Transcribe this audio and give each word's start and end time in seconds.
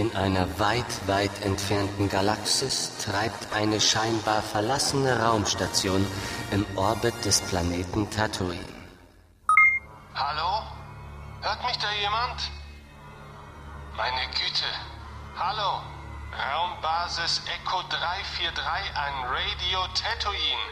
In 0.00 0.16
einer 0.16 0.58
weit, 0.58 1.06
weit 1.08 1.44
entfernten 1.44 2.08
Galaxis 2.08 2.90
treibt 3.04 3.52
eine 3.52 3.78
scheinbar 3.82 4.40
verlassene 4.40 5.20
Raumstation 5.20 6.06
im 6.52 6.64
Orbit 6.74 7.22
des 7.26 7.42
Planeten 7.42 8.08
Tatooine. 8.08 8.64
Hallo? 10.14 10.62
Hört 11.42 11.62
mich 11.66 11.76
da 11.76 11.92
jemand? 12.00 12.40
Meine 13.94 14.24
Güte. 14.28 14.70
Hallo? 15.38 15.82
Raumbasis 16.32 17.42
Echo 17.60 17.82
343 17.90 18.96
an 18.96 19.12
Radio 19.28 19.80
Tatooine. 19.92 20.64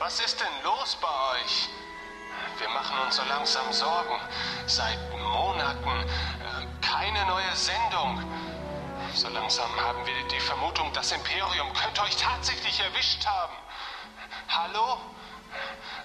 Was 0.00 0.18
ist 0.18 0.40
denn 0.40 0.64
los 0.64 0.98
bei 1.00 1.06
euch? 1.36 1.68
Wir 2.58 2.68
machen 2.70 2.98
uns 3.06 3.14
so 3.14 3.22
langsam 3.28 3.72
Sorgen. 3.72 4.18
Seit 4.66 4.98
Monaten 5.12 5.88
äh, 5.88 6.66
keine 6.80 7.24
neue 7.26 7.54
Sendung. 7.54 8.47
So 9.14 9.28
langsam 9.28 9.68
haben 9.80 10.04
wir 10.06 10.28
die 10.28 10.40
Vermutung, 10.40 10.92
das 10.92 11.12
Imperium 11.12 11.72
könnte 11.72 12.02
euch 12.02 12.16
tatsächlich 12.16 12.78
erwischt 12.80 13.26
haben. 13.26 13.54
Hallo? 14.48 14.98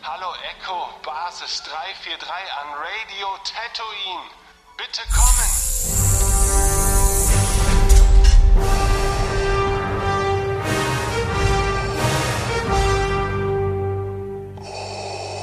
Hallo 0.04 0.34
Echo, 0.58 0.90
Basis 1.04 1.64
343 1.64 2.28
an 2.30 2.68
Radio 2.74 3.28
Tatooine. 3.44 4.30
Bitte 4.78 5.02
kommen! 5.14 6.44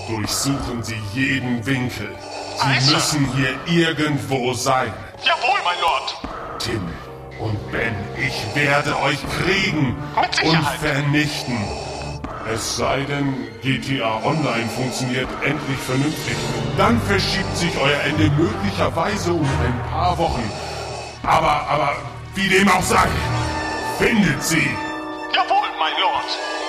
Durchsuchen 0.08 0.82
Sie 0.82 1.00
jeden 1.14 1.64
Winkel. 1.64 2.16
Sie 2.56 2.62
Also. 2.66 2.94
müssen 2.94 3.32
hier 3.34 3.58
irgendwo 3.66 4.52
sein. 4.54 4.92
Jawohl, 5.22 5.60
mein 5.64 5.80
Lord! 5.80 6.16
Tim 6.58 7.09
und 7.40 7.72
Ben, 7.72 7.94
ich 8.16 8.54
werde 8.54 8.96
euch 9.00 9.18
kriegen 9.42 9.96
und 10.16 10.64
vernichten. 10.80 11.56
Es 12.52 12.76
sei 12.76 13.00
denn, 13.02 13.48
GTA 13.62 14.22
Online 14.24 14.68
funktioniert 14.76 15.28
endlich 15.44 15.78
vernünftig. 15.78 16.36
Dann 16.76 17.00
verschiebt 17.02 17.56
sich 17.56 17.70
euer 17.80 18.00
Ende 18.00 18.30
möglicherweise 18.30 19.32
um 19.32 19.44
ein 19.44 19.90
paar 19.90 20.18
Wochen. 20.18 20.50
Aber, 21.22 21.68
aber, 21.68 21.96
wie 22.34 22.48
dem 22.48 22.68
auch 22.68 22.82
sei, 22.82 23.08
findet 23.98 24.42
sie! 24.42 24.70
Jawohl, 25.34 25.68
mein 25.78 25.92
Lord! 26.00 26.59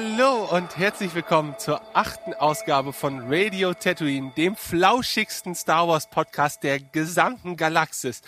Hallo 0.00 0.44
und 0.56 0.76
herzlich 0.76 1.12
willkommen 1.16 1.56
zur 1.58 1.80
achten 1.92 2.32
Ausgabe 2.32 2.92
von 2.92 3.20
Radio 3.26 3.74
Tatooine, 3.74 4.32
dem 4.36 4.54
flauschigsten 4.54 5.56
Star 5.56 5.88
Wars 5.88 6.08
Podcast 6.08 6.62
der 6.62 6.78
gesamten 6.78 7.56
Galaxis. 7.56 8.22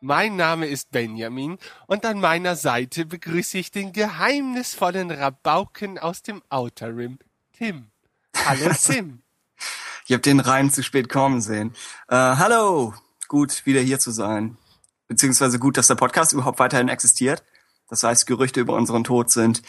Mein 0.00 0.36
Name 0.36 0.68
ist 0.68 0.92
Benjamin 0.92 1.58
und 1.88 2.04
an 2.04 2.20
meiner 2.20 2.54
Seite 2.54 3.06
begrüße 3.06 3.58
ich 3.58 3.72
den 3.72 3.92
geheimnisvollen 3.92 5.10
Rabauken 5.10 5.98
aus 5.98 6.22
dem 6.22 6.42
Outer 6.48 6.96
Rim, 6.96 7.18
Tim. 7.58 7.90
Hallo 8.44 8.70
Tim. 8.80 9.22
Ich 10.06 10.12
habe 10.12 10.22
den 10.22 10.38
Reim 10.38 10.70
zu 10.70 10.84
spät 10.84 11.08
kommen 11.08 11.40
sehen. 11.40 11.74
Äh, 12.06 12.14
hallo, 12.14 12.94
gut 13.26 13.66
wieder 13.66 13.80
hier 13.80 13.98
zu 13.98 14.12
sein. 14.12 14.58
Beziehungsweise 15.08 15.58
gut, 15.58 15.76
dass 15.76 15.88
der 15.88 15.96
Podcast 15.96 16.32
überhaupt 16.32 16.60
weiterhin 16.60 16.88
existiert. 16.88 17.42
Das 17.88 18.04
heißt, 18.04 18.28
Gerüchte 18.28 18.60
über 18.60 18.74
unseren 18.74 19.02
Tod 19.02 19.30
sind 19.30 19.62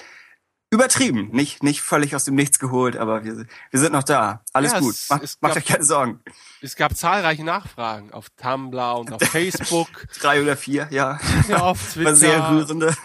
übertrieben, 0.69 1.29
nicht 1.31 1.63
nicht 1.63 1.81
völlig 1.81 2.15
aus 2.15 2.25
dem 2.25 2.35
Nichts 2.35 2.59
geholt, 2.59 2.97
aber 2.97 3.23
wir, 3.23 3.45
wir 3.71 3.79
sind 3.79 3.93
noch 3.93 4.03
da. 4.03 4.43
Alles 4.53 4.73
Ja, 4.73 4.79
gut. 4.79 4.95
Macht, 5.09 5.23
es 5.23 5.37
macht 5.41 5.53
gab- 5.53 5.57
euch 5.63 5.65
keine 5.65 5.83
Sorgen. 5.83 6.19
Es 6.61 6.75
gab 6.75 6.95
zahlreiche 6.97 7.43
Nachfragen 7.43 8.11
auf 8.11 8.29
Tumblr 8.31 8.97
und 8.97 9.13
auf 9.13 9.21
Facebook, 9.31 9.87
Drei 10.19 10.41
oder 10.41 10.57
vier, 10.57 10.87
ja. 10.91 11.19
ja, 11.47 11.61
auf 11.61 11.93
Twitter. 11.93 12.05
War 12.09 12.15
sehr 12.15 12.49
rührende. 12.49 12.95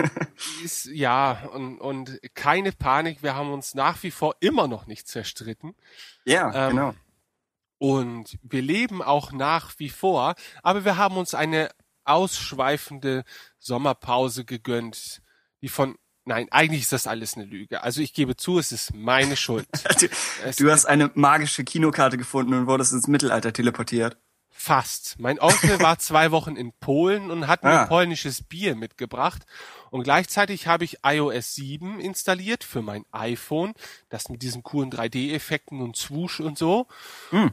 Ist, 0.64 0.86
ja, 0.86 1.42
und, 1.52 1.78
und 1.78 2.18
keine 2.34 2.72
Panik, 2.72 3.22
wir 3.22 3.34
haben 3.34 3.52
uns 3.52 3.74
nach 3.74 4.02
wie 4.02 4.10
vor 4.10 4.34
immer 4.40 4.66
noch 4.68 4.86
nicht 4.86 5.06
zerstritten. 5.06 5.74
ja, 6.24 6.68
Ähm, 6.68 6.70
genau. 6.76 6.94
Und 7.78 8.38
wir 8.42 8.62
leben 8.62 9.02
auch 9.02 9.32
nach 9.32 9.74
wie 9.78 9.90
vor, 9.90 10.34
aber 10.62 10.84
wir 10.84 10.96
haben 10.96 11.16
uns 11.16 11.34
eine 11.34 11.68
ausschweifende 12.04 13.24
Sommerpause 13.58 14.44
gegönnt, 14.44 15.20
die 15.60 15.68
von 15.68 15.96
Nein, 16.24 16.46
eigentlich 16.50 16.82
ist 16.82 16.92
das 16.92 17.06
alles 17.06 17.34
eine 17.34 17.44
Lüge. 17.46 17.82
Also 17.82 18.00
ich 18.00 18.12
gebe 18.14 18.36
zu, 18.36 18.58
es 18.58 18.70
ist 18.72 18.94
meine 18.94 19.36
Schuld. 19.36 19.66
Du, 20.00 20.08
du 20.64 20.70
hast 20.70 20.86
eine 20.86 21.10
magische 21.14 21.64
Kinokarte 21.64 22.16
gefunden 22.16 22.54
und 22.54 22.66
wurdest 22.66 22.92
ins 22.92 23.08
Mittelalter 23.08 23.52
teleportiert. 23.52 24.16
Fast. 24.54 25.16
Mein 25.18 25.40
Onkel 25.40 25.80
war 25.80 25.98
zwei 25.98 26.30
Wochen 26.30 26.54
in 26.54 26.72
Polen 26.78 27.30
und 27.32 27.48
hat 27.48 27.64
mir 27.64 27.70
Ah. 27.70 27.86
polnisches 27.86 28.42
Bier 28.44 28.76
mitgebracht. 28.76 29.42
Und 29.90 30.04
gleichzeitig 30.04 30.68
habe 30.68 30.84
ich 30.84 30.98
iOS 31.04 31.54
7 31.56 31.98
installiert 31.98 32.62
für 32.62 32.82
mein 32.82 33.04
iPhone, 33.10 33.72
das 34.08 34.28
mit 34.28 34.42
diesen 34.42 34.62
coolen 34.62 34.90
3D-Effekten 34.90 35.80
und 35.80 35.96
Swoosh 35.96 36.38
und 36.40 36.56
so. 36.58 36.86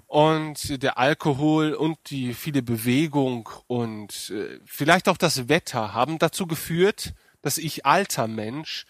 Und 0.05 0.83
der 0.83 0.97
Alkohol 0.99 1.73
und 1.73 1.97
die 2.11 2.33
viele 2.35 2.61
Bewegung 2.61 3.49
und 3.67 4.29
äh, 4.29 4.59
vielleicht 4.65 5.09
auch 5.09 5.17
das 5.17 5.49
Wetter 5.49 5.93
haben 5.93 6.19
dazu 6.19 6.45
geführt, 6.45 7.13
dass 7.41 7.57
ich 7.57 7.85
alter 7.85 8.27
Mensch 8.27 8.85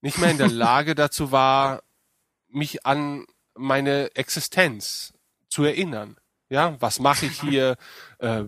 nicht 0.00 0.18
mehr 0.18 0.30
in 0.30 0.38
der 0.38 0.48
Lage 0.48 0.94
dazu 0.96 1.32
war, 1.32 1.82
mich 2.48 2.86
an 2.86 3.26
meine 3.54 4.14
Existenz 4.14 5.12
zu 5.48 5.64
erinnern. 5.64 6.16
Ja, 6.48 6.80
was 6.80 7.00
mache 7.00 7.26
ich 7.26 7.40
hier? 7.40 7.76
Äh, 8.18 8.44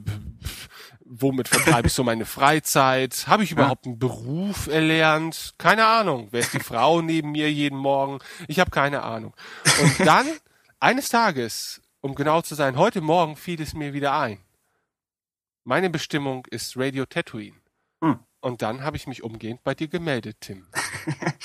womit 1.04 1.48
vertreibe 1.48 1.88
ich 1.88 1.92
so 1.92 2.03
meine 2.04 2.25
Freizeit? 2.25 3.26
Habe 3.26 3.44
ich 3.44 3.53
überhaupt 3.53 3.84
einen 3.84 3.98
Beruf 3.98 4.66
erlernt? 4.66 5.54
Keine 5.58 5.84
Ahnung. 5.84 6.28
Wer 6.31 6.41
ist 6.41 6.54
die 6.54 6.60
Frau 6.60 7.03
neben 7.03 7.32
mir 7.32 7.53
jeden 7.53 7.76
Morgen? 7.78 8.19
Ich 8.47 8.60
habe 8.60 8.70
keine 8.70 9.03
Ahnung. 9.03 9.34
Und 9.82 10.06
dann, 10.06 10.26
eines 10.81 11.10
Tages, 11.10 11.82
um 12.00 12.14
genau 12.14 12.41
zu 12.41 12.54
sein, 12.54 12.78
heute 12.78 13.03
Morgen 13.03 13.37
fiel 13.37 13.60
es 13.60 13.75
mir 13.75 13.92
wieder 13.92 14.19
ein. 14.19 14.38
Meine 15.64 15.91
Bestimmung 15.91 16.47
ist 16.47 16.78
Radio 16.78 17.04
Tatooine. 17.04 17.56
Und 18.48 18.62
dann 18.62 18.82
habe 18.82 18.97
ich 18.97 19.06
mich 19.06 19.22
umgehend 19.22 19.62
bei 19.62 19.75
dir 19.75 19.88
gemeldet, 19.88 20.38
Tim. 20.41 20.66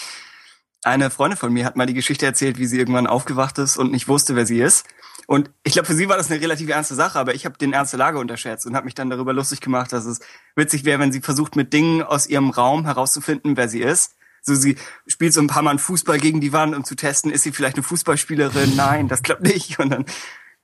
Eine 0.84 1.10
Freundin 1.10 1.38
von 1.38 1.52
mir 1.52 1.66
hat 1.66 1.76
mal 1.76 1.86
die 1.86 1.94
Geschichte 1.94 2.26
erzählt, 2.26 2.58
wie 2.58 2.66
sie 2.66 2.80
irgendwann 2.80 3.08
aufgewacht 3.08 3.58
ist 3.58 3.76
und 3.76 3.92
nicht 3.92 4.08
wusste, 4.08 4.38
wer 4.38 4.46
sie 4.46 4.62
ist. 4.62 4.88
Und 5.28 5.52
ich 5.64 5.74
glaube, 5.74 5.86
für 5.86 5.96
sie 5.96 6.08
war 6.08 6.16
das 6.16 6.32
eine 6.32 6.40
relativ 6.40 6.70
ernste 6.70 6.96
Sache, 6.96 7.20
aber 7.20 7.36
ich 7.36 7.46
habe 7.46 7.58
den 7.58 7.74
Ernst 7.74 7.92
der 7.92 7.98
Lage 7.98 8.20
unterschätzt 8.20 8.66
und 8.66 8.76
habe 8.76 8.86
mich 8.86 8.96
dann 8.96 9.10
darüber 9.10 9.34
lustig 9.34 9.60
gemacht, 9.60 9.92
dass 9.92 10.06
es 10.06 10.22
witzig 10.56 10.86
wäre, 10.86 11.00
wenn 11.00 11.12
sie 11.12 11.20
versucht, 11.20 11.58
mit 11.58 11.74
Dingen 11.74 12.04
aus 12.04 12.26
ihrem 12.26 12.52
Raum 12.52 12.86
herauszufinden, 12.86 13.58
wer 13.58 13.68
sie 13.68 13.82
ist. 13.82 14.16
So, 14.42 14.56
sie 14.56 14.78
spielt 15.06 15.34
so 15.34 15.42
ein 15.42 15.48
paar 15.48 15.62
Mal 15.62 15.78
Fußball 15.80 16.20
gegen 16.20 16.40
die 16.40 16.54
Wand, 16.54 16.74
um 16.74 16.86
zu 16.86 16.96
testen, 16.96 17.32
ist 17.32 17.44
sie 17.44 17.52
vielleicht 17.52 17.76
eine 17.76 17.84
Fußballspielerin? 17.84 18.78
Nein, 18.78 19.10
das 19.10 19.24
klappt 19.24 19.44
nicht. 19.44 19.78
Und 19.78 19.90
dann 19.90 20.06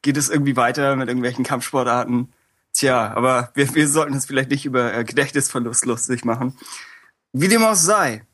geht 0.02 0.16
es 0.16 0.30
irgendwie 0.30 0.56
weiter 0.56 0.96
mit 0.96 1.10
irgendwelchen 1.10 1.44
Kampfsportarten. 1.44 2.32
Tja, 2.80 3.12
aber 3.14 3.52
wir, 3.56 3.76
wir 3.76 3.90
sollten 3.90 4.14
uns 4.14 4.26
vielleicht 4.26 4.52
nicht 4.52 4.66
über 4.66 4.94
äh, 4.94 5.04
Gedächtnisverlust 5.04 5.86
lustig 5.86 6.24
machen. 6.24 6.58
Wie 7.34 7.50
dem 7.50 7.62
auch 7.66 7.76
sei. 7.76 8.26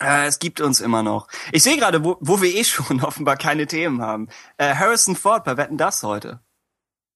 Äh, 0.00 0.26
es 0.26 0.40
gibt 0.40 0.60
uns 0.60 0.80
immer 0.80 1.04
noch. 1.04 1.28
Ich 1.52 1.62
sehe 1.62 1.76
gerade, 1.76 2.02
wo, 2.02 2.16
wo 2.20 2.42
wir 2.42 2.52
eh 2.52 2.64
schon 2.64 3.00
offenbar 3.04 3.36
keine 3.36 3.68
Themen 3.68 4.02
haben. 4.02 4.28
Äh, 4.56 4.74
Harrison 4.74 5.14
Ford 5.14 5.44
bei 5.44 5.56
Wetten 5.56 5.78
das 5.78 6.02
heute. 6.02 6.40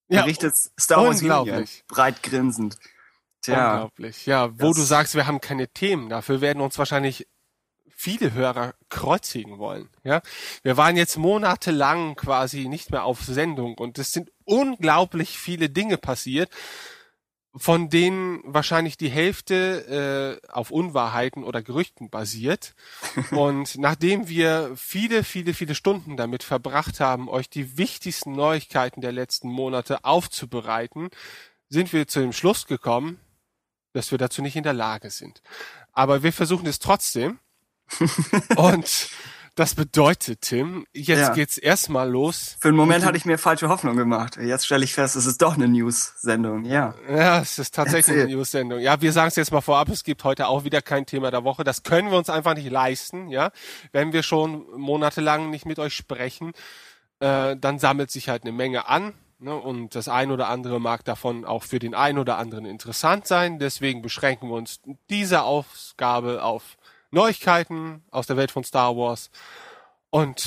Berichtet 0.06 0.54
Star 0.78 1.04
Wars 1.04 1.20
Union. 1.20 1.64
Breit 1.88 2.22
grinsend. 2.22 2.78
Tja, 3.42 3.72
Unglaublich. 3.72 4.24
Ja, 4.26 4.52
wo 4.60 4.68
Das- 4.68 4.76
du 4.76 4.82
sagst, 4.82 5.16
wir 5.16 5.26
haben 5.26 5.40
keine 5.40 5.66
Themen. 5.66 6.08
Dafür 6.10 6.40
werden 6.40 6.62
uns 6.62 6.78
wahrscheinlich 6.78 7.26
viele 8.06 8.34
Hörer 8.34 8.74
kreuzigen 8.88 9.58
wollen. 9.58 9.88
Ja, 10.04 10.22
wir 10.62 10.76
waren 10.76 10.96
jetzt 10.96 11.16
monatelang 11.16 12.14
quasi 12.14 12.68
nicht 12.68 12.92
mehr 12.92 13.02
auf 13.02 13.24
Sendung 13.24 13.74
und 13.74 13.98
es 13.98 14.12
sind 14.12 14.30
unglaublich 14.44 15.40
viele 15.40 15.68
Dinge 15.70 15.98
passiert, 15.98 16.48
von 17.52 17.88
denen 17.88 18.42
wahrscheinlich 18.44 18.96
die 18.96 19.08
Hälfte 19.08 20.38
äh, 20.46 20.48
auf 20.52 20.70
Unwahrheiten 20.70 21.42
oder 21.42 21.62
Gerüchten 21.62 22.08
basiert. 22.08 22.76
Und 23.32 23.76
nachdem 23.78 24.28
wir 24.28 24.72
viele, 24.76 25.24
viele, 25.24 25.52
viele 25.52 25.74
Stunden 25.74 26.16
damit 26.16 26.44
verbracht 26.44 27.00
haben, 27.00 27.28
euch 27.28 27.50
die 27.50 27.76
wichtigsten 27.76 28.32
Neuigkeiten 28.32 29.00
der 29.00 29.12
letzten 29.12 29.48
Monate 29.48 30.04
aufzubereiten, 30.04 31.08
sind 31.70 31.92
wir 31.92 32.06
zu 32.06 32.20
dem 32.20 32.34
Schluss 32.34 32.66
gekommen, 32.66 33.18
dass 33.94 34.10
wir 34.12 34.18
dazu 34.18 34.42
nicht 34.42 34.54
in 34.54 34.62
der 34.62 34.74
Lage 34.74 35.10
sind. 35.10 35.42
Aber 35.92 36.22
wir 36.22 36.32
versuchen 36.32 36.66
es 36.66 36.78
trotzdem. 36.78 37.40
Und 38.56 39.10
das 39.56 39.74
bedeutet, 39.74 40.42
Tim, 40.42 40.86
jetzt 40.92 41.18
ja. 41.18 41.32
geht's 41.32 41.56
erstmal 41.56 42.10
los. 42.10 42.58
Für 42.60 42.68
einen 42.68 42.76
Moment 42.76 43.06
hatte 43.06 43.16
ich 43.16 43.24
mir 43.24 43.38
falsche 43.38 43.70
Hoffnung 43.70 43.96
gemacht. 43.96 44.36
Jetzt 44.36 44.66
stelle 44.66 44.84
ich 44.84 44.92
fest, 44.92 45.16
es 45.16 45.24
ist 45.24 45.40
doch 45.40 45.54
eine 45.54 45.66
News-Sendung, 45.66 46.66
ja. 46.66 46.94
Ja, 47.08 47.40
es 47.40 47.58
ist 47.58 47.74
tatsächlich 47.74 48.08
Erzähl. 48.08 48.22
eine 48.24 48.34
News-Sendung. 48.34 48.80
Ja, 48.80 49.00
wir 49.00 49.12
sagen 49.12 49.28
es 49.28 49.36
jetzt 49.36 49.52
mal 49.52 49.62
vorab, 49.62 49.88
es 49.88 50.04
gibt 50.04 50.24
heute 50.24 50.48
auch 50.48 50.64
wieder 50.64 50.82
kein 50.82 51.06
Thema 51.06 51.30
der 51.30 51.42
Woche. 51.44 51.64
Das 51.64 51.84
können 51.84 52.10
wir 52.10 52.18
uns 52.18 52.28
einfach 52.28 52.54
nicht 52.54 52.70
leisten, 52.70 53.28
ja. 53.28 53.50
Wenn 53.92 54.12
wir 54.12 54.22
schon 54.22 54.66
monatelang 54.76 55.48
nicht 55.48 55.64
mit 55.64 55.78
euch 55.78 55.94
sprechen, 55.94 56.52
äh, 57.20 57.56
dann 57.56 57.78
sammelt 57.78 58.10
sich 58.10 58.28
halt 58.28 58.42
eine 58.42 58.52
Menge 58.52 58.88
an. 58.88 59.14
Ne, 59.38 59.54
und 59.54 59.94
das 59.94 60.08
ein 60.08 60.30
oder 60.30 60.48
andere 60.48 60.80
mag 60.80 61.04
davon 61.04 61.44
auch 61.44 61.62
für 61.62 61.78
den 61.78 61.94
einen 61.94 62.18
oder 62.18 62.36
anderen 62.36 62.66
interessant 62.66 63.26
sein. 63.26 63.58
Deswegen 63.58 64.02
beschränken 64.02 64.48
wir 64.48 64.54
uns 64.54 64.80
diese 65.08 65.42
Ausgabe 65.42 66.42
auf 66.42 66.76
Neuigkeiten 67.16 68.04
aus 68.10 68.26
der 68.26 68.36
Welt 68.36 68.50
von 68.50 68.62
Star 68.62 68.94
Wars. 68.94 69.30
Und 70.10 70.46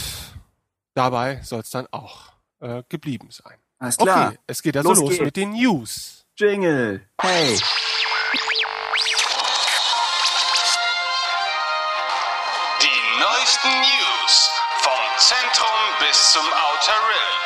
dabei 0.93 1.41
soll 1.41 1.61
es 1.61 1.71
dann 1.71 1.87
auch 1.91 2.31
äh, 2.59 2.83
geblieben 2.87 3.29
sein. 3.31 3.57
Alles 3.79 3.97
klar. 3.97 4.27
Okay, 4.27 4.37
es 4.45 4.61
geht 4.61 4.77
also 4.77 4.89
los, 4.89 4.99
los 4.99 5.19
mit 5.19 5.35
den 5.35 5.53
News. 5.53 6.25
Jingle. 6.37 7.01
Hey. 7.19 7.57
Die 12.81 13.01
neuesten 13.19 13.69
News 13.69 14.51
vom 14.81 14.93
Zentrum 15.17 15.79
bis 15.99 16.31
zum 16.33 16.45
Outer 16.45 16.99
Rim. 17.09 17.39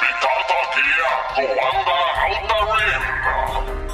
Mitata 0.00 0.60
Kia, 0.72 1.10
Goanda 1.34 1.98
Outer 2.24 2.62
Rim. 2.72 3.87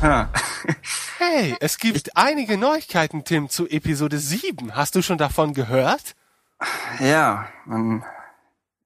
hey, 1.18 1.56
es 1.60 1.76
gibt 1.76 2.16
einige 2.16 2.56
Neuigkeiten, 2.56 3.22
Tim, 3.24 3.50
zu 3.50 3.68
Episode 3.68 4.18
7. 4.18 4.74
Hast 4.74 4.94
du 4.94 5.02
schon 5.02 5.18
davon 5.18 5.52
gehört? 5.52 6.16
Ja, 7.00 7.48
man 7.66 8.02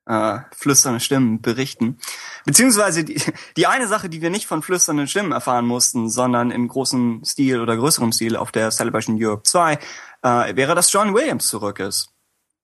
äh, 0.06 0.38
flüsternde 0.50 0.98
Stimmen 0.98 1.40
berichten. 1.40 1.98
Beziehungsweise 2.44 3.04
die, 3.04 3.22
die 3.56 3.66
eine 3.68 3.86
Sache, 3.86 4.08
die 4.08 4.22
wir 4.22 4.30
nicht 4.30 4.46
von 4.46 4.62
flüsternden 4.62 5.06
Stimmen 5.06 5.30
erfahren 5.30 5.66
mussten, 5.66 6.10
sondern 6.10 6.50
in 6.50 6.66
großem 6.66 7.22
Stil 7.24 7.60
oder 7.60 7.76
größerem 7.76 8.10
Stil 8.10 8.34
auf 8.34 8.50
der 8.50 8.72
Celebration 8.72 9.16
Europe 9.16 9.44
2, 9.44 9.78
äh, 10.22 10.56
wäre, 10.56 10.74
dass 10.74 10.92
John 10.92 11.14
Williams 11.14 11.46
zurück 11.46 11.78
ist. 11.78 12.08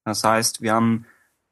Das 0.05 0.25
heißt, 0.25 0.61
wir 0.61 0.75
haben 0.75 1.07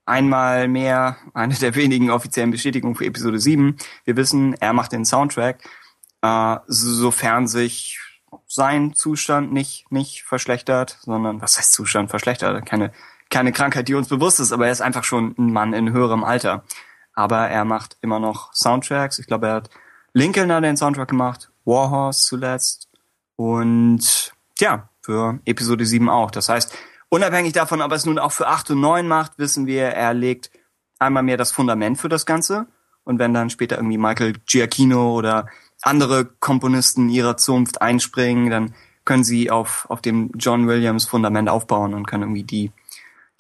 einmal 0.04 0.66
mehr 0.66 1.16
eine 1.32 1.54
der 1.54 1.76
wenigen 1.76 2.10
offiziellen 2.10 2.50
Bestätigungen 2.50 2.96
für 2.96 3.06
Episode 3.06 3.38
7. 3.38 3.76
Wir 4.04 4.16
wissen, 4.16 4.54
er 4.54 4.72
macht 4.72 4.90
den 4.90 5.04
Soundtrack 5.04 5.62
äh, 6.22 6.56
sofern 6.66 7.46
sich 7.46 8.00
sein 8.46 8.94
Zustand 8.94 9.52
nicht, 9.52 9.90
nicht 9.90 10.22
verschlechtert, 10.22 10.98
sondern, 11.00 11.40
was 11.40 11.58
heißt 11.58 11.72
Zustand 11.72 12.10
verschlechtert? 12.10 12.66
Keine, 12.66 12.92
keine 13.30 13.52
Krankheit, 13.52 13.88
die 13.88 13.94
uns 13.94 14.08
bewusst 14.08 14.40
ist, 14.40 14.52
aber 14.52 14.66
er 14.66 14.72
ist 14.72 14.82
einfach 14.82 15.04
schon 15.04 15.34
ein 15.38 15.52
Mann 15.52 15.72
in 15.72 15.92
höherem 15.92 16.24
Alter. 16.24 16.64
Aber 17.14 17.48
er 17.48 17.64
macht 17.64 17.96
immer 18.00 18.20
noch 18.20 18.52
Soundtracks. 18.54 19.18
Ich 19.18 19.26
glaube, 19.26 19.48
er 19.48 19.54
hat 19.54 19.70
Lincoln 20.12 20.52
hat 20.52 20.64
den 20.64 20.76
Soundtrack 20.76 21.08
gemacht, 21.08 21.50
Warhorse 21.64 22.26
zuletzt 22.26 22.88
und 23.36 24.32
ja, 24.58 24.88
für 25.02 25.38
Episode 25.44 25.86
7 25.86 26.08
auch. 26.08 26.30
Das 26.30 26.48
heißt, 26.48 26.74
unabhängig 27.08 27.52
davon, 27.52 27.82
ob 27.82 27.92
er 27.92 27.96
es 27.96 28.06
nun 28.06 28.18
auch 28.18 28.32
für 28.32 28.48
8 28.48 28.70
und 28.70 28.80
9 28.80 29.06
macht, 29.06 29.38
wissen 29.38 29.66
wir, 29.66 29.84
er 29.84 30.14
legt 30.14 30.50
einmal 30.98 31.22
mehr 31.22 31.36
das 31.36 31.52
Fundament 31.52 31.98
für 31.98 32.08
das 32.08 32.26
Ganze. 32.26 32.66
Und 33.04 33.18
wenn 33.18 33.32
dann 33.32 33.50
später 33.50 33.76
irgendwie 33.76 33.98
Michael 33.98 34.34
Giacchino 34.46 35.14
oder 35.14 35.48
andere 35.82 36.26
Komponisten 36.26 37.08
ihrer 37.08 37.36
Zunft 37.36 37.80
einspringen, 37.80 38.50
dann 38.50 38.74
können 39.04 39.24
sie 39.24 39.50
auf, 39.50 39.86
auf 39.88 40.02
dem 40.02 40.30
John 40.36 40.68
Williams 40.68 41.06
Fundament 41.06 41.48
aufbauen 41.48 41.94
und 41.94 42.06
können 42.06 42.24
irgendwie 42.24 42.42
die, 42.44 42.72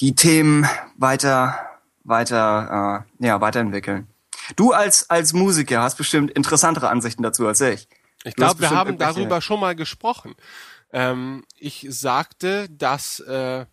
die 0.00 0.14
Themen 0.14 0.66
weiter, 0.96 1.58
weiter, 2.04 3.04
äh, 3.20 3.26
ja, 3.26 3.40
weiterentwickeln. 3.40 4.08
Du 4.56 4.72
als, 4.72 5.10
als 5.10 5.32
Musiker 5.32 5.82
hast 5.82 5.96
bestimmt 5.96 6.30
interessantere 6.30 6.88
Ansichten 6.88 7.22
dazu 7.22 7.46
als 7.46 7.60
ich. 7.60 7.88
Ich 8.24 8.34
glaube, 8.34 8.60
wir 8.60 8.70
haben 8.70 8.98
darüber 8.98 9.40
schon 9.40 9.60
mal 9.60 9.74
gesprochen. 9.74 10.34
Ähm, 10.92 11.44
ich 11.58 11.86
sagte, 11.90 12.68
dass 12.70 13.20
äh, 13.20 13.66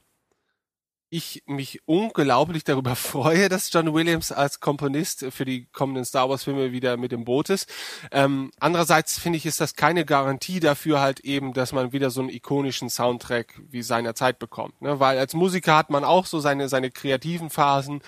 ich 1.10 1.44
mich 1.46 1.82
unglaublich 1.86 2.64
darüber 2.64 2.96
freue, 2.96 3.50
dass 3.50 3.72
John 3.72 3.94
Williams 3.94 4.32
als 4.32 4.60
Komponist 4.60 5.26
für 5.30 5.46
die 5.46 5.68
kommenden 5.68 6.06
Star 6.06 6.30
Wars 6.30 6.44
Filme 6.44 6.72
wieder 6.72 6.98
mit 6.98 7.14
im 7.14 7.26
Boot 7.26 7.50
ist. 7.50 7.72
Ähm, 8.12 8.52
andererseits 8.60 9.20
finde 9.20 9.38
ich, 9.38 9.46
ist 9.46 9.62
das 9.62 9.76
keine 9.76 10.06
Garantie 10.06 10.60
dafür 10.60 11.00
halt 11.00 11.22
eben, 11.22 11.54
dass 11.54 11.72
man 11.72 11.94
wieder 11.94 12.10
so 12.10 12.22
einen 12.22 12.30
ikonischen 12.30 12.90
Soundtrack 12.90 13.60
wie 13.70 13.82
seiner 13.82 14.16
Zeit 14.16 14.40
bekommt. 14.40 14.82
Ne? 14.82 15.00
Weil 15.00 15.18
als 15.18 15.34
Musiker 15.34 15.76
hat 15.78 15.90
man 15.90 16.04
auch 16.04 16.26
so 16.26 16.40
seine, 16.40 16.70
seine 16.70 16.92
kreativen 16.92 17.50
Phasen 17.50 18.02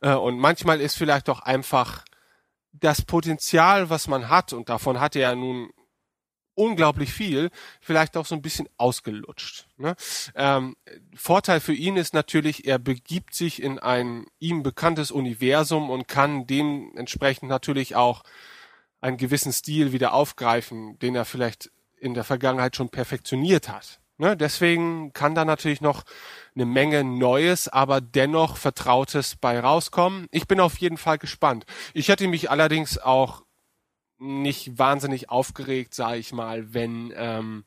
äh, 0.00 0.14
und 0.14 0.38
manchmal 0.38 0.80
ist 0.80 0.96
vielleicht 0.96 1.28
auch 1.28 1.40
einfach 1.40 2.04
das 2.72 3.02
Potenzial, 3.02 3.90
was 3.90 4.08
man 4.08 4.28
hat, 4.28 4.52
und 4.52 4.68
davon 4.68 5.00
hat 5.00 5.16
er 5.16 5.22
ja 5.22 5.34
nun 5.34 5.70
unglaublich 6.60 7.12
viel, 7.12 7.50
vielleicht 7.80 8.16
auch 8.16 8.26
so 8.26 8.34
ein 8.34 8.42
bisschen 8.42 8.68
ausgelutscht. 8.76 9.66
Ne? 9.78 9.96
Ähm, 10.34 10.76
Vorteil 11.14 11.58
für 11.60 11.72
ihn 11.72 11.96
ist 11.96 12.12
natürlich, 12.12 12.66
er 12.66 12.78
begibt 12.78 13.34
sich 13.34 13.62
in 13.62 13.78
ein 13.78 14.26
ihm 14.38 14.62
bekanntes 14.62 15.10
Universum 15.10 15.88
und 15.88 16.06
kann 16.06 16.46
dementsprechend 16.46 17.48
natürlich 17.48 17.96
auch 17.96 18.22
einen 19.00 19.16
gewissen 19.16 19.52
Stil 19.52 19.92
wieder 19.92 20.12
aufgreifen, 20.12 20.98
den 20.98 21.14
er 21.14 21.24
vielleicht 21.24 21.70
in 21.98 22.12
der 22.12 22.24
Vergangenheit 22.24 22.76
schon 22.76 22.90
perfektioniert 22.90 23.70
hat. 23.70 24.00
Ne? 24.18 24.36
Deswegen 24.36 25.14
kann 25.14 25.34
da 25.34 25.46
natürlich 25.46 25.80
noch 25.80 26.02
eine 26.54 26.66
Menge 26.66 27.04
Neues, 27.04 27.68
aber 27.68 28.02
dennoch 28.02 28.58
Vertrautes 28.58 29.36
bei 29.36 29.58
rauskommen. 29.58 30.26
Ich 30.30 30.46
bin 30.46 30.60
auf 30.60 30.76
jeden 30.76 30.98
Fall 30.98 31.16
gespannt. 31.16 31.64
Ich 31.94 32.08
hätte 32.08 32.28
mich 32.28 32.50
allerdings 32.50 32.98
auch 32.98 33.44
nicht 34.20 34.78
wahnsinnig 34.78 35.30
aufgeregt, 35.30 35.94
sage 35.94 36.18
ich 36.18 36.32
mal, 36.32 36.72
wenn 36.74 37.12
ähm, 37.16 37.64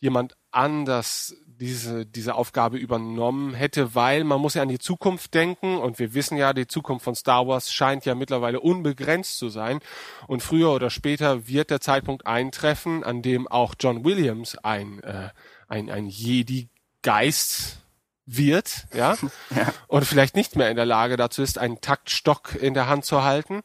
jemand 0.00 0.36
anders 0.50 1.36
diese, 1.46 2.06
diese 2.06 2.34
Aufgabe 2.34 2.76
übernommen 2.76 3.54
hätte, 3.54 3.94
weil 3.94 4.24
man 4.24 4.40
muss 4.40 4.54
ja 4.54 4.62
an 4.62 4.68
die 4.68 4.78
Zukunft 4.78 5.34
denken 5.34 5.76
und 5.76 5.98
wir 5.98 6.14
wissen 6.14 6.36
ja, 6.36 6.52
die 6.52 6.66
Zukunft 6.66 7.04
von 7.04 7.14
Star 7.14 7.46
Wars 7.46 7.72
scheint 7.72 8.04
ja 8.04 8.14
mittlerweile 8.14 8.60
unbegrenzt 8.60 9.38
zu 9.38 9.48
sein 9.48 9.80
und 10.26 10.42
früher 10.42 10.72
oder 10.72 10.90
später 10.90 11.46
wird 11.46 11.70
der 11.70 11.80
Zeitpunkt 11.80 12.26
eintreffen, 12.26 13.04
an 13.04 13.22
dem 13.22 13.46
auch 13.46 13.74
John 13.78 14.04
Williams 14.04 14.56
ein, 14.58 15.02
äh, 15.02 15.28
ein, 15.68 15.88
ein 15.90 16.06
Jedi-Geist 16.06 17.81
wird, 18.26 18.86
ja, 18.94 19.16
ja, 19.50 19.72
und 19.88 20.04
vielleicht 20.04 20.36
nicht 20.36 20.56
mehr 20.56 20.70
in 20.70 20.76
der 20.76 20.86
Lage 20.86 21.16
dazu 21.16 21.42
ist, 21.42 21.58
einen 21.58 21.80
Taktstock 21.80 22.54
in 22.54 22.74
der 22.74 22.88
Hand 22.88 23.04
zu 23.04 23.22
halten. 23.22 23.62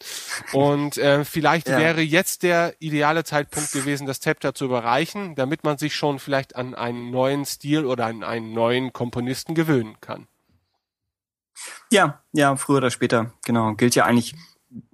Und 0.52 0.98
äh, 0.98 1.26
vielleicht 1.26 1.68
ja. 1.70 1.78
wäre 1.78 2.02
jetzt 2.02 2.44
der 2.44 2.76
ideale 2.80 3.24
Zeitpunkt 3.24 3.72
gewesen, 3.72 4.08
das 4.08 4.20
Zepter 4.20 4.54
zu 4.54 4.66
überreichen, 4.66 5.36
damit 5.36 5.64
man 5.64 5.78
sich 5.78 5.96
schon 5.96 6.20
vielleicht 6.20 6.56
an 6.56 6.76
einen 6.76 7.12
neuen 7.12 7.46
Stil 7.46 7.86
oder 7.86 8.06
an 8.06 8.24
einen 8.24 8.54
neuen 8.54 8.94
Komponisten 8.94 9.54
gewöhnen 9.54 9.96
kann. 10.02 10.28
Ja, 11.92 12.22
ja, 12.34 12.56
früher 12.56 12.78
oder 12.78 12.92
später, 12.92 13.32
genau. 13.46 13.74
Gilt 13.74 13.96
ja 13.96 14.06
eigentlich, 14.06 14.36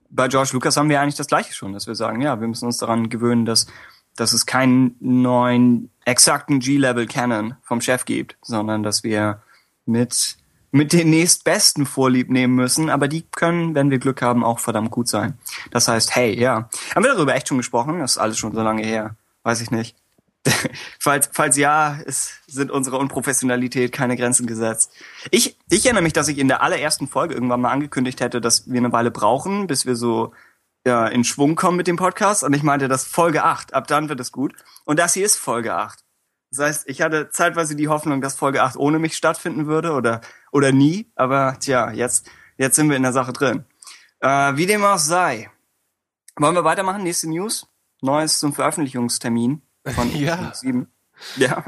bei 0.10 0.28
George 0.28 0.52
Lucas 0.54 0.78
haben 0.78 0.90
wir 0.90 1.02
eigentlich 1.02 1.16
das 1.16 1.28
Gleiche 1.28 1.54
schon, 1.54 1.74
dass 1.74 1.88
wir 1.88 1.96
sagen, 1.96 2.22
ja, 2.22 2.40
wir 2.40 2.48
müssen 2.48 2.66
uns 2.66 2.78
daran 2.78 3.10
gewöhnen, 3.10 3.46
dass, 3.46 3.68
dass 4.16 4.34
es 4.34 4.46
keinen 4.46 4.96
neuen 5.00 5.90
exakten 6.06 6.60
G-Level 6.60 7.08
Canon 7.08 7.56
vom 7.62 7.82
Chef 7.82 8.06
gibt, 8.06 8.38
sondern 8.42 8.84
dass 8.84 9.04
wir 9.04 9.42
mit, 9.86 10.38
mit 10.72 10.94
den 10.94 11.10
nächstbesten 11.10 11.86
Vorlieb 11.86 12.30
nehmen 12.30 12.56
müssen, 12.56 12.90
aber 12.90 13.08
die 13.08 13.24
können, 13.24 13.76
wenn 13.76 13.92
wir 13.92 14.00
Glück 14.00 14.22
haben, 14.22 14.44
auch 14.44 14.60
verdammt 14.60 14.92
gut 14.92 15.08
sein. 15.08 15.38
Das 15.72 15.88
heißt, 15.88 16.16
hey, 16.16 16.40
ja. 16.40 16.70
Haben 16.96 17.04
wir 17.04 17.14
darüber 17.14 17.36
echt 17.36 17.48
schon 17.48 17.58
gesprochen? 17.58 18.00
Das 18.00 18.12
ist 18.12 18.18
alles 18.18 18.38
schon 18.38 18.54
so 18.54 18.62
lange 18.62 18.84
her. 18.84 19.16
Weiß 19.44 19.62
ich 19.62 19.72
nicht. 19.72 19.96
falls, 21.00 21.30
falls 21.32 21.58
ja, 21.58 22.00
es 22.06 22.34
sind 22.48 22.72
unsere 22.72 22.98
Unprofessionalität 22.98 23.92
keine 23.92 24.18
Grenzen 24.18 24.46
gesetzt. 24.46 24.92
Ich, 25.32 25.58
ich 25.70 25.86
erinnere 25.86 26.04
mich, 26.04 26.14
dass 26.14 26.28
ich 26.28 26.38
in 26.38 26.48
der 26.48 26.62
allerersten 26.62 27.08
Folge 27.08 27.34
irgendwann 27.34 27.62
mal 27.62 27.72
angekündigt 27.72 28.20
hätte, 28.20 28.42
dass 28.42 28.70
wir 28.70 28.78
eine 28.78 28.92
Weile 28.92 29.12
brauchen, 29.12 29.68
bis 29.68 29.86
wir 29.86 29.96
so 29.96 30.34
ja, 30.86 31.08
in 31.08 31.24
Schwung 31.24 31.56
kommen 31.56 31.78
mit 31.78 31.88
dem 31.88 31.96
Podcast. 31.96 32.44
Und 32.44 32.54
ich 32.54 32.64
meinte, 32.64 32.88
das 32.88 33.06
Folge 33.06 33.44
8, 33.44 33.74
ab 33.74 33.88
dann 33.88 34.10
wird 34.10 34.20
es 34.20 34.32
gut. 34.32 34.54
Und 34.86 35.00
das 35.00 35.14
hier 35.14 35.26
ist 35.26 35.38
Folge 35.38 35.76
8. 35.76 36.03
Das 36.56 36.66
heißt, 36.66 36.90
ich 36.90 37.02
hatte 37.02 37.30
zeitweise 37.30 37.76
die 37.76 37.88
Hoffnung, 37.88 38.22
dass 38.22 38.36
Folge 38.36 38.62
8 38.62 38.78
ohne 38.78 39.00
mich 39.00 39.16
stattfinden 39.16 39.66
würde 39.66 39.94
oder, 39.94 40.22
oder 40.52 40.72
nie. 40.72 41.12
Aber 41.16 41.58
tja, 41.60 41.92
jetzt, 41.92 42.30
jetzt 42.58 42.76
sind 42.76 42.90
wir 42.90 42.98
in 42.98 43.02
der 43.02 43.12
Sache 43.12 43.34
drin. 43.34 43.66
Äh, 44.20 44.56
wie 44.56 44.68
dem 44.68 44.84
auch 44.86 45.00
sei. 45.00 45.50
Wollen 46.36 46.54
wir 46.54 46.64
weitermachen? 46.64 47.02
Nächste 47.02 47.28
News? 47.28 47.68
Neues 48.02 48.38
zum 48.38 48.54
Veröffentlichungstermin 48.54 49.64
von 49.96 50.16
Ja. 50.16 50.54
7. 50.54 50.88
Ja. 51.38 51.64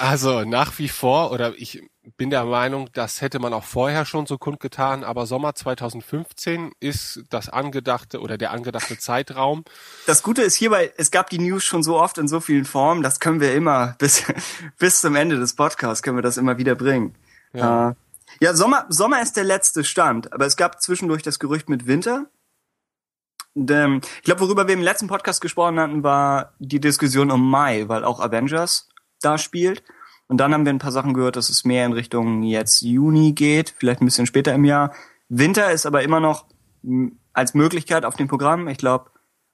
Also 0.00 0.44
nach 0.44 0.78
wie 0.78 0.88
vor, 0.88 1.32
oder 1.32 1.54
ich 1.56 1.82
bin 2.16 2.30
der 2.30 2.44
Meinung, 2.44 2.88
das 2.92 3.20
hätte 3.20 3.38
man 3.38 3.52
auch 3.52 3.64
vorher 3.64 4.04
schon 4.04 4.26
so 4.26 4.38
kundgetan, 4.38 5.04
aber 5.04 5.26
Sommer 5.26 5.54
2015 5.54 6.72
ist 6.80 7.24
das 7.30 7.48
angedachte 7.48 8.20
oder 8.20 8.38
der 8.38 8.52
angedachte 8.52 8.98
Zeitraum. 8.98 9.64
Das 10.06 10.22
Gute 10.22 10.42
ist 10.42 10.54
hierbei, 10.54 10.92
es 10.96 11.10
gab 11.10 11.30
die 11.30 11.38
News 11.38 11.64
schon 11.64 11.82
so 11.82 11.98
oft 11.98 12.18
in 12.18 12.28
so 12.28 12.40
vielen 12.40 12.64
Formen, 12.64 13.02
das 13.02 13.20
können 13.20 13.40
wir 13.40 13.54
immer 13.54 13.94
bis, 13.98 14.24
bis 14.78 15.00
zum 15.00 15.16
Ende 15.16 15.38
des 15.38 15.54
Podcasts 15.54 16.02
können 16.02 16.16
wir 16.16 16.22
das 16.22 16.36
immer 16.36 16.58
wieder 16.58 16.74
bringen. 16.74 17.14
Ja. 17.52 17.90
Äh, 17.90 17.94
ja, 18.40 18.54
Sommer, 18.54 18.86
Sommer 18.88 19.20
ist 19.22 19.36
der 19.36 19.44
letzte 19.44 19.84
Stand, 19.84 20.32
aber 20.32 20.46
es 20.46 20.56
gab 20.56 20.80
zwischendurch 20.80 21.22
das 21.22 21.38
Gerücht 21.38 21.68
mit 21.68 21.86
Winter. 21.86 22.26
Und, 23.54 23.70
ähm, 23.70 24.00
ich 24.18 24.22
glaube, 24.22 24.42
worüber 24.42 24.68
wir 24.68 24.74
im 24.74 24.82
letzten 24.82 25.08
Podcast 25.08 25.40
gesprochen 25.40 25.80
hatten, 25.80 26.02
war 26.02 26.52
die 26.58 26.80
Diskussion 26.80 27.30
um 27.30 27.50
Mai, 27.50 27.88
weil 27.88 28.04
auch 28.04 28.20
Avengers 28.20 28.88
da 29.20 29.38
spielt. 29.38 29.82
Und 30.28 30.36
dann 30.36 30.52
haben 30.52 30.64
wir 30.66 30.72
ein 30.72 30.78
paar 30.78 30.92
Sachen 30.92 31.14
gehört, 31.14 31.36
dass 31.36 31.48
es 31.48 31.64
mehr 31.64 31.86
in 31.86 31.92
Richtung 31.92 32.42
jetzt 32.42 32.82
Juni 32.82 33.32
geht, 33.32 33.74
vielleicht 33.78 34.00
ein 34.00 34.04
bisschen 34.04 34.26
später 34.26 34.54
im 34.54 34.64
Jahr. 34.64 34.92
Winter 35.28 35.72
ist 35.72 35.86
aber 35.86 36.02
immer 36.02 36.20
noch 36.20 36.46
als 37.32 37.54
Möglichkeit 37.54 38.04
auf 38.04 38.16
dem 38.16 38.28
Programm. 38.28 38.68
Ich 38.68 38.78
glaube, 38.78 39.10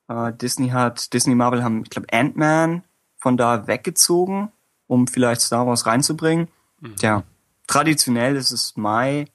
äh, 0.08 0.32
Disney 0.32 0.68
hat, 0.70 1.12
Disney 1.12 1.34
Marvel 1.34 1.62
haben, 1.62 1.82
ich 1.84 1.90
glaube, 1.90 2.08
Ant-Man 2.12 2.82
von 3.18 3.36
da 3.36 3.66
weggezogen, 3.66 4.50
um 4.86 5.06
vielleicht 5.06 5.40
Star 5.40 5.66
Wars 5.66 5.86
reinzubringen. 5.86 6.48
Tja, 6.96 7.22
traditionell 7.66 8.36
ist 8.36 8.50
es 8.50 8.76
Mai. 8.76 9.26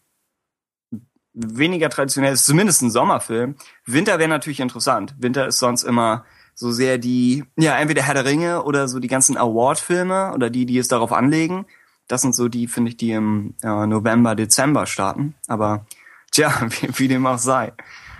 Weniger 1.33 1.89
traditionell 1.89 2.33
ist 2.33 2.41
es 2.41 2.45
zumindest 2.45 2.81
ein 2.81 2.91
Sommerfilm. 2.91 3.55
Winter 3.85 4.19
wäre 4.19 4.29
natürlich 4.29 4.59
interessant. 4.59 5.15
Winter 5.17 5.47
ist 5.47 5.59
sonst 5.59 5.83
immer 5.83 6.25
so 6.59 6.71
sehr 6.73 6.97
die, 6.97 7.45
ja, 7.55 7.77
entweder 7.77 8.01
Herr 8.03 8.15
der 8.15 8.25
Ringe 8.25 8.63
oder 8.63 8.89
so 8.89 8.99
die 8.99 9.07
ganzen 9.07 9.37
Award-Filme 9.37 10.33
oder 10.33 10.49
die, 10.49 10.65
die 10.65 10.77
es 10.77 10.89
darauf 10.89 11.13
anlegen. 11.13 11.65
Das 12.09 12.21
sind 12.21 12.35
so 12.35 12.49
die, 12.49 12.67
finde 12.67 12.89
ich, 12.89 12.97
die 12.97 13.11
im 13.11 13.55
äh, 13.63 13.87
November, 13.87 14.35
Dezember 14.35 14.85
starten. 14.85 15.35
Aber 15.47 15.85
tja, 16.31 16.53
wie, 16.69 16.89
wie 16.99 17.07
dem 17.07 17.25
auch 17.25 17.37
sei. 17.37 17.71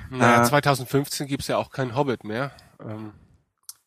Naja, 0.10 0.41
Äh. 0.41 0.46
2015 0.48 1.27
gibt's 1.27 1.48
ja 1.48 1.58
auch 1.58 1.69
keinen 1.69 1.96
Hobbit 1.98 2.24
mehr. 2.24 2.51
Ähm, 2.81 3.12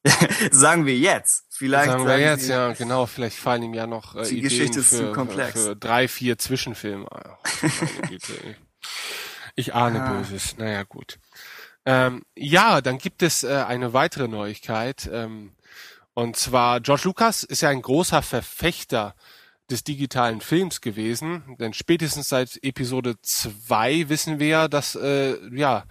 sagen 0.51 0.85
wir 0.85 0.99
jetzt. 0.99 1.47
Vielleicht 1.51 1.91
sagen 1.93 2.07
wir 2.07 2.19
jetzt, 2.19 2.45
Sie- 2.45 2.51
ja, 2.53 2.73
genau, 2.75 3.07
vielleicht 3.07 3.39
fallen 3.39 3.63
ihm 3.63 3.73
ja 3.75 3.87
noch 3.87 4.17
äh, 4.17 4.23
Die 4.25 4.39
Ideen 4.39 4.43
Geschichte 4.43 4.81
ist 4.81 4.91
für, 4.91 4.97
zu 4.97 5.13
komplex. 5.13 5.63
für 5.65 5.77
drei, 5.77 6.09
vier 6.09 6.37
Zwischenfilme. 6.37 7.07
Ich 9.55 9.75
ahne 9.75 10.03
Ah. 10.03 10.13
Böses. 10.13 10.57
Naja, 10.57 10.83
gut. 10.83 11.19
Ähm, 11.85 12.23
ja, 12.37 12.81
dann 12.81 12.99
gibt 12.99 13.23
es 13.23 13.43
äh, 13.43 13.65
eine 13.67 13.93
weitere 13.93 14.29
Neuigkeit. 14.29 15.09
Ähm, 15.13 15.53
und 16.15 16.37
zwar, 16.37 16.81
George 16.81 17.03
Lucas 17.05 17.43
ist 17.43 17.63
ja 17.63 17.71
ein 17.71 17.83
großer 17.83 18.23
Verfechter 18.23 19.15
des 19.71 19.85
digitalen 19.85 20.41
Films 20.41 20.81
gewesen, 20.81 21.57
denn 21.59 21.73
spätestens 21.73 22.29
seit 22.29 22.63
Episode 22.63 23.15
2 23.23 24.09
wissen 24.09 24.39
wir 24.39 24.49
ja, 24.49 24.69
dass 24.69 24.95
äh, 24.95 25.37
ja, 25.57 25.85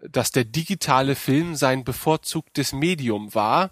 dass 0.00 0.30
der 0.30 0.44
digitale 0.44 1.14
Film 1.14 1.56
sein 1.56 1.84
bevorzugtes 1.84 2.72
Medium 2.72 3.34
war. 3.34 3.70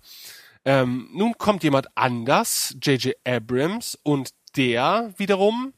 Ähm, 0.64 1.08
nun 1.12 1.38
kommt 1.38 1.62
jemand 1.62 1.96
anders, 1.96 2.76
J.J. 2.82 3.14
Abrams, 3.25 3.96
und 4.02 4.30
der 4.56 5.14
wiederum 5.16 5.73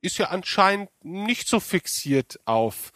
ist 0.00 0.18
ja 0.18 0.28
anscheinend 0.28 0.90
nicht 1.02 1.48
so 1.48 1.58
fixiert 1.58 2.38
auf 2.44 2.92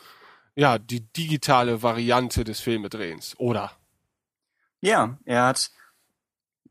ja 0.55 0.79
die 0.79 1.01
digitale 1.13 1.83
Variante 1.83 2.45
des 2.45 2.61
Filmedrehens, 2.61 3.35
oder? 3.39 3.73
Ja, 4.81 5.19
er 5.25 5.47
hat. 5.47 5.71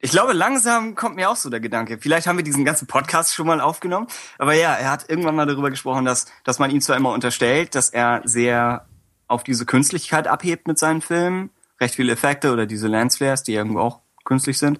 Ich 0.03 0.11
glaube, 0.11 0.33
langsam 0.33 0.95
kommt 0.95 1.15
mir 1.15 1.29
auch 1.29 1.35
so 1.35 1.49
der 1.51 1.59
Gedanke. 1.59 1.99
Vielleicht 1.99 2.25
haben 2.25 2.37
wir 2.37 2.43
diesen 2.43 2.65
ganzen 2.65 2.87
Podcast 2.87 3.35
schon 3.35 3.45
mal 3.45 3.61
aufgenommen. 3.61 4.07
Aber 4.39 4.53
ja, 4.53 4.73
er 4.73 4.89
hat 4.89 5.07
irgendwann 5.09 5.35
mal 5.35 5.45
darüber 5.45 5.69
gesprochen, 5.69 6.05
dass, 6.05 6.25
dass 6.43 6.57
man 6.57 6.71
ihm 6.71 6.81
zwar 6.81 6.97
immer 6.97 7.11
unterstellt, 7.11 7.75
dass 7.75 7.89
er 7.89 8.21
sehr 8.25 8.87
auf 9.27 9.43
diese 9.43 9.65
Künstlichkeit 9.67 10.27
abhebt 10.27 10.67
mit 10.67 10.79
seinen 10.79 11.01
Filmen. 11.01 11.51
Recht 11.79 11.95
viele 11.95 12.13
Effekte 12.13 12.51
oder 12.51 12.65
diese 12.65 12.87
Lensflares, 12.87 13.43
die 13.43 13.53
irgendwo 13.53 13.79
auch 13.79 14.01
künstlich 14.25 14.57
sind. 14.57 14.79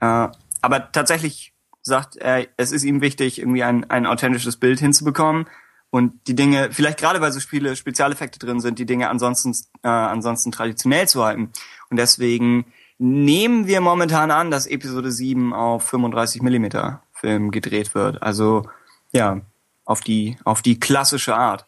Äh, 0.00 0.28
aber 0.60 0.92
tatsächlich 0.92 1.54
sagt 1.82 2.16
er, 2.16 2.46
es 2.56 2.70
ist 2.70 2.84
ihm 2.84 3.00
wichtig, 3.00 3.38
irgendwie 3.38 3.64
ein, 3.64 3.88
ein 3.90 4.06
authentisches 4.06 4.58
Bild 4.58 4.80
hinzubekommen. 4.80 5.48
Und 5.90 6.26
die 6.26 6.34
Dinge, 6.34 6.70
vielleicht 6.70 6.98
gerade 6.98 7.20
weil 7.20 7.32
so 7.32 7.40
viele 7.40 7.74
Spezialeffekte 7.74 8.38
drin 8.38 8.60
sind, 8.60 8.78
die 8.78 8.86
Dinge 8.86 9.08
ansonsten, 9.08 9.56
äh, 9.82 9.88
ansonsten 9.88 10.52
traditionell 10.52 11.08
zu 11.08 11.24
halten. 11.24 11.50
Und 11.88 11.96
deswegen 11.96 12.66
nehmen 12.98 13.66
wir 13.66 13.80
momentan 13.80 14.30
an, 14.30 14.50
dass 14.50 14.66
Episode 14.66 15.10
7 15.10 15.54
auf 15.54 15.84
35 15.84 16.42
Millimeter 16.42 17.02
Film 17.12 17.50
gedreht 17.50 17.94
wird. 17.94 18.22
Also, 18.22 18.68
ja, 19.12 19.40
auf 19.84 20.02
die, 20.02 20.36
auf 20.44 20.60
die 20.60 20.78
klassische 20.78 21.34
Art. 21.34 21.64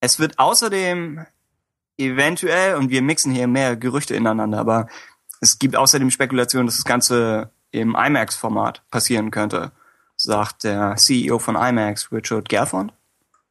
Es 0.00 0.18
wird 0.18 0.40
außerdem 0.40 1.24
eventuell, 1.96 2.74
und 2.74 2.90
wir 2.90 3.02
mixen 3.02 3.32
hier 3.32 3.46
mehr 3.46 3.76
Gerüchte 3.76 4.16
ineinander, 4.16 4.58
aber 4.58 4.88
es 5.40 5.60
gibt 5.60 5.76
außerdem 5.76 6.10
Spekulationen, 6.10 6.66
dass 6.66 6.76
das 6.76 6.84
Ganze 6.84 7.52
im 7.70 7.94
IMAX-Format 7.94 8.82
passieren 8.90 9.30
könnte, 9.30 9.70
sagt 10.16 10.64
der 10.64 10.96
CEO 10.96 11.38
von 11.38 11.54
IMAX, 11.54 12.10
Richard 12.10 12.48
Gerfond 12.48 12.92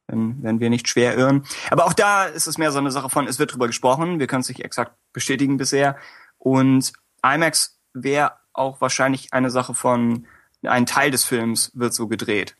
wenn, 0.08 0.42
wenn 0.42 0.60
wir 0.60 0.70
nicht 0.70 0.88
schwer 0.88 1.16
irren. 1.16 1.44
Aber 1.70 1.84
auch 1.86 1.92
da 1.92 2.24
ist 2.24 2.46
es 2.46 2.58
mehr 2.58 2.72
so 2.72 2.78
eine 2.78 2.90
Sache 2.90 3.08
von, 3.10 3.26
es 3.26 3.38
wird 3.38 3.52
drüber 3.52 3.66
gesprochen, 3.66 4.18
wir 4.18 4.26
können 4.26 4.42
es 4.42 4.48
nicht 4.48 4.64
exakt 4.64 4.96
bestätigen 5.12 5.56
bisher. 5.56 5.96
Und 6.38 6.92
IMAX 7.24 7.78
wäre 7.94 8.32
auch 8.52 8.80
wahrscheinlich 8.80 9.32
eine 9.32 9.50
Sache 9.50 9.74
von, 9.74 10.26
ein 10.62 10.86
Teil 10.86 11.10
des 11.10 11.24
Films 11.24 11.70
wird 11.74 11.94
so 11.94 12.08
gedreht. 12.08 12.56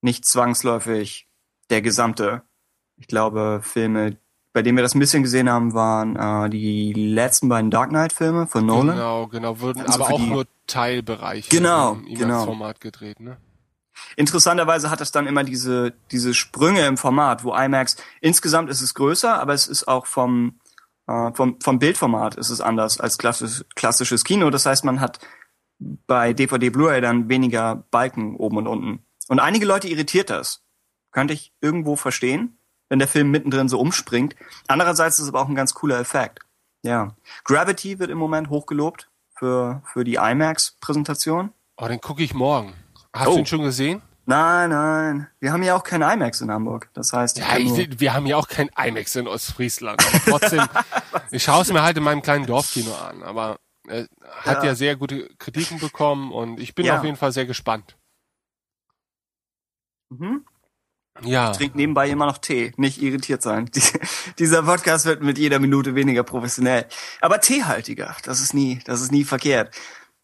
Nicht 0.00 0.24
zwangsläufig 0.24 1.28
der 1.70 1.82
gesamte. 1.82 2.42
Ich 2.96 3.06
glaube, 3.06 3.60
Filme, 3.62 4.16
bei 4.52 4.62
denen 4.62 4.76
wir 4.76 4.82
das 4.82 4.94
ein 4.94 4.98
bisschen 5.00 5.22
gesehen 5.22 5.48
haben, 5.48 5.72
waren 5.74 6.16
äh, 6.16 6.50
die 6.50 6.92
letzten 6.92 7.48
beiden 7.48 7.70
Dark 7.70 7.88
Knight-Filme 7.90 8.46
von 8.46 8.66
Nolan. 8.66 8.96
Genau, 8.96 9.26
genau, 9.28 9.60
würden 9.60 9.82
Also 9.82 10.02
aber 10.04 10.12
auch 10.14 10.18
die- 10.18 10.26
nur 10.26 10.46
Teilbereiche 10.66 11.48
Genau, 11.50 11.94
im 11.94 12.14
genau. 12.16 12.44
Format 12.44 12.80
gedreht, 12.80 13.20
ne? 13.20 13.36
Interessanterweise 14.16 14.90
hat 14.90 15.00
es 15.00 15.12
dann 15.12 15.26
immer 15.26 15.44
diese, 15.44 15.92
diese 16.10 16.34
Sprünge 16.34 16.86
im 16.86 16.96
Format, 16.96 17.44
wo 17.44 17.54
IMAX, 17.54 17.96
insgesamt 18.20 18.70
ist 18.70 18.80
es 18.80 18.94
größer, 18.94 19.40
aber 19.40 19.54
es 19.54 19.66
ist 19.66 19.88
auch 19.88 20.06
vom, 20.06 20.60
äh, 21.06 21.32
vom, 21.32 21.60
vom 21.60 21.78
Bildformat 21.78 22.36
ist 22.36 22.50
es 22.50 22.60
anders 22.60 23.00
als 23.00 23.18
klassisch, 23.18 23.64
klassisches 23.74 24.24
Kino. 24.24 24.50
Das 24.50 24.66
heißt, 24.66 24.84
man 24.84 25.00
hat 25.00 25.18
bei 26.06 26.32
DVD 26.32 26.70
Blu-ray 26.70 27.00
dann 27.00 27.28
weniger 27.28 27.84
Balken 27.90 28.36
oben 28.36 28.58
und 28.58 28.66
unten. 28.66 29.04
Und 29.28 29.40
einige 29.40 29.66
Leute 29.66 29.88
irritiert 29.88 30.30
das. 30.30 30.62
Könnte 31.10 31.34
ich 31.34 31.52
irgendwo 31.60 31.96
verstehen, 31.96 32.58
wenn 32.88 32.98
der 32.98 33.08
Film 33.08 33.30
mittendrin 33.30 33.68
so 33.68 33.78
umspringt. 33.78 34.36
Andererseits 34.68 35.18
ist 35.18 35.24
es 35.24 35.28
aber 35.28 35.40
auch 35.40 35.48
ein 35.48 35.54
ganz 35.54 35.74
cooler 35.74 35.98
Effekt. 35.98 36.40
Ja. 36.82 37.14
Gravity 37.44 37.98
wird 37.98 38.10
im 38.10 38.18
Moment 38.18 38.50
hochgelobt 38.50 39.10
für, 39.36 39.82
für 39.92 40.04
die 40.04 40.14
IMAX-Präsentation. 40.14 41.52
Oh, 41.76 41.88
den 41.88 42.00
gucke 42.00 42.22
ich 42.22 42.34
morgen. 42.34 42.74
Hast 43.14 43.28
Oh. 43.28 43.32
du 43.34 43.38
ihn 43.40 43.46
schon 43.46 43.62
gesehen? 43.62 44.02
Nein, 44.24 44.70
nein. 44.70 45.28
Wir 45.40 45.52
haben 45.52 45.62
ja 45.64 45.74
auch 45.74 45.82
kein 45.82 46.00
IMAX 46.02 46.40
in 46.40 46.50
Hamburg. 46.50 46.88
Das 46.94 47.12
heißt, 47.12 47.38
ich 47.38 47.44
Ja, 47.44 47.56
ich, 47.58 47.98
wir 48.00 48.14
haben 48.14 48.26
ja 48.26 48.36
auch 48.36 48.46
kein 48.48 48.68
IMAX 48.76 49.16
in 49.16 49.26
Ostfriesland. 49.26 50.00
Aber 50.06 50.38
trotzdem, 50.38 50.62
ich 51.32 51.42
schaue 51.42 51.62
es 51.62 51.72
mir 51.72 51.82
halt 51.82 51.96
in 51.96 52.04
meinem 52.04 52.22
kleinen 52.22 52.46
Dorfkino 52.46 52.94
an. 52.94 53.22
Aber 53.24 53.58
äh, 53.88 54.04
hat 54.42 54.58
Ja. 54.62 54.70
ja. 54.70 54.74
sehr 54.76 54.94
gute 54.96 55.28
Kritiken 55.38 55.78
bekommen 55.80 56.30
und 56.32 56.60
ich 56.60 56.74
bin 56.74 56.86
Ja. 56.86 56.98
auf 56.98 57.04
jeden 57.04 57.16
Fall 57.16 57.32
sehr 57.32 57.46
gespannt. 57.46 57.96
mhm. 60.10 60.44
Ja, 61.24 61.52
trinkt 61.52 61.76
nebenbei 61.76 62.08
immer 62.08 62.24
noch 62.24 62.38
Tee. 62.38 62.72
Nicht 62.78 63.02
irritiert 63.02 63.42
sein. 63.42 63.66
Die, 63.74 63.82
dieser 64.38 64.62
Podcast 64.62 65.04
wird 65.04 65.22
mit 65.22 65.36
jeder 65.36 65.58
Minute 65.58 65.94
weniger 65.94 66.22
professionell. 66.22 66.86
Aber 67.20 67.38
teehaltiger. 67.40 68.16
Das 68.24 68.40
ist 68.40 68.54
nie, 68.54 68.80
das 68.86 69.02
ist 69.02 69.12
nie 69.12 69.24
verkehrt. 69.24 69.74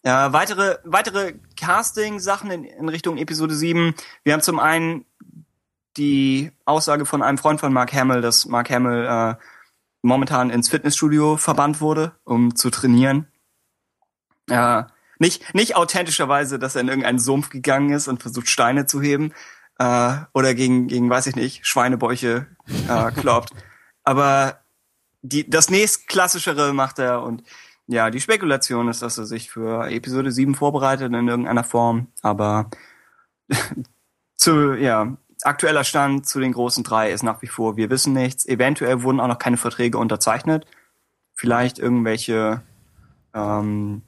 Ja, 0.04 0.32
weitere, 0.32 0.78
weitere 0.84 1.34
Casting-Sachen 1.56 2.50
in, 2.50 2.64
in 2.64 2.88
Richtung 2.88 3.18
Episode 3.18 3.54
7. 3.54 3.94
Wir 4.22 4.32
haben 4.32 4.42
zum 4.42 4.60
einen 4.60 5.04
die 5.96 6.52
Aussage 6.64 7.04
von 7.04 7.22
einem 7.22 7.38
Freund 7.38 7.60
von 7.60 7.72
Mark 7.72 7.92
Hamill, 7.92 8.20
dass 8.20 8.46
Mark 8.46 8.70
Hamill 8.70 9.06
äh, 9.06 9.34
momentan 10.02 10.50
ins 10.50 10.68
Fitnessstudio 10.68 11.36
verbannt 11.36 11.80
wurde, 11.80 12.12
um 12.24 12.54
zu 12.54 12.70
trainieren. 12.70 13.26
Ja, 14.48 14.88
nicht, 15.18 15.52
nicht 15.54 15.74
authentischerweise, 15.74 16.58
dass 16.58 16.76
er 16.76 16.82
in 16.82 16.88
irgendeinen 16.88 17.18
Sumpf 17.18 17.50
gegangen 17.50 17.90
ist 17.90 18.06
und 18.06 18.22
versucht, 18.22 18.48
Steine 18.48 18.86
zu 18.86 19.02
heben. 19.02 19.32
Äh, 19.78 20.16
oder 20.32 20.54
gegen, 20.54 20.86
gegen, 20.86 21.10
weiß 21.10 21.26
ich 21.26 21.36
nicht, 21.36 21.66
Schweinebäuche 21.66 22.46
äh, 22.88 23.10
kloppt. 23.12 23.50
Aber 24.04 24.60
die, 25.22 25.48
das 25.50 25.70
nächstklassischere 25.70 26.72
macht 26.72 27.00
er 27.00 27.22
und 27.22 27.42
ja, 27.88 28.10
die 28.10 28.20
Spekulation 28.20 28.88
ist, 28.88 29.02
dass 29.02 29.16
er 29.18 29.24
sich 29.24 29.50
für 29.50 29.90
Episode 29.90 30.30
7 30.30 30.54
vorbereitet 30.54 31.12
in 31.12 31.26
irgendeiner 31.26 31.64
Form, 31.64 32.08
aber 32.22 32.70
zu, 34.36 34.74
ja, 34.74 35.16
aktueller 35.42 35.84
Stand 35.84 36.26
zu 36.26 36.38
den 36.38 36.52
großen 36.52 36.84
drei 36.84 37.10
ist 37.10 37.22
nach 37.22 37.40
wie 37.40 37.46
vor, 37.46 37.76
wir 37.76 37.88
wissen 37.90 38.12
nichts. 38.12 38.46
Eventuell 38.46 39.02
wurden 39.02 39.20
auch 39.20 39.26
noch 39.26 39.38
keine 39.38 39.56
Verträge 39.56 39.96
unterzeichnet. 39.96 40.66
Vielleicht 41.34 41.78
irgendwelche, 41.78 42.62
ähm, 43.32 44.02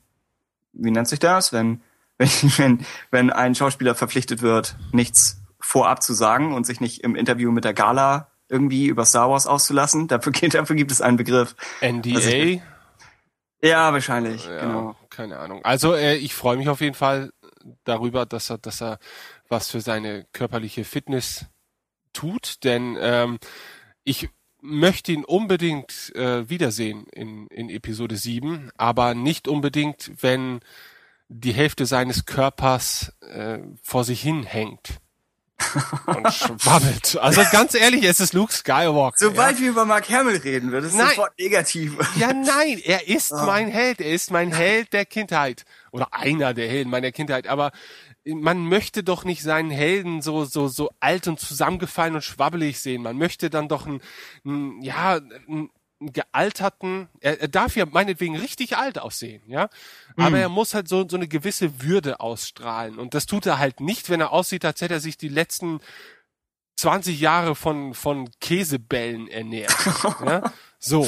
wie 0.72 0.90
nennt 0.90 1.08
sich 1.08 1.20
das, 1.20 1.52
wenn, 1.52 1.80
wenn, 2.18 2.28
wenn, 2.58 2.86
wenn 3.10 3.30
ein 3.30 3.54
Schauspieler 3.54 3.94
verpflichtet 3.94 4.42
wird, 4.42 4.76
nichts 4.92 5.40
vorab 5.58 6.02
zu 6.02 6.12
sagen 6.12 6.52
und 6.52 6.66
sich 6.66 6.80
nicht 6.80 7.02
im 7.02 7.14
Interview 7.14 7.50
mit 7.50 7.64
der 7.64 7.74
Gala 7.74 8.28
irgendwie 8.48 8.88
über 8.88 9.06
Star 9.06 9.30
Wars 9.30 9.46
auszulassen. 9.46 10.06
Dafür, 10.06 10.32
dafür 10.50 10.76
gibt 10.76 10.90
es 10.90 11.00
einen 11.00 11.16
Begriff. 11.16 11.54
NDA? 11.80 12.60
Ja, 13.62 13.92
wahrscheinlich, 13.92 14.46
Ja, 14.46 14.60
genau. 14.60 14.96
Keine 15.10 15.38
Ahnung. 15.38 15.64
Also 15.64 15.94
äh, 15.94 16.16
ich 16.16 16.34
freue 16.34 16.56
mich 16.56 16.68
auf 16.68 16.80
jeden 16.80 16.94
Fall 16.94 17.32
darüber, 17.84 18.26
dass 18.26 18.50
er, 18.50 18.58
dass 18.58 18.80
er 18.80 18.98
was 19.48 19.70
für 19.70 19.80
seine 19.80 20.26
körperliche 20.32 20.84
Fitness 20.84 21.46
tut, 22.12 22.64
denn 22.64 22.96
ähm, 23.00 23.38
ich 24.02 24.30
möchte 24.62 25.12
ihn 25.12 25.24
unbedingt 25.24 26.14
äh, 26.14 26.48
wiedersehen 26.48 27.06
in, 27.12 27.46
in 27.48 27.70
Episode 27.70 28.16
7, 28.16 28.70
aber 28.76 29.14
nicht 29.14 29.48
unbedingt, 29.48 30.10
wenn 30.20 30.60
die 31.28 31.52
Hälfte 31.52 31.86
seines 31.86 32.26
Körpers 32.26 33.14
äh, 33.20 33.58
vor 33.82 34.04
sich 34.04 34.20
hin 34.20 34.42
hängt 34.42 35.00
und 36.06 36.32
schwabbelt. 36.32 37.18
Also 37.20 37.42
ganz 37.50 37.74
ehrlich, 37.74 38.04
es 38.04 38.20
ist 38.20 38.32
Luke 38.32 38.52
Skywalker. 38.52 39.16
Sobald 39.18 39.56
ja. 39.56 39.62
wir 39.62 39.70
über 39.70 39.84
Mark 39.84 40.08
Hamill 40.08 40.36
reden, 40.36 40.72
wird 40.72 40.84
es 40.84 40.94
Nein. 40.94 41.08
sofort 41.10 41.38
negativ. 41.38 41.96
Ja, 42.16 42.32
nein, 42.32 42.80
er 42.84 43.08
ist 43.08 43.32
Ah. 43.32 43.44
mein 43.46 43.68
Held. 43.68 44.00
Er 44.00 44.12
ist 44.12 44.30
mein 44.30 44.52
Held 44.52 44.92
der 44.92 45.04
Kindheit. 45.06 45.64
Oder 45.92 46.12
einer 46.12 46.54
der 46.54 46.68
Helden 46.68 46.90
meiner 46.90 47.12
Kindheit. 47.12 47.46
Aber 47.46 47.72
man 48.24 48.66
möchte 48.66 49.02
doch 49.02 49.24
nicht 49.24 49.42
seinen 49.42 49.70
Helden 49.70 50.22
so, 50.22 50.44
so, 50.44 50.68
so 50.68 50.90
alt 51.00 51.26
und 51.26 51.40
zusammengefallen 51.40 52.14
und 52.14 52.22
schwabbelig 52.24 52.80
sehen. 52.80 53.02
Man 53.02 53.16
möchte 53.16 53.50
dann 53.50 53.68
doch 53.68 53.86
einen, 53.86 54.00
einen 54.44 54.82
ja, 54.82 55.20
einen 55.48 55.70
gealterten, 56.00 57.08
er, 57.20 57.40
er 57.40 57.48
darf 57.48 57.76
ja 57.76 57.86
meinetwegen 57.86 58.36
richtig 58.36 58.76
alt 58.76 58.98
aussehen, 58.98 59.42
ja. 59.46 59.68
Aber 60.16 60.38
er 60.38 60.48
muss 60.48 60.74
halt 60.74 60.88
so, 60.88 61.06
so 61.08 61.16
eine 61.16 61.28
gewisse 61.28 61.82
Würde 61.82 62.20
ausstrahlen. 62.20 62.98
Und 62.98 63.14
das 63.14 63.26
tut 63.26 63.46
er 63.46 63.58
halt 63.58 63.80
nicht, 63.80 64.10
wenn 64.10 64.20
er 64.20 64.32
aussieht, 64.32 64.64
als 64.64 64.80
hätte 64.80 64.94
er 64.94 65.00
sich 65.00 65.16
die 65.16 65.28
letzten 65.28 65.80
20 66.76 67.20
Jahre 67.20 67.54
von, 67.54 67.92
von 67.94 68.30
Käsebällen 68.40 69.28
ernährt. 69.28 69.74
ja? 70.24 70.42
So. 70.78 71.02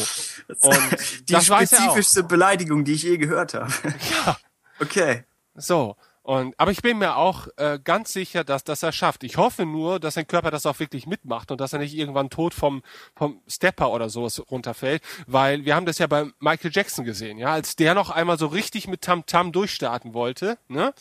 Und 0.60 1.28
Die 1.28 1.32
das 1.32 1.48
weiß 1.48 1.72
er 1.72 1.78
auch. 1.78 1.82
spezifischste 1.84 2.24
Beleidigung, 2.24 2.84
die 2.84 2.92
ich 2.92 3.02
je 3.02 3.16
gehört 3.16 3.54
habe. 3.54 3.72
Ja. 4.26 4.36
Okay. 4.80 5.24
So. 5.54 5.96
Und, 6.22 6.54
aber 6.58 6.70
ich 6.70 6.82
bin 6.82 6.98
mir 6.98 7.16
auch 7.16 7.48
äh, 7.56 7.80
ganz 7.82 8.12
sicher, 8.12 8.44
dass 8.44 8.62
das 8.62 8.84
er 8.84 8.92
schafft. 8.92 9.24
Ich 9.24 9.38
hoffe 9.38 9.66
nur, 9.66 9.98
dass 9.98 10.14
sein 10.14 10.26
Körper 10.26 10.52
das 10.52 10.66
auch 10.66 10.78
wirklich 10.78 11.06
mitmacht 11.06 11.50
und 11.50 11.60
dass 11.60 11.72
er 11.72 11.80
nicht 11.80 11.94
irgendwann 11.94 12.30
tot 12.30 12.54
vom, 12.54 12.82
vom 13.16 13.42
Stepper 13.48 13.90
oder 13.90 14.08
sowas 14.08 14.40
runterfällt, 14.50 15.02
weil 15.26 15.64
wir 15.64 15.74
haben 15.74 15.86
das 15.86 15.98
ja 15.98 16.06
bei 16.06 16.30
Michael 16.38 16.70
Jackson 16.72 17.04
gesehen, 17.04 17.38
ja, 17.38 17.52
als 17.52 17.74
der 17.74 17.94
noch 17.94 18.10
einmal 18.10 18.38
so 18.38 18.46
richtig 18.46 18.86
mit 18.86 19.02
Tam 19.02 19.26
Tam 19.26 19.50
durchstarten 19.50 20.14
wollte, 20.14 20.58
ne, 20.68 20.94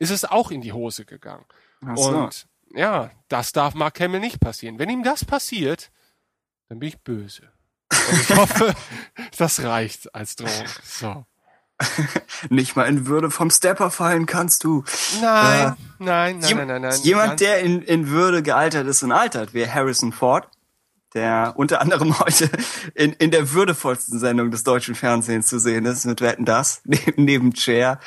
ist 0.00 0.10
es 0.10 0.24
auch 0.24 0.50
in 0.50 0.62
die 0.62 0.72
Hose 0.72 1.04
gegangen. 1.04 1.44
Ach 1.84 1.96
so. 1.96 2.08
Und 2.08 2.48
ja, 2.74 3.12
das 3.28 3.52
darf 3.52 3.74
Mark 3.74 4.00
Hamill 4.00 4.20
nicht 4.20 4.40
passieren. 4.40 4.80
Wenn 4.80 4.90
ihm 4.90 5.04
das 5.04 5.24
passiert, 5.24 5.92
dann 6.68 6.80
bin 6.80 6.88
ich 6.88 6.98
böse. 6.98 7.52
Und 8.10 8.20
ich 8.20 8.36
hoffe, 8.36 8.74
das 9.38 9.62
reicht 9.62 10.12
als 10.12 10.34
Drohung. 10.34 10.66
So. 10.82 11.24
Nicht 12.48 12.76
mal 12.76 12.84
in 12.84 13.06
Würde 13.06 13.30
vom 13.30 13.50
Stepper 13.50 13.90
fallen 13.90 14.26
kannst 14.26 14.64
du. 14.64 14.84
Nein, 15.20 15.68
Äh, 15.68 15.72
nein, 16.02 16.38
nein, 16.38 16.56
nein, 16.56 16.66
nein, 16.66 16.82
nein. 16.82 17.00
Jemand, 17.02 17.40
der 17.40 17.60
in, 17.60 17.82
in 17.82 18.08
Würde 18.08 18.42
gealtert 18.42 18.86
ist 18.86 19.02
und 19.02 19.12
altert, 19.12 19.52
wäre 19.54 19.72
Harrison 19.72 20.12
Ford, 20.12 20.48
der 21.14 21.52
unter 21.56 21.80
anderem 21.80 22.18
heute 22.20 22.50
in, 22.94 23.12
in 23.12 23.30
der 23.30 23.52
würdevollsten 23.52 24.18
Sendung 24.18 24.50
des 24.50 24.64
deutschen 24.64 24.94
Fernsehens 24.94 25.48
zu 25.48 25.58
sehen 25.58 25.84
ist, 25.84 26.04
mit 26.06 26.20
Wetten 26.20 26.44
das, 26.44 26.80
neben, 26.84 27.24
neben 27.24 27.54
Cher. 27.56 28.00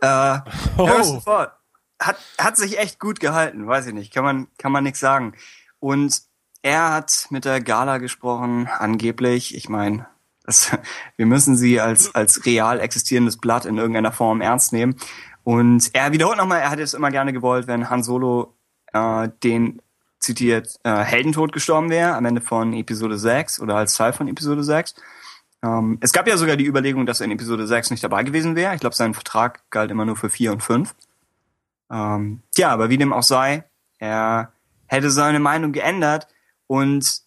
Äh, 0.00 0.38
Oh. 0.76 0.88
Harrison 0.88 1.20
Ford 1.22 1.52
hat, 2.00 2.16
hat 2.38 2.56
sich 2.56 2.78
echt 2.78 3.00
gut 3.00 3.20
gehalten, 3.20 3.66
weiß 3.66 3.86
ich 3.86 3.94
nicht, 3.94 4.12
kann 4.12 4.24
man, 4.24 4.48
kann 4.58 4.70
man 4.72 4.84
nichts 4.84 5.00
sagen. 5.00 5.34
Und 5.78 6.22
er 6.62 6.92
hat 6.92 7.26
mit 7.30 7.44
der 7.44 7.60
Gala 7.60 7.98
gesprochen, 7.98 8.68
angeblich, 8.68 9.54
ich 9.54 9.68
meine, 9.68 10.06
das, 10.46 10.70
wir 11.16 11.26
müssen 11.26 11.56
sie 11.56 11.80
als, 11.80 12.14
als 12.14 12.46
real 12.46 12.80
existierendes 12.80 13.36
Blatt 13.36 13.64
in 13.64 13.76
irgendeiner 13.76 14.12
Form 14.12 14.40
ernst 14.40 14.72
nehmen. 14.72 14.96
Und 15.44 15.90
er 15.92 16.12
wiederholt 16.12 16.38
nochmal, 16.38 16.60
er 16.60 16.70
hätte 16.70 16.82
es 16.82 16.94
immer 16.94 17.10
gerne 17.10 17.32
gewollt, 17.32 17.66
wenn 17.66 17.88
Han 17.90 18.02
Solo 18.02 18.56
äh, 18.92 19.28
den 19.44 19.80
zitiert 20.18 20.74
äh, 20.82 21.04
Heldentod 21.04 21.52
gestorben 21.52 21.90
wäre, 21.90 22.14
am 22.14 22.24
Ende 22.24 22.40
von 22.40 22.72
Episode 22.72 23.18
6 23.18 23.60
oder 23.60 23.76
als 23.76 23.94
Teil 23.94 24.12
von 24.12 24.28
Episode 24.28 24.64
6. 24.64 24.94
Ähm, 25.62 25.98
es 26.00 26.12
gab 26.12 26.26
ja 26.26 26.36
sogar 26.36 26.56
die 26.56 26.66
Überlegung, 26.66 27.06
dass 27.06 27.20
er 27.20 27.26
in 27.26 27.32
Episode 27.32 27.66
6 27.66 27.90
nicht 27.90 28.02
dabei 28.02 28.24
gewesen 28.24 28.56
wäre. 28.56 28.74
Ich 28.74 28.80
glaube, 28.80 28.96
sein 28.96 29.14
Vertrag 29.14 29.62
galt 29.70 29.90
immer 29.90 30.04
nur 30.04 30.16
für 30.16 30.30
4 30.30 30.52
und 30.52 30.62
5. 30.62 30.94
Ähm, 31.90 32.42
ja, 32.56 32.70
aber 32.70 32.90
wie 32.90 32.98
dem 32.98 33.12
auch 33.12 33.22
sei, 33.22 33.64
er 33.98 34.52
hätte 34.86 35.10
seine 35.10 35.38
Meinung 35.38 35.72
geändert 35.72 36.28
und 36.66 37.22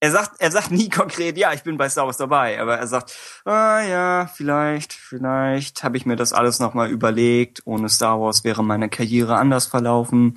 er 0.00 0.12
sagt, 0.12 0.40
er 0.40 0.50
sagt 0.50 0.70
nie 0.70 0.88
konkret, 0.90 1.36
ja, 1.36 1.52
ich 1.52 1.62
bin 1.62 1.76
bei 1.76 1.88
Star 1.88 2.06
Wars 2.06 2.16
dabei, 2.16 2.60
aber 2.60 2.78
er 2.78 2.86
sagt, 2.86 3.14
ah 3.44 3.80
ja, 3.80 4.30
vielleicht, 4.32 4.92
vielleicht 4.92 5.82
habe 5.82 5.96
ich 5.96 6.06
mir 6.06 6.16
das 6.16 6.32
alles 6.32 6.60
nochmal 6.60 6.90
überlegt. 6.90 7.62
Ohne 7.64 7.88
Star 7.88 8.20
Wars 8.20 8.44
wäre 8.44 8.62
meine 8.62 8.88
Karriere 8.88 9.36
anders 9.36 9.66
verlaufen. 9.66 10.34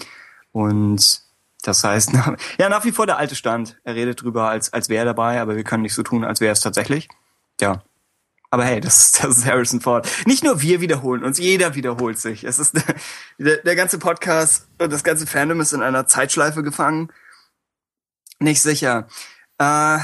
Und 0.52 1.22
das 1.64 1.84
heißt, 1.84 2.14
na, 2.14 2.36
ja, 2.58 2.70
nach 2.70 2.86
wie 2.86 2.92
vor 2.92 3.06
der 3.06 3.18
alte 3.18 3.36
Stand. 3.36 3.80
Er 3.84 3.96
redet 3.96 4.22
drüber, 4.22 4.50
als, 4.50 4.74
als 4.74 4.90
wäre 4.90 5.04
er 5.04 5.06
dabei, 5.06 5.40
aber 5.40 5.56
wir 5.56 5.64
können 5.64 5.84
nicht 5.84 5.94
so 5.94 6.04
tun, 6.04 6.24
als 6.24 6.42
wäre 6.42 6.54
es 6.54 6.62
tatsächlich. 6.62 7.08
Ja. 7.60 7.84
Aber 8.54 8.66
hey, 8.66 8.82
das 8.82 9.06
ist, 9.06 9.24
das 9.24 9.38
ist 9.38 9.46
Harrison 9.46 9.80
Ford. 9.80 10.10
Nicht 10.26 10.44
nur 10.44 10.62
wir 10.62 10.82
wiederholen 10.82 11.24
uns, 11.24 11.40
jeder 11.40 11.74
wiederholt 11.76 12.20
sich. 12.20 12.44
Es 12.44 12.60
ist 12.60 12.76
der, 13.38 13.58
der 13.58 13.76
ganze 13.76 13.98
Podcast 13.98 14.68
und 14.78 14.92
das 14.92 15.06
ganze 15.06 15.26
Fandom 15.26 15.62
ist 15.62 15.72
in 15.72 15.82
einer 15.82 16.06
Zeitschleife 16.06 16.62
gefangen. 16.62 17.14
Nicht 18.40 18.62
sicher. 18.62 19.08
Äh, 19.62 20.00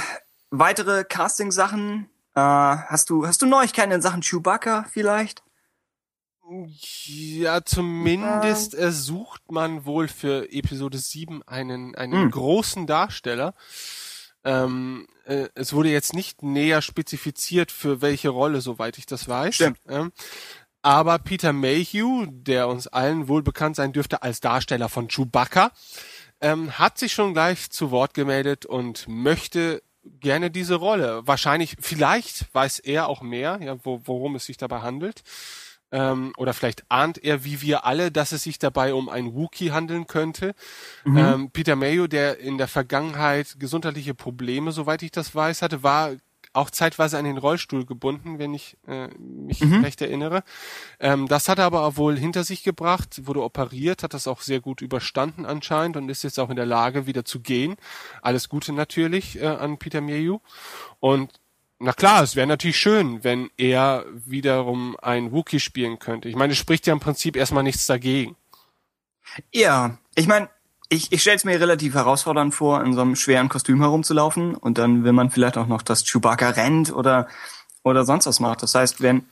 weitere 0.52 1.04
Casting-Sachen? 1.04 2.08
Äh, 2.36 2.40
hast 2.40 3.10
du 3.10 3.26
hast 3.26 3.42
du 3.42 3.48
Neuigkeiten 3.48 3.92
in 3.92 4.04
Sachen 4.04 4.22
Chewbacca 4.22 4.86
vielleicht? 4.92 5.42
Ja, 6.70 7.66
zumindest 7.66 8.76
äh, 8.76 8.92
sucht 8.92 9.52
man 9.52 9.86
wohl 9.86 10.08
für 10.08 10.52
Episode 10.52 11.00
7 11.00 11.42
einen, 11.48 11.96
einen 11.96 12.26
Hm. 12.26 12.32
großen 12.32 12.86
Darsteller. 12.86 13.56
Ähm, 14.44 15.08
äh, 15.26 15.48
es 15.56 15.74
wurde 15.74 15.90
jetzt 15.90 16.14
nicht 16.14 16.44
näher 16.44 16.84
spezifiziert, 16.84 17.72
für 17.72 18.02
welche 18.02 18.30
Rolle, 18.30 18.62
soweit 18.62 19.00
ich 19.00 19.08
das 19.08 19.28
weiß. 19.28 19.56
Stimmt. 19.56 19.80
Ähm, 19.90 20.12
aber 20.84 21.18
Peter 21.18 21.52
Mayhew, 21.52 22.28
der 22.30 22.68
uns 22.68 22.88
allen 22.88 23.28
wohl 23.28 23.42
bekannt 23.42 23.76
sein 23.76 23.92
dürfte 23.92 24.22
als 24.22 24.40
Darsteller 24.40 24.88
von 24.88 25.10
Chewbacca, 25.10 25.72
ähm, 26.42 26.78
hat 26.78 26.98
sich 26.98 27.14
schon 27.14 27.34
gleich 27.34 27.70
zu 27.70 27.92
Wort 27.92 28.14
gemeldet 28.14 28.66
und 28.66 29.08
möchte 29.08 29.82
gerne 30.04 30.52
diese 30.52 30.76
Rolle. 30.76 31.22
Wahrscheinlich, 31.26 31.76
vielleicht 31.80 32.54
weiß 32.54 32.80
er 32.80 33.08
auch 33.08 33.22
mehr, 33.22 33.60
ja, 33.62 33.78
wo, 33.84 34.02
worum 34.06 34.36
es 34.36 34.46
sich 34.46 34.58
dabei 34.58 34.82
handelt. 34.82 35.24
Ähm, 35.90 36.34
oder 36.36 36.54
vielleicht 36.54 36.84
ahnt 36.90 37.18
er, 37.24 37.46
wie 37.46 37.62
wir 37.62 37.86
alle, 37.86 38.12
dass 38.12 38.34
es 38.34 38.44
sich 38.44 38.60
dabei 38.60 38.94
um 38.94 39.08
einen 39.08 39.34
Wookie 39.34 39.72
handeln 39.72 40.06
könnte. 40.06 40.54
Ähm, 41.06 41.50
Peter 41.52 41.78
Mayo, 41.78 42.08
der 42.08 42.40
in 42.40 42.58
der 42.58 42.68
Vergangenheit 42.68 43.56
gesundheitliche 43.58 44.14
Probleme, 44.14 44.74
soweit 44.74 45.02
ich 45.02 45.12
das 45.12 45.34
weiß, 45.34 45.62
hatte, 45.62 45.84
war 45.84 46.12
auch 46.54 46.70
zeitweise 46.70 47.18
an 47.18 47.26
den 47.26 47.38
Rollstuhl 47.38 47.86
gebunden, 47.86 48.40
wenn 48.40 48.54
ich 48.54 48.78
äh, 48.88 49.08
mich 49.18 49.62
recht 49.62 50.02
erinnere. 50.02 50.44
Ähm, 51.00 51.28
das 51.28 51.50
hat 51.50 51.60
er 51.60 51.66
aber 51.66 51.98
wohl 51.98 52.18
hinter 52.18 52.44
sich 52.44 52.64
gebracht, 52.64 53.28
wurde 53.28 53.44
operiert, 53.44 54.04
hat 54.04 54.14
das 54.14 54.28
auch 54.28 54.42
sehr 54.42 54.60
gut 54.60 54.82
überstanden 54.82 55.46
anscheinend 55.46 55.98
und 55.98 56.10
ist 56.10 56.24
jetzt 56.24 56.40
auch 56.40 56.50
in 56.50 56.56
der 56.56 56.66
Lage, 56.66 57.06
wieder 57.06 57.26
zu 57.26 57.40
gehen. 57.40 57.76
Alles 58.22 58.50
Gute 58.50 58.74
natürlich 58.74 59.42
äh, 59.42 59.48
an 59.48 59.78
Peter 59.78 60.02
Mayhew. 60.02 60.40
Und 61.00 61.32
na 61.80 61.94
klar, 61.94 62.24
es 62.24 62.36
wäre 62.36 62.48
natürlich 62.48 62.80
schön, 62.80 63.24
wenn 63.24 63.52
er 63.58 64.06
wiederum 64.14 64.98
ein 65.02 65.32
Wookie 65.32 65.60
spielen 65.60 66.00
könnte. 66.00 66.28
Ich 66.28 66.36
meine, 66.36 66.54
es 66.54 66.60
spricht 66.60 66.88
ja 66.88 66.94
im 66.94 67.00
Prinzip 67.00 67.36
erstmal 67.36 67.64
nichts 67.64 67.86
dagegen. 67.86 68.36
Ja, 69.54 69.98
ich 70.16 70.28
meine, 70.28 70.50
ich, 70.90 71.12
ich 71.12 71.22
stelle 71.22 71.38
es 71.38 71.46
mir 71.46 71.60
relativ 71.60 71.94
herausfordernd 71.94 72.54
vor, 72.56 72.84
in 72.84 72.94
so 72.94 73.02
einem 73.02 73.16
schweren 73.16 73.50
Kostüm 73.50 73.82
herumzulaufen 73.82 74.56
und 74.56 74.78
dann 74.78 75.04
will 75.04 75.14
man 75.14 75.30
vielleicht 75.30 75.58
auch 75.58 75.68
noch, 75.68 75.82
dass 75.82 76.06
Chewbacca 76.06 76.50
rennt 76.52 76.94
oder 76.94 77.28
oder 77.84 78.06
sonst 78.06 78.26
was 78.26 78.40
macht. 78.40 78.64
Das 78.64 78.76
heißt, 78.76 79.02
wenn 79.02 79.26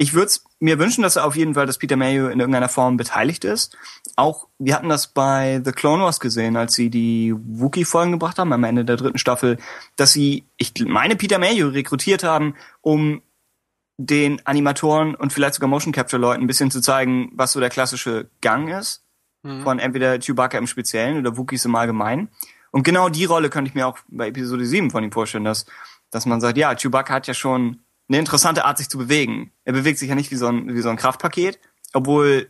ich 0.00 0.14
würde 0.14 0.32
mir 0.60 0.78
wünschen, 0.78 1.02
dass 1.02 1.16
er 1.16 1.26
auf 1.26 1.34
jeden 1.34 1.54
Fall, 1.54 1.66
dass 1.66 1.78
Peter 1.78 1.96
Mayhew 1.96 2.28
in 2.28 2.38
irgendeiner 2.38 2.68
Form 2.68 2.96
beteiligt 2.96 3.44
ist. 3.44 3.76
Auch 4.14 4.46
wir 4.58 4.76
hatten 4.76 4.88
das 4.88 5.08
bei 5.08 5.60
The 5.64 5.72
Clone 5.72 6.04
Wars 6.04 6.20
gesehen, 6.20 6.56
als 6.56 6.74
sie 6.74 6.88
die 6.88 7.34
Wookiee-Folgen 7.36 8.12
gebracht 8.12 8.38
haben 8.38 8.52
am 8.52 8.62
Ende 8.62 8.84
der 8.84 8.96
dritten 8.96 9.18
Staffel, 9.18 9.58
dass 9.96 10.12
sie, 10.12 10.44
ich 10.56 10.72
meine, 10.86 11.16
Peter 11.16 11.40
Mayhew 11.40 11.68
rekrutiert 11.68 12.22
haben, 12.22 12.54
um 12.80 13.22
den 13.96 14.40
Animatoren 14.46 15.16
und 15.16 15.32
vielleicht 15.32 15.54
sogar 15.54 15.68
Motion 15.68 15.92
Capture 15.92 16.22
Leuten 16.22 16.42
ein 16.42 16.46
bisschen 16.46 16.70
zu 16.70 16.80
zeigen, 16.80 17.32
was 17.34 17.50
so 17.50 17.58
der 17.58 17.70
klassische 17.70 18.30
Gang 18.40 18.70
ist. 18.70 19.02
Mhm. 19.48 19.62
von 19.62 19.78
entweder 19.78 20.18
Chewbacca 20.18 20.58
im 20.58 20.66
Speziellen 20.66 21.18
oder 21.18 21.36
Wookies 21.36 21.64
im 21.64 21.74
Allgemeinen. 21.74 22.28
Und 22.70 22.82
genau 22.82 23.08
die 23.08 23.24
Rolle 23.24 23.50
könnte 23.50 23.70
ich 23.70 23.74
mir 23.74 23.86
auch 23.86 23.98
bei 24.08 24.28
Episode 24.28 24.64
7 24.64 24.90
von 24.90 25.02
ihm 25.02 25.12
vorstellen, 25.12 25.44
dass, 25.44 25.66
dass 26.10 26.26
man 26.26 26.40
sagt, 26.40 26.58
ja, 26.58 26.74
Chewbacca 26.74 27.14
hat 27.14 27.26
ja 27.26 27.34
schon 27.34 27.80
eine 28.08 28.18
interessante 28.18 28.64
Art, 28.64 28.78
sich 28.78 28.88
zu 28.88 28.98
bewegen. 28.98 29.52
Er 29.64 29.72
bewegt 29.72 29.98
sich 29.98 30.08
ja 30.08 30.14
nicht 30.14 30.30
wie 30.30 30.36
so 30.36 30.48
ein, 30.48 30.74
wie 30.74 30.80
so 30.80 30.88
ein 30.88 30.96
Kraftpaket, 30.96 31.58
obwohl 31.92 32.48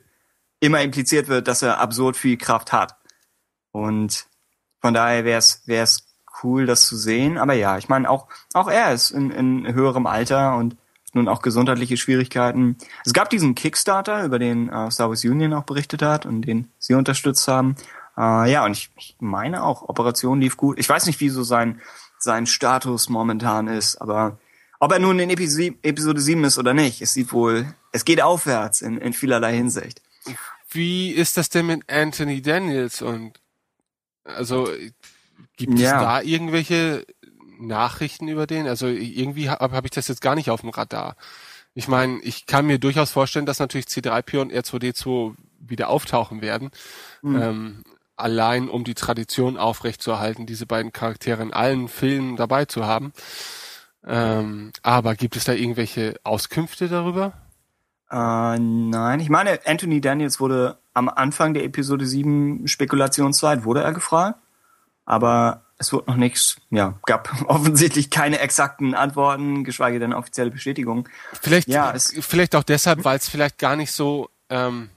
immer 0.61 0.83
impliziert 0.83 1.29
wird, 1.29 1.49
dass 1.49 1.63
er 1.63 1.81
absurd 1.81 2.17
viel 2.17 2.37
Kraft 2.37 2.73
hat. 2.73 2.97
Und 3.71 4.27
von 4.81 4.95
daher 4.95 5.25
wäre 5.25 5.39
es 5.39 5.63
wäre 5.67 5.85
es 5.85 6.07
cool, 6.43 6.67
das 6.67 6.87
zu 6.87 6.97
sehen. 6.97 7.39
Aber 7.39 7.55
ja, 7.55 7.79
ich 7.79 7.89
meine, 7.89 8.09
auch, 8.09 8.29
auch 8.55 8.69
er 8.69 8.93
ist 8.93 9.11
in, 9.11 9.31
in 9.31 9.75
höherem 9.75 10.07
Alter 10.07 10.57
und 10.57 10.77
nun 11.15 11.29
auch 11.29 11.43
gesundheitliche 11.43 11.97
Schwierigkeiten. 11.97 12.77
Es 13.05 13.13
gab 13.13 13.31
diesen 13.31 13.55
Kickstarter, 13.55 14.25
über 14.25 14.39
den 14.39 14.69
äh, 14.69 14.91
Star 14.91 15.09
Wars 15.09 15.25
Union 15.25 15.53
auch 15.53 15.65
berichtet 15.65 16.03
hat 16.03 16.27
und 16.27 16.43
den 16.43 16.69
sie 16.79 16.95
unterstützt 16.95 17.47
haben. 17.49 17.77
Äh, 18.17 18.51
ja, 18.51 18.65
und 18.65 18.73
ich, 18.73 18.91
ich 18.97 19.17
meine 19.21 19.63
auch, 19.63 19.89
Operation 19.89 20.41
lief 20.41 20.57
gut. 20.57 20.79
Ich 20.79 20.89
weiß 20.89 21.07
nicht, 21.07 21.21
wie 21.21 21.29
so 21.29 21.43
sein, 21.43 21.81
sein 22.19 22.47
Status 22.47 23.09
momentan 23.09 23.69
ist, 23.69 23.97
aber 23.97 24.39
ob 24.81 24.93
er 24.93 24.99
nun 24.99 25.19
in 25.19 25.31
Episode, 25.31 25.75
Episode 25.83 26.21
7 26.21 26.45
ist 26.45 26.59
oder 26.59 26.75
nicht, 26.75 27.03
es 27.03 27.13
sieht 27.13 27.33
wohl, 27.33 27.75
es 27.93 28.05
geht 28.05 28.23
aufwärts 28.23 28.83
in, 28.83 28.99
in 28.99 29.13
vielerlei 29.13 29.55
Hinsicht. 29.55 30.03
Wie 30.71 31.11
ist 31.11 31.37
das 31.37 31.49
denn 31.49 31.67
mit 31.67 31.91
Anthony 31.91 32.43
Daniels 32.43 33.03
und 33.03 33.41
also 34.25 34.69
gibt 35.57 35.79
ja. 35.79 35.97
es 35.97 36.03
da 36.03 36.21
irgendwelche 36.23 37.07
Nachrichten 37.59 38.29
über 38.29 38.47
den? 38.47 38.67
Also 38.67 38.87
irgendwie 38.87 39.51
habe 39.51 39.75
hab 39.75 39.85
ich 39.85 39.91
das 39.91 40.09
jetzt 40.09 40.21
gar 40.21 40.35
nicht 40.35 40.51
auf 40.51 40.61
dem 40.61 40.71
Radar. 40.71 41.17
Ich 41.75 41.89
meine, 41.89 42.21
ich 42.23 42.47
kann 42.47 42.67
mir 42.67 42.79
durchaus 42.79 43.11
vorstellen, 43.11 43.47
dass 43.47 43.61
natürlich 43.61 43.87
C3PO 43.87 44.41
und 44.41 44.53
R2D2 44.53 45.35
wieder 45.61 45.89
auftauchen 45.89 46.41
werden. 46.43 46.71
Mhm. 47.23 47.43
Ähm, 47.43 47.83
allein 48.17 48.69
um 48.69 48.85
die 48.85 48.95
Tradition 48.95 49.57
aufrechtzuerhalten, 49.57 50.47
diese 50.47 50.67
beiden 50.67 50.93
Charaktere 50.93 51.43
in 51.43 51.53
allen 51.53 51.89
Filmen 51.89 52.37
dabei 52.37 52.65
zu 52.65 52.85
haben. 52.85 53.13
Ähm, 54.05 54.73
aber 54.83 55.15
gibt 55.15 55.37
es 55.37 55.45
da 55.45 55.53
irgendwelche 55.53 56.17
Auskünfte 56.25 56.89
darüber? 56.89 57.33
Äh, 58.11 58.59
nein, 58.59 59.21
ich 59.21 59.29
meine, 59.29 59.61
Anthony 59.67 60.01
Daniels 60.01 60.41
wurde 60.41 60.79
am 60.95 61.09
Anfang 61.09 61.55
der 61.55 61.65
Episode 61.65 62.07
7 62.07 62.67
Spekulationszeit, 62.67 63.65
wurde 63.65 63.83
er 63.83 63.93
gefragt, 63.93 64.41
aber 65.05 65.68
es 65.79 65.93
wurde 65.93 66.11
noch 66.11 66.17
nichts, 66.17 66.57
ja, 66.71 66.99
gab 67.07 67.31
offensichtlich 67.47 68.11
keine 68.11 68.41
exakten 68.41 68.95
Antworten, 68.95 69.65
geschweige 69.65 69.99
denn 69.99 70.13
offizielle 70.13 70.51
Bestätigungen. 70.51 71.09
Vielleicht, 71.41 71.69
ja, 71.69 71.93
es, 71.93 72.15
vielleicht 72.21 72.55
auch 72.57 72.65
deshalb, 72.65 73.05
weil 73.05 73.17
es 73.17 73.29
vielleicht 73.29 73.59
gar 73.59 73.77
nicht 73.77 73.93
so 73.93 74.29
ähm, 74.51 74.91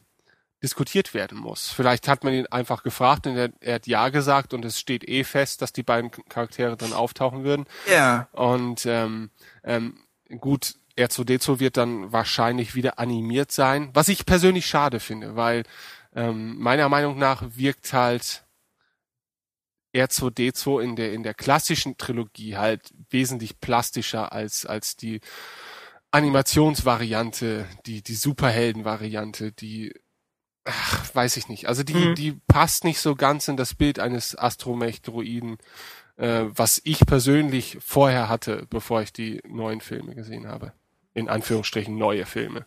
diskutiert 0.63 1.13
werden 1.13 1.37
muss. 1.37 1.71
Vielleicht 1.71 2.07
hat 2.07 2.23
man 2.23 2.33
ihn 2.33 2.47
einfach 2.47 2.83
gefragt 2.83 3.25
und 3.27 3.35
er, 3.35 3.51
er, 3.61 3.75
hat 3.75 3.87
ja 3.87 4.09
gesagt 4.09 4.53
und 4.53 4.65
es 4.65 4.79
steht 4.79 5.07
eh 5.07 5.23
fest, 5.23 5.61
dass 5.61 5.73
die 5.73 5.83
beiden 5.83 6.11
Charaktere 6.29 6.77
dann 6.77 6.93
auftauchen 6.93 7.43
würden. 7.43 7.65
Ja. 7.91 8.27
Und 8.31 8.85
ähm, 8.85 9.31
ähm, 9.63 9.97
gut, 10.39 10.75
R2D2 10.97 11.59
wird 11.59 11.77
dann 11.77 12.11
wahrscheinlich 12.11 12.75
wieder 12.75 12.99
animiert 12.99 13.51
sein, 13.51 13.89
was 13.93 14.07
ich 14.07 14.25
persönlich 14.25 14.65
schade 14.65 14.99
finde, 14.99 15.35
weil 15.35 15.63
ähm, 16.15 16.59
meiner 16.59 16.89
Meinung 16.89 17.17
nach 17.17 17.43
wirkt 17.55 17.93
halt 17.93 18.43
R2D2 19.93 20.81
in 20.81 20.95
der 20.95 21.13
in 21.13 21.23
der 21.23 21.33
klassischen 21.33 21.97
Trilogie 21.97 22.57
halt 22.57 22.93
wesentlich 23.09 23.59
plastischer 23.59 24.31
als 24.31 24.65
als 24.65 24.95
die 24.95 25.21
Animationsvariante, 26.11 27.67
die 27.85 28.01
die 28.03 28.15
Superheldenvariante, 28.15 29.51
die 29.51 29.93
ach, 30.65 31.15
weiß 31.15 31.37
ich 31.37 31.47
nicht. 31.47 31.67
Also 31.67 31.83
die, 31.83 31.93
mhm. 31.93 32.15
die 32.15 32.33
passt 32.47 32.83
nicht 32.83 32.99
so 32.99 33.15
ganz 33.15 33.47
in 33.47 33.57
das 33.57 33.73
Bild 33.73 33.99
eines 33.99 34.37
Astromech-Droiden, 34.37 35.57
äh, 36.17 36.43
was 36.47 36.81
ich 36.83 37.05
persönlich 37.05 37.77
vorher 37.81 38.29
hatte, 38.29 38.67
bevor 38.69 39.01
ich 39.01 39.13
die 39.13 39.41
neuen 39.47 39.81
Filme 39.81 40.15
gesehen 40.15 40.47
habe. 40.47 40.73
In 41.13 41.29
Anführungsstrichen 41.29 41.97
neue 41.97 42.25
Filme. 42.25 42.65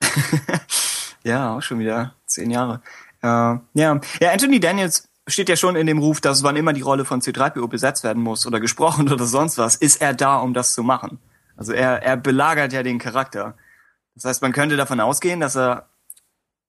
ja, 1.24 1.56
auch 1.56 1.62
schon 1.62 1.78
wieder 1.78 2.14
zehn 2.26 2.50
Jahre. 2.50 2.82
Äh, 3.22 3.26
ja. 3.26 3.62
ja, 4.20 4.32
Anthony 4.32 4.60
Daniels 4.60 5.08
steht 5.26 5.48
ja 5.48 5.56
schon 5.56 5.76
in 5.76 5.86
dem 5.86 5.98
Ruf, 5.98 6.20
dass 6.20 6.42
wann 6.42 6.56
immer 6.56 6.72
die 6.72 6.82
Rolle 6.82 7.04
von 7.04 7.20
C3PO 7.20 7.66
besetzt 7.68 8.04
werden 8.04 8.22
muss 8.22 8.46
oder 8.46 8.60
gesprochen 8.60 9.08
oder 9.12 9.24
sonst 9.24 9.58
was, 9.58 9.76
ist 9.76 10.00
er 10.00 10.14
da, 10.14 10.38
um 10.38 10.54
das 10.54 10.74
zu 10.74 10.82
machen. 10.82 11.18
Also 11.56 11.72
er, 11.72 12.02
er 12.02 12.16
belagert 12.16 12.72
ja 12.72 12.82
den 12.82 12.98
Charakter. 12.98 13.56
Das 14.14 14.24
heißt, 14.24 14.42
man 14.42 14.52
könnte 14.52 14.76
davon 14.76 15.00
ausgehen, 15.00 15.40
dass 15.40 15.56
er 15.56 15.88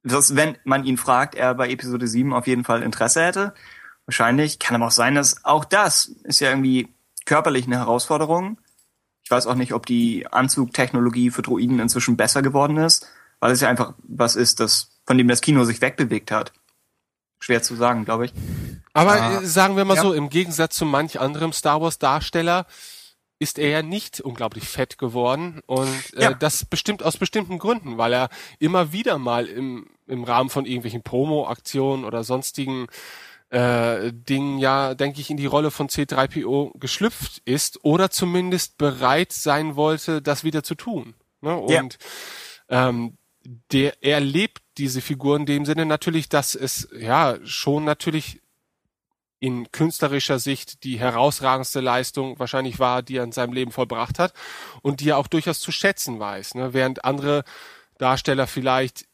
dass, 0.06 0.36
wenn 0.36 0.58
man 0.64 0.86
ihn 0.86 0.98
fragt, 0.98 1.36
er 1.36 1.56
bei 1.56 1.70
Episode 1.70 2.08
7 2.08 2.32
auf 2.32 2.46
jeden 2.48 2.64
Fall 2.64 2.84
Interesse 2.84 3.24
hätte. 3.24 3.54
Wahrscheinlich 4.06 4.60
kann 4.60 4.76
aber 4.76 4.88
auch 4.88 4.92
sein, 4.92 5.16
dass 5.16 5.44
auch 5.44 5.66
das 5.66 6.06
ist 6.24 6.40
ja 6.40 6.50
irgendwie 6.50 6.94
körperlich 7.26 7.66
eine 7.66 7.78
Herausforderung. 7.78 8.60
Ich 9.24 9.32
weiß 9.32 9.48
auch 9.48 9.56
nicht, 9.56 9.74
ob 9.74 9.88
die 9.88 10.28
Anzugtechnologie 10.32 11.32
für 11.32 11.42
Droiden 11.42 11.80
inzwischen 11.80 12.16
besser 12.18 12.44
geworden 12.44 12.78
ist, 12.78 13.08
weil 13.40 13.52
es 13.52 13.62
ja 13.62 13.70
einfach 13.70 13.96
was 14.04 14.36
ist, 14.36 14.60
das, 14.60 14.92
von 15.08 15.18
dem 15.18 15.28
das 15.28 15.42
Kino 15.42 15.64
sich 15.64 15.82
wegbewegt 15.82 16.30
hat. 16.30 16.54
Schwer 17.46 17.62
zu 17.62 17.76
sagen, 17.76 18.06
glaube 18.06 18.26
ich. 18.26 18.34
Aber 18.94 19.22
ah, 19.22 19.42
sagen 19.44 19.78
wir 19.78 19.86
mal 19.86 19.98
ja. 19.98 20.02
so, 20.02 20.14
im 20.14 20.30
Gegensatz 20.30 20.76
zu 20.76 20.84
manch 20.84 21.20
anderem 21.20 21.54
Star 21.54 21.80
Wars 21.80 22.00
Darsteller 22.00 22.66
ist 23.38 23.60
er 23.60 23.70
ja 23.70 23.84
nicht 23.84 24.20
unglaublich 24.20 24.64
fett 24.64 24.98
geworden 24.98 25.62
und 25.68 26.16
äh, 26.16 26.24
ja. 26.24 26.34
das 26.34 26.66
bestimmt 26.66 27.04
aus 27.04 27.18
bestimmten 27.18 27.60
Gründen, 27.60 28.00
weil 28.00 28.14
er 28.14 28.30
immer 28.58 28.94
wieder 28.94 29.20
mal 29.20 29.46
im, 29.46 29.88
im 30.08 30.24
Rahmen 30.24 30.50
von 30.50 30.66
irgendwelchen 30.66 31.04
Promo-Aktionen 31.04 32.04
oder 32.04 32.24
sonstigen 32.24 32.88
äh, 33.52 34.12
Dingen 34.12 34.58
ja, 34.58 34.96
denke 34.96 35.22
ich, 35.22 35.30
in 35.30 35.38
die 35.38 35.46
Rolle 35.46 35.70
von 35.70 35.88
C3PO 35.88 36.72
geschlüpft 36.80 37.44
ist 37.46 37.86
oder 37.86 38.10
zumindest 38.10 38.80
bereit 38.80 39.34
sein 39.34 39.76
wollte, 39.76 40.24
das 40.24 40.44
wieder 40.44 40.64
zu 40.64 40.74
tun. 40.74 41.14
Ne? 41.42 41.56
Und 41.56 42.00
ja. 42.70 42.88
ähm, 42.88 43.20
der, 43.72 44.02
er 44.02 44.20
lebt 44.20 44.65
diese 44.78 45.02
Figur 45.02 45.38
in 45.38 45.46
dem 45.46 45.66
Sinne 45.66 45.86
natürlich, 45.86 46.30
dass 46.30 46.56
es 46.56 46.88
ja 46.98 47.38
schon 47.44 47.84
natürlich 47.84 48.42
in 49.40 49.72
künstlerischer 49.72 50.40
Sicht 50.40 50.84
die 50.84 50.98
herausragendste 50.98 51.80
Leistung 51.80 52.40
wahrscheinlich 52.40 52.80
war, 52.80 53.04
die 53.04 53.18
er 53.18 53.24
in 53.24 53.32
seinem 53.32 53.54
Leben 53.54 53.72
vollbracht 53.72 54.18
hat 54.18 54.34
und 54.82 55.02
die 55.02 55.10
er 55.10 55.18
auch 55.18 55.28
durchaus 55.28 55.60
zu 55.60 55.72
schätzen 55.72 56.20
weiß. 56.20 56.56
Ne? 56.56 56.74
Während 56.74 57.06
andere 57.06 57.44
Darsteller 57.98 58.48
vielleicht 58.48 59.06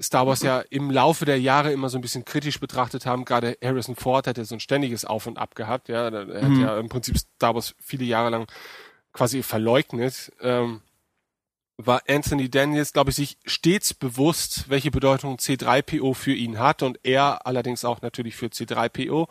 Star 0.00 0.26
Wars 0.26 0.42
ja 0.42 0.60
im 0.70 0.90
Laufe 0.90 1.24
der 1.24 1.40
Jahre 1.40 1.72
immer 1.72 1.88
so 1.88 1.98
ein 1.98 2.00
bisschen 2.00 2.24
kritisch 2.24 2.58
betrachtet 2.58 3.04
haben. 3.04 3.24
Gerade 3.24 3.58
Harrison 3.62 3.96
Ford 3.96 4.26
hat 4.26 4.38
ja 4.38 4.44
so 4.44 4.54
ein 4.54 4.60
ständiges 4.60 5.04
Auf 5.04 5.26
und 5.26 5.38
Ab 5.38 5.54
gehabt. 5.54 5.88
Ja, 5.88 6.08
er 6.08 6.42
hat 6.42 6.48
mhm. 6.48 6.60
ja 6.60 6.78
im 6.78 6.88
Prinzip 6.88 7.18
Star 7.18 7.54
Wars 7.54 7.74
viele 7.78 8.04
Jahre 8.04 8.30
lang 8.30 8.46
quasi 9.12 9.42
verleugnet. 9.42 10.32
Ähm, 10.40 10.80
war 11.86 12.02
Anthony 12.08 12.50
Daniels, 12.50 12.92
glaube 12.92 13.10
ich, 13.10 13.16
sich 13.16 13.38
stets 13.44 13.94
bewusst, 13.94 14.68
welche 14.68 14.90
Bedeutung 14.90 15.36
C3PO 15.36 16.14
für 16.14 16.32
ihn 16.32 16.58
hat 16.58 16.82
und 16.82 16.98
er 17.02 17.46
allerdings 17.46 17.84
auch 17.84 18.02
natürlich 18.02 18.36
für 18.36 18.46
C3PO. 18.46 19.28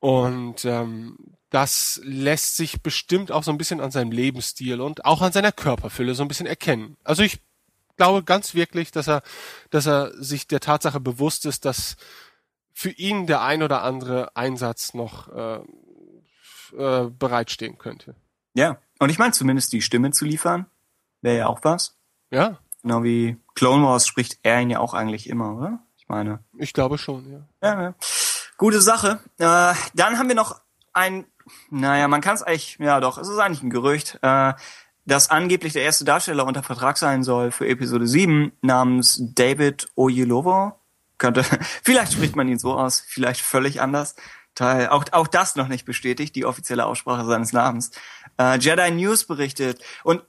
Und 0.00 0.64
ähm, 0.64 1.16
das 1.50 2.00
lässt 2.04 2.56
sich 2.56 2.82
bestimmt 2.82 3.30
auch 3.30 3.42
so 3.42 3.50
ein 3.50 3.58
bisschen 3.58 3.80
an 3.80 3.90
seinem 3.90 4.10
Lebensstil 4.10 4.80
und 4.80 5.04
auch 5.04 5.22
an 5.22 5.32
seiner 5.32 5.52
Körperfülle 5.52 6.14
so 6.14 6.22
ein 6.22 6.28
bisschen 6.28 6.46
erkennen. 6.46 6.96
Also 7.04 7.22
ich 7.22 7.40
glaube 7.96 8.24
ganz 8.24 8.54
wirklich, 8.54 8.90
dass 8.90 9.08
er, 9.08 9.22
dass 9.70 9.86
er 9.86 10.12
sich 10.22 10.46
der 10.46 10.60
Tatsache 10.60 11.00
bewusst 11.00 11.46
ist, 11.46 11.64
dass 11.64 11.96
für 12.72 12.90
ihn 12.90 13.26
der 13.26 13.42
ein 13.42 13.62
oder 13.62 13.82
andere 13.82 14.36
Einsatz 14.36 14.94
noch 14.94 15.28
äh, 15.28 15.60
äh, 16.76 17.08
bereitstehen 17.10 17.78
könnte. 17.78 18.16
Ja, 18.54 18.78
und 18.98 19.10
ich 19.10 19.18
meine 19.18 19.32
zumindest 19.32 19.72
die 19.72 19.82
Stimme 19.82 20.10
zu 20.10 20.24
liefern, 20.24 20.66
wäre 21.24 21.38
ja 21.38 21.46
auch 21.48 21.60
was. 21.62 21.96
Ja. 22.30 22.58
Genau 22.82 23.02
wie 23.02 23.38
Clone 23.54 23.84
Wars 23.84 24.06
spricht 24.06 24.38
er 24.42 24.60
ihn 24.60 24.70
ja 24.70 24.78
auch 24.78 24.94
eigentlich 24.94 25.28
immer, 25.28 25.56
oder? 25.56 25.80
Ich 25.96 26.06
meine. 26.08 26.44
Ich 26.58 26.72
glaube 26.72 26.98
schon, 26.98 27.30
ja. 27.32 27.48
Ja, 27.62 27.82
ja. 27.82 27.94
Gute 28.58 28.80
Sache. 28.80 29.20
Äh, 29.38 29.74
dann 29.94 30.18
haben 30.18 30.28
wir 30.28 30.36
noch 30.36 30.60
ein, 30.92 31.26
naja, 31.70 32.06
man 32.08 32.20
kann 32.20 32.34
es 32.34 32.42
eigentlich, 32.42 32.76
ja 32.78 33.00
doch, 33.00 33.18
es 33.18 33.28
ist 33.28 33.38
eigentlich 33.38 33.62
ein 33.62 33.70
Gerücht, 33.70 34.18
äh, 34.22 34.52
dass 35.06 35.30
angeblich 35.30 35.72
der 35.72 35.82
erste 35.82 36.04
Darsteller 36.04 36.46
unter 36.46 36.62
Vertrag 36.62 36.98
sein 36.98 37.24
soll 37.24 37.50
für 37.50 37.66
Episode 37.66 38.06
7 38.06 38.52
namens 38.60 39.18
David 39.20 39.88
Oyelowo. 39.96 40.78
Könnte, 41.16 41.42
vielleicht 41.82 42.12
spricht 42.12 42.36
man 42.36 42.48
ihn 42.48 42.58
so 42.58 42.74
aus, 42.74 43.00
vielleicht 43.00 43.40
völlig 43.40 43.80
anders. 43.80 44.14
Teil, 44.54 44.88
auch, 44.88 45.04
auch 45.10 45.26
das 45.26 45.56
noch 45.56 45.68
nicht 45.68 45.84
bestätigt, 45.84 46.36
die 46.36 46.44
offizielle 46.44 46.86
Aussprache 46.86 47.24
seines 47.24 47.52
Namens. 47.52 47.90
Äh, 48.38 48.58
Jedi 48.58 48.90
News 48.92 49.24
berichtet. 49.24 49.82
Und 50.04 50.22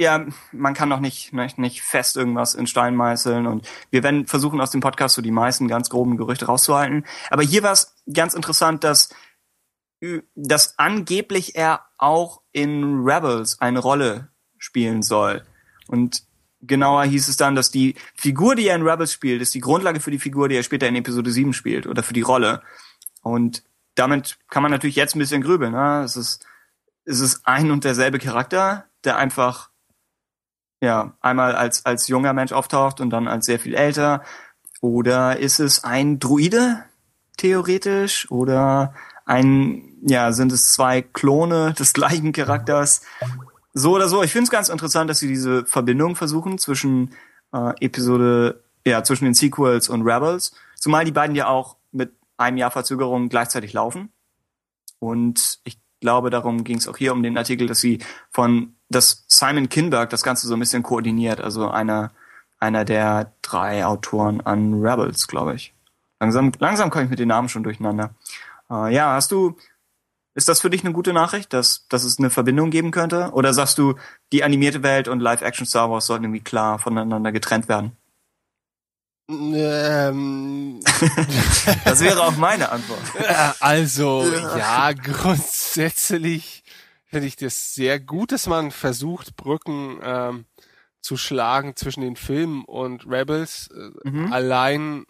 ja, 0.00 0.24
man 0.50 0.72
kann 0.72 0.88
noch 0.88 1.00
nicht, 1.00 1.34
nicht, 1.34 1.58
nicht 1.58 1.82
fest 1.82 2.16
irgendwas 2.16 2.54
in 2.54 2.66
Stein 2.66 2.96
meißeln 2.96 3.46
und 3.46 3.68
wir 3.90 4.02
werden 4.02 4.26
versuchen 4.26 4.58
aus 4.58 4.70
dem 4.70 4.80
Podcast 4.80 5.14
so 5.14 5.20
die 5.20 5.30
meisten 5.30 5.68
ganz 5.68 5.90
groben 5.90 6.16
Gerüchte 6.16 6.46
rauszuhalten. 6.46 7.04
Aber 7.28 7.42
hier 7.42 7.62
war 7.62 7.72
es 7.72 7.94
ganz 8.10 8.32
interessant, 8.32 8.82
dass, 8.82 9.10
dass 10.34 10.78
angeblich 10.78 11.54
er 11.54 11.84
auch 11.98 12.40
in 12.50 13.02
Rebels 13.04 13.60
eine 13.60 13.80
Rolle 13.80 14.30
spielen 14.56 15.02
soll. 15.02 15.42
Und 15.86 16.22
genauer 16.62 17.04
hieß 17.04 17.28
es 17.28 17.36
dann, 17.36 17.54
dass 17.54 17.70
die 17.70 17.94
Figur, 18.14 18.54
die 18.54 18.68
er 18.68 18.76
in 18.76 18.88
Rebels 18.88 19.12
spielt, 19.12 19.42
ist 19.42 19.52
die 19.52 19.60
Grundlage 19.60 20.00
für 20.00 20.10
die 20.10 20.18
Figur, 20.18 20.48
die 20.48 20.56
er 20.56 20.62
später 20.62 20.88
in 20.88 20.96
Episode 20.96 21.30
7 21.30 21.52
spielt 21.52 21.86
oder 21.86 22.02
für 22.02 22.14
die 22.14 22.22
Rolle. 22.22 22.62
Und 23.20 23.64
damit 23.96 24.38
kann 24.48 24.62
man 24.62 24.72
natürlich 24.72 24.96
jetzt 24.96 25.14
ein 25.14 25.18
bisschen 25.18 25.42
grübeln. 25.42 25.72
Ne? 25.72 26.02
Es 26.04 26.16
ist, 26.16 26.46
es 27.04 27.20
ist 27.20 27.46
ein 27.46 27.70
und 27.70 27.84
derselbe 27.84 28.18
Charakter, 28.18 28.86
der 29.04 29.18
einfach 29.18 29.69
ja 30.80 31.14
einmal 31.20 31.54
als 31.54 31.84
als 31.86 32.08
junger 32.08 32.32
Mensch 32.32 32.52
auftaucht 32.52 33.00
und 33.00 33.10
dann 33.10 33.28
als 33.28 33.46
sehr 33.46 33.58
viel 33.58 33.74
älter. 33.74 34.22
Oder 34.80 35.38
ist 35.38 35.60
es 35.60 35.84
ein 35.84 36.18
Druide 36.18 36.84
theoretisch 37.36 38.30
oder 38.30 38.94
ein 39.26 39.98
ja 40.02 40.32
sind 40.32 40.52
es 40.52 40.72
zwei 40.72 41.02
Klone 41.02 41.74
des 41.74 41.92
gleichen 41.94 42.32
Charakters? 42.32 43.02
So 43.72 43.94
oder 43.94 44.08
so. 44.08 44.22
Ich 44.22 44.32
finde 44.32 44.44
es 44.44 44.50
ganz 44.50 44.68
interessant, 44.68 45.08
dass 45.10 45.20
sie 45.20 45.28
diese 45.28 45.64
Verbindung 45.64 46.16
versuchen 46.16 46.58
zwischen 46.58 47.14
äh, 47.52 47.72
Episode 47.84 48.62
ja 48.86 49.04
zwischen 49.04 49.24
den 49.24 49.34
Sequels 49.34 49.88
und 49.88 50.02
Rebels, 50.02 50.52
zumal 50.76 51.04
die 51.04 51.12
beiden 51.12 51.36
ja 51.36 51.46
auch 51.46 51.76
mit 51.92 52.12
einem 52.36 52.56
Jahr 52.56 52.70
Verzögerung 52.70 53.28
gleichzeitig 53.28 53.72
laufen. 53.72 54.12
Und 54.98 55.60
ich 55.64 55.78
glaube, 56.00 56.30
darum 56.30 56.64
ging 56.64 56.78
es 56.78 56.88
auch 56.88 56.96
hier 56.96 57.12
um 57.12 57.22
den 57.22 57.36
Artikel, 57.36 57.66
dass 57.66 57.80
sie 57.80 58.00
von, 58.30 58.76
dass 58.90 59.24
Simon 59.28 59.68
Kinberg 59.68 60.10
das 60.10 60.22
Ganze 60.22 60.46
so 60.46 60.54
ein 60.54 60.60
bisschen 60.60 60.82
koordiniert, 60.82 61.40
also 61.40 61.70
einer, 61.70 62.10
einer 62.58 62.84
der 62.84 63.32
drei 63.40 63.86
Autoren 63.86 64.40
an 64.42 64.84
Rebels, 64.84 65.28
glaube 65.28 65.54
ich. 65.54 65.72
Langsam, 66.18 66.52
langsam 66.58 66.90
komme 66.90 67.04
ich 67.04 67.10
mit 67.10 67.18
den 67.18 67.28
Namen 67.28 67.48
schon 67.48 67.62
durcheinander. 67.62 68.10
Äh, 68.70 68.92
ja, 68.94 69.14
hast 69.14 69.30
du, 69.32 69.56
ist 70.34 70.48
das 70.48 70.60
für 70.60 70.70
dich 70.70 70.84
eine 70.84 70.92
gute 70.92 71.12
Nachricht, 71.12 71.52
dass, 71.52 71.86
dass 71.88 72.04
es 72.04 72.18
eine 72.18 72.30
Verbindung 72.30 72.70
geben 72.70 72.90
könnte? 72.90 73.30
Oder 73.32 73.54
sagst 73.54 73.78
du, 73.78 73.94
die 74.32 74.44
animierte 74.44 74.82
Welt 74.82 75.08
und 75.08 75.20
Live-Action 75.20 75.66
Star 75.66 75.90
Wars 75.90 76.06
sollten 76.06 76.24
irgendwie 76.24 76.42
klar 76.42 76.78
voneinander 76.78 77.32
getrennt 77.32 77.68
werden? 77.68 77.96
Ähm, 79.30 80.80
das 81.84 82.00
wäre 82.00 82.22
auch 82.22 82.36
meine 82.36 82.70
Antwort. 82.70 83.00
Also, 83.60 84.24
ja, 84.58 84.92
grundsätzlich 84.92 86.59
finde 87.10 87.26
ich 87.26 87.36
das 87.36 87.74
sehr 87.74 87.98
gut, 87.98 88.32
dass 88.32 88.46
man 88.46 88.70
versucht, 88.70 89.36
Brücken 89.36 89.98
ähm, 90.02 90.44
zu 91.00 91.16
schlagen 91.16 91.76
zwischen 91.76 92.02
den 92.02 92.16
Filmen 92.16 92.64
und 92.64 93.06
Rebels. 93.06 93.68
Äh, 93.68 94.08
mhm. 94.08 94.32
Allein 94.32 95.06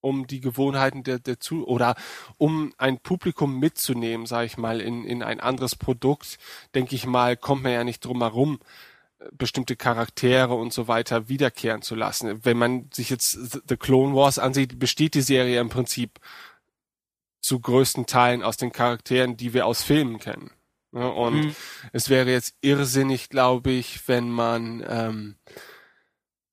um 0.00 0.26
die 0.26 0.40
Gewohnheiten 0.40 1.04
der, 1.04 1.20
der 1.20 1.38
zu 1.38 1.66
oder 1.66 1.94
um 2.36 2.74
ein 2.76 2.98
Publikum 2.98 3.60
mitzunehmen, 3.60 4.26
sage 4.26 4.46
ich 4.46 4.58
mal, 4.58 4.80
in, 4.80 5.04
in 5.04 5.22
ein 5.22 5.38
anderes 5.38 5.76
Produkt, 5.76 6.38
denke 6.74 6.96
ich 6.96 7.06
mal, 7.06 7.36
kommt 7.36 7.62
man 7.62 7.72
ja 7.72 7.84
nicht 7.84 8.04
drum 8.04 8.20
herum, 8.20 8.58
bestimmte 9.30 9.76
Charaktere 9.76 10.54
und 10.54 10.72
so 10.72 10.88
weiter 10.88 11.28
wiederkehren 11.28 11.82
zu 11.82 11.94
lassen. 11.94 12.44
Wenn 12.44 12.58
man 12.58 12.90
sich 12.92 13.10
jetzt 13.10 13.62
The 13.68 13.76
Clone 13.76 14.16
Wars 14.16 14.40
ansieht, 14.40 14.80
besteht 14.80 15.14
die 15.14 15.22
Serie 15.22 15.60
im 15.60 15.68
Prinzip 15.68 16.18
zu 17.40 17.60
größten 17.60 18.06
Teilen 18.06 18.42
aus 18.42 18.56
den 18.56 18.72
Charakteren, 18.72 19.36
die 19.36 19.54
wir 19.54 19.66
aus 19.66 19.84
Filmen 19.84 20.18
kennen. 20.18 20.50
Und 20.92 21.46
mhm. 21.46 21.56
es 21.92 22.10
wäre 22.10 22.30
jetzt 22.30 22.54
irrsinnig, 22.60 23.30
glaube 23.30 23.70
ich, 23.70 24.06
wenn 24.08 24.30
man 24.30 24.84
ähm, 24.86 25.36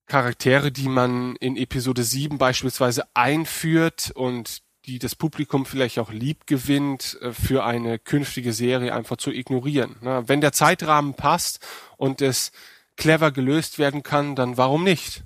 Charaktere, 0.07 0.71
die 0.71 0.87
man 0.87 1.35
in 1.37 1.57
Episode 1.57 2.03
7 2.03 2.37
beispielsweise 2.37 3.03
einführt 3.13 4.11
und 4.15 4.61
die 4.85 4.97
das 4.97 5.13
Publikum 5.13 5.65
vielleicht 5.65 5.99
auch 5.99 6.11
lieb 6.11 6.47
gewinnt, 6.47 7.17
äh, 7.21 7.33
für 7.33 7.65
eine 7.65 7.99
künftige 7.99 8.53
Serie 8.53 8.93
einfach 8.93 9.17
zu 9.17 9.31
ignorieren. 9.31 9.97
Wenn 10.01 10.41
der 10.41 10.53
Zeitrahmen 10.53 11.13
passt 11.15 11.65
und 11.97 12.21
es 12.21 12.51
clever 12.95 13.31
gelöst 13.31 13.77
werden 13.77 14.03
kann, 14.03 14.35
dann 14.35 14.57
warum 14.57 14.83
nicht? 14.83 15.23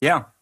Ja. 0.00 0.32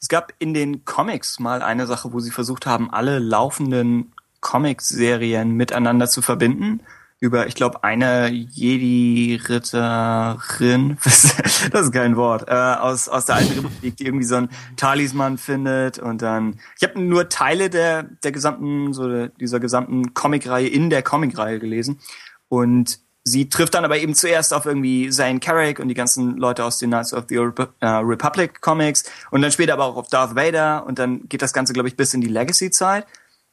Es 0.00 0.08
gab 0.08 0.32
in 0.38 0.54
den 0.54 0.84
Comics 0.86 1.38
mal 1.38 1.60
eine 1.60 1.86
Sache, 1.86 2.12
wo 2.12 2.20
sie 2.20 2.30
versucht 2.30 2.64
haben, 2.64 2.90
alle 2.90 3.18
laufenden 3.18 4.14
Comic-Serien 4.40 5.50
miteinander 5.52 6.08
zu 6.08 6.22
verbinden 6.22 6.80
über, 7.18 7.46
ich 7.46 7.54
glaube, 7.54 7.82
eine 7.82 8.28
Jedi-Ritterin, 8.28 10.98
das 11.02 11.34
ist 11.72 11.92
kein 11.92 12.16
Wort, 12.16 12.46
äh, 12.48 12.52
aus, 12.52 13.08
aus 13.08 13.24
der 13.24 13.36
alten 13.36 13.54
Republik, 13.54 13.96
die 13.96 14.04
irgendwie 14.06 14.26
so 14.26 14.34
ein 14.36 14.50
Talisman 14.76 15.38
findet 15.38 15.98
und 15.98 16.20
dann, 16.20 16.60
ich 16.78 16.86
habe 16.86 17.00
nur 17.00 17.30
Teile 17.30 17.70
der, 17.70 18.02
der 18.02 18.32
gesamten, 18.32 18.92
so 18.92 19.28
dieser 19.28 19.60
gesamten 19.60 20.12
Comic-Reihe 20.12 20.68
in 20.68 20.90
der 20.90 21.02
Comic-Reihe 21.02 21.58
gelesen 21.58 22.00
und 22.48 22.98
sie 23.24 23.48
trifft 23.48 23.72
dann 23.74 23.84
aber 23.84 23.98
eben 23.98 24.14
zuerst 24.14 24.52
auf 24.52 24.66
irgendwie 24.66 25.10
Zane 25.10 25.40
Carrick 25.40 25.80
und 25.80 25.88
die 25.88 25.94
ganzen 25.94 26.36
Leute 26.36 26.64
aus 26.64 26.78
den 26.78 26.90
Knights 26.90 27.14
of 27.14 27.24
the 27.28 27.38
Republic 27.82 28.60
Comics 28.60 29.04
und 29.30 29.42
dann 29.42 29.50
später 29.50 29.72
aber 29.72 29.86
auch 29.86 29.96
auf 29.96 30.08
Darth 30.08 30.36
Vader 30.36 30.86
und 30.86 30.98
dann 30.98 31.28
geht 31.28 31.42
das 31.42 31.52
Ganze, 31.52 31.72
glaube 31.72 31.88
ich, 31.88 31.96
bis 31.96 32.14
in 32.14 32.20
die 32.20 32.28
Legacy-Zeit. 32.28 33.06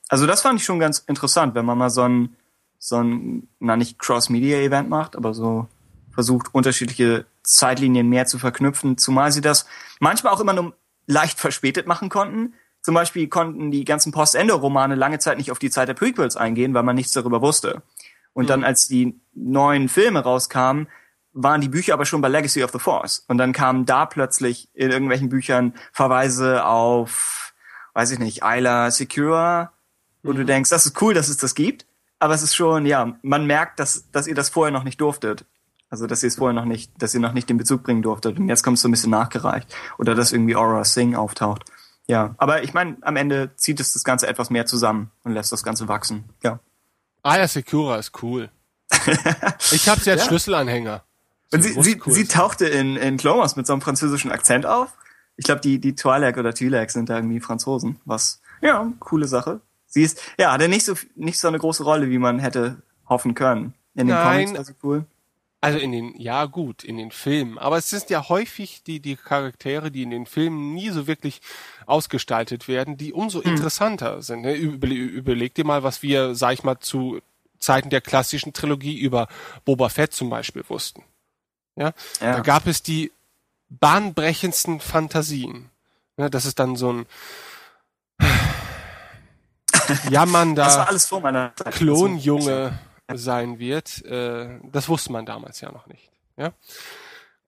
Also 0.09 0.27
das 0.27 0.41
fand 0.41 0.59
ich 0.59 0.65
schon 0.65 0.79
ganz 0.79 0.99
interessant, 0.99 1.55
wenn 1.55 1.65
man 1.65 1.77
mal 1.77 1.89
so 1.89 2.03
ein 2.03 2.35
so 2.85 2.97
ein, 2.97 3.47
na 3.59 3.77
nicht 3.77 3.97
Cross-Media-Event 3.97 4.89
macht, 4.89 5.15
aber 5.15 5.33
so 5.33 5.67
versucht, 6.11 6.53
unterschiedliche 6.53 7.25
Zeitlinien 7.41 8.09
mehr 8.09 8.25
zu 8.25 8.37
verknüpfen, 8.37 8.97
zumal 8.97 9.31
sie 9.31 9.39
das 9.39 9.65
manchmal 10.01 10.33
auch 10.33 10.41
immer 10.41 10.51
nur 10.51 10.75
leicht 11.07 11.39
verspätet 11.39 11.87
machen 11.87 12.09
konnten. 12.09 12.55
Zum 12.81 12.93
Beispiel 12.93 13.29
konnten 13.29 13.71
die 13.71 13.85
ganzen 13.85 14.11
Post-Ende-Romane 14.11 14.95
lange 14.95 15.19
Zeit 15.19 15.37
nicht 15.37 15.49
auf 15.49 15.59
die 15.59 15.69
Zeit 15.69 15.87
der 15.87 15.93
Prequels 15.93 16.35
eingehen, 16.35 16.73
weil 16.73 16.83
man 16.83 16.97
nichts 16.97 17.13
darüber 17.13 17.41
wusste. 17.41 17.83
Und 18.33 18.45
mhm. 18.45 18.47
dann, 18.47 18.63
als 18.65 18.89
die 18.89 19.17
neuen 19.33 19.87
Filme 19.87 20.19
rauskamen, 20.19 20.89
waren 21.31 21.61
die 21.61 21.69
Bücher 21.69 21.93
aber 21.93 22.05
schon 22.05 22.19
bei 22.19 22.27
Legacy 22.27 22.65
of 22.65 22.71
the 22.71 22.79
Force. 22.79 23.23
Und 23.29 23.37
dann 23.37 23.53
kamen 23.53 23.85
da 23.85 24.05
plötzlich 24.05 24.67
in 24.73 24.91
irgendwelchen 24.91 25.29
Büchern 25.29 25.73
Verweise 25.93 26.65
auf, 26.65 27.53
weiß 27.93 28.11
ich 28.11 28.19
nicht, 28.19 28.41
Isla 28.43 28.91
Secura, 28.91 29.71
wo 30.21 30.33
mhm. 30.33 30.35
du 30.35 30.45
denkst, 30.45 30.69
das 30.69 30.85
ist 30.85 31.01
cool, 31.01 31.13
dass 31.13 31.29
es 31.29 31.37
das 31.37 31.55
gibt 31.55 31.85
aber 32.23 32.35
es 32.35 32.41
ist 32.41 32.55
schon, 32.55 32.85
ja, 32.85 33.17
man 33.21 33.45
merkt, 33.45 33.81
dass, 33.81 34.09
dass 34.11 34.27
ihr 34.27 34.33
das 34.33 34.47
vorher 34.47 34.71
noch 34.71 34.85
nicht 34.85 35.01
durftet. 35.01 35.43
Also, 35.89 36.07
dass 36.07 36.23
ihr 36.23 36.27
es 36.27 36.37
vorher 36.37 36.53
noch 36.53 36.63
nicht, 36.63 36.89
dass 36.97 37.13
ihr 37.13 37.19
noch 37.19 37.33
nicht 37.33 37.49
den 37.49 37.57
Bezug 37.57 37.83
bringen 37.83 38.01
durftet. 38.01 38.39
Und 38.39 38.47
jetzt 38.47 38.63
kommt 38.63 38.77
es 38.77 38.81
so 38.81 38.87
ein 38.87 38.91
bisschen 38.91 39.11
nachgereicht. 39.11 39.75
Oder 39.97 40.15
dass 40.15 40.31
irgendwie 40.31 40.55
Aura 40.55 40.85
Singh 40.85 41.17
auftaucht. 41.17 41.65
Ja, 42.07 42.33
aber 42.37 42.63
ich 42.63 42.73
meine, 42.73 42.95
am 43.01 43.17
Ende 43.17 43.51
zieht 43.57 43.81
es 43.81 43.91
das 43.91 44.05
Ganze 44.05 44.27
etwas 44.27 44.49
mehr 44.49 44.65
zusammen 44.65 45.11
und 45.25 45.33
lässt 45.33 45.51
das 45.51 45.63
Ganze 45.63 45.89
wachsen. 45.89 46.23
Ja. 46.43 46.59
Aya 47.23 47.45
Secura 47.45 47.97
ist 47.97 48.13
cool. 48.23 48.49
ich 49.71 49.89
habe 49.89 49.99
sie 49.99 50.11
als 50.11 50.21
ja. 50.21 50.27
Schlüsselanhänger. 50.29 51.03
und 51.51 51.61
sie, 51.61 51.73
sie, 51.81 52.01
cool 52.05 52.13
sie 52.13 52.25
tauchte 52.25 52.67
in, 52.67 52.95
in 52.95 53.17
Clomas 53.17 53.57
mit 53.57 53.67
so 53.67 53.73
einem 53.73 53.81
französischen 53.81 54.31
Akzent 54.31 54.65
auf. 54.65 54.93
Ich 55.35 55.43
glaube, 55.43 55.59
die, 55.59 55.77
die 55.77 55.91
Twi'lek 55.91 56.39
oder 56.39 56.51
Twi'lek 56.51 56.89
sind 56.89 57.09
da 57.09 57.17
irgendwie 57.17 57.41
Franzosen. 57.41 57.99
Was, 58.05 58.41
ja, 58.61 58.93
coole 58.99 59.27
Sache. 59.27 59.59
Sie 59.93 60.01
ist, 60.01 60.19
ja, 60.39 60.51
hatte 60.51 60.67
nicht 60.67 60.85
so, 60.85 60.95
nicht 61.13 61.39
so 61.39 61.47
eine 61.47 61.59
große 61.59 61.83
Rolle, 61.83 62.09
wie 62.09 62.17
man 62.17 62.39
hätte 62.39 62.81
hoffen 63.07 63.35
können. 63.35 63.75
In 63.93 64.07
den 64.07 64.15
Nein. 64.15 64.45
Comics 64.45 64.57
war 64.57 64.65
sie 64.65 64.73
cool. 64.81 65.05
Also 65.61 65.77
in 65.77 65.91
den, 65.91 66.19
ja 66.19 66.45
gut, 66.45 66.83
in 66.83 66.97
den 66.97 67.11
Filmen. 67.11 67.59
Aber 67.59 67.77
es 67.77 67.91
sind 67.91 68.09
ja 68.09 68.27
häufig 68.27 68.81
die, 68.81 68.99
die 68.99 69.15
Charaktere, 69.15 69.91
die 69.91 70.01
in 70.01 70.09
den 70.09 70.25
Filmen 70.25 70.73
nie 70.73 70.89
so 70.89 71.05
wirklich 71.05 71.41
ausgestaltet 71.85 72.67
werden, 72.67 72.97
die 72.97 73.13
umso 73.13 73.43
hm. 73.43 73.51
interessanter 73.51 74.23
sind. 74.23 74.41
Ne? 74.41 74.55
überleg 74.55 75.53
dir 75.53 75.63
mal, 75.63 75.83
was 75.83 76.01
wir, 76.01 76.33
sag 76.33 76.53
ich 76.53 76.63
mal, 76.63 76.79
zu 76.79 77.21
Zeiten 77.59 77.91
der 77.91 78.01
klassischen 78.01 78.51
Trilogie 78.51 78.99
über 78.99 79.27
Boba 79.63 79.89
Fett 79.89 80.11
zum 80.11 80.31
Beispiel 80.31 80.63
wussten. 80.69 81.03
Ja? 81.75 81.93
ja. 82.19 82.33
Da 82.33 82.39
gab 82.39 82.65
es 82.65 82.81
die 82.81 83.11
bahnbrechendsten 83.69 84.79
Fantasien. 84.79 85.69
Ne? 86.17 86.31
Das 86.31 86.45
ist 86.45 86.57
dann 86.57 86.75
so 86.77 86.91
ein, 86.91 87.05
jammernder 90.09 90.89
Klonjunge 91.71 92.79
sein 93.13 93.59
wird. 93.59 94.03
Äh, 94.05 94.59
das 94.71 94.89
wusste 94.89 95.11
man 95.11 95.25
damals 95.25 95.61
ja 95.61 95.71
noch 95.71 95.87
nicht. 95.87 96.09
Ja? 96.37 96.53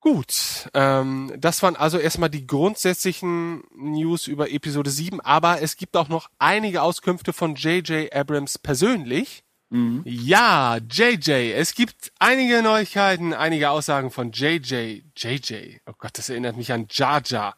Gut, 0.06 0.70
ähm, 0.76 1.34
das 1.36 1.64
waren 1.64 1.76
also 1.76 1.98
erstmal 1.98 2.30
die 2.30 2.46
grundsätzlichen 2.46 3.64
News 3.76 4.28
über 4.28 4.52
Episode 4.52 4.92
7, 4.92 5.20
aber 5.20 5.64
es 5.64 5.78
gibt 5.78 5.98
auch 5.98 6.10
noch 6.10 6.30
einige 6.38 6.84
Auskünfte 6.84 7.34
von 7.34 7.56
J.J. 7.56 8.14
Abrams 8.14 8.60
persönlich. 8.60 9.44
Mhm. 9.70 10.04
Ja, 10.06 10.78
JJ, 10.78 11.54
es 11.54 11.74
gibt 11.74 12.12
einige 12.20 12.62
Neuigkeiten, 12.62 13.34
einige 13.34 13.72
Aussagen 13.72 14.12
von 14.12 14.32
JJ. 14.32 15.02
JJ, 15.18 15.80
oh 15.88 15.94
Gott, 15.98 16.18
das 16.20 16.30
erinnert 16.30 16.56
mich 16.56 16.72
an 16.72 16.86
Jar 16.90 17.24
Jar. 17.26 17.56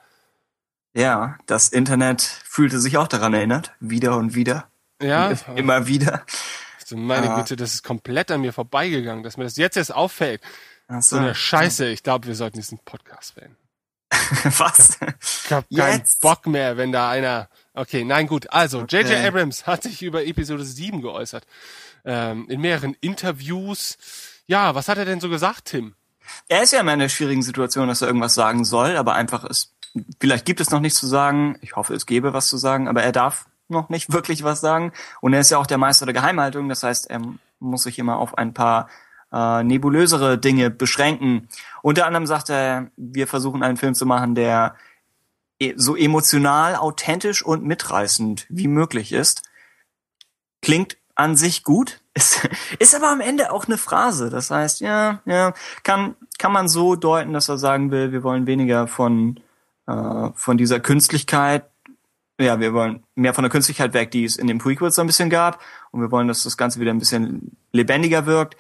Ja, 0.97 1.38
das 1.45 1.69
Internet 1.69 2.23
fühlte 2.23 2.79
sich 2.79 2.97
auch 2.97 3.07
daran 3.07 3.36
erinnert, 3.36 3.71
wieder 3.79 4.17
und 4.17 4.33
wieder. 4.33 4.67
Ja. 4.99 5.27
Und 5.27 5.55
immer 5.55 5.86
wieder. 5.86 6.25
Also 6.81 6.97
meine 6.97 7.29
ah. 7.29 7.36
Güte, 7.36 7.55
das 7.55 7.75
ist 7.75 7.83
komplett 7.83 8.31
an 8.31 8.41
mir 8.41 8.51
vorbeigegangen, 8.51 9.23
dass 9.23 9.38
mir 9.38 9.43
das 9.43 9.57
jetzt 9.57 9.77
erst 9.77 9.93
auffällt. 9.93 10.41
Ach 10.88 11.03
so. 11.03 11.17
so 11.17 11.21
eine 11.21 11.36
Scheiße. 11.36 11.86
Ich 11.89 12.01
glaube, 12.01 12.25
wir 12.25 12.33
sollten 12.33 12.57
diesen 12.57 12.79
Podcast 12.79 13.38
wählen. 13.38 13.55
Was? 14.57 14.97
Ich 15.45 15.51
habe 15.51 15.67
keinen 15.75 16.03
Bock 16.19 16.47
mehr, 16.47 16.77
wenn 16.77 16.91
da 16.91 17.12
einer. 17.12 17.47
Okay, 17.75 18.03
nein, 18.03 18.25
gut. 18.25 18.51
Also, 18.51 18.79
J.J. 18.79 19.05
Okay. 19.05 19.27
Abrams 19.27 19.67
hat 19.67 19.83
sich 19.83 20.01
über 20.01 20.25
Episode 20.25 20.65
7 20.65 21.03
geäußert. 21.03 21.45
Ähm, 22.05 22.47
in 22.49 22.60
mehreren 22.60 22.95
Interviews. 23.01 23.99
Ja, 24.47 24.73
was 24.73 24.88
hat 24.88 24.97
er 24.97 25.05
denn 25.05 25.19
so 25.19 25.29
gesagt, 25.29 25.65
Tim? 25.65 25.93
Er 26.47 26.63
ist 26.63 26.73
ja 26.73 26.79
immer 26.79 26.93
in 26.93 26.99
der 26.99 27.10
schwierigen 27.10 27.43
Situation, 27.43 27.88
dass 27.88 28.01
er 28.01 28.07
irgendwas 28.07 28.33
sagen 28.33 28.65
soll, 28.65 28.97
aber 28.97 29.13
einfach 29.13 29.43
ist, 29.43 29.76
vielleicht 30.19 30.45
gibt 30.45 30.60
es 30.60 30.71
noch 30.71 30.79
nichts 30.79 30.99
zu 30.99 31.07
sagen. 31.07 31.57
Ich 31.62 31.75
hoffe, 31.75 31.93
es 31.93 32.05
gäbe 32.05 32.33
was 32.33 32.47
zu 32.47 32.57
sagen, 32.57 32.88
aber 32.88 33.03
er 33.03 33.12
darf 33.12 33.45
noch 33.67 33.89
nicht 33.89 34.12
wirklich 34.13 34.43
was 34.43 34.62
sagen. 34.62 34.91
Und 35.21 35.33
er 35.33 35.39
ist 35.39 35.51
ja 35.51 35.57
auch 35.57 35.67
der 35.67 35.77
Meister 35.77 36.05
der 36.05 36.13
Geheimhaltung. 36.13 36.69
Das 36.69 36.83
heißt, 36.83 37.10
er 37.10 37.21
muss 37.60 37.83
sich 37.83 37.99
immer 37.99 38.17
auf 38.17 38.38
ein 38.38 38.53
paar 38.53 38.88
äh, 39.31 39.63
nebulösere 39.63 40.38
Dinge 40.38 40.69
beschränken. 40.69 41.49
Unter 41.81 42.05
anderem 42.05 42.27
sagt 42.27 42.49
er, 42.49 42.91
wir 42.95 43.27
versuchen 43.27 43.63
einen 43.63 43.77
Film 43.77 43.93
zu 43.93 44.05
machen, 44.05 44.36
der 44.36 44.75
e, 45.60 45.73
so 45.75 45.95
emotional, 45.95 46.75
authentisch 46.75 47.43
und 47.43 47.63
mitreißend 47.65 48.45
wie 48.49 48.67
möglich 48.67 49.12
ist. 49.12 49.43
Klingt 50.62 50.97
an 51.15 51.36
sich 51.36 51.63
gut, 51.63 52.01
ist, 52.13 52.47
ist 52.79 52.95
aber 52.95 53.10
am 53.10 53.21
Ende 53.21 53.51
auch 53.51 53.65
eine 53.65 53.77
Phrase. 53.77 54.29
Das 54.29 54.51
heißt, 54.51 54.81
ja, 54.81 55.21
ja, 55.25 55.53
kann, 55.83 56.15
kann 56.38 56.51
man 56.51 56.67
so 56.67 56.95
deuten, 56.95 57.33
dass 57.33 57.49
er 57.49 57.57
sagen 57.57 57.91
will, 57.91 58.12
wir 58.12 58.23
wollen 58.23 58.47
weniger 58.47 58.88
von, 58.88 59.39
äh, 59.88 60.30
von 60.36 60.58
dieser 60.58 60.80
Künstlichkeit, 60.80 61.69
ja, 62.39 62.60
wir 62.60 62.73
wollen 62.73 63.04
mehr 63.15 63.34
von 63.34 63.43
der 63.43 63.50
Künstlichkeit 63.50 63.93
weg, 63.93 64.12
die 64.12 64.23
es 64.23 64.38
in 64.38 64.47
den 64.47 64.60
Prequels 64.60 64.95
so 64.95 65.02
ein 65.02 65.08
bisschen 65.08 65.30
gab. 65.30 65.60
Und 65.91 66.02
wir 66.02 66.12
wollen, 66.12 66.28
dass 66.28 66.43
das 66.43 66.58
Ganze 66.58 66.80
wieder 66.80 66.91
ein 66.91 67.00
bisschen 67.00 67.58
lebendiger 67.71 68.26
wirkt. 68.26 68.56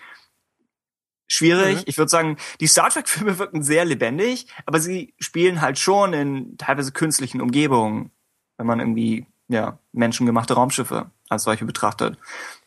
Schwierig. 1.27 1.77
Mhm. 1.77 1.83
Ich 1.85 1.97
würde 1.97 2.09
sagen, 2.09 2.37
die 2.59 2.67
Star 2.67 2.89
Trek-Filme 2.89 3.37
wirken 3.37 3.61
sehr 3.61 3.85
lebendig, 3.85 4.47
aber 4.65 4.79
sie 4.79 5.13
spielen 5.19 5.61
halt 5.61 5.77
schon 5.77 6.13
in 6.13 6.57
teilweise 6.57 6.91
künstlichen 6.91 7.41
Umgebungen, 7.41 8.11
wenn 8.57 8.65
man 8.65 8.79
irgendwie, 8.79 9.27
ja, 9.47 9.77
menschengemachte 9.91 10.53
Raumschiffe 10.53 11.11
als 11.29 11.43
solche 11.43 11.65
betrachtet. 11.65 12.17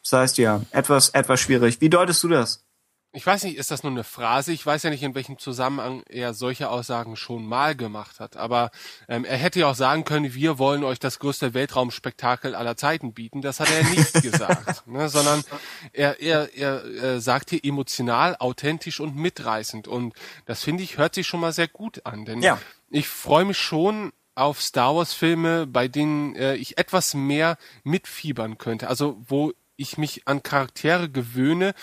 Das 0.03 0.13
heißt 0.13 0.39
ja, 0.39 0.63
etwas, 0.71 1.09
etwas 1.11 1.41
schwierig. 1.41 1.81
Wie 1.81 1.89
deutest 1.89 2.23
du 2.23 2.29
das? 2.29 2.65
Ich 3.13 3.27
weiß 3.27 3.43
nicht, 3.43 3.57
ist 3.57 3.73
das 3.73 3.83
nur 3.83 3.91
eine 3.91 4.05
Phrase? 4.05 4.53
Ich 4.53 4.65
weiß 4.65 4.85
ja 4.85 4.91
nicht, 4.91 5.03
in 5.03 5.17
welchem 5.17 5.37
Zusammenhang 5.37 6.05
er 6.09 6.33
solche 6.33 6.71
Aussagen 6.71 7.17
schon 7.17 7.45
mal 7.45 7.75
gemacht 7.75 8.21
hat. 8.21 8.37
Aber 8.37 8.71
ähm, 9.09 9.25
er 9.25 9.37
hätte 9.37 9.59
ja 9.59 9.71
auch 9.71 9.75
sagen 9.75 10.05
können, 10.05 10.33
wir 10.33 10.61
wollen 10.61 10.85
euch 10.85 11.01
das 11.01 11.19
größte 11.19 11.53
Weltraumspektakel 11.53 12.55
aller 12.55 12.77
Zeiten 12.77 13.13
bieten. 13.13 13.43
Das 13.43 13.59
hat 13.59 13.69
er 13.69 13.83
nicht 13.83 14.13
gesagt, 14.23 14.87
ne? 14.87 15.09
sondern 15.09 15.43
er, 15.93 16.21
er, 16.21 16.55
er, 16.55 16.85
er 16.85 17.21
sagt 17.21 17.51
hier 17.51 17.65
emotional, 17.65 18.37
authentisch 18.39 19.01
und 19.01 19.17
mitreißend. 19.17 19.89
Und 19.89 20.15
das 20.47 20.63
finde 20.63 20.85
ich 20.85 20.97
hört 20.97 21.17
sich 21.17 21.27
schon 21.27 21.41
mal 21.41 21.53
sehr 21.53 21.69
gut 21.69 22.07
an, 22.07 22.25
denn 22.25 22.43
ja. 22.43 22.61
ich 22.91 23.09
freue 23.09 23.45
mich 23.45 23.59
schon 23.59 24.13
auf 24.37 24.63
Star 24.63 24.95
Wars 24.95 25.15
Filme, 25.15 25.67
bei 25.67 25.89
denen 25.89 26.37
äh, 26.37 26.55
ich 26.55 26.79
etwas 26.79 27.15
mehr 27.15 27.59
mitfiebern 27.83 28.57
könnte. 28.57 28.89
Also 28.89 29.21
wo 29.27 29.53
ich 29.81 29.99
mich 29.99 30.29
an 30.29 30.43
Charaktere 30.43 31.09
gewöhne 31.09 31.75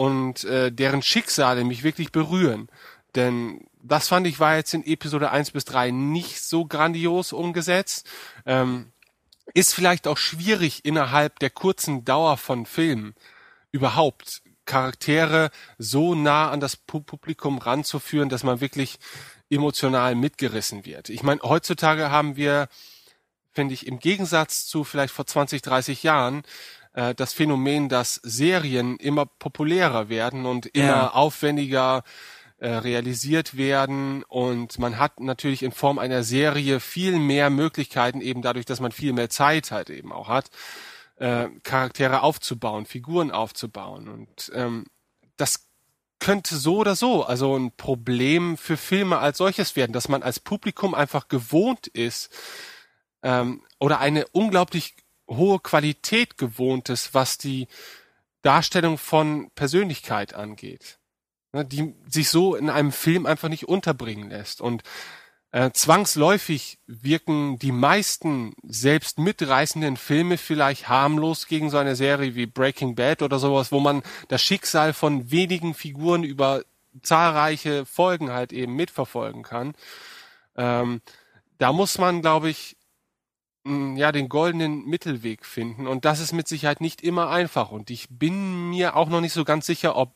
und 0.00 0.44
äh, 0.44 0.72
deren 0.72 1.02
Schicksale 1.02 1.62
mich 1.62 1.82
wirklich 1.82 2.10
berühren. 2.10 2.70
Denn 3.16 3.66
das 3.82 4.08
fand 4.08 4.26
ich 4.26 4.40
war 4.40 4.56
jetzt 4.56 4.72
in 4.72 4.82
Episode 4.82 5.30
1 5.30 5.50
bis 5.50 5.66
3 5.66 5.90
nicht 5.90 6.40
so 6.40 6.64
grandios 6.64 7.34
umgesetzt. 7.34 8.08
Ähm, 8.46 8.92
ist 9.52 9.74
vielleicht 9.74 10.08
auch 10.08 10.16
schwierig 10.16 10.86
innerhalb 10.86 11.38
der 11.40 11.50
kurzen 11.50 12.06
Dauer 12.06 12.38
von 12.38 12.64
Filmen 12.64 13.14
überhaupt 13.72 14.40
Charaktere 14.64 15.50
so 15.76 16.14
nah 16.14 16.50
an 16.50 16.60
das 16.60 16.76
Publikum 16.76 17.58
ranzuführen, 17.58 18.30
dass 18.30 18.42
man 18.42 18.62
wirklich 18.62 18.98
emotional 19.50 20.14
mitgerissen 20.14 20.86
wird. 20.86 21.10
Ich 21.10 21.22
meine, 21.22 21.42
heutzutage 21.42 22.10
haben 22.10 22.36
wir, 22.36 22.68
finde 23.52 23.74
ich, 23.74 23.86
im 23.86 23.98
Gegensatz 23.98 24.64
zu 24.64 24.82
vielleicht 24.82 25.12
vor 25.12 25.26
20, 25.26 25.60
30 25.60 26.02
Jahren, 26.02 26.42
äh, 26.92 27.14
das 27.14 27.32
Phänomen, 27.32 27.88
dass 27.88 28.14
Serien 28.16 28.96
immer 28.96 29.26
populärer 29.26 30.08
werden 30.08 30.46
und 30.46 30.66
immer 30.66 30.86
ja. 30.86 31.10
aufwendiger 31.10 32.02
äh, 32.58 32.68
realisiert 32.68 33.56
werden 33.56 34.22
und 34.24 34.78
man 34.78 34.98
hat 34.98 35.18
natürlich 35.18 35.62
in 35.62 35.72
Form 35.72 35.98
einer 35.98 36.22
Serie 36.22 36.78
viel 36.78 37.18
mehr 37.18 37.48
Möglichkeiten, 37.48 38.20
eben 38.20 38.42
dadurch, 38.42 38.66
dass 38.66 38.80
man 38.80 38.92
viel 38.92 39.14
mehr 39.14 39.30
Zeit 39.30 39.70
halt 39.70 39.88
eben 39.88 40.12
auch 40.12 40.28
hat, 40.28 40.50
äh, 41.16 41.48
Charaktere 41.62 42.22
aufzubauen, 42.22 42.84
Figuren 42.86 43.30
aufzubauen. 43.30 44.08
Und 44.08 44.52
ähm, 44.54 44.84
das 45.38 45.68
könnte 46.18 46.56
so 46.56 46.76
oder 46.76 46.96
so 46.96 47.24
also 47.24 47.56
ein 47.56 47.72
Problem 47.76 48.58
für 48.58 48.76
Filme 48.76 49.18
als 49.18 49.38
solches 49.38 49.74
werden, 49.74 49.92
dass 49.92 50.08
man 50.08 50.22
als 50.22 50.38
Publikum 50.38 50.94
einfach 50.94 51.28
gewohnt 51.28 51.86
ist 51.86 52.30
ähm, 53.22 53.62
oder 53.78 54.00
eine 54.00 54.26
unglaublich 54.28 54.96
hohe 55.30 55.60
Qualität 55.60 56.36
gewohnt 56.36 56.88
ist, 56.88 57.14
was 57.14 57.38
die 57.38 57.68
Darstellung 58.42 58.98
von 58.98 59.50
Persönlichkeit 59.54 60.34
angeht, 60.34 60.98
ne, 61.52 61.64
die 61.64 61.94
sich 62.08 62.28
so 62.28 62.54
in 62.54 62.70
einem 62.70 62.92
Film 62.92 63.26
einfach 63.26 63.48
nicht 63.48 63.68
unterbringen 63.68 64.30
lässt 64.30 64.60
und 64.60 64.82
äh, 65.52 65.72
zwangsläufig 65.72 66.78
wirken 66.86 67.58
die 67.58 67.72
meisten 67.72 68.54
selbst 68.62 69.18
mitreißenden 69.18 69.96
Filme 69.96 70.38
vielleicht 70.38 70.88
harmlos 70.88 71.48
gegen 71.48 71.70
so 71.70 71.78
eine 71.78 71.96
Serie 71.96 72.36
wie 72.36 72.46
Breaking 72.46 72.94
Bad 72.94 73.22
oder 73.22 73.40
sowas, 73.40 73.72
wo 73.72 73.80
man 73.80 74.02
das 74.28 74.42
Schicksal 74.42 74.92
von 74.92 75.32
wenigen 75.32 75.74
Figuren 75.74 76.22
über 76.22 76.62
zahlreiche 77.02 77.84
Folgen 77.84 78.30
halt 78.30 78.52
eben 78.52 78.76
mitverfolgen 78.76 79.42
kann. 79.42 79.74
Ähm, 80.56 81.02
da 81.58 81.72
muss 81.72 81.98
man, 81.98 82.22
glaube 82.22 82.48
ich, 82.48 82.76
ja, 83.96 84.12
den 84.12 84.28
goldenen 84.28 84.84
Mittelweg 84.86 85.44
finden. 85.44 85.86
Und 85.86 86.04
das 86.04 86.20
ist 86.20 86.32
mit 86.32 86.48
Sicherheit 86.48 86.80
nicht 86.80 87.02
immer 87.02 87.30
einfach. 87.30 87.70
Und 87.70 87.90
ich 87.90 88.08
bin 88.10 88.70
mir 88.70 88.96
auch 88.96 89.08
noch 89.08 89.20
nicht 89.20 89.32
so 89.32 89.44
ganz 89.44 89.66
sicher, 89.66 89.96
ob 89.96 90.14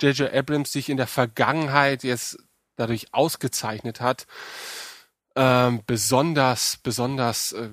J.J. 0.00 0.32
Abrams 0.32 0.72
sich 0.72 0.88
in 0.88 0.96
der 0.96 1.06
Vergangenheit 1.06 2.04
jetzt 2.04 2.38
dadurch 2.76 3.12
ausgezeichnet 3.12 4.00
hat, 4.00 4.26
ähm, 5.36 5.82
besonders, 5.86 6.78
besonders 6.82 7.52
äh, 7.52 7.70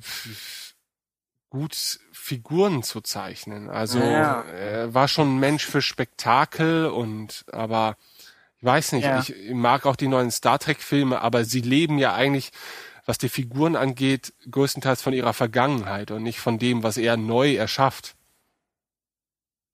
gut 1.50 2.00
Figuren 2.12 2.84
zu 2.84 3.02
zeichnen. 3.02 3.70
Also 3.70 4.00
ja. 4.00 4.42
er 4.44 4.94
war 4.94 5.08
schon 5.08 5.36
ein 5.36 5.40
Mensch 5.40 5.66
für 5.66 5.82
Spektakel 5.82 6.86
und 6.88 7.46
aber 7.52 7.98
ich 8.58 8.64
weiß 8.64 8.92
nicht, 8.94 9.06
ja. 9.06 9.20
ich 9.20 9.34
mag 9.52 9.88
auch 9.88 9.96
die 9.96 10.08
neuen 10.08 10.30
Star 10.30 10.60
Trek 10.60 10.82
Filme, 10.82 11.22
aber 11.22 11.46
sie 11.46 11.62
leben 11.62 11.98
ja 11.98 12.14
eigentlich, 12.14 12.52
was 13.12 13.18
die 13.18 13.28
Figuren 13.28 13.76
angeht, 13.76 14.32
größtenteils 14.50 15.02
von 15.02 15.12
ihrer 15.12 15.34
Vergangenheit 15.34 16.12
und 16.12 16.24
nicht 16.24 16.40
von 16.40 16.58
dem, 16.58 16.82
was 16.82 16.96
er 16.96 17.18
neu 17.18 17.56
erschafft. 17.56 18.16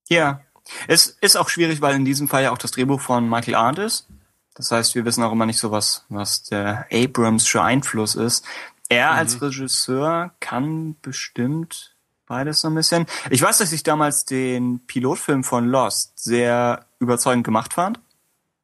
Ja, 0.09 0.41
es 0.87 1.05
ist 1.21 1.37
auch 1.37 1.47
schwierig, 1.47 1.79
weil 1.79 1.93
in 1.93 2.03
diesem 2.03 2.27
Fall 2.27 2.41
ja 2.41 2.51
auch 2.51 2.57
das 2.57 2.71
Drehbuch 2.71 2.99
von 2.99 3.29
Michael 3.29 3.53
Arndt 3.53 3.77
ist. 3.77 4.07
Das 4.55 4.71
heißt, 4.71 4.95
wir 4.95 5.05
wissen 5.05 5.23
auch 5.23 5.31
immer 5.31 5.45
nicht 5.45 5.59
so 5.59 5.69
was, 5.69 6.03
was 6.09 6.41
der 6.45 6.87
Abrams'sche 6.89 7.61
Einfluss 7.61 8.15
ist. 8.15 8.43
Er 8.89 9.11
mhm. 9.11 9.17
als 9.19 9.39
Regisseur 9.39 10.31
kann 10.39 10.95
bestimmt 11.03 11.95
beides 12.25 12.61
so 12.61 12.69
ein 12.69 12.73
bisschen. 12.73 13.05
Ich 13.29 13.43
weiß, 13.43 13.59
dass 13.59 13.71
ich 13.71 13.83
damals 13.83 14.25
den 14.25 14.79
Pilotfilm 14.87 15.43
von 15.43 15.67
Lost 15.67 16.17
sehr 16.17 16.87
überzeugend 16.97 17.43
gemacht 17.43 17.75
fand. 17.75 17.99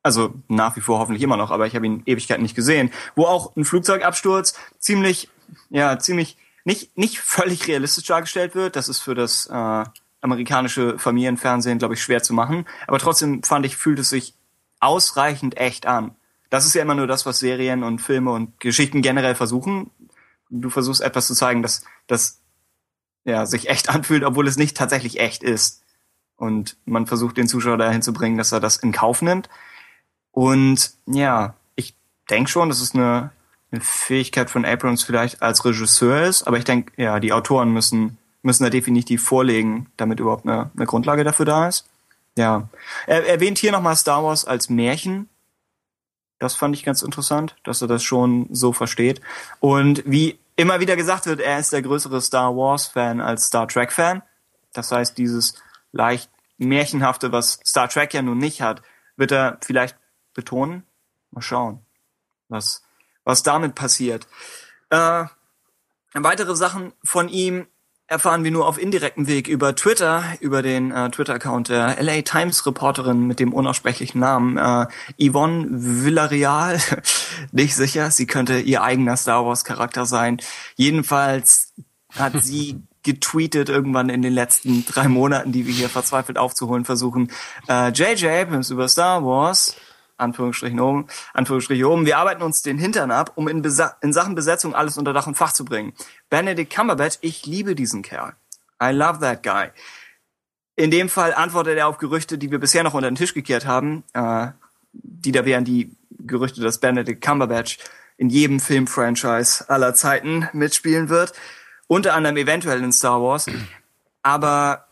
Also 0.03 0.33
nach 0.49 0.75
wie 0.75 0.81
vor 0.81 0.99
hoffentlich 0.99 1.23
immer 1.23 1.37
noch, 1.37 1.49
aber 1.49 1.65
ich 1.65 1.75
habe 1.75 1.85
ihn 1.85 2.03
Ewigkeiten 2.05 2.43
nicht 2.43 2.55
gesehen. 2.55 2.91
Wo 3.15 3.25
auch 3.25 3.55
ein 3.55 3.65
Flugzeugabsturz 3.65 4.53
ziemlich, 4.77 5.29
ja, 5.69 5.97
ziemlich 5.97 6.37
nicht 6.65 6.97
nicht 6.97 7.19
völlig 7.19 7.67
realistisch 7.67 8.05
dargestellt 8.05 8.53
wird. 8.53 8.75
Das 8.75 8.89
ist 8.89 8.99
für 8.99 9.15
das 9.15 9.47
äh, 9.47 9.83
amerikanische 10.21 10.97
Familienfernsehen, 10.99 11.79
glaube 11.79 11.93
ich, 11.93 12.03
schwer 12.03 12.23
zu 12.23 12.33
machen. 12.33 12.65
Aber 12.87 12.99
trotzdem 12.99 13.43
fand 13.43 13.65
ich, 13.65 13.77
fühlt 13.77 13.99
es 13.99 14.09
sich 14.09 14.35
ausreichend 14.79 15.57
echt 15.57 15.85
an. 15.85 16.15
Das 16.49 16.65
ist 16.65 16.75
ja 16.75 16.81
immer 16.81 16.95
nur 16.95 17.07
das, 17.07 17.25
was 17.25 17.39
Serien 17.39 17.83
und 17.83 17.99
Filme 17.99 18.31
und 18.31 18.59
Geschichten 18.59 19.01
generell 19.01 19.35
versuchen. 19.35 19.89
Du 20.49 20.69
versuchst 20.69 21.01
etwas 21.01 21.27
zu 21.27 21.33
zeigen, 21.33 21.63
das, 21.63 21.83
das 22.07 22.41
ja, 23.23 23.45
sich 23.45 23.69
echt 23.69 23.89
anfühlt, 23.93 24.23
obwohl 24.23 24.47
es 24.47 24.57
nicht 24.57 24.77
tatsächlich 24.77 25.19
echt 25.19 25.43
ist. 25.43 25.83
Und 26.35 26.77
man 26.85 27.05
versucht 27.05 27.37
den 27.37 27.47
Zuschauer 27.47 27.77
dahin 27.77 28.01
zu 28.01 28.13
bringen, 28.13 28.37
dass 28.37 28.51
er 28.51 28.59
das 28.59 28.77
in 28.77 28.91
Kauf 28.91 29.21
nimmt. 29.21 29.49
Und 30.33 30.91
ja, 31.05 31.53
ich 31.75 31.95
denke 32.29 32.49
schon, 32.49 32.67
dass 32.67 32.81
es 32.81 32.93
eine, 32.93 33.31
eine 33.71 33.81
Fähigkeit 33.81 34.49
von 34.49 34.65
Abrams 34.65 35.03
vielleicht 35.03 35.41
als 35.41 35.63
Regisseur 35.63 36.23
ist, 36.23 36.43
aber 36.43 36.57
ich 36.57 36.65
denke, 36.65 36.91
ja, 36.97 37.19
die 37.19 37.31
Autoren 37.31 37.71
müssen, 37.71 38.17
müssen 38.41 38.63
da 38.63 38.69
definitiv 38.69 39.23
vorlegen, 39.23 39.87
damit 39.95 40.19
überhaupt 40.19 40.45
eine, 40.45 40.71
eine 40.75 40.85
Grundlage 40.87 41.23
dafür 41.23 41.45
da 41.45 41.67
ist. 41.67 41.87
Ja. 42.35 42.67
Er 43.05 43.27
erwähnt 43.27 43.59
hier 43.59 43.71
nochmal 43.71 43.95
Star 43.95 44.23
Wars 44.23 44.43
als 44.43 44.69
Märchen. 44.69 45.29
Das 46.39 46.55
fand 46.55 46.75
ich 46.75 46.83
ganz 46.83 47.03
interessant, 47.03 47.55
dass 47.63 47.83
er 47.83 47.87
das 47.87 48.03
schon 48.03 48.47
so 48.51 48.73
versteht. 48.73 49.21
Und 49.59 50.03
wie 50.07 50.39
immer 50.55 50.79
wieder 50.79 50.95
gesagt 50.95 51.27
wird, 51.27 51.41
er 51.41 51.59
ist 51.59 51.73
der 51.73 51.83
größere 51.83 52.21
Star 52.21 52.55
Wars-Fan 52.55 53.21
als 53.21 53.45
Star 53.45 53.67
Trek-Fan. 53.67 54.23
Das 54.73 54.91
heißt, 54.91 55.15
dieses 55.17 55.61
leicht 55.91 56.31
Märchenhafte, 56.57 57.31
was 57.31 57.59
Star 57.63 57.87
Trek 57.87 58.15
ja 58.15 58.23
nun 58.23 58.39
nicht 58.39 58.63
hat, 58.63 58.81
wird 59.15 59.31
er 59.31 59.59
vielleicht 59.61 59.95
betonen. 60.33 60.83
Mal 61.31 61.41
schauen, 61.41 61.85
was, 62.49 62.83
was 63.23 63.43
damit 63.43 63.75
passiert. 63.75 64.27
Äh, 64.89 65.25
weitere 66.13 66.55
Sachen 66.55 66.93
von 67.03 67.29
ihm 67.29 67.67
erfahren 68.07 68.43
wir 68.43 68.51
nur 68.51 68.67
auf 68.67 68.77
indirektem 68.77 69.27
Weg 69.27 69.47
über 69.47 69.75
Twitter, 69.75 70.23
über 70.39 70.61
den 70.61 70.91
äh, 70.91 71.09
Twitter-Account 71.09 71.69
der 71.69 72.01
LA 72.01 72.21
Times 72.21 72.65
Reporterin 72.65 73.25
mit 73.25 73.39
dem 73.39 73.53
unaussprechlichen 73.53 74.19
Namen 74.19 74.57
äh, 74.57 74.85
Yvonne 75.19 75.67
Villarreal. 75.71 76.79
Nicht 77.51 77.75
sicher, 77.75 78.11
sie 78.11 78.27
könnte 78.27 78.59
ihr 78.59 78.83
eigener 78.83 79.17
Star 79.17 79.45
Wars 79.45 79.63
Charakter 79.63 80.05
sein. 80.05 80.37
Jedenfalls 80.75 81.73
hat 82.15 82.33
sie 82.41 82.83
getweetet 83.03 83.69
irgendwann 83.69 84.09
in 84.09 84.21
den 84.21 84.33
letzten 84.33 84.85
drei 84.85 85.07
Monaten, 85.07 85.51
die 85.51 85.65
wir 85.67 85.73
hier 85.73 85.89
verzweifelt 85.89 86.37
aufzuholen 86.37 86.85
versuchen. 86.85 87.31
Äh, 87.67 87.89
JJ 87.89 88.27
Abrams 88.27 88.69
über 88.69 88.87
Star 88.87 89.25
Wars 89.25 89.75
Anführungsstrichen 90.23 90.79
oben, 90.79 91.07
Anführungsstriche 91.33 91.87
oben. 91.87 92.05
Wir 92.05 92.17
arbeiten 92.17 92.41
uns 92.41 92.61
den 92.61 92.77
Hintern 92.77 93.11
ab, 93.11 93.33
um 93.35 93.47
in, 93.47 93.63
in 94.01 94.13
Sachen 94.13 94.35
Besetzung 94.35 94.73
alles 94.73 94.97
unter 94.97 95.13
Dach 95.13 95.27
und 95.27 95.35
Fach 95.35 95.53
zu 95.53 95.65
bringen. 95.65 95.93
Benedict 96.29 96.73
Cumberbatch, 96.73 97.19
ich 97.21 97.45
liebe 97.45 97.75
diesen 97.75 98.01
Kerl. 98.01 98.33
I 98.81 98.91
love 98.91 99.19
that 99.19 99.43
guy. 99.43 99.69
In 100.75 100.89
dem 100.89 101.07
Fall 101.07 101.33
antwortet 101.33 101.77
er 101.77 101.87
auf 101.87 101.99
Gerüchte, 101.99 102.37
die 102.37 102.49
wir 102.49 102.59
bisher 102.59 102.83
noch 102.83 102.95
unter 102.95 103.09
den 103.09 103.15
Tisch 103.15 103.33
gekehrt 103.33 103.65
haben. 103.65 104.03
Äh, 104.13 104.47
die 104.93 105.31
da 105.31 105.45
wären 105.45 105.65
die 105.65 105.95
Gerüchte, 106.19 106.61
dass 106.61 106.79
Benedict 106.79 107.23
Cumberbatch 107.23 107.77
in 108.17 108.29
jedem 108.29 108.59
Filmfranchise 108.59 109.69
aller 109.69 109.93
Zeiten 109.93 110.47
mitspielen 110.53 111.09
wird. 111.09 111.33
Unter 111.87 112.13
anderem 112.13 112.37
eventuell 112.37 112.81
in 112.83 112.91
Star 112.91 113.21
Wars. 113.21 113.47
Aber 114.21 114.87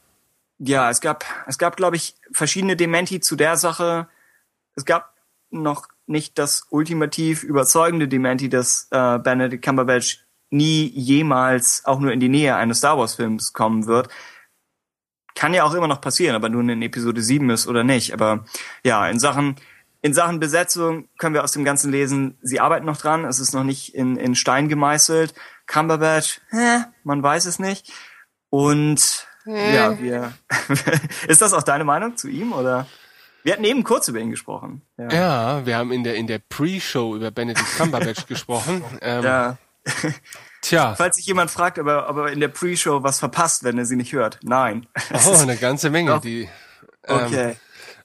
ja, 0.60 0.90
es 0.90 1.02
gab, 1.02 1.26
es 1.48 1.58
gab, 1.58 1.78
glaube 1.78 1.96
ich, 1.96 2.16
verschiedene 2.32 2.76
Dementi 2.76 3.20
zu 3.20 3.36
der 3.36 3.58
Sache. 3.58 4.08
Es 4.76 4.86
gab 4.86 5.11
noch 5.52 5.88
nicht 6.08 6.38
das 6.38 6.68
ultimativ 6.70 7.44
überzeugende 7.44 8.08
Dementi, 8.08 8.50
dass 8.50 8.88
äh, 8.92 9.20
Benedict 9.20 9.64
Cumberbatch 9.64 10.26
nie 10.50 10.88
jemals 10.90 11.84
auch 11.86 12.00
nur 12.00 12.12
in 12.12 12.20
die 12.20 12.30
Nähe 12.30 12.56
eines 12.56 12.80
Star 12.80 12.98
Wars 12.98 13.16
Films 13.16 13.54
kommen 13.54 13.88
wird. 13.88 14.10
Kann 15.34 15.54
ja 15.54 15.64
auch 15.64 15.74
immer 15.74 15.88
noch 15.88 16.02
passieren, 16.02 16.36
aber 16.36 16.50
nur 16.50 16.62
in 16.62 16.82
Episode 16.82 17.22
7 17.22 17.50
ist 17.50 17.68
oder 17.68 17.84
nicht. 17.84 18.14
Aber 18.14 18.46
ja, 18.84 19.08
in 19.08 19.18
Sachen, 19.18 19.56
in 20.02 20.14
Sachen 20.14 20.40
Besetzung 20.40 21.08
können 21.18 21.34
wir 21.34 21.44
aus 21.44 21.54
dem 21.54 21.64
Ganzen 21.64 21.92
lesen, 21.92 22.38
sie 22.42 22.60
arbeiten 22.60 22.86
noch 22.86 22.98
dran, 22.98 23.24
es 23.24 23.40
ist 23.40 23.54
noch 23.54 23.64
nicht 23.64 23.96
in, 23.96 24.18
in 24.18 24.36
Stein 24.36 24.68
gemeißelt. 24.68 25.34
Cumberbatch, 25.68 26.42
hä, 26.50 26.84
man 27.04 27.24
weiß 27.24 27.46
es 27.46 27.60
nicht. 27.60 27.94
Und 28.50 29.26
ja, 29.46 29.98
wir. 30.00 30.34
ist 31.28 31.42
das 31.42 31.54
auch 31.54 31.64
deine 31.64 31.86
Meinung 31.86 32.18
zu 32.18 32.28
ihm 32.28 32.52
oder? 32.52 32.88
Wir 33.44 33.54
hatten 33.54 33.64
eben 33.64 33.84
kurz 33.84 34.08
über 34.08 34.20
ihn 34.20 34.32
gesprochen. 34.32 34.82
Ja, 34.98 35.10
ja 35.12 35.66
wir 35.66 35.78
haben 35.78 35.92
in 35.92 36.04
der 36.04 36.16
in 36.16 36.28
der 36.28 36.40
Pre-Show 36.40 37.16
über 37.16 37.32
Benedict 37.32 37.78
Cumberbatch 37.78 38.26
gesprochen. 38.28 38.84
Ähm, 39.02 39.24
ja. 39.24 39.58
Tja. 40.62 40.94
Falls 40.96 41.16
sich 41.16 41.26
jemand 41.26 41.50
fragt, 41.50 41.80
ob 41.80 41.88
er, 41.88 42.08
ob 42.10 42.18
er 42.18 42.28
in 42.28 42.40
der 42.40 42.50
Pre-Show 42.50 43.04
was 43.04 43.20
verpasst, 43.20 43.64
wenn 43.64 43.78
er 43.78 43.86
sie 43.86 43.96
nicht 43.96 44.14
hört. 44.14 44.40
Nein. 44.44 44.86
Oh, 45.26 45.36
eine 45.40 45.58
ganze 45.58 45.90
Menge. 45.90 46.20
Die, 46.24 46.48
ähm, 47.08 47.26
okay. 47.26 47.56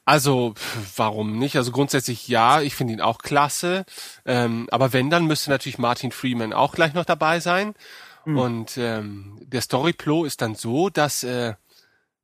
Also, 0.05 0.53
warum 0.95 1.37
nicht? 1.37 1.57
Also 1.57 1.71
grundsätzlich 1.71 2.29
ja, 2.29 2.61
ich 2.61 2.75
finde 2.75 2.93
ihn 2.93 3.01
auch 3.01 3.17
klasse. 3.19 3.85
Ähm, 4.25 4.67
aber 4.71 4.93
wenn, 4.93 5.09
dann 5.09 5.25
müsste 5.25 5.49
natürlich 5.49 5.77
Martin 5.77 6.11
Freeman 6.11 6.53
auch 6.53 6.73
gleich 6.73 6.93
noch 6.93 7.05
dabei 7.05 7.41
sein. 7.41 7.75
Mhm. 8.23 8.37
Und 8.37 8.77
ähm, 8.77 9.37
der 9.41 9.61
Storyplo 9.61 10.23
ist 10.23 10.41
dann 10.41 10.55
so, 10.55 10.89
dass 10.89 11.23
äh, 11.23 11.55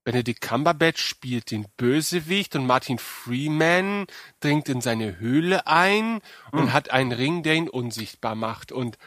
Benedict 0.04 0.42
Cumberbatch 0.42 1.02
spielt 1.02 1.52
den 1.52 1.66
Bösewicht 1.78 2.56
und 2.56 2.66
Martin 2.66 3.00
Freeman 3.00 4.06
dringt 4.40 4.68
in 4.70 4.82
seine 4.82 5.20
Höhle 5.20 5.66
ein 5.68 6.20
und 6.52 6.66
mhm. 6.66 6.74
hat 6.74 6.92
einen 6.92 7.12
Ring, 7.12 7.44
der 7.44 7.56
ihn 7.56 7.70
unsichtbar 7.70 8.36
macht. 8.36 8.72
Und 8.72 8.98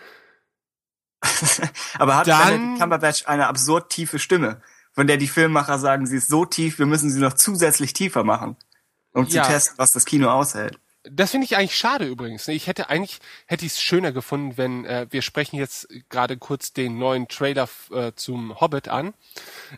aber 1.99 2.17
hat 2.17 2.27
dann, 2.29 2.49
Benedict 2.49 2.81
Cumberbatch 2.81 3.27
eine 3.27 3.47
absurd 3.47 3.91
tiefe 3.91 4.19
Stimme, 4.19 4.63
von 4.93 5.07
der 5.07 5.19
die 5.19 5.29
Filmemacher 5.29 5.79
sagen, 5.79 6.07
sie 6.07 6.17
ist 6.17 6.29
so 6.29 6.45
tief, 6.45 6.79
wir 6.79 6.87
müssen 6.87 7.11
sie 7.11 7.21
noch 7.21 7.35
zusätzlich 7.35 7.93
tiefer 7.93 8.25
machen, 8.25 8.57
um 9.13 9.27
ja. 9.27 9.43
zu 9.43 9.51
testen, 9.51 9.79
was 9.79 9.93
das 9.93 10.07
Kino 10.07 10.31
aushält. 10.31 10.79
Das 11.11 11.31
finde 11.31 11.45
ich 11.45 11.57
eigentlich 11.57 11.77
schade 11.77 12.07
übrigens. 12.07 12.47
Ne? 12.47 12.55
Ich 12.55 12.67
hätte 12.67 12.89
eigentlich 12.89 13.19
hätte 13.47 13.65
ich 13.65 13.73
es 13.73 13.81
schöner 13.81 14.13
gefunden, 14.13 14.57
wenn 14.57 14.85
äh, 14.85 15.07
wir 15.11 15.23
sprechen 15.23 15.57
jetzt 15.57 15.89
gerade 16.09 16.37
kurz 16.37 16.73
den 16.73 16.99
neuen 16.99 17.29
Trailer 17.29 17.69
äh, 17.93 18.13
zum 18.15 18.61
Hobbit 18.61 18.89
an. 18.89 19.15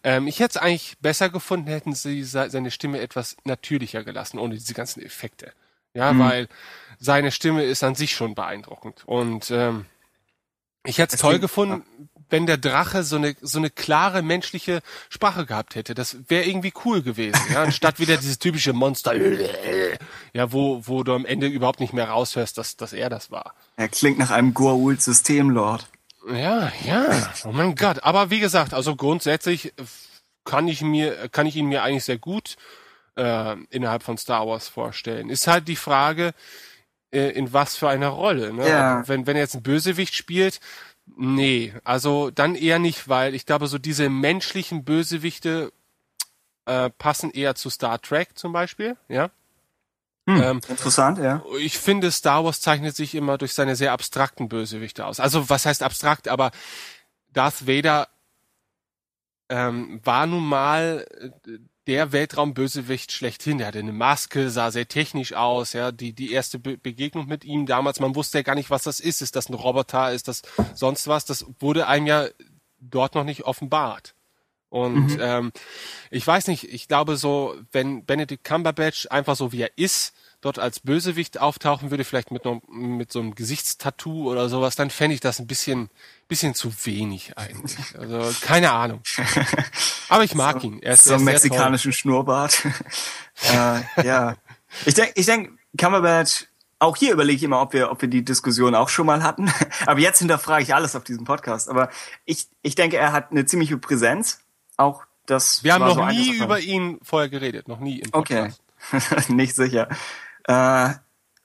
Ähm, 0.04 0.26
ich 0.26 0.40
hätte 0.40 0.58
es 0.58 0.62
eigentlich 0.62 0.96
besser 1.00 1.28
gefunden, 1.28 1.68
hätten 1.68 1.94
sie 1.94 2.24
seine 2.24 2.70
Stimme 2.70 3.00
etwas 3.00 3.36
natürlicher 3.44 4.04
gelassen, 4.04 4.38
ohne 4.38 4.54
diese 4.54 4.74
ganzen 4.74 5.02
Effekte. 5.02 5.52
Ja, 5.94 6.12
mhm. 6.12 6.18
weil 6.20 6.48
seine 6.98 7.32
Stimme 7.32 7.64
ist 7.64 7.82
an 7.82 7.94
sich 7.94 8.12
schon 8.12 8.34
beeindruckend. 8.34 9.02
Und 9.06 9.50
ähm, 9.50 9.86
ich 10.84 10.98
hätte 10.98 11.16
es 11.16 11.20
toll 11.20 11.38
gefunden, 11.38 12.08
wenn 12.30 12.46
der 12.46 12.58
Drache 12.58 13.02
so 13.02 13.16
eine 13.16 13.34
so 13.40 13.58
eine 13.58 13.70
klare 13.70 14.22
menschliche 14.22 14.80
Sprache 15.08 15.46
gehabt 15.46 15.74
hätte. 15.74 15.94
Das 15.94 16.16
wäre 16.28 16.44
irgendwie 16.44 16.72
cool 16.84 17.02
gewesen, 17.02 17.40
ja, 17.52 17.62
anstatt 17.62 17.98
wieder 17.98 18.16
dieses 18.16 18.38
typische 18.38 18.72
Monster, 18.72 19.14
ja, 20.32 20.52
wo 20.52 20.82
wo 20.86 21.02
du 21.02 21.14
am 21.14 21.24
Ende 21.24 21.46
überhaupt 21.46 21.80
nicht 21.80 21.92
mehr 21.92 22.08
raushörst, 22.08 22.58
dass 22.58 22.76
dass 22.76 22.92
er 22.92 23.10
das 23.10 23.30
war. 23.30 23.54
Er 23.76 23.88
klingt 23.88 24.18
nach 24.18 24.30
einem 24.30 24.52
Goa'uld 24.52 25.00
Systemlord. 25.00 25.86
Ja, 26.30 26.72
ja. 26.84 27.32
Oh 27.44 27.52
mein 27.52 27.74
Gott. 27.74 28.02
Aber 28.02 28.30
wie 28.30 28.40
gesagt, 28.40 28.74
also 28.74 28.96
grundsätzlich 28.96 29.72
kann 30.44 30.68
ich 30.68 30.82
mir 30.82 31.28
kann 31.28 31.46
ich 31.46 31.56
ihn 31.56 31.66
mir 31.66 31.82
eigentlich 31.82 32.04
sehr 32.04 32.18
gut 32.18 32.56
äh, 33.16 33.56
innerhalb 33.70 34.02
von 34.02 34.18
Star 34.18 34.46
Wars 34.46 34.68
vorstellen. 34.68 35.30
Ist 35.30 35.46
halt 35.46 35.68
die 35.68 35.76
Frage, 35.76 36.34
äh, 37.10 37.30
in 37.30 37.52
was 37.52 37.76
für 37.76 37.88
einer 37.88 38.08
Rolle. 38.08 38.52
Ne? 38.52 38.68
Ja. 38.68 39.08
Wenn 39.08 39.26
wenn 39.26 39.36
er 39.36 39.42
jetzt 39.42 39.54
ein 39.54 39.62
Bösewicht 39.62 40.14
spielt, 40.14 40.60
Nee, 41.16 41.74
also 41.84 42.30
dann 42.30 42.54
eher 42.54 42.78
nicht, 42.78 43.08
weil 43.08 43.34
ich 43.34 43.46
glaube, 43.46 43.66
so 43.66 43.78
diese 43.78 44.08
menschlichen 44.08 44.84
Bösewichte 44.84 45.72
äh, 46.66 46.90
passen 46.90 47.30
eher 47.30 47.54
zu 47.54 47.70
Star 47.70 48.00
Trek 48.00 48.36
zum 48.36 48.52
Beispiel, 48.52 48.96
ja. 49.08 49.30
Hm, 50.28 50.42
ähm, 50.42 50.60
interessant, 50.68 51.18
ja. 51.18 51.42
Ich 51.58 51.78
finde, 51.78 52.10
Star 52.10 52.44
Wars 52.44 52.60
zeichnet 52.60 52.94
sich 52.94 53.14
immer 53.14 53.38
durch 53.38 53.54
seine 53.54 53.76
sehr 53.76 53.92
abstrakten 53.92 54.48
Bösewichte 54.48 55.06
aus. 55.06 55.20
Also 55.20 55.48
was 55.48 55.64
heißt 55.64 55.82
abstrakt, 55.82 56.28
aber 56.28 56.50
Darth 57.32 57.66
Vader 57.66 58.08
ähm, 59.48 60.00
war 60.04 60.26
nun 60.26 60.46
mal 60.46 61.06
äh, 61.46 61.58
der 61.88 62.12
Weltraumbösewicht 62.12 63.10
schlechthin. 63.12 63.58
Der 63.58 63.66
hatte 63.66 63.78
eine 63.78 63.92
Maske, 63.92 64.50
sah 64.50 64.70
sehr 64.70 64.86
technisch 64.86 65.32
aus, 65.32 65.72
ja. 65.72 65.90
Die, 65.90 66.12
die 66.12 66.32
erste 66.32 66.58
Be 66.58 66.76
Begegnung 66.76 67.26
mit 67.26 67.44
ihm 67.44 67.66
damals, 67.66 67.98
man 67.98 68.14
wusste 68.14 68.38
ja 68.38 68.42
gar 68.42 68.54
nicht, 68.54 68.70
was 68.70 68.84
das 68.84 69.00
ist. 69.00 69.22
Ist 69.22 69.34
das 69.34 69.48
ein 69.48 69.54
Roboter? 69.54 70.12
Ist 70.12 70.28
das 70.28 70.42
sonst 70.74 71.08
was? 71.08 71.24
Das 71.24 71.46
wurde 71.58 71.86
einem 71.86 72.06
ja 72.06 72.28
dort 72.78 73.14
noch 73.14 73.24
nicht 73.24 73.44
offenbart. 73.44 74.14
Und 74.70 75.14
mhm. 75.14 75.20
ähm, 75.20 75.52
ich 76.10 76.26
weiß 76.26 76.46
nicht, 76.48 76.64
ich 76.64 76.88
glaube 76.88 77.16
so, 77.16 77.56
wenn 77.72 78.04
Benedict 78.04 78.44
Cumberbatch 78.44 79.06
einfach 79.10 79.34
so 79.34 79.50
wie 79.52 79.62
er 79.62 79.70
ist, 79.76 80.14
dort 80.42 80.58
als 80.58 80.80
Bösewicht 80.80 81.40
auftauchen 81.40 81.90
würde, 81.90 82.04
vielleicht 82.04 82.30
mit, 82.30 82.44
noch, 82.44 82.60
mit 82.68 83.10
so 83.10 83.20
einem 83.20 83.34
Gesichtstattoo 83.34 84.30
oder 84.30 84.48
sowas, 84.50 84.76
dann 84.76 84.90
fände 84.90 85.14
ich 85.14 85.20
das 85.20 85.40
ein 85.40 85.46
bisschen, 85.46 85.88
bisschen 86.28 86.54
zu 86.54 86.72
wenig 86.84 87.36
eigentlich. 87.36 87.76
Also 87.98 88.30
keine 88.40 88.72
Ahnung. 88.72 89.00
Aber 90.08 90.24
ich 90.24 90.34
mag 90.34 90.60
so, 90.60 90.66
ihn. 90.68 90.82
Er 90.82 90.94
ist 90.94 91.04
so 91.04 91.14
einen 91.14 91.24
mexikanischen 91.24 91.92
Schnurrbart. 91.92 92.64
äh, 93.52 94.04
ja. 94.04 94.36
Ich 94.84 94.94
denke, 94.94 95.12
ich 95.16 95.26
denk, 95.26 95.58
Cumberbatch, 95.76 96.46
auch 96.78 96.96
hier 96.96 97.12
überlege 97.12 97.36
ich 97.36 97.42
immer, 97.42 97.60
ob 97.60 97.72
wir, 97.72 97.90
ob 97.90 98.00
wir 98.02 98.08
die 98.08 98.24
Diskussion 98.24 98.74
auch 98.74 98.88
schon 98.88 99.06
mal 99.06 99.22
hatten. 99.22 99.50
Aber 99.86 100.00
jetzt 100.00 100.18
hinterfrage 100.18 100.62
ich 100.62 100.74
alles 100.74 100.94
auf 100.94 101.04
diesem 101.04 101.24
Podcast. 101.24 101.68
Aber 101.68 101.90
ich, 102.24 102.46
ich 102.62 102.74
denke, 102.74 102.98
er 102.98 103.12
hat 103.12 103.30
eine 103.30 103.46
ziemliche 103.46 103.78
Präsenz. 103.78 104.40
Auch 104.76 105.04
das. 105.26 105.64
Wir 105.64 105.74
haben 105.74 105.84
noch 105.84 105.96
so 105.96 106.06
nie 106.06 106.36
über 106.36 106.60
ihn 106.60 106.98
vorher 107.02 107.28
geredet, 107.28 107.68
noch 107.68 107.80
nie 107.80 108.00
im 108.00 108.10
Podcast. 108.10 108.60
Okay. 108.92 109.24
Nicht 109.32 109.56
sicher. 109.56 109.88
Äh, 110.44 110.90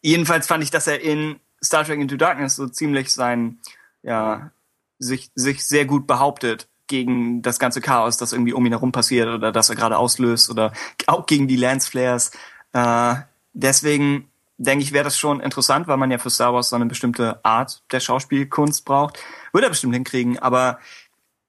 jedenfalls 0.01 0.45
fand 0.45 0.63
ich, 0.63 0.69
dass 0.69 0.87
er 0.87 1.01
in 1.01 1.39
Star 1.63 1.83
Trek 1.83 1.99
Into 1.99 2.17
Darkness 2.17 2.55
so 2.55 2.67
ziemlich 2.67 3.11
sein, 3.11 3.59
ja, 4.03 4.51
sich, 5.03 5.31
sich 5.35 5.65
sehr 5.65 5.85
gut 5.85 6.07
behauptet 6.07 6.67
gegen 6.87 7.41
das 7.41 7.59
ganze 7.59 7.81
Chaos, 7.81 8.17
das 8.17 8.33
irgendwie 8.33 8.53
um 8.53 8.65
ihn 8.65 8.73
herum 8.73 8.91
passiert 8.91 9.27
oder 9.27 9.51
das 9.51 9.69
er 9.69 9.75
gerade 9.75 9.97
auslöst 9.97 10.49
oder 10.49 10.73
auch 11.07 11.25
gegen 11.25 11.47
die 11.47 11.55
Lance. 11.55 11.97
Äh, 12.73 13.15
deswegen 13.53 14.29
denke 14.57 14.83
ich, 14.83 14.93
wäre 14.93 15.03
das 15.03 15.17
schon 15.17 15.39
interessant, 15.39 15.87
weil 15.87 15.97
man 15.97 16.11
ja 16.11 16.17
für 16.17 16.29
Star 16.29 16.53
Wars 16.53 16.69
so 16.69 16.75
eine 16.75 16.85
bestimmte 16.85 17.43
Art 17.43 17.83
der 17.91 17.99
Schauspielkunst 17.99 18.85
braucht. 18.85 19.19
Würde 19.51 19.67
er 19.67 19.69
bestimmt 19.69 19.93
hinkriegen, 19.93 20.39
aber 20.39 20.79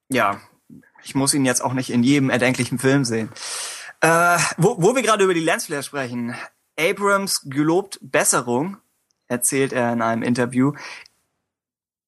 ja, 0.09 0.41
ich 1.03 1.15
muss 1.15 1.35
ihn 1.35 1.45
jetzt 1.45 1.63
auch 1.63 1.75
nicht 1.75 1.91
in 1.91 2.03
jedem 2.03 2.31
erdenklichen 2.31 2.79
Film 2.79 3.05
sehen. 3.05 3.31
Äh, 4.01 4.39
wo, 4.57 4.77
wo 4.81 4.95
wir 4.95 5.03
gerade 5.03 5.25
über 5.25 5.35
die 5.35 5.41
Lance 5.41 5.67
Flares 5.67 5.87
sprechen, 5.87 6.35
Abrams 6.79 7.43
gelobt 7.45 7.99
Besserung, 8.03 8.79
erzählt 9.29 9.73
er 9.73 9.93
in 9.93 10.03
einem 10.03 10.23
Interview. 10.23 10.73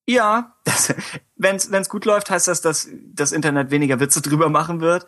Ja, 0.06 0.55
wenn 1.36 1.56
es 1.56 1.88
gut 1.88 2.04
läuft, 2.04 2.30
heißt 2.30 2.48
das, 2.48 2.60
dass 2.60 2.88
das 3.12 3.32
Internet 3.32 3.70
weniger 3.70 4.00
Witze 4.00 4.22
drüber 4.22 4.48
machen 4.48 4.80
wird. 4.80 5.06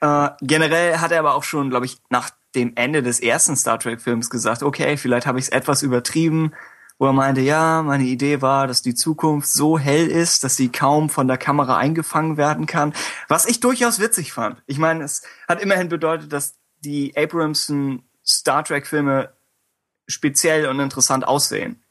Äh, 0.00 0.30
generell 0.40 0.98
hat 0.98 1.12
er 1.12 1.20
aber 1.20 1.34
auch 1.34 1.44
schon, 1.44 1.70
glaube 1.70 1.86
ich, 1.86 1.98
nach 2.10 2.30
dem 2.54 2.72
Ende 2.76 3.02
des 3.02 3.20
ersten 3.20 3.56
Star 3.56 3.78
Trek-Films 3.78 4.30
gesagt, 4.30 4.62
okay, 4.62 4.96
vielleicht 4.96 5.26
habe 5.26 5.38
ich 5.38 5.46
es 5.46 5.48
etwas 5.50 5.82
übertrieben 5.82 6.52
wo 6.98 7.06
er 7.06 7.12
meinte, 7.12 7.40
ja, 7.40 7.82
meine 7.82 8.04
Idee 8.04 8.40
war, 8.40 8.66
dass 8.66 8.82
die 8.82 8.94
Zukunft 8.94 9.48
so 9.48 9.78
hell 9.78 10.06
ist, 10.06 10.44
dass 10.44 10.56
sie 10.56 10.70
kaum 10.70 11.10
von 11.10 11.26
der 11.26 11.38
Kamera 11.38 11.76
eingefangen 11.76 12.36
werden 12.36 12.66
kann. 12.66 12.94
Was 13.28 13.46
ich 13.46 13.60
durchaus 13.60 13.98
witzig 13.98 14.32
fand. 14.32 14.62
Ich 14.66 14.78
meine, 14.78 15.04
es 15.04 15.22
hat 15.48 15.60
immerhin 15.60 15.88
bedeutet, 15.88 16.32
dass 16.32 16.56
die 16.84 17.16
Abramson 17.16 18.04
Star 18.24 18.64
Trek 18.64 18.86
Filme 18.86 19.32
speziell 20.06 20.66
und 20.66 20.78
interessant 20.78 21.26
aussehen. 21.26 21.82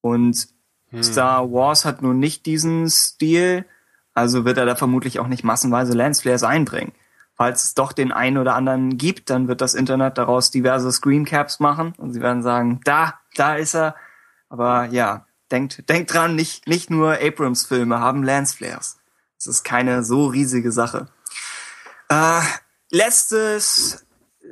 Und 0.00 0.48
hm. 0.96 1.02
Star 1.02 1.52
Wars 1.52 1.84
hat 1.84 2.02
nun 2.02 2.18
nicht 2.18 2.46
diesen 2.46 2.88
Stil, 2.88 3.64
also 4.14 4.44
wird 4.44 4.58
er 4.58 4.66
da 4.66 4.76
vermutlich 4.76 5.18
auch 5.18 5.26
nicht 5.26 5.44
massenweise 5.44 5.92
Lensflares 5.92 6.42
einbringen. 6.42 6.92
Falls 7.36 7.64
es 7.64 7.74
doch 7.74 7.92
den 7.92 8.12
einen 8.12 8.38
oder 8.38 8.54
anderen 8.54 8.96
gibt, 8.96 9.28
dann 9.28 9.48
wird 9.48 9.60
das 9.60 9.74
Internet 9.74 10.18
daraus 10.18 10.52
diverse 10.52 10.92
Screencaps 10.92 11.58
machen 11.58 11.94
und 11.98 12.12
sie 12.12 12.20
werden 12.20 12.42
sagen, 12.42 12.80
da, 12.84 13.14
da 13.34 13.56
ist 13.56 13.74
er. 13.74 13.96
Aber 14.48 14.84
ja, 14.86 15.26
denkt, 15.50 15.88
denkt 15.88 16.14
dran, 16.14 16.36
nicht, 16.36 16.68
nicht 16.68 16.90
nur 16.90 17.18
Abrams-Filme 17.20 17.98
haben 17.98 18.22
Lensflares. 18.22 18.98
Das 19.36 19.46
ist 19.48 19.64
keine 19.64 20.04
so 20.04 20.26
riesige 20.26 20.70
Sache. 20.70 21.08
Äh, 22.08 22.40
letztes, 22.90 24.03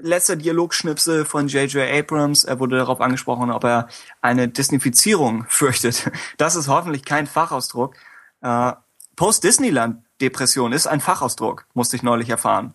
letzter 0.02 0.36
Dialogschnipsel 0.36 1.24
von 1.24 1.48
J.J. 1.48 1.88
Abrams. 1.90 2.44
Er 2.44 2.60
wurde 2.60 2.76
darauf 2.76 3.00
angesprochen, 3.00 3.50
ob 3.50 3.64
er 3.64 3.88
eine 4.20 4.48
Disneyfizierung 4.48 5.46
fürchtet. 5.48 6.10
Das 6.36 6.56
ist 6.56 6.68
hoffentlich 6.68 7.04
kein 7.04 7.26
Fachausdruck. 7.26 7.96
Äh, 8.42 8.72
Post-Disneyland-Depression 9.16 10.72
ist 10.72 10.86
ein 10.86 11.00
Fachausdruck, 11.00 11.66
musste 11.74 11.96
ich 11.96 12.02
neulich 12.02 12.28
erfahren. 12.28 12.74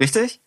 Richtig? 0.00 0.40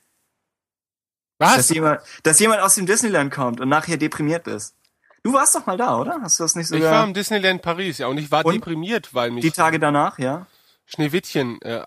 Was? 1.37 1.57
Dass 1.57 1.69
jemand, 1.69 2.01
dass 2.23 2.39
jemand 2.39 2.61
aus 2.61 2.75
dem 2.75 2.85
Disneyland 2.85 3.33
kommt 3.33 3.59
und 3.59 3.69
nachher 3.69 3.97
deprimiert 3.97 4.47
ist. 4.47 4.75
Du 5.23 5.33
warst 5.33 5.55
doch 5.55 5.65
mal 5.65 5.75
da, 5.75 5.97
oder? 5.97 6.19
Hast 6.21 6.39
du 6.39 6.43
das 6.43 6.55
nicht 6.55 6.67
sogar? 6.67 6.91
Ich 6.91 6.97
war 6.97 7.03
im 7.03 7.13
Disneyland 7.13 7.61
Paris, 7.61 7.97
ja, 7.97 8.07
und 8.07 8.17
ich 8.17 8.31
war 8.31 8.45
und 8.45 8.53
deprimiert, 8.53 9.13
weil 9.13 9.31
mich 9.31 9.43
die 9.43 9.51
Tage 9.51 9.79
danach, 9.79 10.19
ja. 10.19 10.45
Schneewittchen 10.85 11.61
äh, 11.63 11.83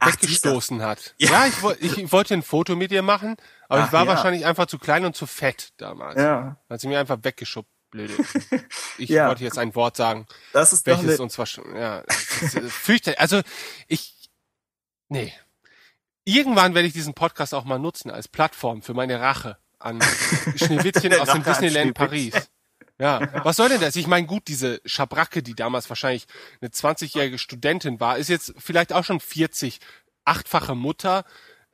weggestoßen 0.00 0.82
hat. 0.82 1.14
Ja, 1.18 1.46
ja 1.46 1.74
ich, 1.80 1.98
ich 1.98 2.12
wollte 2.12 2.34
ein 2.34 2.42
Foto 2.42 2.76
mit 2.76 2.92
ihr 2.92 3.02
machen, 3.02 3.36
aber 3.68 3.82
Ach, 3.82 3.86
ich 3.86 3.92
war 3.92 4.02
ja. 4.04 4.08
wahrscheinlich 4.08 4.46
einfach 4.46 4.66
zu 4.66 4.78
klein 4.78 5.04
und 5.04 5.16
zu 5.16 5.26
fett 5.26 5.72
damals. 5.76 6.20
Ja. 6.20 6.56
Hat 6.68 6.80
sie 6.80 6.88
mir 6.88 6.98
einfach 6.98 7.18
weggeschubbt 7.22 7.68
blöde. 7.94 8.14
Ich 8.98 9.08
ja. 9.08 9.28
wollte 9.28 9.42
jetzt 9.42 9.58
ein 9.58 9.74
Wort 9.74 9.96
sagen. 9.96 10.26
Das 10.52 10.72
ist 10.72 10.86
welches 10.86 11.18
uns 11.18 11.38
war 11.38 11.46
schon, 11.46 11.74
ja, 11.74 12.04
fürchterlich. 12.08 13.18
Also 13.18 13.40
ich, 13.88 14.30
nee. 15.08 15.32
Irgendwann 16.24 16.74
werde 16.74 16.86
ich 16.86 16.94
diesen 16.94 17.14
Podcast 17.14 17.54
auch 17.54 17.64
mal 17.64 17.78
nutzen 17.78 18.10
als 18.10 18.28
Plattform 18.28 18.82
für 18.82 18.94
meine 18.94 19.20
Rache 19.20 19.58
an 19.78 20.00
Schneewittchen 20.56 21.12
aus 21.14 21.30
dem 21.30 21.42
Disneyland 21.42 21.94
Paris. 21.94 22.34
Ja, 22.98 23.44
was 23.44 23.56
soll 23.56 23.68
denn 23.70 23.80
das? 23.80 23.96
Ich 23.96 24.06
meine, 24.06 24.26
gut, 24.26 24.46
diese 24.46 24.80
Schabracke, 24.84 25.42
die 25.42 25.54
damals 25.54 25.88
wahrscheinlich 25.88 26.26
eine 26.60 26.70
20-jährige 26.70 27.38
Studentin 27.38 27.98
war, 27.98 28.18
ist 28.18 28.28
jetzt 28.28 28.54
vielleicht 28.58 28.92
auch 28.92 29.04
schon 29.04 29.18
40, 29.18 29.80
achtfache 30.24 30.76
Mutter, 30.76 31.24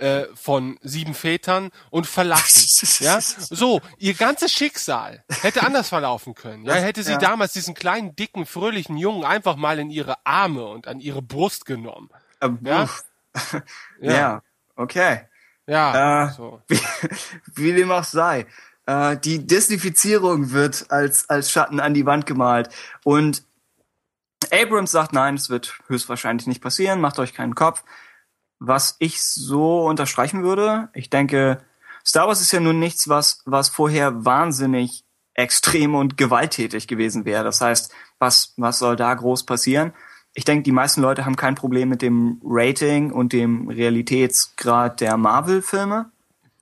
äh, 0.00 0.24
von 0.34 0.78
sieben 0.80 1.12
Vätern 1.12 1.70
und 1.90 2.06
verlassen. 2.06 2.86
ja, 3.04 3.20
so 3.20 3.82
ihr 3.98 4.14
ganzes 4.14 4.50
Schicksal 4.50 5.22
hätte 5.42 5.62
anders 5.62 5.90
verlaufen 5.90 6.34
können. 6.34 6.64
Ja, 6.64 6.74
hätte 6.74 7.02
sie 7.02 7.12
ja. 7.12 7.18
damals 7.18 7.52
diesen 7.52 7.74
kleinen, 7.74 8.16
dicken, 8.16 8.46
fröhlichen 8.46 8.96
Jungen 8.96 9.24
einfach 9.24 9.56
mal 9.56 9.78
in 9.78 9.90
ihre 9.90 10.24
Arme 10.24 10.64
und 10.66 10.88
an 10.88 11.00
ihre 11.00 11.20
Brust 11.20 11.66
genommen. 11.66 12.08
Ähm, 12.40 12.58
ja? 12.62 12.88
ja, 14.00 14.12
ja, 14.12 14.42
okay. 14.74 15.28
Ja, 15.66 16.24
äh, 16.24 16.32
so. 16.32 16.62
wie, 16.68 16.80
wie 17.56 17.72
dem 17.74 17.92
auch 17.92 18.04
sei. 18.04 18.46
Äh, 18.90 19.16
die 19.18 19.46
Disneyfizierung 19.46 20.50
wird 20.52 20.90
als 20.90 21.28
als 21.30 21.50
Schatten 21.50 21.80
an 21.80 21.94
die 21.94 22.06
Wand 22.06 22.26
gemalt 22.26 22.68
und 23.04 23.44
Abrams 24.52 24.90
sagt, 24.90 25.12
nein, 25.12 25.34
es 25.34 25.50
wird 25.50 25.78
höchstwahrscheinlich 25.86 26.46
nicht 26.46 26.62
passieren, 26.62 27.00
macht 27.00 27.18
euch 27.18 27.34
keinen 27.34 27.54
Kopf 27.54 27.84
was 28.60 28.96
ich 28.98 29.20
so 29.22 29.86
unterstreichen 29.86 30.44
würde. 30.44 30.90
Ich 30.92 31.10
denke, 31.10 31.58
Star 32.06 32.28
Wars 32.28 32.40
ist 32.40 32.52
ja 32.52 32.60
nun 32.60 32.78
nichts, 32.78 33.08
was, 33.08 33.42
was 33.46 33.70
vorher 33.70 34.24
wahnsinnig 34.24 35.04
extrem 35.34 35.94
und 35.94 36.16
gewalttätig 36.16 36.86
gewesen 36.86 37.24
wäre. 37.24 37.42
Das 37.42 37.60
heißt, 37.60 37.92
was, 38.18 38.52
was 38.58 38.78
soll 38.78 38.96
da 38.96 39.12
groß 39.14 39.46
passieren? 39.46 39.92
Ich 40.34 40.44
denke, 40.44 40.62
die 40.62 40.72
meisten 40.72 41.00
Leute 41.00 41.24
haben 41.24 41.36
kein 41.36 41.54
Problem 41.54 41.88
mit 41.88 42.02
dem 42.02 42.40
Rating 42.44 43.10
und 43.10 43.32
dem 43.32 43.68
Realitätsgrad 43.68 45.00
der 45.00 45.16
Marvel-Filme. 45.16 46.12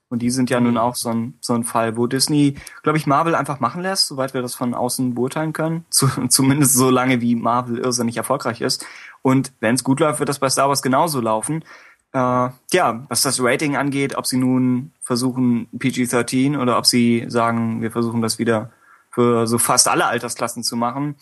Und 0.09 0.23
die 0.23 0.31
sind 0.31 0.49
ja 0.49 0.59
nun 0.59 0.77
auch 0.77 0.95
so 0.95 1.09
ein, 1.09 1.35
so 1.39 1.53
ein 1.53 1.63
Fall, 1.63 1.95
wo 1.95 2.07
Disney, 2.07 2.55
glaube 2.81 2.97
ich, 2.97 3.05
Marvel 3.05 3.35
einfach 3.35 3.59
machen 3.59 3.83
lässt, 3.83 4.07
soweit 4.07 4.33
wir 4.33 4.41
das 4.41 4.55
von 4.55 4.73
außen 4.73 5.13
beurteilen 5.13 5.53
können. 5.53 5.85
Zu, 5.89 6.07
zumindest 6.27 6.73
so 6.73 6.89
lange, 6.89 7.21
wie 7.21 7.35
Marvel 7.35 7.77
irrsinnig 7.77 8.17
erfolgreich 8.17 8.61
ist. 8.61 8.85
Und 9.21 9.53
wenn 9.59 9.75
es 9.75 9.83
gut 9.83 9.99
läuft, 9.99 10.19
wird 10.19 10.29
das 10.29 10.39
bei 10.39 10.49
Star 10.49 10.67
Wars 10.67 10.81
genauso 10.81 11.21
laufen. 11.21 11.63
Äh, 12.11 12.49
ja, 12.73 13.05
was 13.07 13.21
das 13.21 13.41
Rating 13.41 13.75
angeht, 13.75 14.15
ob 14.15 14.25
sie 14.25 14.37
nun 14.37 14.93
versuchen 15.01 15.67
PG-13 15.77 16.59
oder 16.59 16.77
ob 16.79 16.87
sie 16.87 17.25
sagen, 17.27 17.81
wir 17.81 17.91
versuchen 17.91 18.21
das 18.21 18.39
wieder 18.39 18.71
für 19.11 19.45
so 19.45 19.57
fast 19.57 19.87
alle 19.87 20.05
Altersklassen 20.05 20.63
zu 20.63 20.75
machen, 20.75 21.15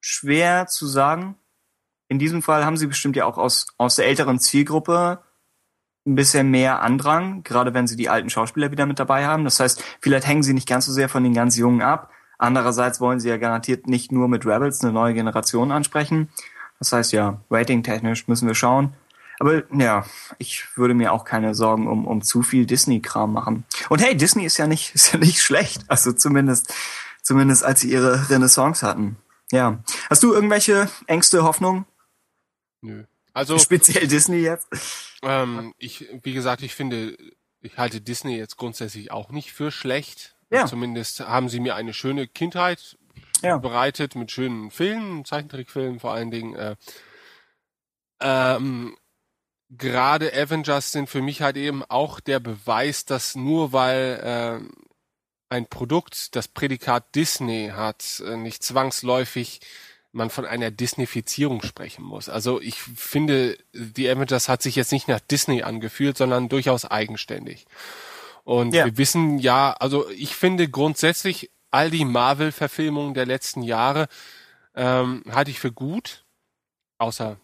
schwer 0.00 0.66
zu 0.66 0.86
sagen. 0.86 1.36
In 2.08 2.18
diesem 2.18 2.42
Fall 2.42 2.64
haben 2.64 2.76
sie 2.76 2.86
bestimmt 2.86 3.16
ja 3.16 3.24
auch 3.24 3.38
aus, 3.38 3.68
aus 3.78 3.96
der 3.96 4.06
älteren 4.06 4.38
Zielgruppe 4.38 5.20
ein 6.08 6.14
bisschen 6.14 6.50
mehr 6.50 6.82
Andrang, 6.82 7.42
gerade 7.44 7.74
wenn 7.74 7.86
sie 7.86 7.96
die 7.96 8.08
alten 8.08 8.30
Schauspieler 8.30 8.70
wieder 8.70 8.86
mit 8.86 8.98
dabei 8.98 9.26
haben. 9.26 9.44
Das 9.44 9.60
heißt, 9.60 9.84
vielleicht 10.00 10.26
hängen 10.26 10.42
sie 10.42 10.54
nicht 10.54 10.68
ganz 10.68 10.86
so 10.86 10.92
sehr 10.92 11.08
von 11.08 11.22
den 11.22 11.34
ganz 11.34 11.56
Jungen 11.56 11.82
ab. 11.82 12.10
Andererseits 12.38 13.00
wollen 13.00 13.20
sie 13.20 13.28
ja 13.28 13.36
garantiert 13.36 13.86
nicht 13.86 14.12
nur 14.12 14.28
mit 14.28 14.46
Rebels 14.46 14.82
eine 14.82 14.92
neue 14.92 15.14
Generation 15.14 15.70
ansprechen. 15.72 16.28
Das 16.78 16.92
heißt 16.92 17.12
ja, 17.12 17.40
ratingtechnisch 17.50 18.28
müssen 18.28 18.46
wir 18.46 18.54
schauen. 18.54 18.94
Aber 19.40 19.62
ja, 19.72 20.04
ich 20.38 20.66
würde 20.76 20.94
mir 20.94 21.12
auch 21.12 21.24
keine 21.24 21.54
Sorgen 21.54 21.86
um, 21.86 22.06
um 22.06 22.22
zu 22.22 22.42
viel 22.42 22.66
Disney-Kram 22.66 23.32
machen. 23.32 23.64
Und 23.88 24.02
hey, 24.02 24.16
Disney 24.16 24.44
ist 24.44 24.56
ja 24.56 24.66
nicht, 24.66 24.94
ist 24.94 25.12
ja 25.12 25.18
nicht 25.18 25.40
schlecht. 25.40 25.84
Also 25.88 26.12
zumindest, 26.12 26.72
zumindest 27.22 27.64
als 27.64 27.80
sie 27.80 27.92
ihre 27.92 28.30
Renaissance 28.30 28.86
hatten. 28.86 29.16
Ja. 29.50 29.78
Hast 30.10 30.22
du 30.22 30.32
irgendwelche 30.32 30.88
Ängste, 31.06 31.42
Hoffnungen? 31.42 31.86
Nö. 32.80 33.04
Also. 33.32 33.58
Speziell 33.58 34.06
Disney 34.06 34.38
jetzt? 34.38 34.68
Ähm, 35.22 35.74
ich, 35.78 36.06
wie 36.22 36.32
gesagt, 36.32 36.62
ich 36.62 36.74
finde, 36.74 37.16
ich 37.60 37.76
halte 37.76 38.00
Disney 38.00 38.36
jetzt 38.36 38.56
grundsätzlich 38.56 39.10
auch 39.10 39.30
nicht 39.30 39.52
für 39.52 39.70
schlecht. 39.70 40.36
Ja. 40.50 40.66
Zumindest 40.66 41.20
haben 41.20 41.48
sie 41.48 41.60
mir 41.60 41.74
eine 41.74 41.92
schöne 41.92 42.26
Kindheit 42.26 42.96
ja. 43.42 43.58
bereitet 43.58 44.14
mit 44.14 44.30
schönen 44.30 44.70
Filmen, 44.70 45.24
Zeichentrickfilmen 45.24 46.00
vor 46.00 46.12
allen 46.12 46.30
Dingen. 46.30 46.54
Äh, 46.54 46.76
ähm, 48.20 48.96
gerade 49.70 50.32
Avengers 50.32 50.92
sind 50.92 51.08
für 51.08 51.22
mich 51.22 51.42
halt 51.42 51.56
eben 51.56 51.84
auch 51.84 52.20
der 52.20 52.40
Beweis, 52.40 53.04
dass 53.04 53.34
nur 53.34 53.72
weil 53.72 54.60
äh, 54.62 54.68
ein 55.50 55.66
Produkt 55.66 56.36
das 56.36 56.48
Prädikat 56.48 57.14
Disney 57.14 57.72
hat, 57.74 58.22
äh, 58.26 58.36
nicht 58.36 58.62
zwangsläufig 58.62 59.60
man 60.18 60.28
von 60.28 60.44
einer 60.44 60.70
Disneyfizierung 60.70 61.62
sprechen 61.62 62.04
muss. 62.04 62.28
Also 62.28 62.60
ich 62.60 62.82
finde, 62.82 63.56
die 63.72 64.08
Avengers 64.08 64.48
hat 64.50 64.60
sich 64.60 64.76
jetzt 64.76 64.92
nicht 64.92 65.08
nach 65.08 65.20
Disney 65.20 65.62
angefühlt, 65.62 66.18
sondern 66.18 66.50
durchaus 66.50 66.84
eigenständig. 66.84 67.66
Und 68.44 68.74
ja. 68.74 68.84
wir 68.84 68.98
wissen 68.98 69.38
ja, 69.38 69.72
also 69.72 70.08
ich 70.10 70.34
finde 70.34 70.68
grundsätzlich 70.68 71.50
all 71.70 71.90
die 71.90 72.04
Marvel-Verfilmungen 72.04 73.14
der 73.14 73.26
letzten 73.26 73.62
Jahre 73.62 74.08
ähm, 74.74 75.22
halte 75.30 75.50
ich 75.50 75.60
für 75.60 75.72
gut, 75.72 76.24
außer 76.98 77.38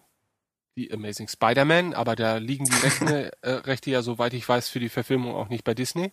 die 0.76 0.92
Amazing 0.92 1.28
Spider-Man, 1.28 1.94
aber 1.94 2.16
da 2.16 2.36
liegen 2.36 2.64
die 2.64 2.76
Rechte, 2.76 3.32
äh, 3.42 3.50
Rechte 3.50 3.90
ja, 3.90 4.02
soweit 4.02 4.34
ich 4.34 4.48
weiß, 4.48 4.68
für 4.68 4.80
die 4.80 4.88
Verfilmung 4.88 5.34
auch 5.34 5.48
nicht 5.48 5.64
bei 5.64 5.74
Disney. 5.74 6.12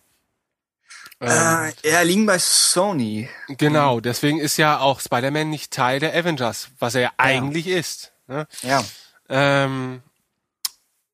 Ähm, 1.22 1.72
äh, 1.82 1.90
ja, 1.90 2.02
liegen 2.02 2.26
bei 2.26 2.38
Sony. 2.38 3.28
Genau, 3.46 4.00
deswegen 4.00 4.40
ist 4.40 4.56
ja 4.56 4.80
auch 4.80 5.00
Spider-Man 5.00 5.48
nicht 5.48 5.72
Teil 5.72 6.00
der 6.00 6.14
Avengers, 6.16 6.70
was 6.80 6.96
er 6.96 7.02
ja, 7.02 7.08
ja. 7.08 7.14
eigentlich 7.16 7.68
ist. 7.68 8.12
Ne? 8.26 8.48
Ja. 8.62 8.84
Ähm, 9.28 10.02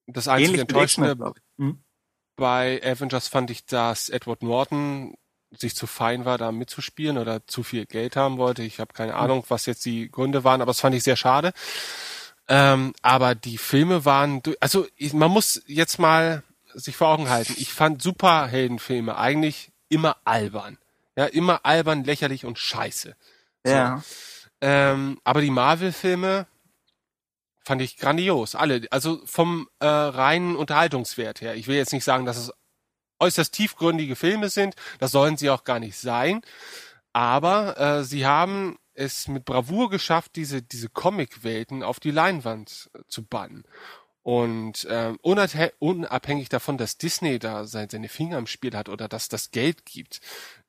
das 0.07 0.27
einzige 0.27 0.63
Enttäuschende 0.63 1.35
hm? 1.59 1.83
bei 2.37 2.81
Avengers 2.83 3.29
fand 3.29 3.51
ich, 3.51 3.67
dass 3.67 4.09
Edward 4.09 4.43
Norton 4.43 5.15
sich 5.51 5.75
zu 5.77 5.87
fein 5.87 6.25
war, 6.25 6.39
da 6.39 6.53
mitzuspielen 6.53 7.19
oder 7.19 7.47
zu 7.47 7.63
viel 7.63 7.85
Geld 7.85 8.17
haben 8.17 8.39
wollte. 8.39 8.63
Ich 8.63 8.81
habe 8.81 8.95
keine 8.95 9.13
hm. 9.13 9.19
Ahnung, 9.19 9.45
was 9.49 9.67
jetzt 9.67 9.85
die 9.85 10.11
Gründe 10.11 10.43
waren, 10.43 10.63
aber 10.63 10.71
das 10.71 10.81
fand 10.81 10.95
ich 10.95 11.03
sehr 11.03 11.17
schade. 11.17 11.53
Ähm, 12.49 12.95
aber 13.03 13.35
die 13.35 13.59
Filme 13.59 14.07
waren, 14.07 14.43
also 14.61 14.87
man 15.13 15.31
muss 15.31 15.63
jetzt 15.67 15.99
mal 15.99 16.43
sich 16.73 16.97
vor 16.97 17.09
Augen 17.09 17.29
halten. 17.29 17.55
Ich 17.59 17.73
fand 17.75 18.01
Superheldenfilme 18.03 19.17
eigentlich 19.19 19.71
immer 19.89 20.17
albern. 20.25 20.79
Ja, 21.17 21.27
immer 21.27 21.65
albern, 21.65 22.05
lächerlich 22.05 22.45
und 22.45 22.59
scheiße. 22.59 23.17
So. 23.65 23.73
Ja. 23.73 24.03
Ähm, 24.61 25.21
aber 25.25 25.41
die 25.41 25.51
Marvel-Filme 25.51 26.47
fand 27.65 27.83
ich 27.83 27.97
grandios. 27.97 28.55
Alle. 28.55 28.87
Also 28.91 29.21
vom 29.27 29.69
äh, 29.79 29.87
reinen 29.87 30.57
Unterhaltungswert 30.57 31.41
her. 31.41 31.55
Ich 31.55 31.67
will 31.67 31.77
jetzt 31.77 31.93
nicht 31.93 32.05
sagen, 32.05 32.25
dass 32.25 32.37
es 32.37 32.53
äußerst 33.21 33.53
tiefgründige 33.53 34.17
Filme 34.17 34.49
sind. 34.49 34.75
Das 34.99 35.11
sollen 35.11 35.37
sie 35.37 35.51
auch 35.51 35.65
gar 35.65 35.81
nicht 35.81 35.99
sein. 35.99 36.41
Aber 37.13 37.79
äh, 37.79 38.05
sie 38.05 38.27
haben 38.27 38.79
es 38.95 39.29
mit 39.29 39.45
Bravour 39.45 39.91
geschafft, 39.91 40.37
diese, 40.37 40.63
diese 40.63 40.89
Comic-Welten 40.89 41.83
auf 41.83 42.01
die 42.01 42.11
Leinwand 42.11 42.91
äh, 42.95 43.01
zu 43.09 43.25
bannen. 43.25 43.65
Und 44.29 44.87
ähm, 44.91 45.19
unabhängig 45.23 46.51
davon, 46.51 46.77
dass 46.77 46.99
Disney 46.99 47.39
da 47.39 47.65
seine 47.65 48.11
Finger 48.11 48.37
im 48.37 48.47
Spiel 48.47 48.77
hat 48.77 48.91
oder 48.91 49.09
dass 49.09 49.31
das 49.31 49.53
Geld 49.53 49.87
gibt, 49.87 50.21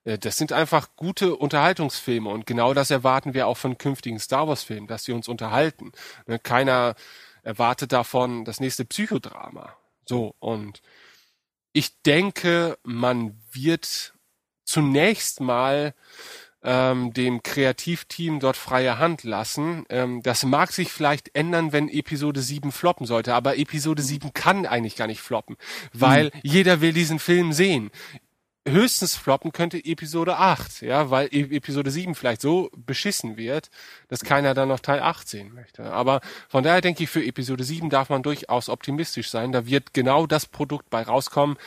äh, 0.05 0.17
das 0.17 0.37
sind 0.37 0.53
einfach 0.53 0.95
gute 0.95 1.35
Unterhaltungsfilme 1.35 2.29
und 2.29 2.45
genau 2.45 2.73
das 2.73 2.89
erwarten 2.89 3.33
wir 3.33 3.47
auch 3.47 3.57
von 3.57 3.77
künftigen 3.77 4.17
Star 4.17 4.47
Wars-Filmen, 4.47 4.87
dass 4.87 5.03
sie 5.03 5.11
uns 5.11 5.27
unterhalten. 5.27 5.91
Ne, 6.25 6.39
keiner 6.39 6.95
erwartet 7.43 7.91
davon 7.91 8.45
das 8.45 8.61
nächste 8.61 8.85
Psychodrama. 8.85 9.75
So, 10.05 10.35
und 10.39 10.81
ich 11.73 12.01
denke, 12.03 12.77
man 12.83 13.41
wird 13.51 14.13
zunächst 14.63 15.41
mal 15.41 15.93
ähm, 16.63 17.13
dem 17.13 17.43
Kreativteam 17.43 18.39
dort 18.39 18.57
freie 18.57 18.99
Hand 18.99 19.23
lassen. 19.23 19.85
Ähm, 19.89 20.21
das 20.23 20.43
mag 20.43 20.71
sich 20.71 20.91
vielleicht 20.91 21.35
ändern, 21.35 21.71
wenn 21.71 21.89
Episode 21.89 22.41
7 22.41 22.71
floppen 22.71 23.05
sollte, 23.05 23.33
aber 23.33 23.57
Episode 23.57 24.01
7 24.01 24.33
kann 24.33 24.65
eigentlich 24.65 24.95
gar 24.95 25.07
nicht 25.07 25.21
floppen, 25.21 25.57
weil 25.93 26.25
mhm. 26.25 26.39
jeder 26.43 26.81
will 26.81 26.93
diesen 26.93 27.19
Film 27.19 27.53
sehen 27.53 27.91
höchstens 28.67 29.15
floppen 29.15 29.51
könnte 29.51 29.83
Episode 29.83 30.37
8, 30.37 30.81
ja, 30.81 31.09
weil 31.09 31.27
e 31.31 31.55
Episode 31.55 31.91
7 31.91 32.15
vielleicht 32.15 32.41
so 32.41 32.69
beschissen 32.75 33.37
wird, 33.37 33.69
dass 34.07 34.23
keiner 34.23 34.53
dann 34.53 34.69
noch 34.69 34.79
Teil 34.79 34.99
8 34.99 35.27
sehen 35.27 35.53
möchte. 35.53 35.83
Aber 35.91 36.21
von 36.47 36.63
daher 36.63 36.81
denke 36.81 37.03
ich, 37.03 37.09
für 37.09 37.23
Episode 37.23 37.63
7 37.63 37.89
darf 37.89 38.09
man 38.09 38.23
durchaus 38.23 38.69
optimistisch 38.69 39.29
sein. 39.29 39.51
Da 39.51 39.65
wird 39.65 39.93
genau 39.93 40.27
das 40.27 40.45
Produkt 40.45 40.89
bei 40.89 41.01
rauskommen, 41.01 41.57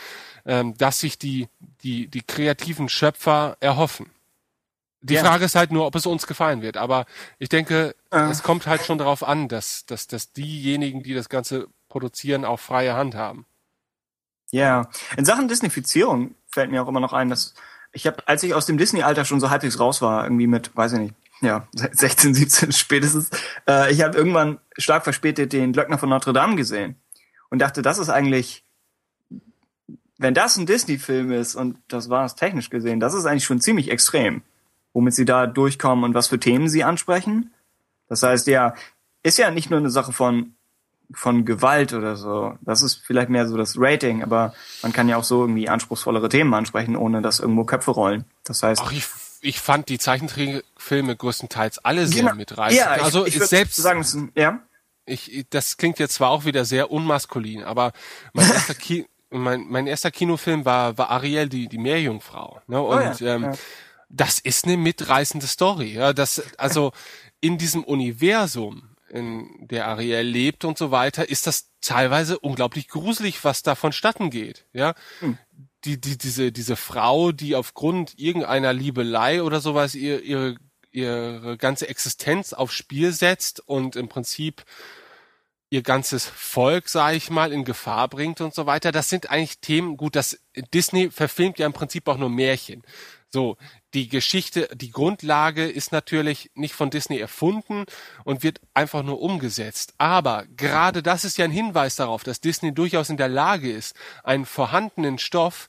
ähm, 0.46 0.76
dass 0.76 1.00
sich 1.00 1.18
die, 1.18 1.48
die, 1.82 2.08
die 2.08 2.22
kreativen 2.22 2.88
Schöpfer 2.88 3.56
erhoffen. 3.60 4.10
Die 5.02 5.14
ja. 5.14 5.24
Frage 5.24 5.44
ist 5.44 5.56
halt 5.56 5.72
nur, 5.72 5.86
ob 5.86 5.94
es 5.96 6.06
uns 6.06 6.26
gefallen 6.26 6.62
wird. 6.62 6.76
Aber 6.76 7.06
ich 7.38 7.48
denke, 7.48 7.94
äh. 8.10 8.30
es 8.30 8.42
kommt 8.42 8.66
halt 8.66 8.84
schon 8.84 8.98
darauf 8.98 9.22
an, 9.22 9.48
dass, 9.48 9.84
dass, 9.84 10.06
dass 10.06 10.32
diejenigen, 10.32 11.02
die 11.02 11.14
das 11.14 11.28
Ganze 11.28 11.66
produzieren, 11.88 12.44
auch 12.44 12.60
freie 12.60 12.94
Hand 12.94 13.14
haben. 13.14 13.44
Ja, 14.50 14.88
in 15.16 15.24
Sachen 15.24 15.48
Disneyfizierung 15.48 16.34
fällt 16.50 16.70
mir 16.70 16.82
auch 16.82 16.88
immer 16.88 17.00
noch 17.00 17.12
ein, 17.12 17.30
dass 17.30 17.54
ich 17.92 18.06
habe, 18.06 18.26
als 18.26 18.42
ich 18.42 18.54
aus 18.54 18.66
dem 18.66 18.78
Disney-Alter 18.78 19.24
schon 19.24 19.40
so 19.40 19.50
halbwegs 19.50 19.78
raus 19.78 20.00
war, 20.02 20.24
irgendwie 20.24 20.46
mit, 20.46 20.74
weiß 20.76 20.92
ich 20.92 20.98
nicht, 20.98 21.14
ja, 21.40 21.66
16, 21.74 22.34
17 22.34 22.72
spätestens, 22.72 23.30
äh, 23.68 23.92
ich 23.92 24.02
habe 24.02 24.16
irgendwann 24.16 24.58
stark 24.78 25.04
verspätet 25.04 25.52
den 25.52 25.72
Glöckner 25.72 25.98
von 25.98 26.08
Notre 26.08 26.32
Dame 26.32 26.56
gesehen 26.56 26.96
und 27.50 27.58
dachte, 27.58 27.82
das 27.82 27.98
ist 27.98 28.08
eigentlich, 28.08 28.64
wenn 30.18 30.34
das 30.34 30.56
ein 30.56 30.66
Disney-Film 30.66 31.32
ist 31.32 31.54
und 31.54 31.78
das 31.88 32.08
war 32.08 32.24
es 32.24 32.36
technisch 32.36 32.70
gesehen, 32.70 33.00
das 33.00 33.14
ist 33.14 33.26
eigentlich 33.26 33.44
schon 33.44 33.60
ziemlich 33.60 33.90
extrem, 33.90 34.42
womit 34.92 35.14
sie 35.14 35.24
da 35.24 35.46
durchkommen 35.46 36.04
und 36.04 36.14
was 36.14 36.28
für 36.28 36.38
Themen 36.38 36.68
sie 36.68 36.84
ansprechen. 36.84 37.52
Das 38.08 38.22
heißt, 38.22 38.46
ja, 38.46 38.74
ist 39.22 39.38
ja 39.38 39.50
nicht 39.50 39.70
nur 39.70 39.78
eine 39.78 39.90
Sache 39.90 40.12
von 40.12 40.54
von 41.14 41.44
Gewalt 41.44 41.92
oder 41.92 42.16
so. 42.16 42.56
Das 42.62 42.82
ist 42.82 43.02
vielleicht 43.04 43.28
mehr 43.28 43.46
so 43.46 43.56
das 43.56 43.74
Rating, 43.76 44.22
aber 44.22 44.54
man 44.82 44.92
kann 44.92 45.08
ja 45.08 45.16
auch 45.16 45.24
so 45.24 45.42
irgendwie 45.42 45.68
anspruchsvollere 45.68 46.28
Themen 46.28 46.52
ansprechen, 46.54 46.96
ohne 46.96 47.22
dass 47.22 47.40
irgendwo 47.40 47.64
Köpfe 47.64 47.90
rollen. 47.90 48.24
Das 48.44 48.62
heißt. 48.62 48.82
Ach, 48.84 48.92
ich, 48.92 49.04
ich 49.40 49.60
fand 49.60 49.88
die 49.88 49.98
Zeichentrickfilme 49.98 51.16
größtenteils 51.16 51.80
alle 51.80 52.06
sehr 52.06 52.22
genau. 52.22 52.34
mitreißend. 52.34 52.80
Ja, 52.80 52.96
ich, 52.96 53.02
also 53.02 53.26
ich, 53.26 53.36
ich 53.36 53.42
selbst 53.44 53.76
sagen, 53.76 54.32
ja. 54.34 54.60
Ich, 55.04 55.46
das 55.50 55.76
klingt 55.76 55.98
jetzt 55.98 56.14
zwar 56.14 56.30
auch 56.30 56.44
wieder 56.44 56.64
sehr 56.64 56.90
unmaskulin, 56.90 57.64
aber 57.64 57.92
mein 58.32 58.48
erster, 58.52 58.74
Ki 58.74 59.06
mein, 59.30 59.66
mein 59.68 59.86
erster 59.86 60.10
Kinofilm 60.10 60.64
war, 60.64 60.96
war 60.98 61.10
Ariel, 61.10 61.48
die, 61.48 61.68
die 61.68 61.78
Meerjungfrau. 61.78 62.60
Ne? 62.68 62.80
Und 62.80 62.96
oh 62.96 63.24
ja, 63.24 63.34
ähm, 63.34 63.42
ja. 63.42 63.52
Das 64.12 64.38
ist 64.38 64.64
eine 64.64 64.76
mitreißende 64.76 65.46
Story. 65.46 65.94
Ja? 65.94 66.12
Das, 66.12 66.42
also 66.58 66.92
in 67.40 67.58
diesem 67.58 67.82
Universum 67.82 68.92
in 69.08 69.68
der 69.68 69.88
Ariel 69.88 70.22
lebt 70.22 70.64
und 70.64 70.78
so 70.78 70.90
weiter, 70.90 71.28
ist 71.28 71.46
das 71.46 71.70
teilweise 71.80 72.38
unglaublich 72.38 72.88
gruselig, 72.88 73.44
was 73.44 73.62
da 73.62 73.74
vonstatten 73.74 74.30
geht. 74.30 74.64
Ja, 74.72 74.94
hm. 75.20 75.36
die, 75.84 76.00
die, 76.00 76.16
diese, 76.16 76.50
diese 76.50 76.76
Frau, 76.76 77.30
die 77.30 77.54
aufgrund 77.54 78.18
irgendeiner 78.18 78.72
Liebelei 78.72 79.42
oder 79.42 79.60
sowas 79.60 79.94
ihr, 79.94 80.22
ihre, 80.22 80.56
ihre 80.92 81.58
ganze 81.58 81.88
Existenz 81.88 82.54
aufs 82.54 82.74
Spiel 82.74 83.12
setzt 83.12 83.60
und 83.60 83.96
im 83.96 84.08
Prinzip 84.08 84.64
ihr 85.68 85.82
ganzes 85.82 86.26
Volk, 86.26 86.88
sage 86.88 87.16
ich 87.16 87.28
mal, 87.28 87.52
in 87.52 87.64
Gefahr 87.64 88.08
bringt 88.08 88.40
und 88.40 88.54
so 88.54 88.66
weiter. 88.66 88.92
Das 88.92 89.08
sind 89.08 89.30
eigentlich 89.30 89.58
Themen, 89.60 89.96
gut, 89.96 90.16
das 90.16 90.38
Disney 90.72 91.10
verfilmt 91.10 91.58
ja 91.58 91.66
im 91.66 91.72
Prinzip 91.72 92.08
auch 92.08 92.18
nur 92.18 92.30
Märchen. 92.30 92.82
So, 93.30 93.56
die 93.94 94.08
Geschichte, 94.08 94.68
die 94.74 94.90
Grundlage 94.90 95.66
ist 95.66 95.92
natürlich 95.92 96.50
nicht 96.54 96.74
von 96.74 96.90
Disney 96.90 97.18
erfunden 97.18 97.84
und 98.24 98.42
wird 98.42 98.60
einfach 98.74 99.02
nur 99.02 99.20
umgesetzt. 99.20 99.94
Aber 99.98 100.44
gerade 100.56 101.02
das 101.02 101.24
ist 101.24 101.38
ja 101.38 101.44
ein 101.44 101.50
Hinweis 101.50 101.96
darauf, 101.96 102.24
dass 102.24 102.40
Disney 102.40 102.72
durchaus 102.72 103.10
in 103.10 103.16
der 103.16 103.28
Lage 103.28 103.70
ist, 103.70 103.94
einen 104.24 104.46
vorhandenen 104.46 105.18
Stoff 105.18 105.68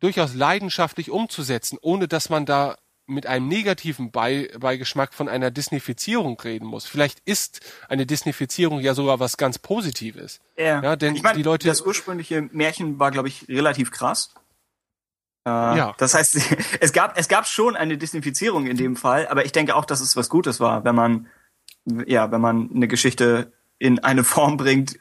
durchaus 0.00 0.34
leidenschaftlich 0.34 1.10
umzusetzen, 1.10 1.78
ohne 1.80 2.08
dass 2.08 2.28
man 2.28 2.46
da 2.46 2.76
mit 3.06 3.26
einem 3.26 3.48
negativen 3.48 4.10
Beigeschmack 4.10 5.12
von 5.12 5.28
einer 5.28 5.50
Disneyfizierung 5.50 6.40
reden 6.40 6.66
muss. 6.66 6.86
Vielleicht 6.86 7.20
ist 7.26 7.60
eine 7.88 8.06
Disneyfizierung 8.06 8.80
ja 8.80 8.94
sogar 8.94 9.20
was 9.20 9.36
ganz 9.36 9.58
Positives. 9.58 10.40
Ja, 10.56 10.82
ja 10.82 10.96
denn 10.96 11.14
ich 11.14 11.22
mein, 11.22 11.36
die 11.36 11.42
Leute. 11.42 11.68
Das 11.68 11.82
ursprüngliche 11.82 12.42
Märchen 12.52 12.98
war, 12.98 13.10
glaube 13.10 13.28
ich, 13.28 13.46
relativ 13.48 13.90
krass. 13.90 14.30
Äh, 15.46 15.48
ja. 15.48 15.94
Das 15.98 16.14
heißt, 16.14 16.38
es 16.80 16.92
gab, 16.92 17.18
es 17.18 17.28
gab 17.28 17.46
schon 17.46 17.76
eine 17.76 17.98
Desinfizierung 17.98 18.66
in 18.66 18.76
dem 18.76 18.96
Fall, 18.96 19.28
aber 19.28 19.44
ich 19.44 19.52
denke 19.52 19.76
auch, 19.76 19.84
dass 19.84 20.00
es 20.00 20.16
was 20.16 20.28
Gutes 20.28 20.60
war, 20.60 20.84
wenn 20.84 20.94
man, 20.94 21.26
ja, 22.06 22.30
wenn 22.30 22.40
man 22.40 22.70
eine 22.74 22.88
Geschichte 22.88 23.52
in 23.78 23.98
eine 23.98 24.24
Form 24.24 24.56
bringt, 24.56 24.98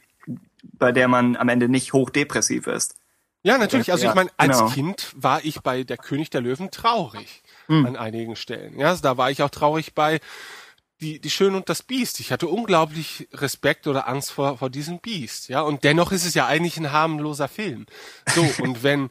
bei 0.61 0.91
der 0.91 1.07
man 1.07 1.35
am 1.35 1.49
Ende 1.49 1.69
nicht 1.69 1.93
hochdepressiv 1.93 2.67
ist. 2.67 2.95
Ja, 3.45 3.57
natürlich. 3.57 3.91
Also 3.91 4.05
ja, 4.05 4.11
ich 4.11 4.15
meine, 4.15 4.29
als 4.37 4.57
genau. 4.57 4.69
Kind 4.69 5.11
war 5.17 5.43
ich 5.43 5.59
bei 5.61 5.83
der 5.83 5.97
König 5.97 6.29
der 6.29 6.39
Löwen 6.39 6.71
traurig 6.71 7.43
hm. 7.67 7.85
an 7.85 7.97
einigen 7.97 8.37
Stellen. 8.37 8.79
Ja, 8.79 8.87
also 8.87 9.01
da 9.01 9.17
war 9.17 9.31
ich 9.31 9.43
auch 9.43 9.49
traurig 9.49 9.93
bei 9.93 10.21
die, 11.01 11.19
die 11.19 11.29
Schön 11.29 11.53
und 11.53 11.67
das 11.67 11.83
Biest. 11.83 12.21
Ich 12.21 12.31
hatte 12.31 12.47
unglaublich 12.47 13.27
Respekt 13.33 13.87
oder 13.87 14.07
Angst 14.07 14.31
vor, 14.31 14.57
vor 14.57 14.69
diesem 14.69 14.99
Biest. 14.99 15.49
Ja, 15.49 15.61
und 15.61 15.83
dennoch 15.83 16.11
ist 16.13 16.25
es 16.25 16.33
ja 16.33 16.47
eigentlich 16.47 16.77
ein 16.77 16.91
harmloser 16.91 17.49
Film. 17.49 17.85
So, 18.33 18.41
und 18.63 18.81
wenn, 18.81 19.09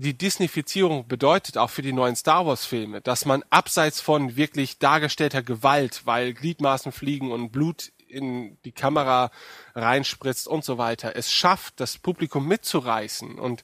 die 0.00 0.16
Disneyfizierung 0.16 1.06
bedeutet 1.06 1.58
auch 1.58 1.68
für 1.68 1.82
die 1.82 1.92
neuen 1.92 2.16
Star 2.16 2.46
Wars 2.46 2.64
Filme, 2.64 3.02
dass 3.02 3.26
man 3.26 3.44
abseits 3.50 4.00
von 4.00 4.34
wirklich 4.34 4.78
dargestellter 4.78 5.42
Gewalt, 5.42 6.02
weil 6.06 6.32
Gliedmaßen 6.32 6.90
fliegen 6.90 7.30
und 7.30 7.50
Blut 7.50 7.92
in 8.08 8.56
die 8.64 8.72
Kamera 8.72 9.30
reinspritzt 9.74 10.48
und 10.48 10.64
so 10.64 10.78
weiter, 10.78 11.16
es 11.16 11.30
schafft, 11.30 11.80
das 11.80 11.98
Publikum 11.98 12.48
mitzureißen 12.48 13.38
und 13.38 13.62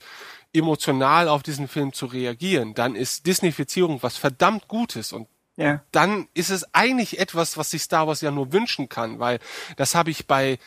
emotional 0.52 1.28
auf 1.28 1.42
diesen 1.42 1.68
Film 1.68 1.94
zu 1.94 2.04
reagieren, 2.06 2.74
dann 2.74 2.96
ist 2.96 3.26
Disneyfizierung 3.26 4.02
was 4.02 4.18
verdammt 4.18 4.68
Gutes 4.68 5.12
und 5.12 5.28
ja. 5.56 5.82
dann 5.90 6.28
ist 6.34 6.50
es 6.50 6.74
eigentlich 6.74 7.18
etwas, 7.18 7.56
was 7.56 7.70
sich 7.70 7.82
Star 7.82 8.06
Wars 8.06 8.20
ja 8.20 8.30
nur 8.30 8.52
wünschen 8.52 8.90
kann, 8.90 9.18
weil 9.18 9.38
das 9.76 9.94
habe 9.94 10.10
ich 10.10 10.26
bei 10.26 10.58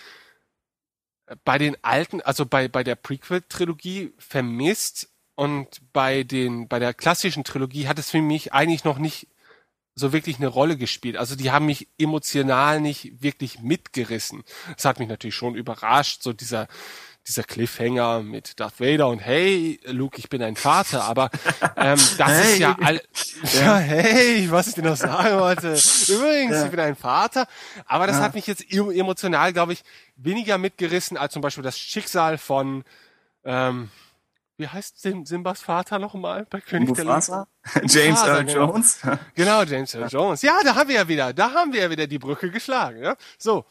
bei 1.45 1.59
den 1.59 1.78
alten, 1.84 2.22
also 2.22 2.47
bei, 2.47 2.67
bei 2.67 2.84
der 2.84 2.95
Prequel-Trilogie 2.95 4.13
vermisst, 4.17 5.09
und 5.40 5.94
bei 5.94 6.24
den, 6.24 6.68
bei 6.68 6.80
der 6.80 6.94
klassischen 6.94 7.46
Trilogie 7.46 7.88
hat 7.88 7.98
es 7.98 8.10
für 8.10 8.22
mich 8.22 8.52
eigentlich 8.52 8.84
noch 8.84 8.98
nicht 8.98 9.30
so 9.96 10.12
wirklich 10.12 10.36
eine 10.36 10.48
Rolle 10.48 10.76
gespielt. 10.76 11.16
Also 11.16 11.38
die 11.38 11.50
haben 11.50 11.66
mich 11.66 11.88
emotional 11.98 12.82
nicht 12.82 13.24
wirklich 13.24 13.62
mitgerissen. 13.62 14.44
Das 14.76 14.84
hat 14.84 15.00
mich 15.00 15.08
natürlich 15.08 15.36
schon 15.36 15.56
überrascht, 15.56 16.24
so 16.24 16.34
dieser, 16.34 16.68
dieser 17.26 17.44
Cliffhanger 17.44 18.22
mit 18.22 18.60
Darth 18.60 18.82
Vader 18.82 19.08
und 19.08 19.20
hey, 19.20 19.80
Luke, 19.86 20.18
ich 20.20 20.28
bin 20.28 20.44
ein 20.44 20.58
Vater, 20.58 21.06
aber 21.06 21.30
ähm, 21.78 21.98
das 22.18 22.32
hey. 22.32 22.52
ist 22.52 22.60
ja 22.60 22.78
all, 22.82 23.02
ja, 23.54 23.78
hey, 23.78 24.52
was 24.52 24.68
ich 24.68 24.76
dir 24.76 24.84
noch 24.84 24.98
sagen 24.98 25.40
wollte. 25.40 25.70
Übrigens, 25.70 26.58
ja. 26.58 26.66
ich 26.66 26.72
bin 26.72 26.82
ein 26.82 26.98
Vater, 26.98 27.48
aber 27.86 28.08
das 28.08 28.18
ja. 28.18 28.24
hat 28.24 28.34
mich 28.34 28.46
jetzt 28.46 28.70
emotional, 28.70 29.54
glaube 29.54 29.72
ich, 29.72 29.84
weniger 30.18 30.58
mitgerissen 30.58 31.16
als 31.16 31.32
zum 31.32 31.42
Beispiel 31.42 31.64
das 31.64 31.80
Schicksal 31.80 32.38
von 32.38 32.84
ähm, 33.46 33.90
wie 34.60 34.68
heißt 34.68 34.99
Simbas 34.99 35.62
Vater 35.62 35.99
nochmal 35.99 36.45
bei 36.49 36.60
König 36.60 36.89
Mufasa? 36.89 37.47
der 37.64 37.82
Löwen? 37.84 37.89
James 37.95 38.22
Earl 38.22 38.45
genau. 38.45 38.68
Jones. 38.68 38.99
genau, 39.36 39.64
James 39.64 39.95
Earl 39.95 40.10
Jones. 40.10 40.41
Ja, 40.41 40.60
da 40.64 40.76
haben 40.76 40.89
wir 40.89 40.95
ja 40.95 41.07
wieder, 41.07 41.34
da 41.34 41.53
haben 41.53 41.72
wir 41.72 41.82
ja 41.82 41.89
wieder 41.89 42.07
die 42.07 42.20
Brücke 42.20 42.51
geschlagen. 42.51 43.01
Ja? 43.01 43.16
So. 43.38 43.66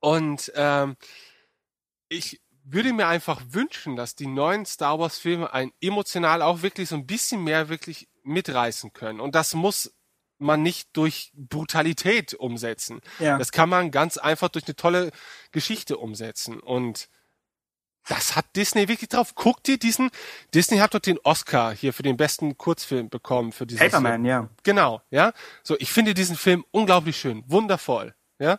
Und 0.00 0.52
ähm, 0.54 0.96
ich 2.08 2.42
würde 2.62 2.92
mir 2.92 3.06
einfach 3.06 3.40
wünschen, 3.48 3.96
dass 3.96 4.14
die 4.14 4.26
neuen 4.26 4.66
Star 4.66 4.98
Wars 4.98 5.18
Filme 5.18 5.52
ein 5.52 5.72
emotional 5.80 6.42
auch 6.42 6.62
wirklich 6.62 6.90
so 6.90 6.96
ein 6.96 7.06
bisschen 7.06 7.42
mehr 7.42 7.68
wirklich 7.68 8.08
mitreißen 8.22 8.92
können. 8.92 9.20
Und 9.20 9.34
das 9.34 9.54
muss 9.54 9.94
man 10.38 10.62
nicht 10.62 10.94
durch 10.94 11.32
Brutalität 11.34 12.34
umsetzen. 12.34 13.00
Ja. 13.18 13.38
Das 13.38 13.50
kann 13.50 13.70
man 13.70 13.90
ganz 13.90 14.18
einfach 14.18 14.50
durch 14.50 14.66
eine 14.66 14.76
tolle 14.76 15.10
Geschichte 15.52 15.96
umsetzen. 15.96 16.60
Und 16.60 17.08
das 18.08 18.36
hat 18.36 18.44
Disney 18.54 18.88
wirklich 18.88 19.08
drauf. 19.08 19.34
Guck 19.34 19.62
dir 19.62 19.78
diesen, 19.78 20.10
Disney 20.54 20.78
hat 20.78 20.94
doch 20.94 21.00
den 21.00 21.18
Oscar 21.24 21.74
hier 21.74 21.92
für 21.92 22.02
den 22.02 22.16
besten 22.16 22.56
Kurzfilm 22.56 23.08
bekommen 23.08 23.52
für 23.52 23.66
diesen 23.66 23.80
Paperman, 23.80 24.12
Film. 24.12 24.24
ja. 24.24 24.48
Genau, 24.62 25.02
ja. 25.10 25.32
So, 25.62 25.76
ich 25.78 25.92
finde 25.92 26.14
diesen 26.14 26.36
Film 26.36 26.64
unglaublich 26.70 27.16
schön, 27.16 27.44
wundervoll, 27.46 28.14
ja. 28.38 28.58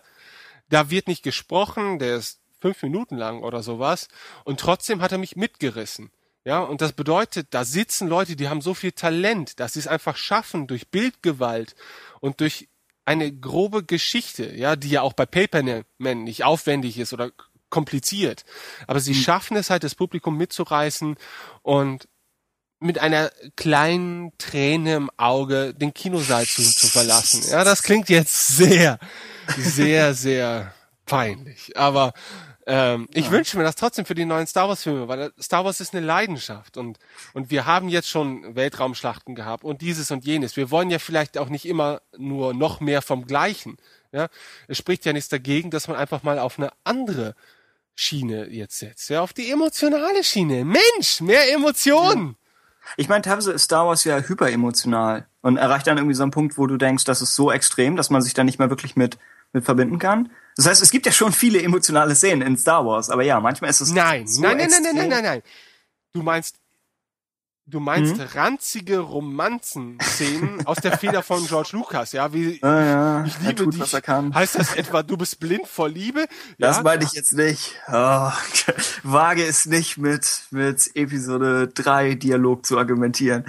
Da 0.69 0.89
wird 0.89 1.07
nicht 1.07 1.23
gesprochen, 1.23 1.97
der 1.97 2.17
ist 2.17 2.41
fünf 2.59 2.81
Minuten 2.83 3.15
lang 3.15 3.41
oder 3.41 3.63
sowas 3.63 4.09
und 4.43 4.59
trotzdem 4.59 5.01
hat 5.01 5.11
er 5.11 5.17
mich 5.17 5.35
mitgerissen. 5.35 6.11
Ja, 6.43 6.59
und 6.59 6.81
das 6.81 6.93
bedeutet, 6.93 7.47
da 7.51 7.65
sitzen 7.65 8.07
Leute, 8.07 8.37
die 8.37 8.47
haben 8.47 8.61
so 8.61 8.73
viel 8.73 8.93
Talent, 8.93 9.59
dass 9.59 9.73
sie 9.73 9.79
es 9.79 9.87
einfach 9.87 10.15
schaffen 10.15 10.65
durch 10.65 10.87
Bildgewalt 10.87 11.75
und 12.21 12.39
durch 12.39 12.69
eine 13.03 13.31
grobe 13.33 13.83
Geschichte, 13.83 14.55
ja, 14.55 14.75
die 14.77 14.89
ja 14.89 15.01
auch 15.01 15.13
bei 15.13 15.25
Paperman 15.25 16.23
nicht 16.23 16.43
aufwendig 16.45 16.99
ist 16.99 17.13
oder 17.13 17.31
kompliziert. 17.69 18.43
Aber 18.87 18.99
sie 18.99 19.15
schaffen 19.15 19.57
es 19.57 19.69
halt, 19.69 19.83
das 19.83 19.95
Publikum 19.95 20.37
mitzureißen 20.37 21.15
und 21.61 22.07
mit 22.79 22.99
einer 22.99 23.31
kleinen 23.55 24.37
Träne 24.37 24.95
im 24.95 25.09
Auge 25.17 25.73
den 25.73 25.93
Kinosaal 25.93 26.45
zu, 26.45 26.61
zu 26.61 26.87
verlassen. 26.87 27.43
Ja, 27.49 27.63
das 27.63 27.81
klingt 27.81 28.09
jetzt 28.09 28.55
sehr, 28.55 28.99
sehr, 29.57 30.13
sehr 30.13 30.73
peinlich. 31.05 31.75
Aber 31.75 32.13
ähm, 32.67 33.07
ich 33.13 33.31
wünsche 33.31 33.57
mir 33.57 33.63
das 33.63 33.75
trotzdem 33.75 34.05
für 34.05 34.13
die 34.13 34.25
neuen 34.25 34.45
Star 34.45 34.67
Wars 34.67 34.83
Filme, 34.83 35.07
weil 35.07 35.31
Star 35.41 35.65
Wars 35.65 35.79
ist 35.79 35.95
eine 35.95 36.05
Leidenschaft 36.05 36.77
und 36.77 36.99
und 37.33 37.49
wir 37.49 37.65
haben 37.65 37.87
jetzt 37.87 38.09
schon 38.09 38.55
Weltraumschlachten 38.55 39.35
gehabt 39.35 39.63
und 39.63 39.81
dieses 39.81 40.11
und 40.11 40.25
jenes. 40.25 40.57
Wir 40.57 40.69
wollen 40.69 40.89
ja 40.89 40.99
vielleicht 40.99 41.37
auch 41.37 41.49
nicht 41.49 41.65
immer 41.65 42.01
nur 42.17 42.53
noch 42.53 42.81
mehr 42.81 43.01
vom 43.01 43.25
Gleichen. 43.25 43.77
Ja, 44.11 44.27
es 44.67 44.77
spricht 44.77 45.05
ja 45.05 45.13
nichts 45.13 45.29
dagegen, 45.29 45.71
dass 45.71 45.87
man 45.87 45.97
einfach 45.97 46.23
mal 46.23 46.39
auf 46.39 46.59
eine 46.59 46.71
andere 46.83 47.35
Schiene 47.99 48.47
jetzt 48.49 48.77
setzt, 48.77 49.09
ja, 49.09 49.21
auf 49.21 49.33
die 49.33 49.49
emotionale 49.49 50.23
Schiene. 50.23 50.63
Mensch, 50.63 51.19
mehr 51.19 51.51
Emotionen. 51.51 52.35
Ich 52.95 53.09
meine, 53.09 53.23
teilweise 53.23 53.51
ist 53.51 53.63
Star 53.63 53.87
Wars 53.87 54.03
ja 54.03 54.19
hyperemotional 54.19 55.27
und 55.41 55.57
erreicht 55.57 55.87
dann 55.87 55.97
irgendwie 55.97 56.13
so 56.13 56.21
einen 56.21 56.31
Punkt, 56.31 56.57
wo 56.57 56.67
du 56.67 56.77
denkst, 56.77 57.05
das 57.05 57.21
ist 57.21 57.35
so 57.35 57.51
extrem, 57.51 57.95
dass 57.95 58.11
man 58.11 58.21
sich 58.21 58.35
da 58.35 58.43
nicht 58.43 58.59
mehr 58.59 58.69
wirklich 58.69 58.95
mit, 58.95 59.17
mit 59.51 59.65
verbinden 59.65 59.97
kann. 59.97 60.31
Das 60.55 60.67
heißt, 60.67 60.81
es 60.81 60.91
gibt 60.91 61.07
ja 61.07 61.11
schon 61.11 61.33
viele 61.33 61.61
emotionale 61.61 62.15
Szenen 62.15 62.43
in 62.47 62.55
Star 62.55 62.85
Wars, 62.85 63.09
aber 63.09 63.23
ja, 63.23 63.39
manchmal 63.39 63.71
ist 63.71 63.81
es 63.81 63.91
Nein, 63.91 64.27
so 64.27 64.41
nein, 64.43 64.57
nein, 64.57 64.69
nein, 64.69 64.83
nein, 64.83 64.95
nein, 64.95 65.09
nein, 65.09 65.23
nein. 65.23 65.41
Du 66.13 66.21
meinst, 66.21 66.57
du 67.67 67.79
meinst 67.79 68.15
Mhm. 68.17 68.23
ranzige 68.33 68.99
Romanzen-Szenen 68.99 70.65
aus 70.65 70.77
der 70.77 70.97
Feder 70.97 71.21
von 71.21 71.45
George 71.45 71.69
Lucas, 71.73 72.11
ja, 72.13 72.31
wie 72.33 72.61
Ah, 72.63 72.81
ja, 72.83 73.25
ich 73.25 73.37
liebe 73.39 73.65
tut, 73.65 73.73
dich. 73.75 73.93
Heißt 74.09 74.55
das 74.55 74.73
etwa, 74.75 75.03
du 75.03 75.17
bist 75.17 75.39
blind 75.39 75.67
vor 75.67 75.89
Liebe? 75.89 76.27
Das 76.57 76.77
ja, 76.77 76.83
meine 76.83 77.03
ich 77.03 77.11
jetzt 77.13 77.33
nicht. 77.33 77.75
Oh, 77.87 78.31
wage 79.03 79.45
es 79.45 79.65
nicht 79.65 79.97
mit, 79.97 80.47
mit 80.51 80.89
Episode 80.95 81.67
3 81.67 82.15
Dialog 82.15 82.65
zu 82.65 82.77
argumentieren. 82.77 83.43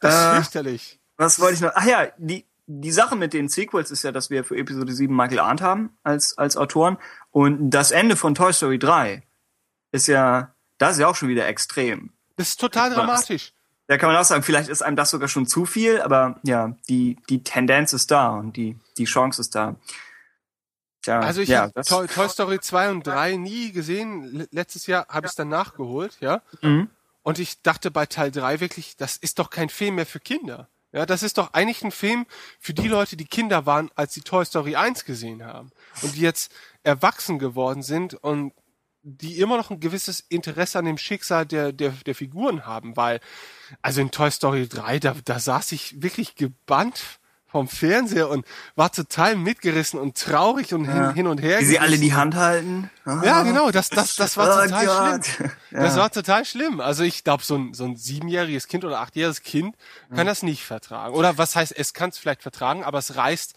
das 0.00 0.14
ist 0.14 0.20
Äh, 0.22 0.34
fürchterlich. 0.36 1.00
Was 1.16 1.40
wollte 1.40 1.54
ich 1.54 1.60
noch? 1.60 1.72
Ach 1.74 1.84
ja, 1.84 2.06
die, 2.18 2.46
die 2.66 2.92
Sache 2.92 3.16
mit 3.16 3.32
den 3.32 3.48
Sequels 3.48 3.90
ist 3.90 4.02
ja, 4.04 4.12
dass 4.12 4.30
wir 4.30 4.44
für 4.44 4.56
Episode 4.56 4.92
7 4.92 5.14
Michael 5.14 5.40
Arndt 5.40 5.60
haben 5.60 5.90
als, 6.04 6.38
als 6.38 6.56
Autoren. 6.56 6.96
Und 7.30 7.70
das 7.70 7.90
Ende 7.90 8.16
von 8.16 8.34
Toy 8.34 8.52
Story 8.52 8.78
3 8.78 9.22
ist 9.90 10.06
ja, 10.06 10.54
das 10.78 10.92
ist 10.92 10.98
ja 11.00 11.08
auch 11.08 11.16
schon 11.16 11.28
wieder 11.28 11.46
extrem. 11.48 12.12
Das 12.42 12.48
ist 12.48 12.60
total 12.60 12.90
dramatisch. 12.92 13.52
Da 13.86 13.98
kann 13.98 14.10
man 14.10 14.18
auch 14.18 14.24
sagen, 14.24 14.42
vielleicht 14.42 14.68
ist 14.68 14.82
einem 14.82 14.96
das 14.96 15.10
sogar 15.10 15.28
schon 15.28 15.46
zu 15.46 15.64
viel, 15.64 16.00
aber 16.00 16.40
ja, 16.42 16.74
die, 16.88 17.16
die 17.28 17.44
Tendenz 17.44 17.92
ist 17.92 18.10
da 18.10 18.30
und 18.30 18.56
die, 18.56 18.78
die 18.98 19.04
Chance 19.04 19.40
ist 19.40 19.54
da. 19.54 19.76
Tja, 21.02 21.20
Also 21.20 21.40
ich 21.40 21.48
ja, 21.48 21.62
habe 21.62 21.82
Toy, 21.82 22.08
Toy 22.08 22.28
Story 22.28 22.58
2 22.58 22.90
und 22.90 23.06
3 23.06 23.36
nie 23.36 23.70
gesehen. 23.70 24.48
Letztes 24.50 24.88
Jahr 24.88 25.06
habe 25.08 25.26
ich 25.26 25.30
es 25.30 25.36
dann 25.36 25.50
nachgeholt, 25.50 26.16
ja. 26.20 26.42
Mhm. 26.62 26.90
Und 27.22 27.38
ich 27.38 27.62
dachte 27.62 27.92
bei 27.92 28.06
Teil 28.06 28.32
3 28.32 28.58
wirklich, 28.58 28.96
das 28.96 29.18
ist 29.18 29.38
doch 29.38 29.50
kein 29.50 29.68
Film 29.68 29.94
mehr 29.94 30.06
für 30.06 30.20
Kinder. 30.20 30.68
Ja, 30.90 31.06
das 31.06 31.22
ist 31.22 31.38
doch 31.38 31.52
eigentlich 31.52 31.84
ein 31.84 31.92
Film 31.92 32.26
für 32.58 32.74
die 32.74 32.88
Leute, 32.88 33.16
die 33.16 33.24
Kinder 33.24 33.66
waren, 33.66 33.90
als 33.94 34.14
sie 34.14 34.22
Toy 34.22 34.44
Story 34.44 34.74
1 34.74 35.04
gesehen 35.04 35.44
haben. 35.44 35.70
Und 36.02 36.16
die 36.16 36.20
jetzt 36.20 36.52
erwachsen 36.82 37.38
geworden 37.38 37.82
sind 37.82 38.14
und 38.14 38.52
die 39.02 39.40
immer 39.40 39.56
noch 39.56 39.70
ein 39.70 39.80
gewisses 39.80 40.20
Interesse 40.20 40.78
an 40.78 40.84
dem 40.84 40.98
Schicksal 40.98 41.44
der, 41.46 41.72
der, 41.72 41.90
der 41.90 42.14
Figuren 42.14 42.66
haben, 42.66 42.96
weil, 42.96 43.20
also 43.82 44.00
in 44.00 44.10
Toy 44.10 44.30
Story 44.30 44.68
3, 44.68 45.00
da, 45.00 45.16
da 45.24 45.38
saß 45.38 45.72
ich 45.72 46.00
wirklich 46.02 46.36
gebannt 46.36 47.18
vom 47.52 47.68
Fernseher 47.68 48.30
und 48.30 48.46
war 48.76 48.90
total 48.90 49.36
mitgerissen 49.36 50.00
und 50.00 50.16
traurig 50.16 50.72
und 50.72 50.86
hin, 50.90 51.12
hin 51.12 51.26
und 51.26 51.42
her. 51.42 51.60
Wie 51.60 51.66
sie 51.66 51.78
alle 51.78 51.98
die 51.98 52.14
Hand 52.14 52.34
halten. 52.34 52.90
Ah. 53.04 53.20
Ja, 53.22 53.42
genau, 53.42 53.70
das, 53.70 53.90
das, 53.90 54.14
das 54.14 54.38
war 54.38 54.58
Oh 54.58 54.62
total 54.62 54.86
Gott. 54.86 55.26
schlimm. 55.26 55.50
Ja. 55.70 55.82
Das 55.82 55.96
war 55.96 56.10
total 56.10 56.44
schlimm. 56.46 56.80
Also 56.80 57.02
ich 57.04 57.24
glaube, 57.24 57.44
so 57.44 57.56
ein, 57.56 57.74
so 57.74 57.84
ein 57.84 57.96
siebenjähriges 57.96 58.68
Kind 58.68 58.86
oder 58.86 59.00
achtjähriges 59.00 59.42
Kind 59.42 59.76
kann 60.14 60.26
das 60.26 60.42
nicht 60.42 60.64
vertragen. 60.64 61.14
Oder 61.14 61.36
was 61.36 61.54
heißt, 61.54 61.76
es 61.76 61.92
kann 61.92 62.08
es 62.08 62.18
vielleicht 62.18 62.40
vertragen, 62.40 62.84
aber 62.84 62.98
es 62.98 63.16
reißt 63.16 63.54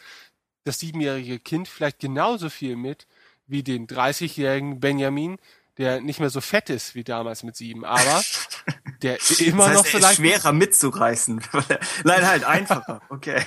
das 0.65 0.79
siebenjährige 0.79 1.39
Kind 1.39 1.69
vielleicht 1.69 1.99
genauso 1.99 2.49
viel 2.49 2.75
mit 2.75 3.07
wie 3.47 3.63
den 3.63 3.87
30-jährigen 3.87 4.79
Benjamin, 4.79 5.37
der 5.77 5.99
nicht 6.01 6.19
mehr 6.19 6.29
so 6.29 6.39
fett 6.41 6.69
ist 6.69 6.95
wie 6.95 7.03
damals 7.03 7.43
mit 7.43 7.55
sieben, 7.55 7.83
aber 7.83 8.21
der 9.01 9.17
immer 9.39 9.67
das 9.67 9.67
heißt, 9.67 9.75
noch 9.77 9.85
so 9.85 9.97
er 9.97 10.01
leicht 10.01 10.15
schwerer 10.17 10.53
mitzureißen. 10.53 11.41
Nein, 12.05 12.27
halt 12.27 12.43
einfacher. 12.45 13.01
Okay. 13.09 13.41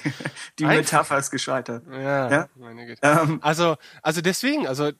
Die 0.59 0.67
Einfach. 0.67 0.77
Metapher 0.77 1.19
ist 1.19 1.31
gescheitert. 1.31 1.85
Ja, 1.91 2.31
Ja? 2.31 2.49
meine 2.57 2.87
Güte. 2.87 3.01
Ähm, 3.03 3.39
Also, 3.43 3.77
also 4.03 4.21
deswegen, 4.21 4.67
also 4.67 4.93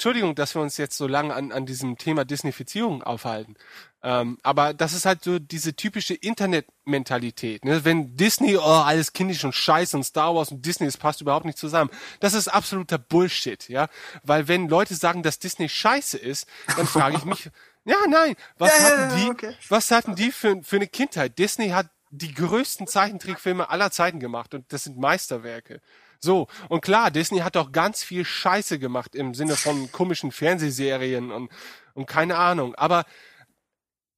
Entschuldigung, 0.00 0.34
dass 0.34 0.54
wir 0.54 0.62
uns 0.62 0.78
jetzt 0.78 0.96
so 0.96 1.06
lange 1.06 1.34
an, 1.34 1.52
an 1.52 1.66
diesem 1.66 1.98
Thema 1.98 2.24
Disneyfizierung 2.24 3.02
aufhalten. 3.02 3.54
Ähm, 4.02 4.38
aber 4.42 4.72
das 4.72 4.94
ist 4.94 5.04
halt 5.04 5.22
so 5.22 5.38
diese 5.38 5.76
typische 5.76 6.14
Internetmentalität. 6.14 7.66
Ne? 7.66 7.84
Wenn 7.84 8.16
Disney, 8.16 8.56
oh, 8.56 8.62
alles 8.62 9.12
kindisch 9.12 9.44
und 9.44 9.54
scheiße 9.54 9.94
und 9.94 10.04
Star 10.04 10.34
Wars 10.34 10.52
und 10.52 10.64
Disney, 10.64 10.86
das 10.86 10.96
passt 10.96 11.20
überhaupt 11.20 11.44
nicht 11.44 11.58
zusammen. 11.58 11.90
Das 12.18 12.32
ist 12.32 12.48
absoluter 12.48 12.96
Bullshit, 12.96 13.68
ja. 13.68 13.88
Weil 14.22 14.48
wenn 14.48 14.70
Leute 14.70 14.94
sagen, 14.94 15.22
dass 15.22 15.38
Disney 15.38 15.68
scheiße 15.68 16.16
ist, 16.16 16.46
dann 16.78 16.86
frage 16.86 17.18
ich 17.18 17.26
mich, 17.26 17.50
ja, 17.84 17.98
nein, 18.08 18.36
was 18.56 18.78
Ja, 18.78 18.84
hatten 18.84 19.16
die, 19.18 19.28
okay. 19.28 19.54
was 19.68 19.90
hatten 19.90 20.14
die 20.14 20.32
für, 20.32 20.62
für 20.62 20.76
eine 20.76 20.86
Kindheit? 20.86 21.38
Disney 21.38 21.68
hat 21.68 21.90
die 22.08 22.32
größten 22.32 22.86
Zeichentrickfilme 22.86 23.68
aller 23.68 23.90
Zeiten 23.90 24.18
gemacht 24.18 24.54
und 24.54 24.72
das 24.72 24.84
sind 24.84 24.96
Meisterwerke. 24.96 25.82
So, 26.20 26.48
und 26.68 26.82
klar, 26.82 27.10
Disney 27.10 27.38
hat 27.38 27.56
auch 27.56 27.72
ganz 27.72 28.02
viel 28.02 28.24
Scheiße 28.24 28.78
gemacht 28.78 29.14
im 29.14 29.34
Sinne 29.34 29.56
von 29.56 29.90
komischen 29.90 30.32
Fernsehserien 30.32 31.30
und, 31.32 31.50
und 31.94 32.06
keine 32.06 32.36
Ahnung. 32.36 32.74
Aber 32.74 33.04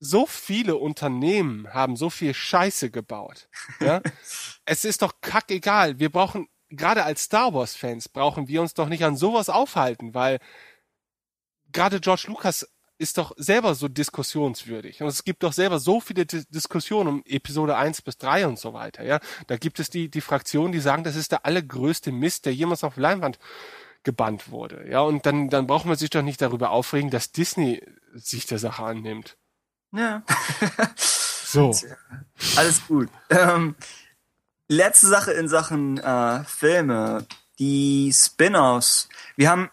so 0.00 0.26
viele 0.26 0.76
Unternehmen 0.76 1.72
haben 1.72 1.94
so 1.94 2.10
viel 2.10 2.34
Scheiße 2.34 2.90
gebaut. 2.90 3.48
Ja? 3.78 4.02
es 4.64 4.84
ist 4.84 5.02
doch 5.02 5.20
kackegal. 5.20 6.00
Wir 6.00 6.10
brauchen, 6.10 6.48
gerade 6.70 7.04
als 7.04 7.22
Star 7.22 7.54
Wars 7.54 7.76
Fans, 7.76 8.08
brauchen 8.08 8.48
wir 8.48 8.60
uns 8.62 8.74
doch 8.74 8.88
nicht 8.88 9.04
an 9.04 9.16
sowas 9.16 9.48
aufhalten, 9.48 10.12
weil 10.12 10.40
gerade 11.70 12.00
George 12.00 12.24
Lucas 12.26 12.68
ist 13.02 13.18
doch 13.18 13.32
selber 13.36 13.74
so 13.74 13.88
diskussionswürdig. 13.88 15.02
Und 15.02 15.08
es 15.08 15.24
gibt 15.24 15.42
doch 15.42 15.52
selber 15.52 15.78
so 15.78 16.00
viele 16.00 16.24
Dis 16.24 16.46
Diskussionen 16.48 17.08
um 17.08 17.22
Episode 17.26 17.76
1 17.76 18.02
bis 18.02 18.16
3 18.18 18.46
und 18.46 18.58
so 18.58 18.72
weiter. 18.72 19.04
Ja, 19.04 19.20
Da 19.48 19.56
gibt 19.56 19.80
es 19.80 19.90
die, 19.90 20.08
die 20.08 20.20
Fraktionen, 20.20 20.72
die 20.72 20.80
sagen, 20.80 21.04
das 21.04 21.16
ist 21.16 21.32
der 21.32 21.44
allergrößte 21.44 22.12
Mist, 22.12 22.46
der 22.46 22.54
jemals 22.54 22.84
auf 22.84 22.96
Leinwand 22.96 23.38
gebannt 24.04 24.50
wurde. 24.50 24.88
Ja, 24.88 25.00
und 25.00 25.26
dann, 25.26 25.50
dann 25.50 25.66
braucht 25.66 25.84
man 25.84 25.96
sich 25.96 26.10
doch 26.10 26.22
nicht 26.22 26.40
darüber 26.40 26.70
aufregen, 26.70 27.10
dass 27.10 27.32
Disney 27.32 27.82
sich 28.14 28.46
der 28.46 28.58
Sache 28.58 28.84
annimmt. 28.84 29.36
ja. 29.92 30.22
So. 31.52 31.76
Alles 32.56 32.86
gut. 32.86 33.10
Ähm, 33.28 33.74
letzte 34.66 35.06
Sache 35.06 35.32
in 35.32 35.48
Sachen 35.48 35.98
äh, 35.98 36.42
Filme. 36.44 37.26
Die 37.58 38.10
Spin-offs. 38.10 39.10
Wir 39.36 39.50
haben 39.50 39.68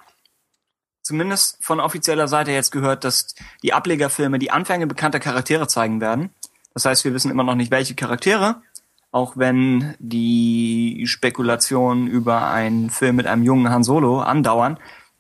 zumindest 1.10 1.58
von 1.60 1.80
offizieller 1.80 2.28
Seite 2.28 2.52
jetzt 2.52 2.72
gehört, 2.72 3.04
dass 3.04 3.34
die 3.64 3.74
Ablegerfilme 3.74 4.38
die 4.38 4.52
Anfänge 4.52 4.86
bekannter 4.86 5.20
Charaktere 5.20 5.68
zeigen 5.68 6.02
werden. 6.02 6.30
Das 6.76 6.86
heißt, 6.86 7.04
wir 7.04 7.16
wissen 7.16 7.32
immer 7.32 7.44
noch 7.44 7.56
nicht, 7.56 7.72
welche 7.72 7.96
Charaktere. 7.96 8.62
Auch 9.12 9.36
wenn 9.36 9.96
die 9.98 11.06
Spekulationen 11.08 12.06
über 12.06 12.52
einen 12.52 12.92
Film 12.92 13.16
mit 13.16 13.26
einem 13.26 13.42
jungen 13.42 13.72
Han 13.72 13.84
Solo 13.84 14.22
andauern. 14.22 14.78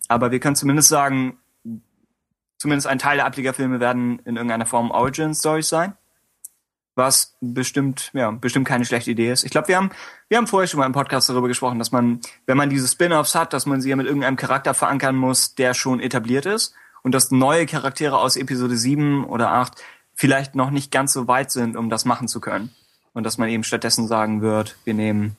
Aber 0.08 0.30
wir 0.30 0.40
können 0.40 0.56
zumindest 0.56 0.90
sagen, 0.90 1.40
zumindest 2.60 2.86
ein 2.86 3.00
Teil 3.00 3.18
der 3.18 3.26
Ablegerfilme 3.26 3.80
werden 3.80 4.20
in 4.26 4.36
irgendeiner 4.36 4.68
Form 4.68 4.92
Origin-Stories 4.92 5.70
sein 5.70 5.96
was 7.00 7.36
bestimmt, 7.42 8.12
ja, 8.14 8.30
bestimmt 8.30 8.68
keine 8.68 8.86
schlechte 8.86 9.10
Idee 9.10 9.32
ist. 9.32 9.44
Ich 9.44 9.50
glaube, 9.50 9.70
wir 9.70 9.78
haben, 9.78 9.90
wir 10.28 10.38
haben 10.38 10.46
vorher 10.46 10.68
schon 10.68 10.80
mal 10.80 10.86
im 10.86 10.92
Podcast 10.92 11.28
darüber 11.30 11.48
gesprochen, 11.48 11.80
dass 11.80 11.92
man, 11.92 12.20
wenn 12.46 12.58
man 12.58 12.70
diese 12.70 12.88
Spin-offs 12.88 13.34
hat, 13.34 13.54
dass 13.54 13.66
man 13.66 13.82
sie 13.82 13.90
ja 13.90 13.96
mit 13.96 14.06
irgendeinem 14.06 14.36
Charakter 14.36 14.76
verankern 14.76 15.16
muss, 15.16 15.56
der 15.56 15.74
schon 15.74 16.00
etabliert 16.00 16.46
ist 16.46 16.76
und 17.02 17.16
dass 17.16 17.32
neue 17.32 17.66
Charaktere 17.66 18.20
aus 18.20 18.36
Episode 18.36 18.78
7 18.78 19.26
oder 19.26 19.52
8 19.52 19.82
vielleicht 20.14 20.54
noch 20.54 20.70
nicht 20.70 20.92
ganz 20.92 21.14
so 21.14 21.28
weit 21.28 21.50
sind, 21.50 21.76
um 21.76 21.90
das 21.90 22.06
machen 22.06 22.28
zu 22.28 22.42
können. 22.42 22.76
Und 23.14 23.24
dass 23.24 23.38
man 23.38 23.50
eben 23.50 23.64
stattdessen 23.64 24.08
sagen 24.08 24.42
wird, 24.42 24.76
wir 24.84 24.94
nehmen, 24.94 25.38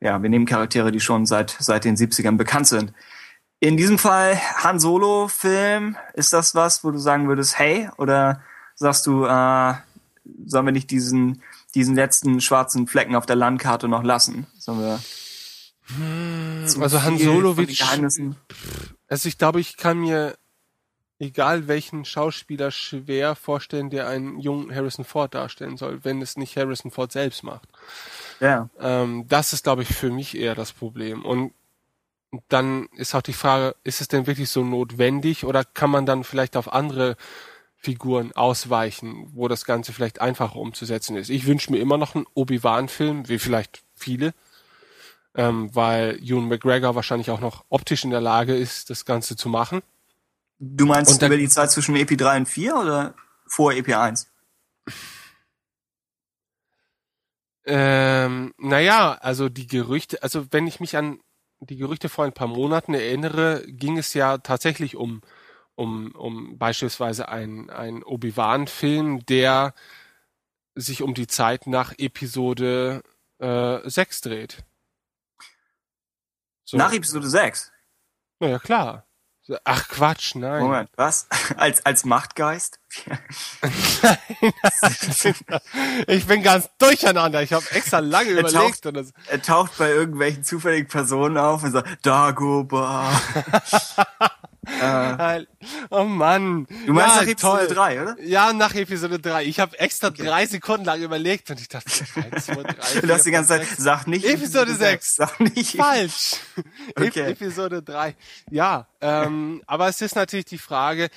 ja, 0.00 0.22
wir 0.22 0.30
nehmen 0.30 0.46
Charaktere, 0.46 0.92
die 0.92 1.00
schon 1.00 1.26
seit, 1.26 1.56
seit 1.58 1.84
den 1.84 1.96
70ern 1.96 2.36
bekannt 2.36 2.68
sind. 2.68 2.92
In 3.60 3.76
diesem 3.76 3.98
Fall 3.98 4.38
Han 4.62 4.78
Solo 4.78 5.26
Film, 5.28 5.96
ist 6.14 6.32
das 6.32 6.54
was, 6.54 6.84
wo 6.84 6.92
du 6.92 6.98
sagen 6.98 7.26
würdest, 7.26 7.58
hey, 7.58 7.88
oder 7.96 8.40
sagst 8.76 9.06
du, 9.06 9.24
äh, 9.24 9.74
sollen 10.46 10.66
wir 10.66 10.72
nicht 10.72 10.90
diesen 10.90 11.42
diesen 11.74 11.94
letzten 11.94 12.40
schwarzen 12.40 12.86
Flecken 12.86 13.14
auf 13.14 13.26
der 13.26 13.36
Landkarte 13.36 13.88
noch 13.88 14.02
lassen? 14.02 14.46
Sollen 14.58 14.80
wir 14.80 15.00
hm, 15.96 16.66
also 16.80 17.02
Han 17.02 17.18
Solo 17.18 17.56
wird 17.56 17.70
also 19.08 19.28
ich 19.28 19.38
glaube, 19.38 19.60
ich 19.60 19.76
kann 19.76 19.98
mir 19.98 20.36
egal 21.18 21.66
welchen 21.66 22.04
Schauspieler 22.04 22.70
schwer 22.70 23.34
vorstellen, 23.34 23.90
der 23.90 24.08
einen 24.08 24.38
jungen 24.38 24.72
Harrison 24.74 25.04
Ford 25.04 25.34
darstellen 25.34 25.76
soll, 25.76 26.04
wenn 26.04 26.22
es 26.22 26.36
nicht 26.36 26.56
Harrison 26.56 26.90
Ford 26.90 27.10
selbst 27.10 27.42
macht. 27.42 27.68
Ja. 28.40 28.68
Ähm, 28.78 29.26
das 29.28 29.52
ist, 29.52 29.64
glaube 29.64 29.82
ich, 29.82 29.88
für 29.88 30.10
mich 30.10 30.36
eher 30.36 30.54
das 30.54 30.72
Problem. 30.72 31.24
Und 31.24 31.52
dann 32.48 32.86
ist 32.96 33.14
auch 33.14 33.22
die 33.22 33.32
Frage, 33.32 33.74
ist 33.84 34.00
es 34.00 34.08
denn 34.08 34.26
wirklich 34.26 34.50
so 34.50 34.62
notwendig 34.62 35.44
oder 35.44 35.64
kann 35.64 35.90
man 35.90 36.06
dann 36.06 36.24
vielleicht 36.24 36.56
auf 36.56 36.72
andere 36.72 37.16
Figuren 37.80 38.32
ausweichen, 38.32 39.30
wo 39.32 39.48
das 39.48 39.64
Ganze 39.64 39.92
vielleicht 39.92 40.20
einfacher 40.20 40.56
umzusetzen 40.56 41.16
ist? 41.16 41.30
Ich 41.30 41.46
wünsche 41.46 41.70
mir 41.70 41.78
immer 41.78 41.96
noch 41.96 42.14
einen 42.14 42.26
Obi-Wan-Film, 42.34 43.28
wie 43.28 43.38
vielleicht 43.38 43.82
viele, 43.94 44.34
ähm, 45.34 45.74
weil 45.74 46.18
Ewan 46.22 46.48
McGregor 46.48 46.94
wahrscheinlich 46.96 47.30
auch 47.30 47.40
noch 47.40 47.64
optisch 47.68 48.04
in 48.04 48.10
der 48.10 48.20
Lage 48.20 48.56
ist, 48.56 48.90
das 48.90 49.04
Ganze 49.04 49.36
zu 49.36 49.48
machen. 49.48 49.82
Du 50.58 50.86
meinst 50.86 51.12
und 51.12 51.26
über 51.26 51.36
die 51.36 51.48
Zeit 51.48 51.70
zwischen 51.70 51.94
EP3 51.94 52.38
und 52.38 52.46
4 52.46 52.76
oder 52.76 53.14
vor 53.46 53.70
EP1? 53.70 54.26
Ähm, 57.64 58.54
naja, 58.58 59.18
also 59.20 59.48
die 59.48 59.66
Gerüchte, 59.66 60.22
also 60.22 60.46
wenn 60.50 60.66
ich 60.66 60.80
mich 60.80 60.96
an 60.96 61.20
die 61.60 61.76
Gerüchte 61.76 62.08
vor 62.08 62.24
ein 62.24 62.32
paar 62.32 62.48
Monaten 62.48 62.94
erinnere, 62.94 63.62
ging 63.66 63.98
es 63.98 64.14
ja 64.14 64.38
tatsächlich 64.38 64.96
um, 64.96 65.20
um, 65.78 66.10
um 66.12 66.58
beispielsweise 66.58 67.28
ein, 67.28 67.70
ein 67.70 68.02
Obi-Wan-Film, 68.02 69.24
der 69.26 69.74
sich 70.74 71.02
um 71.02 71.14
die 71.14 71.28
Zeit 71.28 71.68
nach 71.68 71.94
Episode 71.98 73.02
äh, 73.38 73.88
6 73.88 74.20
dreht. 74.22 74.64
So. 76.64 76.76
Nach 76.76 76.92
Episode 76.92 77.28
6? 77.28 77.72
Naja, 78.40 78.58
klar. 78.58 79.06
Ach 79.64 79.88
Quatsch, 79.88 80.34
nein. 80.34 80.62
Moment, 80.62 80.90
was? 80.96 81.26
Als, 81.56 81.86
als 81.86 82.04
Machtgeist? 82.04 82.80
ich 86.06 86.26
bin 86.26 86.42
ganz 86.42 86.68
durcheinander. 86.76 87.42
Ich 87.42 87.54
habe 87.54 87.64
extra 87.70 88.00
lange 88.00 88.30
er 88.30 88.40
überlegt. 88.40 88.54
Taucht, 88.54 88.84
und 88.86 88.94
das 88.94 89.12
er 89.26 89.40
taucht 89.40 89.78
bei 89.78 89.88
irgendwelchen 89.88 90.44
zufälligen 90.44 90.88
Personen 90.88 91.38
auf 91.38 91.62
und 91.62 91.72
sagt, 91.72 92.04
Dagobah. 92.04 93.10
Äh, 94.80 95.46
oh 95.90 96.04
Mann. 96.04 96.66
Du 96.86 96.92
meinst 96.92 97.16
ja, 97.16 97.22
nach 97.22 97.28
Episode 97.28 97.66
toll. 97.66 97.74
3, 97.74 98.02
oder? 98.02 98.16
Ja, 98.22 98.52
nach 98.52 98.74
Episode 98.74 99.18
3. 99.18 99.44
Ich 99.44 99.60
habe 99.60 99.78
extra 99.78 100.08
okay. 100.08 100.24
drei 100.24 100.46
Sekunden 100.46 100.84
lang 100.84 101.00
überlegt 101.02 101.50
und 101.50 101.60
ich 101.60 101.68
dachte, 101.68 101.90
1, 102.14 102.46
2, 102.46 102.54
3, 102.54 102.82
4, 102.82 103.02
Du 103.02 103.14
hast 103.14 103.24
die 103.24 103.30
ganze 103.30 103.48
Zeit, 103.48 103.66
sag 103.76 104.06
nicht 104.06 104.24
Episode 104.24 104.74
6. 104.74 105.16
Sag 105.16 105.40
nicht. 105.40 105.76
Falsch. 105.76 106.36
Okay. 106.96 107.30
Episode 107.30 107.82
3. 107.82 108.16
Ja, 108.50 108.88
ähm, 109.00 109.62
aber 109.66 109.88
es 109.88 110.00
ist 110.00 110.16
natürlich 110.16 110.46
die 110.46 110.58
Frage, 110.58 111.10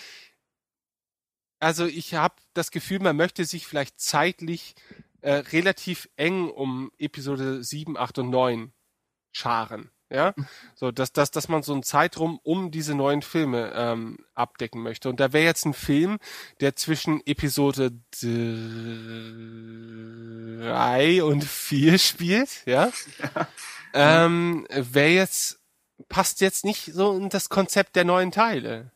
also 1.59 1.85
ich 1.85 2.13
habe 2.13 2.35
das 2.53 2.71
Gefühl, 2.71 2.99
man 2.99 3.15
möchte 3.15 3.45
sich 3.45 3.67
vielleicht 3.67 3.99
zeitlich 3.99 4.75
äh, 5.21 5.33
relativ 5.33 6.09
eng 6.15 6.49
um 6.49 6.91
Episode 6.97 7.63
7, 7.63 7.97
8 7.97 8.19
und 8.19 8.29
9 8.29 8.73
scharen. 9.31 9.91
Ja, 10.11 10.33
so 10.75 10.91
dass, 10.91 11.13
dass, 11.13 11.31
dass 11.31 11.47
man 11.47 11.63
so 11.63 11.71
einen 11.71 11.83
Zeitraum 11.83 12.37
um 12.43 12.69
diese 12.69 12.95
neuen 12.95 13.21
Filme 13.21 13.71
ähm, 13.73 14.17
abdecken 14.35 14.83
möchte. 14.83 15.07
Und 15.07 15.21
da 15.21 15.31
wäre 15.31 15.45
jetzt 15.45 15.65
ein 15.65 15.73
Film, 15.73 16.17
der 16.59 16.75
zwischen 16.75 17.25
Episode 17.25 17.93
drei 20.59 21.23
und 21.23 21.45
vier 21.45 21.97
spielt, 21.97 22.49
ja. 22.65 22.91
ja. 23.35 23.47
Ähm, 23.93 24.67
wäre 24.69 25.11
jetzt, 25.11 25.61
passt 26.09 26.41
jetzt 26.41 26.65
nicht 26.65 26.91
so 26.93 27.15
in 27.15 27.29
das 27.29 27.47
Konzept 27.47 27.95
der 27.95 28.03
neuen 28.03 28.31
Teile. 28.31 28.91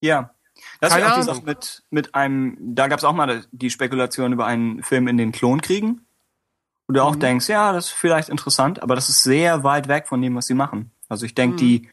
Ja. 0.00 0.32
Das 0.80 0.92
Keine 0.92 1.12
auch 1.12 1.18
Ahnung. 1.18 1.44
mit, 1.44 1.84
mit 1.90 2.14
einem, 2.16 2.56
da 2.60 2.88
gab 2.88 2.98
es 2.98 3.04
auch 3.04 3.12
mal 3.12 3.44
die 3.52 3.70
Spekulation 3.70 4.32
über 4.32 4.46
einen 4.46 4.82
Film 4.82 5.06
in 5.06 5.16
den 5.16 5.30
Klonkriegen 5.30 6.05
wo 6.86 6.94
du 6.94 7.02
auch 7.02 7.14
mhm. 7.14 7.20
denkst, 7.20 7.48
ja, 7.48 7.72
das 7.72 7.86
ist 7.86 7.92
vielleicht 7.92 8.28
interessant, 8.28 8.82
aber 8.82 8.94
das 8.94 9.08
ist 9.08 9.22
sehr 9.22 9.64
weit 9.64 9.88
weg 9.88 10.06
von 10.08 10.20
dem, 10.22 10.36
was 10.36 10.46
sie 10.46 10.54
machen. 10.54 10.90
Also 11.08 11.26
ich 11.26 11.34
denke, 11.34 11.54
mhm. 11.54 11.58
die, 11.58 11.88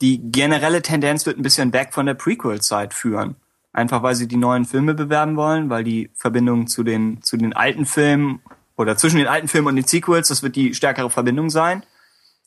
die 0.00 0.30
generelle 0.30 0.82
Tendenz 0.82 1.26
wird 1.26 1.38
ein 1.38 1.42
bisschen 1.42 1.72
weg 1.72 1.92
von 1.92 2.06
der 2.06 2.14
Prequel-Zeit 2.14 2.94
führen. 2.94 3.36
Einfach 3.72 4.02
weil 4.02 4.14
sie 4.14 4.28
die 4.28 4.36
neuen 4.36 4.66
Filme 4.66 4.94
bewerben 4.94 5.36
wollen, 5.36 5.68
weil 5.68 5.82
die 5.82 6.10
Verbindung 6.14 6.68
zu 6.68 6.84
den, 6.84 7.22
zu 7.22 7.36
den 7.36 7.54
alten 7.54 7.86
Filmen 7.86 8.40
oder 8.76 8.96
zwischen 8.96 9.16
den 9.16 9.26
alten 9.26 9.48
Filmen 9.48 9.68
und 9.68 9.76
den 9.76 9.86
Sequels, 9.86 10.28
das 10.28 10.42
wird 10.42 10.56
die 10.56 10.74
stärkere 10.74 11.10
Verbindung 11.10 11.50
sein. 11.50 11.84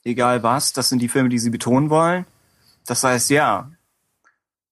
Egal 0.04 0.42
was, 0.44 0.72
das 0.72 0.88
sind 0.90 1.00
die 1.00 1.10
Filme, 1.10 1.30
die 1.30 1.40
sie 1.40 1.50
betonen 1.50 1.90
wollen. 1.90 2.26
Das 2.86 3.04
heißt, 3.04 3.30
ja, 3.30 3.72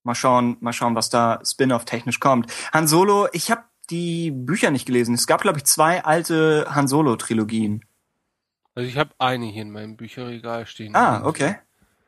mal 0.03 0.15
schauen, 0.15 0.55
mal 0.61 0.71
schauen, 0.71 0.95
was 0.95 1.09
da 1.09 1.41
Spin-off 1.43 1.83
technisch 1.83 2.21
kommt. 2.21 2.51
Han 2.71 2.87
Solo, 2.87 3.27
ich 3.33 3.51
habe 3.51 3.63
die 3.87 4.31
Bücher 4.31 4.71
nicht 4.71 4.85
gelesen. 4.85 5.15
Es 5.15 5.27
gab, 5.27 5.41
glaube 5.41 5.59
ich, 5.59 5.65
zwei 5.65 6.03
alte 6.03 6.67
Han 6.69 6.87
Solo-Trilogien. 6.87 7.85
Also 8.73 8.89
ich 8.89 8.97
habe 8.97 9.11
eine 9.19 9.45
hier 9.45 9.61
in 9.61 9.71
meinem 9.71 9.95
Bücherregal 9.95 10.65
stehen. 10.65 10.95
Ah, 10.95 11.25
okay. 11.25 11.55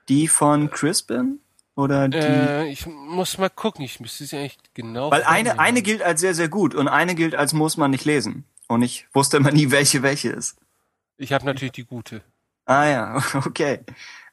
Die 0.09 0.27
von 0.27 0.69
Crispin? 0.69 1.39
Oder 1.75 2.09
die? 2.09 2.17
Äh, 2.17 2.69
ich 2.69 2.87
muss 2.87 3.37
mal 3.37 3.49
gucken, 3.49 3.85
ich 3.85 3.99
müsste 3.99 4.25
sie 4.25 4.35
eigentlich 4.35 4.57
genau. 4.73 5.11
Weil 5.11 5.23
eine, 5.23 5.59
eine 5.59 5.81
gilt 5.81 6.01
als 6.01 6.19
sehr, 6.19 6.33
sehr 6.33 6.49
gut 6.49 6.73
und 6.73 6.87
eine 6.87 7.13
gilt 7.13 7.35
als 7.35 7.53
muss 7.53 7.77
man 7.77 7.91
nicht 7.91 8.03
lesen. 8.03 8.45
Und 8.67 8.81
ich 8.81 9.07
wusste 9.13 9.37
immer 9.37 9.51
nie, 9.51 9.71
welche 9.71 10.01
welche 10.01 10.29
ist. 10.29 10.57
Ich 11.17 11.33
habe 11.33 11.45
natürlich 11.45 11.73
die 11.73 11.85
gute. 11.85 12.21
Ah 12.65 12.85
ja, 12.85 13.23
okay. 13.45 13.79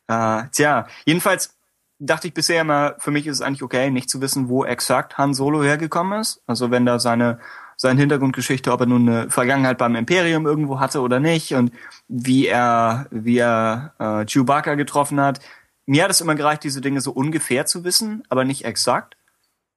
Äh, 0.09 0.45
tja, 0.53 0.89
jedenfalls 1.05 1.54
dachte 1.99 2.29
ich 2.29 2.35
bisher 2.35 2.61
immer, 2.61 2.95
für 2.99 3.11
mich 3.11 3.27
ist 3.27 3.37
es 3.37 3.43
eigentlich 3.43 3.63
okay, 3.63 3.91
nicht 3.91 4.11
zu 4.11 4.21
wissen, 4.21 4.49
wo 4.49 4.65
exakt 4.65 5.19
Han 5.19 5.35
Solo 5.35 5.63
hergekommen 5.63 6.21
ist. 6.21 6.43
Also 6.47 6.71
wenn 6.71 6.87
da 6.87 6.99
seine 6.99 7.39
seine 7.77 7.99
Hintergrundgeschichte, 7.99 8.73
ob 8.73 8.81
er 8.81 8.87
nun 8.87 9.09
eine 9.09 9.31
Vergangenheit 9.31 9.79
beim 9.79 9.97
Imperium 9.97 10.47
irgendwo 10.47 10.79
hatte 10.79 11.01
oder 11.01 11.19
nicht 11.19 11.55
und 11.55 11.73
wie 12.07 12.47
er 12.47 13.07
wie 13.11 13.39
er 13.39 13.95
äh, 13.99 14.25
Chewbacca 14.27 14.75
getroffen 14.75 15.21
hat. 15.21 15.41
Mir 15.87 16.05
hat 16.05 16.11
es 16.11 16.21
immer 16.21 16.35
gereicht, 16.35 16.63
diese 16.63 16.81
Dinge 16.81 17.01
so 17.01 17.11
ungefähr 17.11 17.67
zu 17.67 17.85
wissen, 17.85 18.23
aber 18.29 18.45
nicht 18.45 18.65
exakt. 18.65 19.17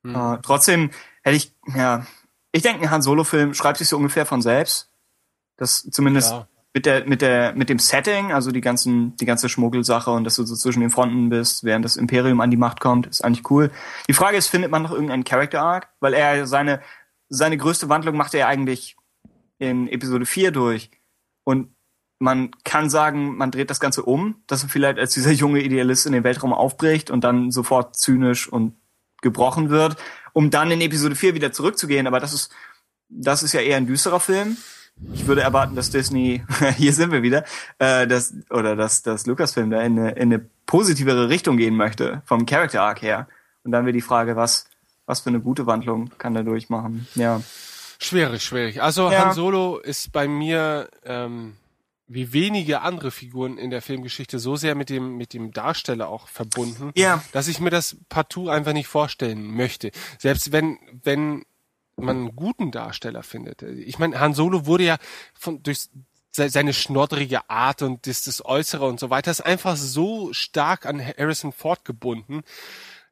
Mhm. 0.04 0.16
Äh, 0.16 0.38
trotzdem 0.44 0.92
hätte 1.24 1.38
ich 1.38 1.56
ja, 1.76 2.06
ich 2.52 2.62
denke, 2.62 2.84
ein 2.84 2.92
Han 2.92 3.02
Solo 3.02 3.24
Film 3.24 3.54
schreibt 3.54 3.80
sich 3.80 3.88
so 3.88 3.98
ungefähr 3.98 4.26
von 4.26 4.42
selbst. 4.42 4.90
Das 5.58 5.88
zumindest 5.92 6.32
ja 6.32 6.48
mit 6.74 6.86
der, 6.86 7.06
mit 7.06 7.22
der, 7.22 7.54
mit 7.54 7.70
dem 7.70 7.80
Setting, 7.80 8.32
also 8.32 8.52
die 8.52 8.62
ganzen, 8.62 9.16
die 9.18 9.26
ganze 9.26 9.50
Schmuggelsache 9.50 10.12
und 10.12 10.24
dass 10.24 10.36
du 10.36 10.46
so 10.46 10.56
zwischen 10.56 10.82
den 10.82 10.90
Fronten 10.90 11.30
bist, 11.30 11.64
während 11.64 11.84
das 11.84 11.96
Imperium 11.96 12.40
an 12.42 12.52
die 12.52 12.58
Macht 12.58 12.80
kommt, 12.80 13.08
ist 13.08 13.24
eigentlich 13.24 13.50
cool. 13.50 13.72
Die 14.08 14.14
Frage 14.14 14.38
ist, 14.38 14.48
findet 14.48 14.70
man 14.70 14.84
noch 14.84 14.92
irgendeinen 14.92 15.24
Character 15.24 15.62
Arc? 15.62 15.90
Weil 16.00 16.14
er 16.14 16.46
seine, 16.46 16.82
seine 17.30 17.58
größte 17.58 17.90
Wandlung 17.90 18.16
macht 18.16 18.34
er 18.34 18.48
eigentlich 18.48 18.96
in 19.58 19.88
Episode 19.88 20.26
4 20.26 20.52
durch. 20.52 20.92
Und 21.44 21.74
man 22.20 22.52
kann 22.64 22.90
sagen, 22.90 23.38
man 23.38 23.52
dreht 23.52 23.70
das 23.70 23.80
Ganze 23.80 24.04
um, 24.04 24.44
dass 24.48 24.64
er 24.64 24.70
vielleicht 24.70 25.00
als 25.00 25.14
dieser 25.14 25.32
junge 25.32 25.62
Idealist 25.62 26.06
in 26.06 26.14
den 26.14 26.24
Weltraum 26.24 26.54
aufbricht 26.54 27.10
und 27.10 27.24
dann 27.24 27.52
sofort 27.52 27.96
zynisch 27.96 28.48
und 28.48 28.76
gebrochen 29.22 29.70
wird, 29.70 29.96
um 30.34 30.52
dann 30.52 30.70
in 30.70 30.82
Episode 30.82 31.16
4 31.16 31.34
wieder 31.34 31.52
zurückzugehen. 31.52 32.06
Aber 32.06 32.20
das 32.20 32.34
ist, 32.34 32.52
das 33.10 33.42
ist 33.42 33.54
ja 33.54 33.62
eher 33.62 33.78
ein 33.78 33.88
düsterer 33.88 34.20
Film 34.20 34.58
ich 35.14 35.28
würde 35.28 35.42
erwarten, 35.42 35.76
dass 35.76 35.90
Disney, 35.90 36.44
hier 36.78 36.94
sind 36.94 37.12
wir 37.12 37.22
wieder, 37.24 37.44
äh, 37.80 38.08
dass, 38.08 38.34
oder 38.50 38.76
dass, 38.76 39.04
dass 39.04 39.26
Lucasfilm 39.26 39.70
da 39.70 39.82
in 39.82 40.00
eine, 40.00 40.12
in 40.12 40.34
eine 40.34 40.46
positivere 40.66 41.30
Richtung 41.30 41.58
gehen 41.58 41.76
möchte, 41.76 42.22
vom 42.26 42.46
Character 42.46 42.82
Arc 42.82 43.02
her. 43.02 43.28
Und 43.64 43.72
dann 43.72 43.86
wäre 43.86 43.94
die 43.94 44.02
Frage, 44.02 44.36
was, 44.36 44.68
was 45.06 45.22
für 45.22 45.30
eine 45.30 45.40
gute 45.40 45.66
Wandlung 45.66 46.10
kann 46.18 46.36
er 46.36 46.44
durchmachen? 46.44 47.08
Ja. 47.16 47.42
Schwierig, 48.00 48.44
schwierig. 48.44 48.82
Also 48.82 49.12
ja. 49.12 49.26
Han 49.26 49.34
Solo 49.34 49.80
ist 49.80 50.12
bei 50.12 50.28
mir 50.28 50.90
ähm, 51.04 51.56
wie 52.08 52.32
wenige 52.32 52.82
andere 52.82 53.12
Figuren 53.12 53.58
in 53.58 53.70
der 53.70 53.82
Filmgeschichte 53.82 54.40
so 54.40 54.56
sehr 54.56 54.76
mit 54.76 54.90
dem 54.90 55.18
mit 55.18 55.34
dem 55.34 55.52
Darsteller 55.52 56.08
auch 56.08 56.28
verbunden, 56.28 56.92
ja. 56.96 57.24
dass 57.34 57.48
ich 57.48 57.60
mir 57.60 57.70
das 57.70 57.98
partout 58.08 58.50
einfach 58.50 58.74
nicht 58.74 58.88
vorstellen 58.88 59.56
möchte. 59.56 59.92
Selbst 60.20 60.52
wenn 60.52 60.78
wenn 61.04 61.44
man 61.98 62.18
einen 62.18 62.36
guten 62.36 62.72
Darsteller 62.72 63.24
findet. 63.24 63.64
Ich 63.64 64.00
meine, 64.00 64.20
Han 64.20 64.34
Solo 64.34 64.66
wurde 64.66 64.84
ja 64.84 64.98
von 65.34 65.62
durch 65.64 65.90
seine 66.32 66.74
schnoddrige 66.74 67.50
Art 67.50 67.82
und 67.82 68.06
das, 68.06 68.24
das 68.24 68.46
Äußere 68.46 68.86
und 68.86 69.00
so 69.00 69.10
weiter 69.10 69.32
ist 69.32 69.42
einfach 69.42 69.76
so 69.76 70.34
stark 70.34 70.86
an 70.86 71.04
Harrison 71.04 71.52
Ford 71.52 71.84
gebunden, 71.84 72.44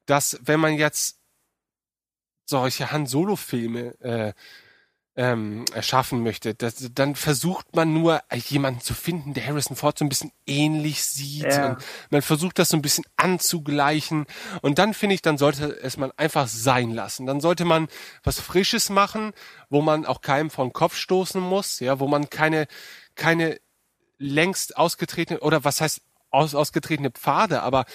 dass 0.06 0.40
wenn 0.44 0.60
man 0.60 0.76
jetzt 0.76 1.18
solche 2.46 2.92
Han 2.92 3.08
Solo 3.08 3.36
Filme 3.36 4.00
äh, 4.02 4.34
ähm, 5.18 5.66
erschaffen 5.74 6.24
möchte, 6.24 6.54
das, 6.56 6.90
dann 6.94 7.16
versucht 7.16 7.76
man 7.76 7.94
nur 7.94 8.22
jemanden 8.34 8.82
zu 8.82 8.94
finden, 8.94 9.34
der 9.34 9.46
Harrison 9.46 9.78
Ford 9.78 9.98
so 9.98 10.04
ein 10.04 10.10
bisschen 10.10 10.32
ähnlich 10.46 11.04
sieht. 11.04 11.46
Ja. 11.46 11.70
Und 11.70 11.84
man 12.10 12.22
versucht 12.22 12.60
das 12.60 12.70
so 12.70 12.78
ein 12.78 12.82
bisschen 12.82 13.06
anzugleichen. 13.16 14.26
Und 14.62 14.78
dann 14.78 14.94
finde 14.94 15.16
ich, 15.16 15.22
dann 15.22 15.38
sollte 15.38 15.80
es 15.82 15.98
man 15.98 16.12
einfach 16.18 16.48
sein 16.48 16.92
lassen. 16.92 17.26
Dann 17.26 17.40
sollte 17.40 17.64
man 17.64 17.88
was 18.24 18.40
Frisches 18.40 18.90
machen, 18.90 19.32
wo 19.70 19.82
man 19.82 20.06
auch 20.06 20.22
keinem 20.22 20.50
vor 20.50 20.66
den 20.66 20.74
Kopf 20.74 20.96
stoßen 20.96 21.42
muss, 21.42 21.80
ja, 21.80 22.00
wo 22.00 22.08
man 22.08 22.30
keine, 22.30 22.68
keine 23.16 23.60
längst 24.18 24.78
ausgetretene, 24.78 25.40
oder 25.40 25.64
was 25.64 25.80
heißt 25.80 26.02
aus, 26.30 26.56
ausgetretene 26.56 27.12
Pfade, 27.12 27.62
aber 27.62 27.86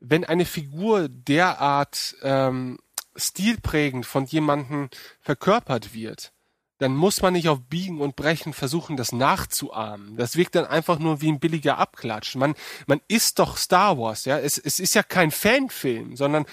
wenn 0.00 0.24
eine 0.24 0.44
Figur 0.44 1.08
derart 1.08 2.16
ähm, 2.22 2.78
stilprägend 3.14 4.04
von 4.04 4.26
jemandem 4.26 4.90
verkörpert 5.20 5.94
wird, 5.94 6.32
dann 6.78 6.94
muss 6.94 7.22
man 7.22 7.32
nicht 7.32 7.48
auf 7.48 7.62
Biegen 7.62 8.00
und 8.00 8.16
Brechen 8.16 8.52
versuchen, 8.52 8.96
das 8.96 9.12
nachzuahmen. 9.12 10.16
Das 10.16 10.36
wirkt 10.36 10.54
dann 10.54 10.66
einfach 10.66 10.98
nur 10.98 11.20
wie 11.20 11.30
ein 11.30 11.40
billiger 11.40 11.78
Abklatsch. 11.78 12.36
Man, 12.36 12.54
man 12.86 13.00
ist 13.08 13.38
doch 13.38 13.56
Star 13.56 13.98
Wars, 13.98 14.24
ja. 14.24 14.38
Es, 14.38 14.58
es 14.58 14.78
ist 14.78 14.94
ja 14.94 15.02
kein 15.02 15.30
Fanfilm, 15.30 16.16
sondern 16.16 16.44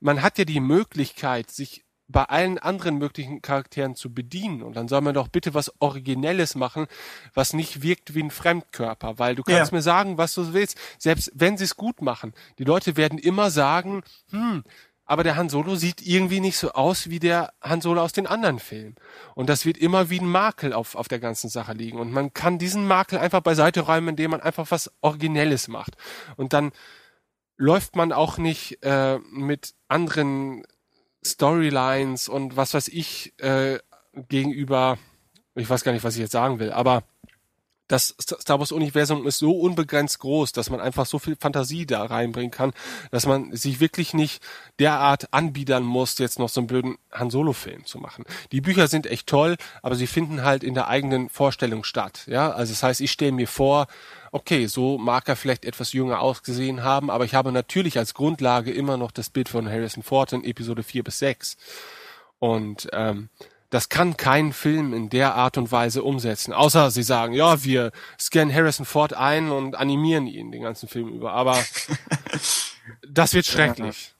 man 0.00 0.22
hat 0.22 0.38
ja 0.38 0.44
die 0.44 0.60
Möglichkeit, 0.60 1.50
sich 1.50 1.84
bei 2.08 2.24
allen 2.24 2.58
anderen 2.58 2.98
möglichen 2.98 3.40
Charakteren 3.42 3.94
zu 3.94 4.12
bedienen. 4.12 4.62
Und 4.62 4.76
dann 4.76 4.86
soll 4.86 5.00
man 5.00 5.14
doch 5.14 5.28
bitte 5.28 5.54
was 5.54 5.72
Originelles 5.80 6.54
machen, 6.54 6.86
was 7.32 7.54
nicht 7.54 7.82
wirkt 7.82 8.14
wie 8.14 8.22
ein 8.22 8.30
Fremdkörper. 8.30 9.18
Weil 9.18 9.34
du 9.34 9.42
kannst 9.42 9.72
ja. 9.72 9.76
mir 9.76 9.82
sagen, 9.82 10.18
was 10.18 10.34
du 10.34 10.52
willst. 10.52 10.78
Selbst 10.98 11.32
wenn 11.34 11.56
sie 11.56 11.64
es 11.64 11.76
gut 11.76 12.02
machen, 12.02 12.34
die 12.58 12.64
Leute 12.64 12.96
werden 12.96 13.18
immer 13.18 13.50
sagen, 13.50 14.02
hm, 14.30 14.62
aber 15.12 15.24
der 15.24 15.36
Han 15.36 15.50
Solo 15.50 15.76
sieht 15.76 16.00
irgendwie 16.00 16.40
nicht 16.40 16.56
so 16.56 16.72
aus 16.72 17.10
wie 17.10 17.18
der 17.18 17.52
Han 17.60 17.82
Solo 17.82 18.00
aus 18.00 18.14
den 18.14 18.26
anderen 18.26 18.58
Filmen. 18.58 18.94
Und 19.34 19.50
das 19.50 19.66
wird 19.66 19.76
immer 19.76 20.08
wie 20.08 20.18
ein 20.18 20.26
Makel 20.26 20.72
auf, 20.72 20.94
auf 20.94 21.06
der 21.06 21.18
ganzen 21.18 21.50
Sache 21.50 21.74
liegen. 21.74 21.98
Und 21.98 22.12
man 22.12 22.32
kann 22.32 22.58
diesen 22.58 22.86
Makel 22.86 23.18
einfach 23.18 23.42
beiseite 23.42 23.82
räumen, 23.82 24.08
indem 24.08 24.30
man 24.30 24.40
einfach 24.40 24.70
was 24.70 24.90
Originelles 25.02 25.68
macht. 25.68 25.98
Und 26.36 26.54
dann 26.54 26.72
läuft 27.58 27.94
man 27.94 28.10
auch 28.10 28.38
nicht 28.38 28.82
äh, 28.82 29.18
mit 29.30 29.74
anderen 29.86 30.62
Storylines 31.22 32.30
und 32.30 32.56
was 32.56 32.72
weiß 32.72 32.88
ich 32.88 33.34
äh, 33.38 33.80
gegenüber, 34.14 34.96
ich 35.54 35.68
weiß 35.68 35.84
gar 35.84 35.92
nicht, 35.92 36.04
was 36.04 36.14
ich 36.14 36.22
jetzt 36.22 36.32
sagen 36.32 36.58
will, 36.58 36.72
aber 36.72 37.02
das 37.92 38.16
Star 38.18 38.58
Wars 38.58 38.72
Universum 38.72 39.26
ist 39.26 39.38
so 39.38 39.52
unbegrenzt 39.52 40.18
groß, 40.20 40.52
dass 40.52 40.70
man 40.70 40.80
einfach 40.80 41.04
so 41.04 41.18
viel 41.18 41.36
Fantasie 41.36 41.84
da 41.84 42.02
reinbringen 42.04 42.50
kann, 42.50 42.72
dass 43.10 43.26
man 43.26 43.54
sich 43.54 43.80
wirklich 43.80 44.14
nicht 44.14 44.42
derart 44.78 45.32
anbiedern 45.34 45.84
muss, 45.84 46.16
jetzt 46.16 46.38
noch 46.38 46.48
so 46.48 46.60
einen 46.60 46.68
blöden 46.68 46.96
Han 47.12 47.28
Solo 47.28 47.52
Film 47.52 47.84
zu 47.84 47.98
machen. 47.98 48.24
Die 48.50 48.62
Bücher 48.62 48.88
sind 48.88 49.06
echt 49.06 49.26
toll, 49.26 49.56
aber 49.82 49.94
sie 49.94 50.06
finden 50.06 50.42
halt 50.42 50.64
in 50.64 50.72
der 50.72 50.88
eigenen 50.88 51.28
Vorstellung 51.28 51.84
statt, 51.84 52.22
ja? 52.26 52.50
Also 52.50 52.72
das 52.72 52.82
heißt, 52.82 53.00
ich 53.02 53.12
stelle 53.12 53.32
mir 53.32 53.48
vor, 53.48 53.88
okay, 54.30 54.66
so 54.66 54.96
mag 54.96 55.28
er 55.28 55.36
vielleicht 55.36 55.66
etwas 55.66 55.92
jünger 55.92 56.20
ausgesehen 56.20 56.82
haben, 56.82 57.10
aber 57.10 57.26
ich 57.26 57.34
habe 57.34 57.52
natürlich 57.52 57.98
als 57.98 58.14
Grundlage 58.14 58.72
immer 58.72 58.96
noch 58.96 59.10
das 59.10 59.28
Bild 59.28 59.50
von 59.50 59.68
Harrison 59.68 60.02
Ford 60.02 60.32
in 60.32 60.44
Episode 60.44 60.82
4 60.82 61.04
bis 61.04 61.18
6. 61.18 61.58
Und 62.38 62.88
ähm, 62.92 63.28
das 63.72 63.88
kann 63.88 64.18
kein 64.18 64.52
Film 64.52 64.92
in 64.92 65.08
der 65.08 65.34
Art 65.34 65.56
und 65.56 65.72
Weise 65.72 66.02
umsetzen. 66.02 66.52
Außer 66.52 66.90
sie 66.90 67.02
sagen, 67.02 67.32
ja, 67.32 67.64
wir 67.64 67.90
scannen 68.20 68.54
Harrison 68.54 68.84
Ford 68.84 69.14
ein 69.14 69.50
und 69.50 69.76
animieren 69.76 70.26
ihn 70.26 70.52
den 70.52 70.62
ganzen 70.62 70.90
Film 70.90 71.08
über. 71.08 71.32
Aber 71.32 71.56
das 73.08 73.32
wird 73.32 73.46
schrecklich. 73.46 74.14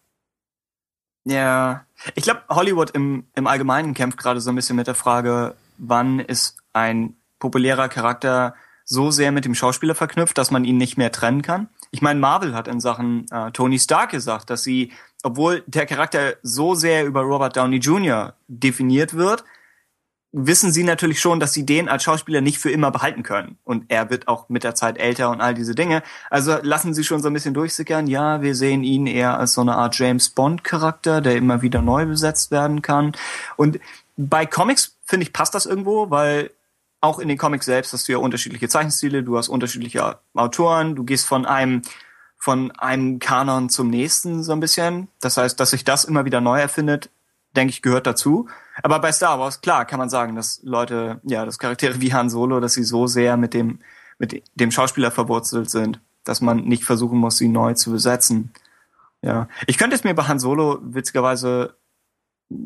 Ja, 1.25 1.85
ich 2.15 2.25
glaube, 2.25 2.41
Hollywood 2.49 2.93
im, 2.93 3.27
im 3.35 3.47
Allgemeinen 3.47 3.93
kämpft 3.93 4.17
gerade 4.17 4.41
so 4.41 4.49
ein 4.49 4.57
bisschen 4.57 4.75
mit 4.75 4.87
der 4.87 4.95
Frage, 4.95 5.55
wann 5.77 6.19
ist 6.19 6.57
ein 6.73 7.17
populärer 7.39 7.91
Charakter 7.91 8.55
so 8.87 9.11
sehr 9.11 9.33
mit 9.33 9.45
dem 9.45 9.55
Schauspieler 9.55 9.95
verknüpft, 9.95 10.39
dass 10.39 10.51
man 10.51 10.65
ihn 10.65 10.79
nicht 10.79 10.97
mehr 10.97 11.13
trennen 11.13 11.43
kann. 11.43 11.69
Ich 11.91 12.01
meine, 12.01 12.19
Marvel 12.19 12.55
hat 12.55 12.69
in 12.69 12.81
Sachen 12.81 13.27
äh, 13.31 13.53
Tony 13.53 13.79
Stark 13.79 14.13
gesagt, 14.13 14.49
dass 14.49 14.63
sie 14.63 14.93
obwohl 15.23 15.63
der 15.67 15.87
Charakter 15.87 16.35
so 16.43 16.75
sehr 16.75 17.05
über 17.07 17.23
Robert 17.23 17.57
Downey 17.57 17.77
Jr. 17.77 18.35
definiert 18.49 19.15
wird, 19.15 19.45
wissen 20.33 20.73
sie 20.73 20.83
natürlich 20.83 21.21
schon, 21.21 21.41
dass 21.41 21.53
sie 21.53 21.67
den 21.67 21.89
als 21.89 22.05
Schauspieler 22.05 22.41
nicht 22.41 22.59
für 22.59 22.71
immer 22.71 22.91
behalten 22.91 23.23
können. 23.23 23.59
Und 23.65 23.85
er 23.89 24.09
wird 24.09 24.29
auch 24.29 24.49
mit 24.49 24.65
der 24.65 24.75
Zeit 24.75 24.99
älter 24.99 25.31
und 25.31 25.43
all 25.43 25.53
diese 25.53 25.75
Dinge. 25.75 26.03
Also 26.31 26.57
lassen 26.63 26.95
sie 26.95 27.05
schon 27.05 27.21
so 27.21 27.29
ein 27.29 27.35
bisschen 27.35 27.55
durchsickern, 27.55 28.07
ja, 28.07 28.41
wir 28.41 28.55
sehen 28.55 28.83
ihn 28.83 29.07
eher 29.07 29.39
als 29.39 29.53
so 29.53 29.61
eine 29.61 29.77
Art 29.77 29.95
James 29.97 30.31
Bond-Charakter, 30.31 31.21
der 31.21 31.37
immer 31.37 31.61
wieder 31.61 31.83
neu 31.83 32.07
besetzt 32.07 32.51
werden 32.51 32.81
kann. 32.81 33.13
Und 33.57 33.79
bei 34.17 34.47
Comics, 34.47 34.97
finde 35.05 35.25
ich, 35.25 35.35
passt 35.35 35.55
das 35.55 35.67
irgendwo, 35.67 36.11
weil 36.11 36.51
auch 37.03 37.19
in 37.19 37.29
den 37.29 37.37
Comics 37.37 37.67
selbst 37.67 37.93
hast 37.93 38.09
du 38.09 38.13
ja 38.13 38.19
unterschiedliche 38.19 38.69
Zeichenstile, 38.69 39.23
du 39.23 39.37
hast 39.37 39.49
unterschiedliche 39.49 40.19
Autoren, 40.35 40.95
du 40.95 41.05
gehst 41.05 41.27
von 41.27 41.45
einem 41.45 41.83
von 42.43 42.73
einem 42.73 43.21
Kanon 43.21 43.69
zum 43.69 43.89
nächsten 43.89 44.43
so 44.43 44.51
ein 44.51 44.59
bisschen. 44.59 45.07
Das 45.21 45.37
heißt, 45.37 45.61
dass 45.61 45.71
sich 45.71 45.85
das 45.85 46.05
immer 46.05 46.25
wieder 46.25 46.41
neu 46.41 46.59
erfindet, 46.59 47.09
denke 47.55 47.71
ich, 47.71 47.83
gehört 47.83 48.05
dazu. 48.05 48.49
Aber 48.83 48.99
bei 48.99 49.13
Star 49.13 49.39
Wars, 49.39 49.61
klar, 49.61 49.85
kann 49.85 50.01
man 50.01 50.11
sagen, 50.11 50.35
dass 50.35 50.59
Leute, 50.65 51.21
ja, 51.23 51.45
dass 51.45 51.61
Charaktere 51.61 52.01
wie 52.01 52.13
Han 52.13 52.31
Solo, 52.31 52.59
dass 52.59 52.73
sie 52.73 52.83
so 52.83 53.07
sehr 53.07 53.37
mit 53.37 53.55
dem, 53.55 53.79
mit 54.19 54.43
dem 54.57 54.73
Schauspieler 54.73 55.13
verwurzelt 55.13 55.71
sind, 55.71 56.01
dass 56.25 56.41
man 56.41 56.65
nicht 56.65 56.83
versuchen 56.83 57.17
muss, 57.17 57.39
sie 57.39 57.47
neu 57.47 57.75
zu 57.75 57.93
besetzen. 57.93 58.53
Ja. 59.23 59.47
Ich 59.69 59.79
könnte 59.79 59.95
es 59.95 60.03
mir 60.03 60.15
bei 60.15 60.25
Han 60.25 60.41
Solo, 60.41 60.81
witzigerweise, 60.83 61.77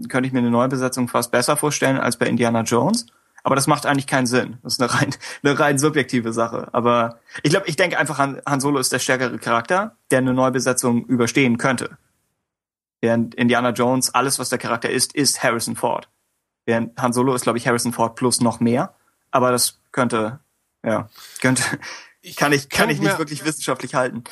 könnte 0.08 0.26
ich 0.26 0.32
mir 0.32 0.38
eine 0.38 0.50
Neubesetzung 0.50 1.06
fast 1.06 1.32
besser 1.32 1.58
vorstellen 1.58 1.98
als 1.98 2.16
bei 2.16 2.26
Indiana 2.28 2.62
Jones. 2.62 3.04
Aber 3.46 3.54
das 3.54 3.68
macht 3.68 3.86
eigentlich 3.86 4.08
keinen 4.08 4.26
Sinn. 4.26 4.58
Das 4.64 4.72
ist 4.72 4.82
eine 4.82 4.92
rein, 4.92 5.14
eine 5.44 5.56
rein 5.56 5.78
subjektive 5.78 6.32
Sache. 6.32 6.66
Aber 6.72 7.20
ich 7.44 7.50
glaube, 7.50 7.68
ich 7.68 7.76
denke 7.76 7.96
einfach, 7.96 8.18
Han, 8.18 8.42
Han 8.44 8.58
Solo 8.58 8.80
ist 8.80 8.92
der 8.92 8.98
stärkere 8.98 9.38
Charakter, 9.38 9.96
der 10.10 10.18
eine 10.18 10.34
Neubesetzung 10.34 11.06
überstehen 11.06 11.56
könnte. 11.56 11.96
Während 13.00 13.36
Indiana 13.36 13.70
Jones, 13.70 14.12
alles, 14.12 14.40
was 14.40 14.48
der 14.48 14.58
Charakter 14.58 14.90
ist, 14.90 15.14
ist 15.14 15.44
Harrison 15.44 15.76
Ford. 15.76 16.08
Während 16.64 17.00
Han 17.00 17.12
Solo 17.12 17.36
ist, 17.36 17.42
glaube 17.42 17.58
ich, 17.58 17.68
Harrison 17.68 17.92
Ford 17.92 18.16
plus 18.16 18.40
noch 18.40 18.58
mehr. 18.58 18.96
Aber 19.30 19.52
das 19.52 19.78
könnte, 19.92 20.40
ja, 20.84 21.08
könnte, 21.40 21.62
ich 22.22 22.34
kann 22.34 22.52
ich, 22.52 22.68
kann 22.68 22.90
ich 22.90 22.98
nicht 22.98 23.16
wirklich 23.16 23.44
wissenschaftlich 23.44 23.94
halten. 23.94 24.24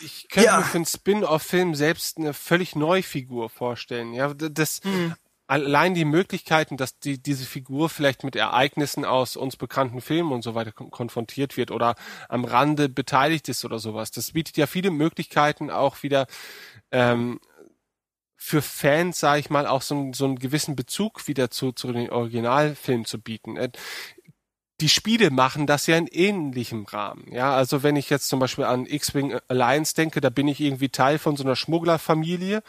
Ich 0.00 0.26
könnte 0.30 0.46
ja. 0.46 0.56
mir 0.56 0.64
für 0.64 0.78
einen 0.78 0.86
Spin-off-Film 0.86 1.74
selbst 1.74 2.16
eine 2.16 2.32
völlig 2.32 2.74
neue 2.76 3.02
Figur 3.02 3.50
vorstellen. 3.50 4.14
Ja, 4.14 4.32
das, 4.32 4.80
hm 4.84 5.14
allein 5.48 5.94
die 5.94 6.04
Möglichkeiten, 6.04 6.76
dass 6.76 6.98
die, 6.98 7.20
diese 7.20 7.44
Figur 7.44 7.88
vielleicht 7.88 8.22
mit 8.22 8.36
Ereignissen 8.36 9.04
aus 9.04 9.36
uns 9.36 9.56
bekannten 9.56 10.00
Filmen 10.00 10.30
und 10.30 10.42
so 10.42 10.54
weiter 10.54 10.72
konfrontiert 10.72 11.56
wird 11.56 11.70
oder 11.70 11.96
am 12.28 12.44
Rande 12.44 12.88
beteiligt 12.88 13.48
ist 13.48 13.64
oder 13.64 13.78
sowas, 13.78 14.10
das 14.10 14.32
bietet 14.32 14.56
ja 14.56 14.66
viele 14.66 14.90
Möglichkeiten 14.90 15.70
auch 15.70 16.02
wieder 16.02 16.26
ähm, 16.92 17.40
für 18.36 18.62
Fans, 18.62 19.18
sage 19.18 19.40
ich 19.40 19.50
mal, 19.50 19.66
auch 19.66 19.82
so, 19.82 20.12
so 20.14 20.26
einen 20.26 20.38
gewissen 20.38 20.76
Bezug 20.76 21.26
wieder 21.26 21.50
zu, 21.50 21.72
zu 21.72 21.92
den 21.92 22.10
Originalfilmen 22.10 23.04
zu 23.04 23.20
bieten. 23.20 23.56
Äh, 23.56 23.70
die 24.80 24.88
Spiele 24.88 25.30
machen 25.30 25.66
das 25.66 25.88
ja 25.88 25.96
in 25.96 26.06
ähnlichem 26.06 26.84
Rahmen. 26.84 27.26
Ja, 27.32 27.56
also 27.56 27.82
wenn 27.82 27.96
ich 27.96 28.10
jetzt 28.10 28.28
zum 28.28 28.38
Beispiel 28.38 28.64
an 28.64 28.86
X-Wing 28.86 29.36
Alliance 29.48 29.94
denke, 29.94 30.20
da 30.20 30.30
bin 30.30 30.46
ich 30.46 30.60
irgendwie 30.60 30.88
Teil 30.88 31.18
von 31.18 31.36
so 31.36 31.42
einer 31.42 31.56
Schmugglerfamilie 31.56 32.62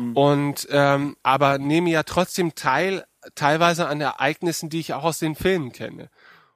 Mhm. 0.00 0.16
Und 0.16 0.68
ähm, 0.70 1.16
aber 1.22 1.58
nehme 1.58 1.90
ja 1.90 2.02
trotzdem 2.02 2.54
teil, 2.54 3.04
teilweise 3.34 3.86
an 3.86 4.00
Ereignissen, 4.00 4.70
die 4.70 4.80
ich 4.80 4.94
auch 4.94 5.04
aus 5.04 5.18
den 5.18 5.34
Filmen 5.34 5.72
kenne. 5.72 6.08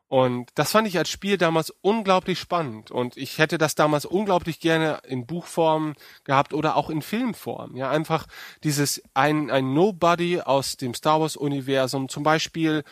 Und 0.09 0.51
das 0.55 0.71
fand 0.71 0.87
ich 0.87 0.97
als 0.97 1.09
Spiel 1.09 1.39
damals 1.39 1.71
unglaublich 1.81 2.39
spannend. 2.39 2.91
Und 2.91 3.17
ich 3.17 3.39
hätte 3.39 3.59
das 3.59 3.75
damals 3.75 4.05
unglaublich 4.05 4.61
gerne 4.61 5.01
in 5.09 5.27
Buchform 5.27 5.95
gehabt 6.23 6.55
oder 6.55 6.77
auch 6.77 6.89
in 6.89 7.03
Filmform. 7.03 7.75
Ja, 7.75 7.91
einfach 7.91 8.27
dieses 8.63 9.03
ein, 9.15 9.51
ein 9.51 9.75
Nobody 9.75 10.41
aus 10.41 10.77
dem 10.77 10.95
Star 10.95 11.21
Wars 11.21 11.37
Universum, 11.37 12.09
zum 12.09 12.23
Beispiel 12.23 12.85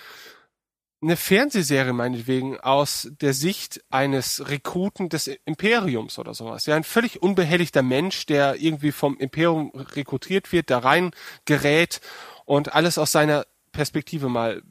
eine 1.03 1.17
Fernsehserie 1.17 1.93
meinetwegen 1.93 2.61
aus 2.61 3.09
der 3.21 3.35
Sicht 3.35 3.83
eines 3.91 4.49
Rekruten 4.49 5.09
des 5.09 5.27
Imperiums 5.45 6.19
oder 6.19 6.33
sowas. 6.33 6.67
Ja, 6.67 6.77
ein 6.77 6.85
völlig 6.85 7.21
unbehelligter 7.21 7.83
Mensch, 7.83 8.27
der 8.27 8.61
irgendwie 8.61 8.93
vom 8.93 9.19
Imperium 9.19 9.73
rekrutiert 9.75 10.53
wird, 10.53 10.71
da 10.71 10.79
rein 10.79 11.11
gerät 11.45 12.01
und 12.45 12.75
alles 12.75 12.99
aus 12.99 13.11
seiner 13.13 13.47
Perspektive 13.73 14.29
mal 14.29 14.63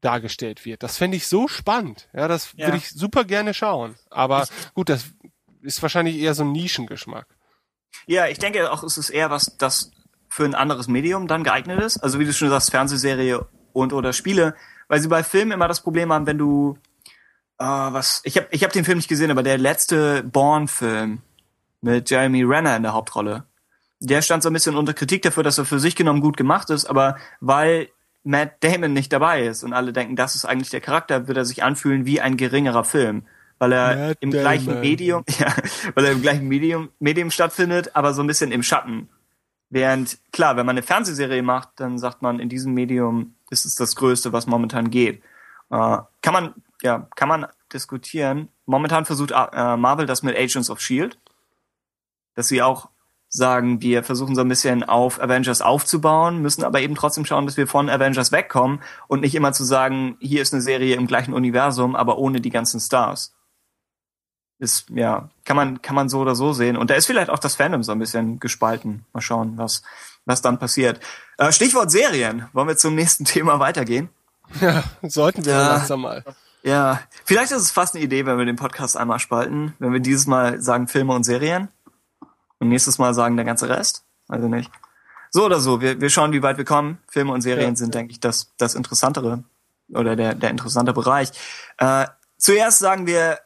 dargestellt 0.00 0.64
wird. 0.64 0.82
Das 0.82 0.96
fände 0.96 1.16
ich 1.16 1.26
so 1.26 1.48
spannend. 1.48 2.08
Ja, 2.14 2.28
das 2.28 2.52
ja. 2.56 2.66
würde 2.66 2.78
ich 2.78 2.90
super 2.90 3.24
gerne 3.24 3.52
schauen. 3.52 3.96
Aber 4.10 4.44
ich, 4.44 4.74
gut, 4.74 4.88
das 4.88 5.04
ist 5.62 5.82
wahrscheinlich 5.82 6.16
eher 6.16 6.34
so 6.34 6.44
ein 6.44 6.52
Nischengeschmack. 6.52 7.26
Ja, 8.06 8.26
ich 8.26 8.38
denke 8.38 8.70
auch, 8.70 8.82
es 8.82 8.98
ist 8.98 9.10
eher 9.10 9.30
was, 9.30 9.56
das 9.58 9.90
für 10.28 10.44
ein 10.44 10.54
anderes 10.54 10.88
Medium 10.88 11.26
dann 11.26 11.44
geeignet 11.44 11.80
ist. 11.80 11.98
Also 11.98 12.18
wie 12.18 12.24
du 12.24 12.32
schon 12.32 12.50
sagst, 12.50 12.70
Fernsehserie 12.70 13.46
und 13.72 13.92
oder 13.92 14.12
Spiele 14.12 14.54
weil 14.94 15.00
sie 15.00 15.08
bei 15.08 15.24
Filmen 15.24 15.50
immer 15.50 15.66
das 15.66 15.80
Problem 15.80 16.12
haben, 16.12 16.24
wenn 16.28 16.38
du 16.38 16.78
äh, 17.58 17.64
was 17.64 18.20
ich 18.22 18.36
habe 18.36 18.46
ich 18.52 18.62
hab 18.62 18.70
den 18.70 18.84
Film 18.84 18.98
nicht 18.98 19.08
gesehen, 19.08 19.32
aber 19.32 19.42
der 19.42 19.58
letzte 19.58 20.22
Born-Film 20.22 21.20
mit 21.80 22.08
Jeremy 22.08 22.44
Renner 22.44 22.76
in 22.76 22.84
der 22.84 22.92
Hauptrolle, 22.92 23.42
der 23.98 24.22
stand 24.22 24.44
so 24.44 24.50
ein 24.50 24.52
bisschen 24.52 24.76
unter 24.76 24.94
Kritik 24.94 25.22
dafür, 25.22 25.42
dass 25.42 25.58
er 25.58 25.64
für 25.64 25.80
sich 25.80 25.96
genommen 25.96 26.20
gut 26.20 26.36
gemacht 26.36 26.70
ist, 26.70 26.84
aber 26.84 27.16
weil 27.40 27.88
Matt 28.22 28.62
Damon 28.62 28.92
nicht 28.92 29.12
dabei 29.12 29.42
ist 29.42 29.64
und 29.64 29.72
alle 29.72 29.92
denken, 29.92 30.14
das 30.14 30.36
ist 30.36 30.44
eigentlich 30.44 30.70
der 30.70 30.80
Charakter, 30.80 31.26
wird 31.26 31.38
er 31.38 31.44
sich 31.44 31.64
anfühlen 31.64 32.06
wie 32.06 32.20
ein 32.20 32.36
geringerer 32.36 32.84
Film, 32.84 33.24
weil 33.58 33.72
er 33.72 33.96
Matt 33.96 34.18
im 34.20 34.30
Damon. 34.30 34.42
gleichen 34.44 34.80
Medium, 34.80 35.24
ja, 35.40 35.56
weil 35.96 36.04
er 36.04 36.12
im 36.12 36.22
gleichen 36.22 36.46
Medium, 36.46 36.90
Medium 37.00 37.32
stattfindet, 37.32 37.96
aber 37.96 38.14
so 38.14 38.22
ein 38.22 38.28
bisschen 38.28 38.52
im 38.52 38.62
Schatten. 38.62 39.08
Während, 39.74 40.18
klar, 40.30 40.56
wenn 40.56 40.66
man 40.66 40.74
eine 40.76 40.84
Fernsehserie 40.84 41.42
macht, 41.42 41.70
dann 41.80 41.98
sagt 41.98 42.22
man, 42.22 42.38
in 42.38 42.48
diesem 42.48 42.74
Medium 42.74 43.34
ist 43.50 43.66
es 43.66 43.74
das 43.74 43.96
Größte, 43.96 44.32
was 44.32 44.46
momentan 44.46 44.88
geht. 44.88 45.20
Äh, 45.68 45.98
kann 46.22 46.32
man, 46.32 46.54
ja, 46.82 47.08
kann 47.16 47.28
man 47.28 47.46
diskutieren. 47.72 48.50
Momentan 48.66 49.04
versucht 49.04 49.32
äh, 49.32 49.76
Marvel 49.76 50.06
das 50.06 50.22
mit 50.22 50.36
Agents 50.36 50.70
of 50.70 50.80
Shield, 50.80 51.18
dass 52.36 52.46
sie 52.46 52.62
auch 52.62 52.88
sagen, 53.28 53.82
wir 53.82 54.04
versuchen 54.04 54.36
so 54.36 54.42
ein 54.42 54.48
bisschen 54.48 54.84
auf 54.84 55.20
Avengers 55.20 55.60
aufzubauen, 55.60 56.40
müssen 56.40 56.62
aber 56.62 56.80
eben 56.80 56.94
trotzdem 56.94 57.24
schauen, 57.24 57.46
dass 57.46 57.56
wir 57.56 57.66
von 57.66 57.90
Avengers 57.90 58.30
wegkommen 58.30 58.80
und 59.08 59.22
nicht 59.22 59.34
immer 59.34 59.52
zu 59.52 59.64
sagen, 59.64 60.16
hier 60.20 60.40
ist 60.40 60.54
eine 60.54 60.62
Serie 60.62 60.94
im 60.94 61.08
gleichen 61.08 61.34
Universum, 61.34 61.96
aber 61.96 62.18
ohne 62.18 62.40
die 62.40 62.50
ganzen 62.50 62.78
Stars. 62.78 63.34
Ist, 64.64 64.90
ja, 64.90 65.28
kann 65.44 65.56
man, 65.56 65.82
kann 65.82 65.94
man 65.94 66.08
so 66.08 66.20
oder 66.20 66.34
so 66.34 66.52
sehen. 66.52 66.76
Und 66.76 66.90
da 66.90 66.94
ist 66.94 67.06
vielleicht 67.06 67.30
auch 67.30 67.38
das 67.38 67.54
Fandom 67.54 67.82
so 67.82 67.92
ein 67.92 67.98
bisschen 67.98 68.40
gespalten. 68.40 69.04
Mal 69.12 69.20
schauen, 69.20 69.56
was, 69.56 69.82
was 70.24 70.42
dann 70.42 70.58
passiert. 70.58 71.00
Äh, 71.38 71.52
Stichwort 71.52 71.90
Serien. 71.90 72.48
Wollen 72.52 72.68
wir 72.68 72.76
zum 72.76 72.94
nächsten 72.94 73.24
Thema 73.26 73.60
weitergehen? 73.60 74.08
Ja, 74.60 74.84
sollten 75.02 75.44
wir 75.44 75.52
ja, 75.52 75.76
langsam 75.76 76.00
mal. 76.00 76.24
Ja, 76.62 77.00
vielleicht 77.24 77.52
ist 77.52 77.62
es 77.62 77.70
fast 77.70 77.94
eine 77.94 78.02
Idee, 78.02 78.24
wenn 78.24 78.38
wir 78.38 78.44
den 78.46 78.56
Podcast 78.56 78.96
einmal 78.96 79.18
spalten, 79.18 79.74
wenn 79.78 79.92
wir 79.92 80.00
dieses 80.00 80.26
Mal 80.26 80.60
sagen 80.62 80.88
Filme 80.88 81.12
und 81.12 81.24
Serien 81.24 81.68
und 82.58 82.68
nächstes 82.68 82.98
Mal 82.98 83.14
sagen 83.14 83.36
der 83.36 83.44
ganze 83.44 83.68
Rest. 83.68 84.04
Also 84.28 84.48
nicht. 84.48 84.70
So 85.30 85.44
oder 85.44 85.60
so, 85.60 85.80
wir, 85.80 86.00
wir 86.00 86.10
schauen, 86.10 86.32
wie 86.32 86.42
weit 86.42 86.56
wir 86.56 86.64
kommen. 86.64 86.98
Filme 87.08 87.32
und 87.32 87.42
Serien 87.42 87.70
ja. 87.70 87.76
sind, 87.76 87.94
denke 87.94 88.12
ich, 88.12 88.20
das, 88.20 88.52
das 88.56 88.74
Interessantere 88.74 89.44
oder 89.92 90.16
der, 90.16 90.34
der 90.34 90.50
interessante 90.50 90.92
Bereich. 90.92 91.30
Äh, 91.78 92.06
zuerst 92.38 92.78
sagen 92.78 93.06
wir, 93.06 93.38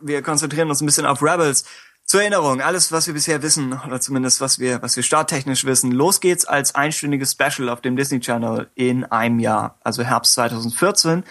wir 0.00 0.22
konzentrieren 0.22 0.68
uns 0.68 0.80
ein 0.80 0.86
bisschen 0.86 1.06
auf 1.06 1.22
Rebels. 1.22 1.64
Zur 2.04 2.20
Erinnerung, 2.20 2.60
alles, 2.60 2.92
was 2.92 3.08
wir 3.08 3.14
bisher 3.14 3.42
wissen, 3.42 3.72
oder 3.84 4.00
zumindest 4.00 4.40
was 4.40 4.60
wir, 4.60 4.80
was 4.80 4.94
wir 4.94 5.02
starttechnisch 5.02 5.64
wissen, 5.64 5.90
los 5.90 6.20
geht's 6.20 6.44
als 6.44 6.74
einstündiges 6.74 7.32
Special 7.32 7.68
auf 7.68 7.80
dem 7.80 7.96
Disney 7.96 8.20
Channel 8.20 8.70
in 8.76 9.04
einem 9.04 9.40
Jahr, 9.40 9.78
also 9.82 10.04
Herbst 10.04 10.34
2014. 10.34 11.24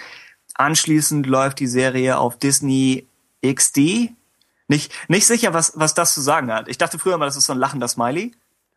Anschließend 0.56 1.28
läuft 1.28 1.60
die 1.60 1.68
Serie 1.68 2.18
auf 2.18 2.38
Disney 2.38 3.08
XD, 3.46 4.12
nicht, 4.68 4.92
nicht 5.08 5.28
sicher, 5.28 5.54
was, 5.54 5.74
was 5.76 5.94
das 5.94 6.14
zu 6.14 6.22
sagen 6.22 6.52
hat. 6.52 6.68
Ich 6.68 6.78
dachte 6.78 7.00
früher 7.00 7.18
mal, 7.18 7.26
das 7.26 7.38
ist 7.38 7.46
so 7.46 7.54
ein 7.54 7.60
lachender 7.60 7.88
Smiley. 7.88 8.34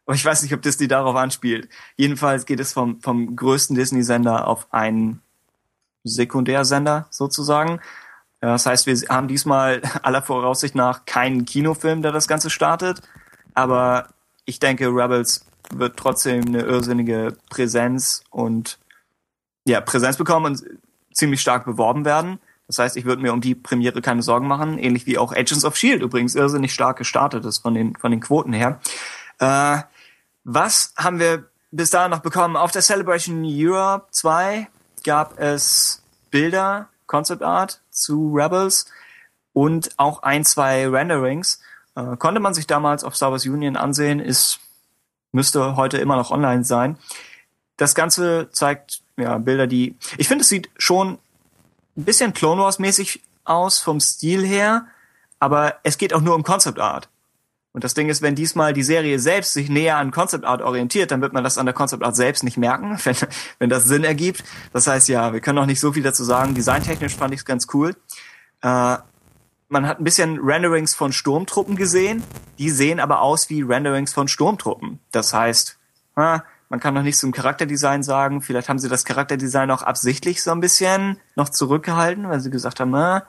Aber 0.06 0.14
ich 0.14 0.24
weiß 0.24 0.42
nicht, 0.42 0.54
ob 0.54 0.62
Disney 0.62 0.88
darauf 0.88 1.16
anspielt. 1.16 1.68
Jedenfalls 1.96 2.46
geht 2.46 2.60
es 2.60 2.72
vom, 2.72 3.00
vom 3.00 3.36
größten 3.36 3.76
Disney-Sender 3.76 4.46
auf 4.46 4.72
einen 4.72 5.20
Sekundärsender 6.04 7.06
sozusagen. 7.10 7.80
Das 8.40 8.66
heißt, 8.66 8.86
wir 8.86 8.96
haben 9.08 9.28
diesmal 9.28 9.82
aller 10.02 10.22
Voraussicht 10.22 10.74
nach 10.74 11.04
keinen 11.04 11.44
Kinofilm, 11.44 12.02
der 12.02 12.12
das 12.12 12.28
Ganze 12.28 12.50
startet. 12.50 13.02
Aber 13.54 14.08
ich 14.44 14.60
denke, 14.60 14.88
Rebels 14.88 15.44
wird 15.70 15.96
trotzdem 15.96 16.46
eine 16.46 16.62
irrsinnige 16.62 17.36
Präsenz 17.50 18.22
und 18.30 18.78
ja, 19.66 19.80
Präsenz 19.80 20.16
bekommen 20.16 20.46
und 20.46 20.64
ziemlich 21.12 21.40
stark 21.40 21.64
beworben 21.64 22.04
werden. 22.04 22.38
Das 22.68 22.78
heißt, 22.78 22.96
ich 22.96 23.04
würde 23.04 23.22
mir 23.22 23.32
um 23.32 23.40
die 23.40 23.54
Premiere 23.54 24.02
keine 24.02 24.22
Sorgen 24.22 24.46
machen, 24.46 24.78
ähnlich 24.78 25.06
wie 25.06 25.18
auch 25.18 25.32
Agents 25.32 25.64
of 25.64 25.76
Shield 25.76 26.02
übrigens 26.02 26.34
irrsinnig 26.34 26.72
stark 26.72 26.98
gestartet 26.98 27.44
ist 27.44 27.58
von 27.60 27.74
den 27.74 27.96
von 27.96 28.10
den 28.10 28.20
Quoten 28.20 28.52
her. 28.52 28.80
Äh, 29.38 29.78
was 30.44 30.92
haben 30.96 31.18
wir 31.18 31.48
bis 31.70 31.90
dahin 31.90 32.10
noch 32.10 32.20
bekommen? 32.20 32.56
Auf 32.56 32.70
der 32.70 32.82
Celebration 32.82 33.42
Europe 33.44 34.06
2 34.10 34.68
gab 35.04 35.38
es 35.38 36.02
Bilder, 36.30 36.88
Concept 37.08 37.42
Art 37.42 37.80
zu 37.90 38.30
Rebels 38.32 38.86
und 39.52 39.90
auch 39.96 40.22
ein, 40.22 40.44
zwei 40.44 40.86
Renderings. 40.86 41.60
Äh, 41.96 42.16
konnte 42.16 42.38
man 42.38 42.54
sich 42.54 42.68
damals 42.68 43.02
auf 43.02 43.16
Star 43.16 43.32
Wars 43.32 43.44
Union 43.44 43.76
ansehen, 43.76 44.20
ist 44.20 44.60
müsste 45.32 45.76
heute 45.76 45.98
immer 45.98 46.16
noch 46.16 46.30
online 46.30 46.64
sein. 46.64 46.96
Das 47.76 47.94
Ganze 47.94 48.48
zeigt 48.52 49.02
ja 49.16 49.38
Bilder, 49.38 49.66
die 49.66 49.96
ich 50.16 50.28
finde, 50.28 50.42
es 50.42 50.48
sieht 50.48 50.70
schon 50.78 51.18
ein 51.96 52.04
bisschen 52.04 52.32
Clone 52.32 52.62
Wars 52.62 52.78
mäßig 52.78 53.22
aus 53.44 53.78
vom 53.80 54.00
Stil 54.00 54.46
her, 54.46 54.86
aber 55.40 55.80
es 55.82 55.98
geht 55.98 56.14
auch 56.14 56.20
nur 56.20 56.34
um 56.34 56.44
Concept 56.44 56.78
Art. 56.78 57.08
Und 57.72 57.84
das 57.84 57.94
Ding 57.94 58.08
ist, 58.08 58.22
wenn 58.22 58.34
diesmal 58.34 58.72
die 58.72 58.82
Serie 58.82 59.18
selbst 59.18 59.52
sich 59.52 59.68
näher 59.68 59.98
an 59.98 60.10
Concept 60.10 60.44
Art 60.44 60.62
orientiert, 60.62 61.10
dann 61.10 61.20
wird 61.20 61.32
man 61.32 61.44
das 61.44 61.58
an 61.58 61.66
der 61.66 61.74
Concept 61.74 62.02
Art 62.02 62.16
selbst 62.16 62.42
nicht 62.42 62.56
merken, 62.56 62.98
wenn, 63.04 63.16
wenn 63.58 63.70
das 63.70 63.84
Sinn 63.84 64.04
ergibt. 64.04 64.42
Das 64.72 64.86
heißt, 64.86 65.08
ja, 65.08 65.32
wir 65.32 65.40
können 65.40 65.56
noch 65.56 65.66
nicht 65.66 65.80
so 65.80 65.92
viel 65.92 66.02
dazu 66.02 66.24
sagen. 66.24 66.54
Designtechnisch 66.54 67.14
fand 67.14 67.34
ich 67.34 67.40
es 67.40 67.44
ganz 67.44 67.66
cool. 67.74 67.94
Äh, 68.62 68.96
man 69.68 69.86
hat 69.86 70.00
ein 70.00 70.04
bisschen 70.04 70.38
Renderings 70.40 70.94
von 70.94 71.12
Sturmtruppen 71.12 71.76
gesehen. 71.76 72.24
Die 72.58 72.70
sehen 72.70 73.00
aber 73.00 73.20
aus 73.20 73.50
wie 73.50 73.62
Renderings 73.62 74.14
von 74.14 74.26
Sturmtruppen. 74.26 74.98
Das 75.12 75.34
heißt, 75.34 75.78
man 76.14 76.80
kann 76.80 76.94
noch 76.94 77.02
nichts 77.02 77.20
zum 77.20 77.32
Charakterdesign 77.32 78.02
sagen. 78.02 78.42
Vielleicht 78.42 78.68
haben 78.68 78.78
sie 78.78 78.88
das 78.88 79.04
Charakterdesign 79.04 79.70
auch 79.70 79.82
absichtlich 79.82 80.42
so 80.42 80.50
ein 80.50 80.60
bisschen 80.60 81.18
noch 81.36 81.48
zurückgehalten, 81.48 82.28
weil 82.28 82.40
sie 82.40 82.50
gesagt 82.50 82.80
haben, 82.80 82.90
na, 82.90 83.24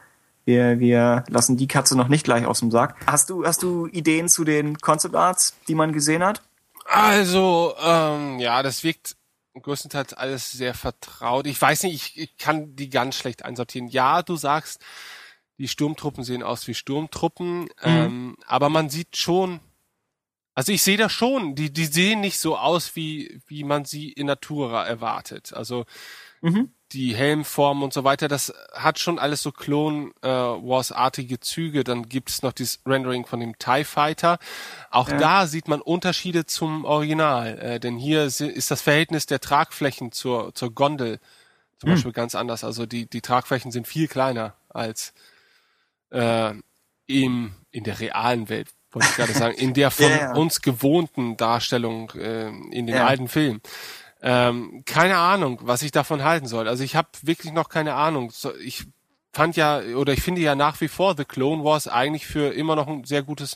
wir, 0.49 0.79
wir 0.79 1.23
lassen 1.27 1.57
die 1.57 1.67
Katze 1.67 1.95
noch 1.95 2.07
nicht 2.07 2.23
gleich 2.23 2.45
aus 2.45 2.59
dem 2.59 2.71
Sack. 2.71 2.95
Hast 3.05 3.29
du, 3.29 3.45
hast 3.45 3.61
du 3.61 3.85
Ideen 3.85 4.27
zu 4.27 4.43
den 4.43 4.79
Concept 4.79 5.15
Arts, 5.15 5.55
die 5.67 5.75
man 5.75 5.93
gesehen 5.93 6.23
hat? 6.23 6.41
Also, 6.85 7.75
ähm, 7.79 8.39
ja, 8.39 8.63
das 8.63 8.83
wirkt 8.83 9.15
größtenteils 9.53 10.13
alles 10.13 10.51
sehr 10.51 10.73
vertraut. 10.73 11.45
Ich 11.45 11.61
weiß 11.61 11.83
nicht, 11.83 11.93
ich, 11.93 12.19
ich 12.19 12.37
kann 12.37 12.75
die 12.75 12.89
ganz 12.89 13.15
schlecht 13.15 13.45
einsortieren. 13.45 13.89
Ja, 13.89 14.23
du 14.23 14.37
sagst, 14.37 14.81
die 15.59 15.67
Sturmtruppen 15.67 16.23
sehen 16.23 16.41
aus 16.41 16.67
wie 16.67 16.73
Sturmtruppen, 16.73 17.61
mhm. 17.61 17.67
ähm, 17.83 18.37
aber 18.47 18.69
man 18.69 18.89
sieht 18.89 19.17
schon, 19.17 19.59
also 20.55 20.71
ich 20.71 20.81
sehe 20.81 20.97
das 20.97 21.11
schon. 21.11 21.53
Die, 21.53 21.71
die 21.71 21.85
sehen 21.85 22.21
nicht 22.21 22.39
so 22.39 22.57
aus, 22.57 22.95
wie, 22.95 23.39
wie 23.45 23.63
man 23.63 23.85
sie 23.85 24.11
in 24.11 24.25
Natura 24.25 24.85
erwartet. 24.85 25.53
Also 25.53 25.85
mhm. 26.41 26.73
Die 26.93 27.15
Helmform 27.15 27.83
und 27.83 27.93
so 27.93 28.03
weiter, 28.03 28.27
das 28.27 28.53
hat 28.73 28.99
schon 28.99 29.19
alles 29.19 29.41
so 29.43 29.51
Clone 29.51 30.11
äh, 30.21 30.27
Wars-artige 30.27 31.39
Züge. 31.39 31.83
Dann 31.83 32.09
gibt 32.09 32.29
es 32.29 32.41
noch 32.41 32.51
dieses 32.51 32.79
Rendering 32.85 33.25
von 33.25 33.39
dem 33.39 33.57
TIE 33.59 33.83
Fighter. 33.83 34.39
Auch 34.89 35.09
ja. 35.09 35.17
da 35.17 35.47
sieht 35.47 35.67
man 35.67 35.81
Unterschiede 35.81 36.45
zum 36.45 36.85
Original. 36.85 37.59
Äh, 37.59 37.79
denn 37.79 37.97
hier 37.97 38.23
ist 38.23 38.71
das 38.71 38.81
Verhältnis 38.81 39.25
der 39.25 39.39
Tragflächen 39.39 40.11
zur, 40.11 40.53
zur 40.55 40.73
Gondel 40.73 41.19
zum 41.77 41.89
mhm. 41.89 41.93
Beispiel 41.93 42.11
ganz 42.11 42.35
anders. 42.35 42.63
Also 42.63 42.85
die, 42.85 43.09
die 43.09 43.21
Tragflächen 43.21 43.71
sind 43.71 43.87
viel 43.87 44.07
kleiner 44.07 44.55
als 44.69 45.13
äh, 46.11 46.53
im, 47.07 47.53
in 47.71 47.83
der 47.83 47.99
realen 47.99 48.49
Welt 48.49 48.69
wollte 48.91 49.07
ich 49.09 49.15
gerade 49.15 49.33
sagen, 49.33 49.55
in 49.55 49.73
der 49.73 49.91
von 49.91 50.09
ja. 50.09 50.33
uns 50.33 50.61
gewohnten 50.61 51.37
Darstellung 51.37 52.11
äh, 52.11 52.47
in 52.47 52.87
den 52.87 52.95
ja. 52.95 53.07
alten 53.07 53.27
Filmen. 53.27 53.61
Ähm, 54.21 54.83
keine 54.85 55.17
Ahnung, 55.17 55.59
was 55.63 55.81
ich 55.81 55.91
davon 55.91 56.23
halten 56.23 56.47
soll. 56.47 56.67
Also 56.67 56.83
ich 56.83 56.95
habe 56.95 57.09
wirklich 57.21 57.53
noch 57.53 57.69
keine 57.69 57.93
Ahnung. 57.95 58.31
Ich 58.61 58.85
fand 59.31 59.55
ja 59.55 59.79
oder 59.95 60.13
ich 60.13 60.21
finde 60.21 60.41
ja 60.41 60.55
nach 60.55 60.81
wie 60.81 60.87
vor 60.89 61.15
The 61.15 61.25
Clone 61.25 61.63
Wars 61.63 61.87
eigentlich 61.87 62.27
für 62.27 62.53
immer 62.53 62.75
noch 62.75 62.87
ein 62.87 63.05
sehr 63.05 63.23
gutes 63.23 63.55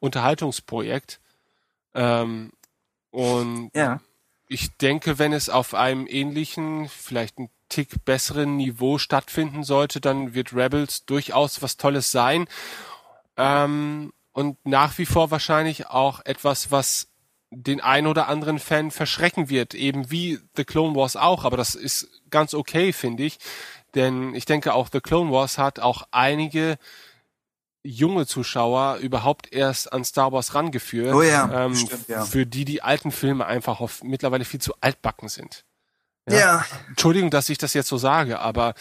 Unterhaltungsprojekt. 0.00 1.20
Ähm, 1.94 2.52
und 3.10 3.70
ja. 3.74 4.00
ich 4.48 4.76
denke, 4.78 5.18
wenn 5.18 5.32
es 5.32 5.48
auf 5.48 5.74
einem 5.74 6.06
ähnlichen, 6.06 6.88
vielleicht 6.88 7.38
ein 7.38 7.50
Tick 7.68 8.04
besseren 8.04 8.56
Niveau 8.56 8.98
stattfinden 8.98 9.62
sollte, 9.62 10.00
dann 10.00 10.34
wird 10.34 10.52
Rebels 10.52 11.04
durchaus 11.04 11.62
was 11.62 11.76
Tolles 11.76 12.10
sein. 12.10 12.46
Ähm, 13.36 14.12
und 14.32 14.64
nach 14.64 14.98
wie 14.98 15.06
vor 15.06 15.30
wahrscheinlich 15.30 15.88
auch 15.88 16.20
etwas, 16.24 16.70
was 16.70 17.09
den 17.50 17.80
ein 17.80 18.06
oder 18.06 18.28
anderen 18.28 18.58
Fan 18.58 18.90
verschrecken 18.90 19.50
wird, 19.50 19.74
eben 19.74 20.10
wie 20.10 20.38
The 20.56 20.64
Clone 20.64 20.94
Wars 20.94 21.16
auch, 21.16 21.44
aber 21.44 21.56
das 21.56 21.74
ist 21.74 22.08
ganz 22.30 22.54
okay, 22.54 22.92
finde 22.92 23.24
ich, 23.24 23.38
denn 23.94 24.34
ich 24.34 24.44
denke 24.44 24.72
auch 24.74 24.88
The 24.92 25.00
Clone 25.00 25.32
Wars 25.32 25.58
hat 25.58 25.80
auch 25.80 26.06
einige 26.12 26.78
junge 27.82 28.26
Zuschauer 28.26 28.96
überhaupt 28.96 29.52
erst 29.52 29.92
an 29.92 30.04
Star 30.04 30.32
Wars 30.32 30.54
rangeführt, 30.54 31.14
oh 31.14 31.22
ja, 31.22 31.66
ähm, 31.66 31.74
stimmt, 31.74 32.08
ja. 32.08 32.24
für 32.24 32.46
die 32.46 32.64
die 32.64 32.82
alten 32.82 33.10
Filme 33.10 33.46
einfach 33.46 33.80
auf, 33.80 34.02
mittlerweile 34.02 34.44
viel 34.44 34.60
zu 34.60 34.74
altbacken 34.80 35.28
sind. 35.28 35.64
Ja. 36.28 36.38
ja. 36.38 36.66
Entschuldigung, 36.88 37.30
dass 37.30 37.48
ich 37.48 37.58
das 37.58 37.74
jetzt 37.74 37.88
so 37.88 37.96
sage, 37.96 38.38
aber 38.38 38.74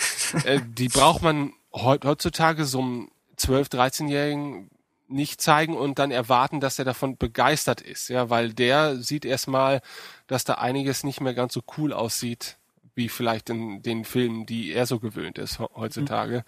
äh, 0.44 0.60
die 0.64 0.90
braucht 0.90 1.22
man 1.22 1.54
heutzutage 1.74 2.66
so 2.66 2.80
einem 2.82 3.12
12-, 3.38 3.72
13-Jährigen 3.72 4.70
nicht 5.10 5.42
zeigen 5.42 5.76
und 5.76 6.00
dann 6.00 6.12
erwarten, 6.12 6.60
dass 6.60 6.80
er 6.80 6.86
davon 6.86 7.18
begeistert 7.18 7.82
ist, 7.82 8.10
ja, 8.10 8.30
weil 8.30 8.54
der 8.54 8.98
sieht 8.98 9.26
erstmal, 9.26 9.82
dass 10.28 10.44
da 10.44 10.56
einiges 10.56 11.04
nicht 11.04 11.22
mehr 11.22 11.34
ganz 11.34 11.54
so 11.54 11.62
cool 11.78 11.94
aussieht, 11.94 12.58
wie 12.96 13.10
vielleicht 13.10 13.50
in 13.50 13.82
den 13.82 14.06
Filmen, 14.06 14.46
die 14.46 14.72
er 14.72 14.86
so 14.86 15.00
gewöhnt 15.00 15.38
ist 15.38 15.60
heutzutage. 15.60 16.44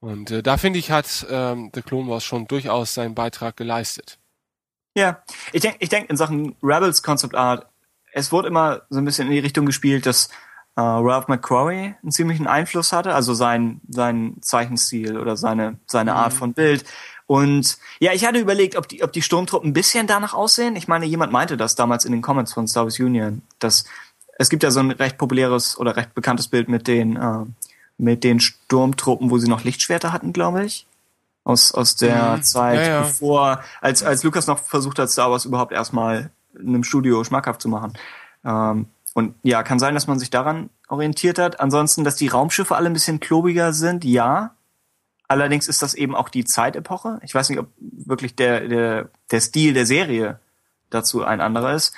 Mhm. 0.00 0.08
Und 0.08 0.30
äh, 0.30 0.42
da 0.42 0.56
finde 0.56 0.78
ich, 0.78 0.90
hat 0.90 1.26
ähm, 1.30 1.70
The 1.74 1.82
Clone 1.82 2.10
Wars 2.10 2.24
schon 2.24 2.46
durchaus 2.46 2.94
seinen 2.94 3.14
Beitrag 3.14 3.56
geleistet. 3.56 4.18
Ja, 4.94 5.22
ich 5.52 5.62
denke, 5.62 5.78
ich 5.80 5.88
denk 5.88 6.10
in 6.10 6.16
Sachen 6.16 6.56
Rebels 6.62 7.02
Concept 7.02 7.34
Art, 7.34 7.66
es 8.12 8.30
wurde 8.30 8.48
immer 8.48 8.82
so 8.90 8.98
ein 8.98 9.04
bisschen 9.04 9.26
in 9.26 9.32
die 9.32 9.40
Richtung 9.40 9.66
gespielt, 9.66 10.06
dass 10.06 10.28
äh, 10.76 10.80
Ralph 10.80 11.28
McQuarrie 11.28 11.94
einen 12.02 12.10
ziemlichen 12.12 12.46
Einfluss 12.46 12.92
hatte, 12.92 13.14
also 13.14 13.34
sein, 13.34 13.80
sein 13.88 14.36
Zeichenstil 14.40 15.18
oder 15.18 15.36
seine, 15.36 15.78
seine 15.86 16.12
mhm. 16.12 16.16
Art 16.16 16.32
von 16.32 16.52
Bild. 16.52 16.84
Und 17.26 17.78
ja, 18.00 18.12
ich 18.12 18.26
hatte 18.26 18.38
überlegt, 18.38 18.76
ob 18.76 18.88
die, 18.88 19.02
ob 19.02 19.12
die 19.12 19.22
Sturmtruppen 19.22 19.70
ein 19.70 19.72
bisschen 19.72 20.06
danach 20.06 20.34
aussehen. 20.34 20.76
Ich 20.76 20.88
meine, 20.88 21.06
jemand 21.06 21.32
meinte 21.32 21.56
das 21.56 21.74
damals 21.74 22.04
in 22.04 22.12
den 22.12 22.22
Comments 22.22 22.52
von 22.52 22.68
Star 22.68 22.84
Wars 22.84 22.98
Union, 23.00 23.42
dass 23.58 23.84
es 24.38 24.50
gibt 24.50 24.62
ja 24.62 24.70
so 24.70 24.80
ein 24.80 24.90
recht 24.90 25.16
populäres 25.16 25.78
oder 25.78 25.96
recht 25.96 26.14
bekanntes 26.14 26.48
Bild 26.48 26.68
mit 26.68 26.86
den, 26.86 27.16
äh, 27.16 27.44
mit 27.98 28.24
den 28.24 28.40
Sturmtruppen, 28.40 29.30
wo 29.30 29.38
sie 29.38 29.48
noch 29.48 29.64
Lichtschwerter 29.64 30.12
hatten, 30.12 30.32
glaube 30.32 30.64
ich. 30.64 30.86
Aus, 31.44 31.72
aus 31.72 31.96
der 31.96 32.38
mhm. 32.38 32.42
Zeit, 32.42 32.78
ja, 32.78 32.86
ja. 32.86 33.00
bevor, 33.02 33.62
als, 33.80 34.02
als 34.02 34.22
Lukas 34.22 34.46
noch 34.46 34.58
versucht 34.58 34.98
hat, 34.98 35.10
Star 35.10 35.30
Wars 35.30 35.44
überhaupt 35.44 35.72
erstmal 35.72 36.30
in 36.58 36.68
einem 36.68 36.84
Studio 36.84 37.22
schmackhaft 37.22 37.60
zu 37.60 37.68
machen. 37.68 37.92
Ähm, 38.44 38.86
und 39.12 39.34
ja, 39.42 39.62
kann 39.62 39.78
sein, 39.78 39.94
dass 39.94 40.06
man 40.06 40.18
sich 40.18 40.30
daran 40.30 40.70
orientiert 40.88 41.38
hat. 41.38 41.60
Ansonsten, 41.60 42.02
dass 42.02 42.16
die 42.16 42.28
Raumschiffe 42.28 42.74
alle 42.74 42.88
ein 42.88 42.94
bisschen 42.94 43.20
klobiger 43.20 43.72
sind, 43.72 44.04
ja. 44.04 44.53
Allerdings 45.26 45.68
ist 45.68 45.82
das 45.82 45.94
eben 45.94 46.14
auch 46.14 46.28
die 46.28 46.44
Zeitepoche. 46.44 47.18
Ich 47.22 47.34
weiß 47.34 47.48
nicht, 47.48 47.58
ob 47.58 47.68
wirklich 47.78 48.36
der, 48.36 48.68
der, 48.68 49.08
der 49.30 49.40
Stil 49.40 49.72
der 49.72 49.86
Serie 49.86 50.38
dazu 50.90 51.24
ein 51.24 51.40
anderer 51.40 51.74
ist. 51.74 51.94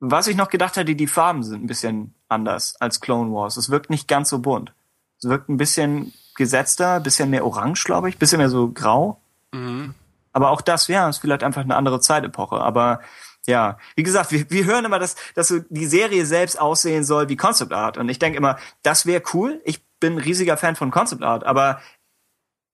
Was 0.00 0.26
ich 0.26 0.36
noch 0.36 0.50
gedacht 0.50 0.76
hatte, 0.76 0.94
die 0.94 1.06
Farben 1.06 1.42
sind 1.42 1.64
ein 1.64 1.68
bisschen 1.68 2.14
anders 2.28 2.76
als 2.80 3.00
Clone 3.00 3.32
Wars. 3.32 3.56
Es 3.56 3.70
wirkt 3.70 3.88
nicht 3.88 4.08
ganz 4.08 4.28
so 4.28 4.40
bunt. 4.40 4.72
Es 5.18 5.28
wirkt 5.28 5.48
ein 5.48 5.56
bisschen 5.56 6.12
gesetzter, 6.36 7.00
bisschen 7.00 7.30
mehr 7.30 7.46
orange, 7.46 7.84
glaube 7.84 8.08
ich, 8.08 8.18
bisschen 8.18 8.38
mehr 8.38 8.50
so 8.50 8.68
grau. 8.68 9.20
Mhm. 9.52 9.94
Aber 10.32 10.50
auch 10.50 10.60
das, 10.60 10.88
ja, 10.88 11.08
ist 11.08 11.18
vielleicht 11.18 11.42
einfach 11.42 11.62
eine 11.62 11.76
andere 11.76 12.00
Zeitepoche. 12.00 12.56
Aber 12.56 13.00
ja, 13.46 13.78
wie 13.94 14.02
gesagt, 14.02 14.32
wir, 14.32 14.50
wir 14.50 14.64
hören 14.66 14.84
immer, 14.84 14.98
dass, 14.98 15.16
dass 15.34 15.48
so 15.48 15.60
die 15.70 15.86
Serie 15.86 16.26
selbst 16.26 16.60
aussehen 16.60 17.04
soll 17.04 17.28
wie 17.28 17.36
Concept 17.36 17.72
Art. 17.72 17.96
Und 17.96 18.08
ich 18.08 18.18
denke 18.18 18.36
immer, 18.36 18.58
das 18.82 19.06
wäre 19.06 19.22
cool. 19.32 19.62
Ich 19.64 19.82
bin 19.98 20.14
ein 20.14 20.18
riesiger 20.18 20.56
Fan 20.56 20.76
von 20.76 20.90
Concept 20.90 21.22
Art, 21.22 21.44
aber 21.44 21.80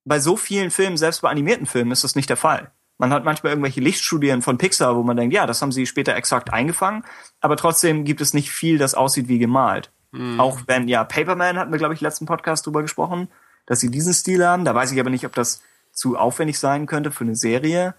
bei 0.04 0.18
so 0.18 0.36
vielen 0.36 0.70
Filmen, 0.70 0.96
selbst 0.96 1.22
bei 1.22 1.30
animierten 1.30 1.66
Filmen, 1.66 1.92
ist 1.92 2.04
das 2.04 2.16
nicht 2.16 2.28
der 2.28 2.36
Fall. 2.36 2.72
Man 2.98 3.12
hat 3.12 3.24
manchmal 3.24 3.52
irgendwelche 3.52 3.80
Lichtstudien 3.80 4.42
von 4.42 4.58
Pixar, 4.58 4.96
wo 4.96 5.02
man 5.02 5.16
denkt, 5.16 5.34
ja, 5.34 5.46
das 5.46 5.60
haben 5.62 5.72
sie 5.72 5.86
später 5.86 6.14
exakt 6.14 6.52
eingefangen, 6.52 7.04
aber 7.40 7.56
trotzdem 7.56 8.04
gibt 8.04 8.20
es 8.20 8.34
nicht 8.34 8.50
viel, 8.50 8.78
das 8.78 8.94
aussieht 8.94 9.28
wie 9.28 9.38
gemalt. 9.38 9.90
Mhm. 10.12 10.38
Auch 10.38 10.60
wenn, 10.66 10.88
ja, 10.88 11.02
Paperman 11.04 11.58
hatten 11.58 11.72
wir, 11.72 11.78
glaube 11.78 11.94
ich, 11.94 12.00
letzten 12.00 12.26
Podcast 12.26 12.66
drüber 12.66 12.82
gesprochen, 12.82 13.28
dass 13.66 13.80
sie 13.80 13.90
diesen 13.90 14.12
Stil 14.12 14.46
haben. 14.46 14.64
Da 14.64 14.74
weiß 14.74 14.92
ich 14.92 15.00
aber 15.00 15.10
nicht, 15.10 15.26
ob 15.26 15.34
das 15.34 15.62
zu 15.90 16.16
aufwendig 16.16 16.58
sein 16.58 16.86
könnte 16.86 17.10
für 17.10 17.24
eine 17.24 17.36
Serie. 17.36 17.94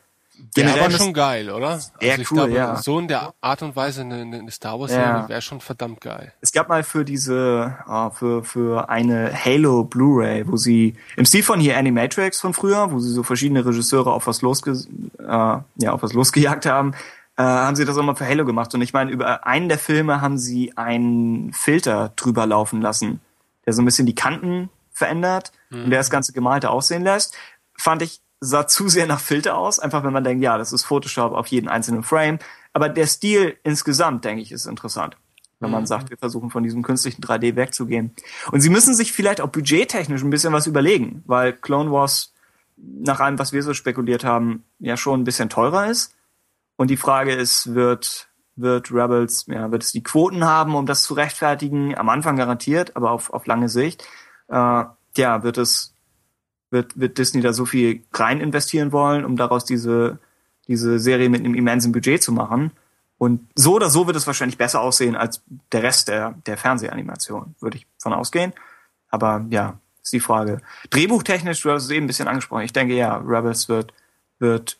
Generell 0.55 0.75
wäre 0.75 0.85
aber 0.85 0.97
schon 0.97 1.13
geil, 1.13 1.49
oder? 1.49 1.79
Sehr 1.79 2.13
also 2.13 2.21
cool, 2.31 2.37
glaube, 2.37 2.53
ja. 2.53 2.75
So 2.77 2.99
in 2.99 3.07
der 3.07 3.33
Art 3.41 3.61
und 3.61 3.75
Weise 3.75 4.01
eine, 4.01 4.21
eine 4.21 4.51
Star 4.51 4.79
Wars 4.79 4.91
Serie 4.91 5.05
ja. 5.05 5.29
wäre 5.29 5.41
schon 5.41 5.61
verdammt 5.61 6.01
geil. 6.01 6.33
Es 6.41 6.51
gab 6.51 6.69
mal 6.69 6.83
für 6.83 7.05
diese, 7.05 7.77
uh, 7.87 8.09
für, 8.09 8.43
für 8.43 8.89
eine 8.89 9.31
Halo 9.33 9.83
Blu-ray, 9.83 10.47
wo 10.47 10.57
sie, 10.57 10.95
im 11.17 11.25
Stil 11.25 11.43
von 11.43 11.59
hier 11.59 11.77
Animatrix 11.77 12.39
von 12.39 12.53
früher, 12.53 12.91
wo 12.91 12.99
sie 12.99 13.11
so 13.11 13.23
verschiedene 13.23 13.65
Regisseure 13.65 14.11
auf 14.11 14.25
was 14.25 14.41
losge, 14.41 14.71
uh, 14.71 15.61
ja, 15.75 15.91
auf 15.91 16.01
was 16.01 16.13
losgejagt 16.13 16.65
haben, 16.65 16.93
uh, 17.39 17.43
haben 17.43 17.75
sie 17.75 17.85
das 17.85 17.97
auch 17.97 18.03
mal 18.03 18.15
für 18.15 18.27
Halo 18.27 18.45
gemacht. 18.45 18.73
Und 18.73 18.81
ich 18.81 18.93
meine, 18.93 19.11
über 19.11 19.45
einen 19.45 19.69
der 19.69 19.79
Filme 19.79 20.21
haben 20.21 20.39
sie 20.39 20.75
einen 20.77 21.53
Filter 21.53 22.11
drüber 22.15 22.47
laufen 22.47 22.81
lassen, 22.81 23.21
der 23.65 23.73
so 23.73 23.81
ein 23.81 23.85
bisschen 23.85 24.07
die 24.07 24.15
Kanten 24.15 24.69
verändert 24.91 25.51
mhm. 25.69 25.85
und 25.85 25.89
der 25.91 25.99
das 25.99 26.09
ganze 26.09 26.33
Gemalte 26.33 26.71
aussehen 26.71 27.03
lässt. 27.03 27.35
Fand 27.77 28.01
ich 28.01 28.22
sah 28.43 28.67
zu 28.67 28.89
sehr 28.89 29.07
nach 29.07 29.19
Filter 29.19 29.57
aus, 29.57 29.79
einfach 29.79 30.03
wenn 30.03 30.13
man 30.13 30.23
denkt, 30.23 30.43
ja, 30.43 30.57
das 30.57 30.73
ist 30.73 30.83
Photoshop 30.83 31.33
auf 31.33 31.47
jeden 31.47 31.67
einzelnen 31.67 32.03
Frame. 32.03 32.39
Aber 32.73 32.89
der 32.89 33.07
Stil 33.07 33.57
insgesamt, 33.63 34.25
denke 34.25 34.41
ich, 34.41 34.51
ist 34.51 34.65
interessant. 34.65 35.17
Wenn 35.59 35.71
man 35.71 35.83
mhm. 35.83 35.87
sagt, 35.87 36.09
wir 36.09 36.17
versuchen 36.17 36.49
von 36.49 36.63
diesem 36.63 36.83
künstlichen 36.83 37.21
3D 37.21 37.55
wegzugehen. 37.55 38.11
Und 38.51 38.59
sie 38.61 38.69
müssen 38.69 38.93
sich 38.93 39.13
vielleicht 39.13 39.39
auch 39.39 39.47
budgettechnisch 39.47 40.21
ein 40.21 40.29
bisschen 40.29 40.51
was 40.51 40.67
überlegen, 40.67 41.23
weil 41.25 41.53
Clone 41.53 41.91
Wars 41.91 42.33
nach 42.75 43.21
allem, 43.21 43.39
was 43.39 43.53
wir 43.53 43.63
so 43.63 43.73
spekuliert 43.73 44.25
haben, 44.25 44.63
ja 44.79 44.97
schon 44.97 45.21
ein 45.21 45.23
bisschen 45.23 45.49
teurer 45.49 45.89
ist. 45.89 46.15
Und 46.75 46.89
die 46.89 46.97
Frage 46.97 47.33
ist, 47.33 47.73
wird, 47.73 48.27
wird 48.57 48.91
Rebels, 48.91 49.45
ja, 49.47 49.71
wird 49.71 49.83
es 49.83 49.93
die 49.93 50.03
Quoten 50.03 50.43
haben, 50.43 50.75
um 50.75 50.85
das 50.85 51.03
zu 51.03 51.13
rechtfertigen? 51.13 51.95
Am 51.97 52.09
Anfang 52.09 52.35
garantiert, 52.35 52.95
aber 52.95 53.11
auf, 53.11 53.31
auf 53.31 53.45
lange 53.45 53.69
Sicht. 53.69 54.03
Äh, 54.49 54.83
ja, 55.15 55.43
wird 55.43 55.57
es 55.57 55.92
wird, 56.73 56.99
wird 56.99 57.17
Disney 57.17 57.39
da 57.39 57.53
so 57.53 57.65
viel 57.65 58.03
rein 58.11 58.41
investieren 58.41 58.91
wollen, 58.91 59.23
um 59.23 59.37
daraus 59.37 59.63
diese, 59.63 60.19
diese 60.67 60.99
Serie 60.99 61.29
mit 61.29 61.39
einem 61.39 61.55
immensen 61.55 61.93
Budget 61.93 62.21
zu 62.21 62.33
machen. 62.33 62.71
Und 63.17 63.47
so 63.55 63.75
oder 63.75 63.89
so 63.89 64.07
wird 64.07 64.17
es 64.17 64.27
wahrscheinlich 64.27 64.57
besser 64.57 64.81
aussehen 64.81 65.15
als 65.15 65.41
der 65.71 65.83
Rest 65.83 66.09
der, 66.09 66.35
der 66.45 66.57
Fernsehanimation, 66.57 67.55
würde 67.61 67.77
ich 67.77 67.87
von 67.97 68.11
ausgehen. 68.11 68.51
Aber 69.09 69.45
ja, 69.49 69.79
ist 70.01 70.11
die 70.11 70.19
Frage. 70.19 70.61
Drehbuchtechnisch, 70.89 71.61
du 71.61 71.71
hast 71.71 71.83
es 71.83 71.89
eben 71.89 72.03
ein 72.03 72.07
bisschen 72.07 72.27
angesprochen. 72.27 72.63
Ich 72.63 72.73
denke 72.73 72.95
ja, 72.95 73.15
Rebels 73.15 73.69
wird, 73.69 73.93
wird 74.39 74.77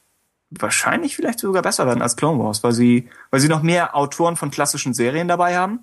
wahrscheinlich 0.49 1.15
vielleicht 1.15 1.39
sogar 1.39 1.61
besser 1.61 1.87
werden 1.87 2.01
als 2.01 2.17
Clone 2.17 2.43
Wars, 2.43 2.63
weil 2.63 2.73
sie, 2.73 3.07
weil 3.29 3.39
sie 3.39 3.47
noch 3.47 3.63
mehr 3.63 3.95
Autoren 3.95 4.35
von 4.35 4.51
klassischen 4.51 4.93
Serien 4.93 5.27
dabei 5.27 5.55
haben. 5.55 5.79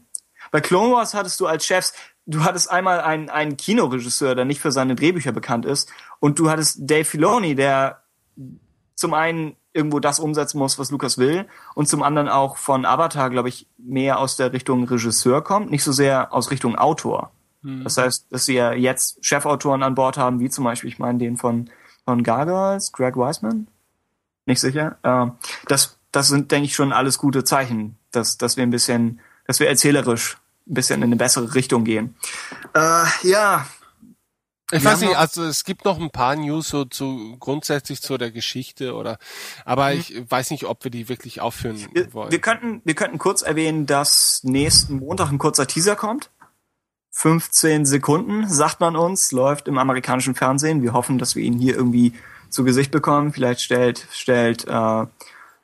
Bei 0.51 0.61
Clone 0.61 0.93
Wars 0.93 1.15
hattest 1.15 1.41
du 1.41 1.47
als 1.47 1.65
Chefs 1.65 1.95
du 2.31 2.45
hattest 2.45 2.71
einmal 2.71 3.01
einen, 3.01 3.29
einen 3.29 3.57
Kinoregisseur, 3.57 4.35
der 4.35 4.45
nicht 4.45 4.61
für 4.61 4.73
seine 4.73 4.95
Drehbücher 4.95 5.33
bekannt 5.33 5.67
ist, 5.67 5.91
und 6.21 6.39
du 6.39 6.51
hattest 6.51 6.79
Dave 6.81 7.05
Filoni, 7.05 7.55
der 7.55 8.03
zum 8.95 9.15
einen 9.15 9.57
irgendwo 9.73 10.01
das 10.01 10.19
umsetzen 10.19 10.59
muss, 10.59 10.79
was 10.79 10.91
Lukas 10.91 11.19
will, 11.19 11.47
und 11.75 11.89
zum 11.89 12.03
anderen 12.03 12.29
auch 12.29 12.57
von 12.57 12.85
Avatar, 12.85 13.31
glaube 13.31 13.49
ich, 13.49 13.67
mehr 13.79 14.19
aus 14.19 14.37
der 14.37 14.53
Richtung 14.53 14.85
Regisseur 14.85 15.43
kommt, 15.43 15.71
nicht 15.71 15.85
so 15.85 15.93
sehr 15.93 16.33
aus 16.33 16.51
Richtung 16.51 16.77
Autor. 16.77 17.33
Mhm. 17.63 17.85
Das 17.85 17.97
heißt, 17.97 18.27
dass 18.31 18.47
sie 18.47 18.55
ja 18.55 18.73
jetzt 18.73 19.25
Chefautoren 19.25 19.83
an 19.83 19.95
Bord 19.95 20.17
haben, 20.17 20.41
wie 20.41 20.51
zum 20.51 20.65
Beispiel, 20.65 20.91
ich 20.91 20.99
meine, 20.99 21.19
den 21.19 21.37
von, 21.37 21.71
von 22.05 22.23
Gargoyles, 22.23 22.93
Greg 22.93 23.17
Wiseman? 23.17 23.69
Nicht 24.47 24.61
sicher. 24.61 24.99
Äh, 25.03 25.27
das, 25.67 25.99
das 26.11 26.29
sind, 26.29 26.51
denke 26.51 26.67
ich, 26.67 26.75
schon 26.75 26.93
alles 26.93 27.19
gute 27.19 27.45
Zeichen, 27.45 27.97
dass, 28.11 28.39
dass 28.39 28.57
wir 28.57 28.65
ein 28.65 28.71
bisschen, 28.71 29.21
dass 29.47 29.61
wir 29.61 29.69
erzählerisch 29.69 30.40
bisschen 30.75 31.01
in 31.03 31.09
eine 31.09 31.17
bessere 31.17 31.55
Richtung 31.55 31.85
gehen. 31.85 32.17
Äh, 32.75 33.05
ja. 33.23 33.67
Ich 34.73 34.85
weiß 34.85 35.01
nicht, 35.01 35.17
also 35.17 35.43
es 35.43 35.65
gibt 35.65 35.85
noch 35.85 35.99
ein 35.99 36.11
paar 36.11 36.37
News 36.37 36.69
so 36.69 36.85
zu 36.85 37.37
grundsätzlich 37.41 38.03
zu 38.03 38.17
der 38.19 38.31
Geschichte 38.31 38.95
oder 38.95 39.19
aber 39.65 39.93
mhm. 39.93 39.99
ich 39.99 40.31
weiß 40.31 40.53
nicht, 40.53 40.65
ob 40.65 40.85
wir 40.85 40.93
die 40.93 41.09
wirklich 41.09 41.41
aufführen 41.41 41.77
wir, 41.93 42.13
wollen. 42.15 42.31
Wir 42.31 42.41
könnten, 42.41 42.81
wir 42.85 42.95
könnten 42.95 43.19
kurz 43.19 43.43
erwähnen, 43.43 43.87
dass 43.87 44.43
nächsten 44.45 45.01
Montag 45.01 45.33
ein 45.33 45.39
kurzer 45.39 45.67
Teaser 45.67 45.97
kommt. 45.97 46.31
15 47.13 47.85
Sekunden, 47.85 48.49
sagt 48.49 48.81
man 48.81 48.95
uns, 48.95 49.33
läuft 49.33 49.67
im 49.67 49.79
amerikanischen 49.79 50.37
Fernsehen. 50.37 50.83
Wir 50.83 50.93
hoffen, 50.93 51.19
dass 51.19 51.35
wir 51.35 51.43
ihn 51.43 51.59
hier 51.59 51.75
irgendwie 51.75 52.15
zu 52.49 52.63
Gesicht 52.63 52.93
bekommen. 52.93 53.33
Vielleicht 53.33 53.63
stellt, 53.63 54.07
stellt 54.13 54.67
äh, 54.69 55.07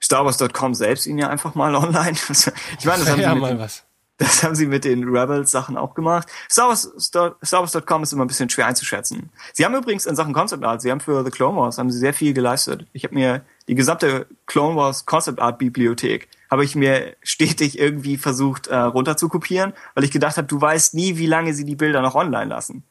StarWars.com 0.01 0.75
selbst 0.75 1.07
ihn 1.07 1.19
ja 1.19 1.29
einfach 1.29 1.55
mal 1.55 1.75
online. 1.77 2.17
ich 2.29 2.85
meine, 2.85 3.05
das 3.05 3.11
haben 3.11 3.21
ja, 3.21 3.35
mal 3.35 3.59
was. 3.59 3.86
Das 4.19 4.43
haben 4.43 4.55
sie 4.55 4.67
mit 4.67 4.85
den 4.87 5.05
Rebels-Sachen 5.05 5.77
auch 5.77 5.95
gemacht. 5.95 6.29
Star 6.51 6.69
Wars, 6.69 6.91
Star, 6.99 7.37
Wars.com 7.43 8.03
ist 8.03 8.15
immer 8.15 8.25
ein 8.25 8.29
bisschen 8.29 8.49
schwer 8.49 8.67
einzuschätzen. 8.67 9.29
Sie 9.53 9.65
haben 9.65 9.75
übrigens 9.75 10.07
in 10.07 10.17
Sachen 10.17 10.33
Concept 10.33 10.65
Art, 10.65 10.81
sie 10.81 10.91
haben 10.91 11.01
für 11.01 11.23
The 11.23 11.31
Clone 11.31 11.59
Wars 11.59 11.77
haben 11.77 11.91
sie 11.91 11.99
sehr 11.99 12.15
viel 12.15 12.33
geleistet. 12.33 12.87
Ich 12.95 13.05
habe 13.05 13.15
mir 13.15 13.45
die 13.69 13.75
gesamte 13.75 14.27
Clone 14.47 14.75
Wars 14.75 15.05
Concept 15.05 15.39
Art 15.39 15.59
Bibliothek 15.59 16.29
habe 16.51 16.65
ich 16.65 16.77
mir 16.77 17.17
stetig 17.23 17.79
irgendwie 17.79 18.17
versucht 18.17 18.69
äh, 18.69 18.77
runter 18.77 19.17
zu 19.17 19.29
kopieren, 19.29 19.73
weil 19.95 20.05
ich 20.05 20.11
gedacht 20.11 20.37
habe, 20.37 20.47
du 20.47 20.61
weißt 20.61 20.95
nie, 20.95 21.19
wie 21.19 21.27
lange 21.27 21.55
sie 21.55 21.65
die 21.65 21.77
Bilder 21.77 22.03
noch 22.03 22.15
online 22.15 22.47
lassen. 22.47 22.85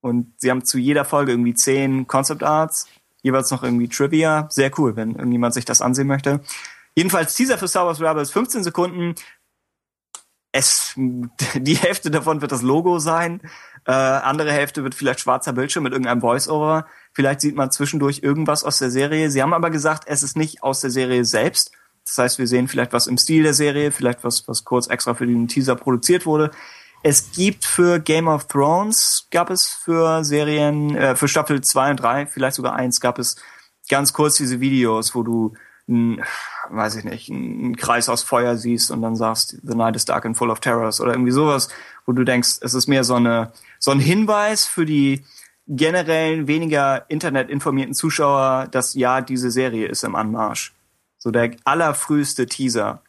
Und 0.00 0.34
sie 0.38 0.50
haben 0.50 0.64
zu 0.64 0.78
jeder 0.78 1.04
Folge 1.04 1.32
irgendwie 1.32 1.54
zehn 1.54 2.06
Concept 2.06 2.42
Arts, 2.42 2.88
jeweils 3.22 3.50
noch 3.50 3.62
irgendwie 3.62 3.88
Trivia. 3.88 4.46
Sehr 4.50 4.70
cool, 4.78 4.96
wenn 4.96 5.12
irgendjemand 5.12 5.54
sich 5.54 5.64
das 5.64 5.80
ansehen 5.80 6.06
möchte. 6.06 6.40
Jedenfalls 6.94 7.34
Teaser 7.34 7.58
für 7.58 7.68
Star 7.68 7.86
Wars 7.86 8.00
Rebels, 8.00 8.30
15 8.30 8.62
Sekunden 8.62 9.14
es, 10.54 10.94
die 11.54 11.76
Hälfte 11.76 12.10
davon 12.10 12.40
wird 12.40 12.52
das 12.52 12.62
Logo 12.62 12.98
sein, 12.98 13.40
äh, 13.86 13.92
andere 13.92 14.52
Hälfte 14.52 14.82
wird 14.82 14.94
vielleicht 14.94 15.20
schwarzer 15.20 15.52
Bildschirm 15.52 15.82
mit 15.84 15.92
irgendeinem 15.92 16.22
Voice-Over. 16.22 16.86
Vielleicht 17.12 17.42
sieht 17.42 17.54
man 17.54 17.70
zwischendurch 17.70 18.20
irgendwas 18.22 18.64
aus 18.64 18.78
der 18.78 18.90
Serie. 18.90 19.30
Sie 19.30 19.42
haben 19.42 19.52
aber 19.52 19.70
gesagt, 19.70 20.04
es 20.06 20.22
ist 20.22 20.36
nicht 20.36 20.62
aus 20.62 20.80
der 20.80 20.90
Serie 20.90 21.24
selbst. 21.24 21.72
Das 22.06 22.16
heißt, 22.16 22.38
wir 22.38 22.46
sehen 22.46 22.68
vielleicht 22.68 22.92
was 22.92 23.06
im 23.06 23.18
Stil 23.18 23.42
der 23.42 23.54
Serie, 23.54 23.90
vielleicht 23.90 24.24
was, 24.24 24.48
was 24.48 24.64
kurz 24.64 24.86
extra 24.86 25.14
für 25.14 25.26
den 25.26 25.48
Teaser 25.48 25.74
produziert 25.74 26.24
wurde. 26.24 26.50
Es 27.02 27.32
gibt 27.32 27.66
für 27.66 28.00
Game 28.00 28.28
of 28.28 28.46
Thrones, 28.46 29.26
gab 29.30 29.50
es 29.50 29.68
für 29.68 30.24
Serien, 30.24 30.96
äh, 30.96 31.16
für 31.16 31.28
Staffel 31.28 31.60
2 31.60 31.90
und 31.90 31.96
3, 32.00 32.26
vielleicht 32.26 32.56
sogar 32.56 32.74
eins, 32.74 33.00
gab 33.00 33.18
es 33.18 33.36
ganz 33.90 34.14
kurz 34.14 34.36
diese 34.36 34.60
Videos, 34.60 35.14
wo 35.14 35.22
du 35.22 35.54
ein, 35.88 36.22
weiß 36.70 36.96
ich 36.96 37.04
nicht, 37.04 37.30
einen 37.30 37.76
Kreis 37.76 38.08
aus 38.08 38.22
Feuer 38.22 38.56
siehst 38.56 38.90
und 38.90 39.02
dann 39.02 39.16
sagst, 39.16 39.58
The 39.62 39.74
Night 39.74 39.96
is 39.96 40.04
Dark 40.04 40.24
and 40.24 40.36
Full 40.36 40.50
of 40.50 40.60
Terrors 40.60 41.00
oder 41.00 41.12
irgendwie 41.12 41.32
sowas, 41.32 41.68
wo 42.06 42.12
du 42.12 42.24
denkst, 42.24 42.58
es 42.60 42.74
ist 42.74 42.86
mehr 42.86 43.04
so 43.04 43.14
eine, 43.14 43.52
so 43.78 43.90
ein 43.90 44.00
Hinweis 44.00 44.66
für 44.66 44.86
die 44.86 45.24
generellen, 45.66 46.46
weniger 46.46 47.08
internetinformierten 47.08 47.94
Zuschauer, 47.94 48.68
dass 48.70 48.94
ja, 48.94 49.20
diese 49.20 49.50
Serie 49.50 49.88
ist 49.88 50.04
im 50.04 50.14
Anmarsch. 50.14 50.74
So 51.18 51.30
der 51.30 51.56
allerfrüheste 51.64 52.46
Teaser. 52.46 53.02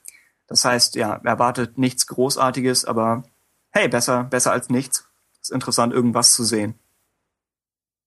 Das 0.48 0.64
heißt, 0.64 0.96
ja, 0.96 1.16
erwartet 1.24 1.78
nichts 1.78 2.08
Großartiges, 2.08 2.86
aber 2.86 3.24
hey, 3.72 3.88
besser, 3.88 4.24
besser 4.24 4.52
als 4.52 4.70
nichts. 4.70 5.08
Ist 5.42 5.52
interessant, 5.52 5.94
irgendwas 5.94 6.34
zu 6.34 6.44
sehen. 6.44 6.76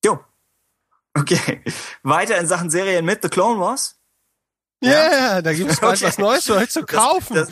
Jo. 0.05 0.21
Okay. 1.15 1.63
Weiter 2.03 2.39
in 2.39 2.47
Sachen 2.47 2.71
Serien 2.71 3.05
mit 3.05 3.23
The 3.23 3.29
Clone 3.29 3.61
Wars. 3.61 3.98
Ja, 4.81 4.91
yeah, 4.91 5.43
da 5.43 5.53
gibt 5.53 5.71
es 5.71 5.81
bald 5.81 5.97
Okay. 5.97 6.07
was 6.07 6.19
Neues 6.19 6.45
für 6.45 6.55
euch 6.55 6.71
zu 6.71 6.85
kaufen. 6.87 7.35
Das, 7.35 7.49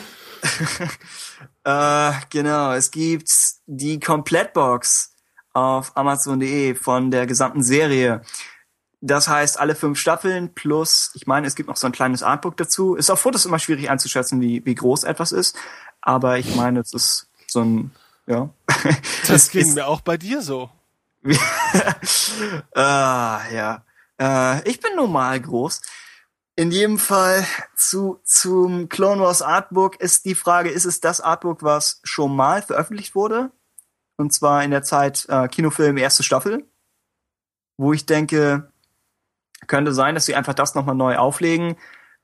das, 1.64 2.12
äh, 2.14 2.20
genau, 2.30 2.72
es 2.72 2.90
gibt 2.90 3.30
die 3.66 3.98
Komplettbox 3.98 5.12
auf 5.52 5.96
Amazon.de 5.96 6.74
von 6.74 7.10
der 7.10 7.26
gesamten 7.26 7.62
Serie. 7.62 8.22
Das 9.00 9.28
heißt, 9.28 9.58
alle 9.58 9.74
fünf 9.74 9.98
Staffeln 9.98 10.54
plus, 10.54 11.10
ich 11.14 11.26
meine, 11.26 11.46
es 11.46 11.54
gibt 11.54 11.68
noch 11.68 11.76
so 11.76 11.86
ein 11.86 11.92
kleines 11.92 12.22
Artbook 12.22 12.56
dazu. 12.56 12.94
Ist 12.94 13.10
auf 13.10 13.20
Fotos 13.20 13.44
immer 13.44 13.58
schwierig 13.58 13.90
einzuschätzen, 13.90 14.40
wie, 14.40 14.64
wie 14.64 14.74
groß 14.74 15.04
etwas 15.04 15.32
ist. 15.32 15.56
Aber 16.00 16.38
ich 16.38 16.54
meine, 16.54 16.80
es 16.80 16.92
ist 16.92 17.26
so 17.48 17.60
ein, 17.62 17.90
ja. 18.26 18.50
das 19.26 19.48
ging 19.50 19.62
ist- 19.62 19.74
mir 19.74 19.86
auch 19.86 20.00
bei 20.00 20.16
dir 20.16 20.42
so. 20.42 20.70
ah, 22.74 23.40
ja. 23.52 23.82
Äh, 24.20 24.68
ich 24.68 24.80
bin 24.80 24.94
normal 24.94 25.40
groß. 25.40 25.80
In 26.58 26.70
jedem 26.70 26.98
Fall 26.98 27.44
zu, 27.74 28.18
zum 28.24 28.88
Clone 28.88 29.20
Wars 29.20 29.42
Artbook 29.42 30.00
ist 30.00 30.24
die 30.24 30.34
Frage, 30.34 30.70
ist 30.70 30.86
es 30.86 31.00
das 31.00 31.20
Artbook, 31.20 31.62
was 31.62 32.00
schon 32.02 32.34
mal 32.34 32.62
veröffentlicht 32.62 33.14
wurde? 33.14 33.52
Und 34.16 34.32
zwar 34.32 34.64
in 34.64 34.70
der 34.70 34.82
Zeit 34.82 35.26
äh, 35.28 35.48
Kinofilm 35.48 35.98
erste 35.98 36.22
Staffel. 36.22 36.64
Wo 37.76 37.92
ich 37.92 38.06
denke, 38.06 38.72
könnte 39.66 39.92
sein, 39.92 40.14
dass 40.14 40.24
sie 40.24 40.34
einfach 40.34 40.54
das 40.54 40.74
nochmal 40.74 40.94
neu 40.94 41.18
auflegen. 41.18 41.76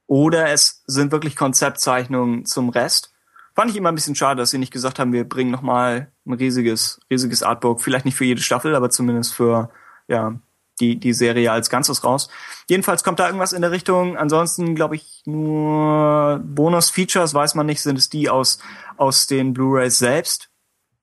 Oder 0.07 0.49
es 0.49 0.83
sind 0.87 1.13
wirklich 1.13 1.37
Konzeptzeichnungen 1.37 2.47
zum 2.47 2.71
Rest. 2.71 3.13
Fand 3.55 3.71
ich 3.71 3.77
immer 3.77 3.93
ein 3.93 3.95
bisschen 3.95 4.15
schade, 4.15 4.41
dass 4.41 4.51
sie 4.51 4.57
nicht 4.57 4.73
gesagt 4.73 4.99
haben, 4.99 5.13
wir 5.13 5.29
bringen 5.29 5.51
nochmal 5.51 6.11
ein 6.25 6.33
riesiges, 6.33 7.01
riesiges 7.11 7.43
Artbook. 7.43 7.83
Vielleicht 7.83 8.07
nicht 8.07 8.17
für 8.17 8.25
jede 8.25 8.41
Staffel, 8.41 8.75
aber 8.75 8.89
zumindest 8.89 9.35
für, 9.35 9.69
ja, 10.09 10.41
die, 10.83 10.97
die 10.97 11.13
Serie 11.13 11.53
als 11.53 11.71
Ganzes 11.71 12.05
raus. 12.05 12.29
Jedenfalls 12.69 13.05
kommt 13.05 13.21
da 13.21 13.27
irgendwas 13.27 13.53
in 13.53 13.63
der 13.63 13.71
Richtung. 13.71 14.17
Ansonsten 14.17 14.75
glaube 14.75 14.97
ich 14.97 15.23
nur 15.25 16.41
Bonus-Features, 16.45 17.33
weiß 17.33 17.55
man 17.55 17.67
nicht, 17.67 17.81
sind 17.81 17.99
es 17.99 18.09
die 18.09 18.29
aus, 18.29 18.59
aus 18.97 19.27
den 19.27 19.53
Blu-rays 19.55 19.99
selbst 19.99 20.51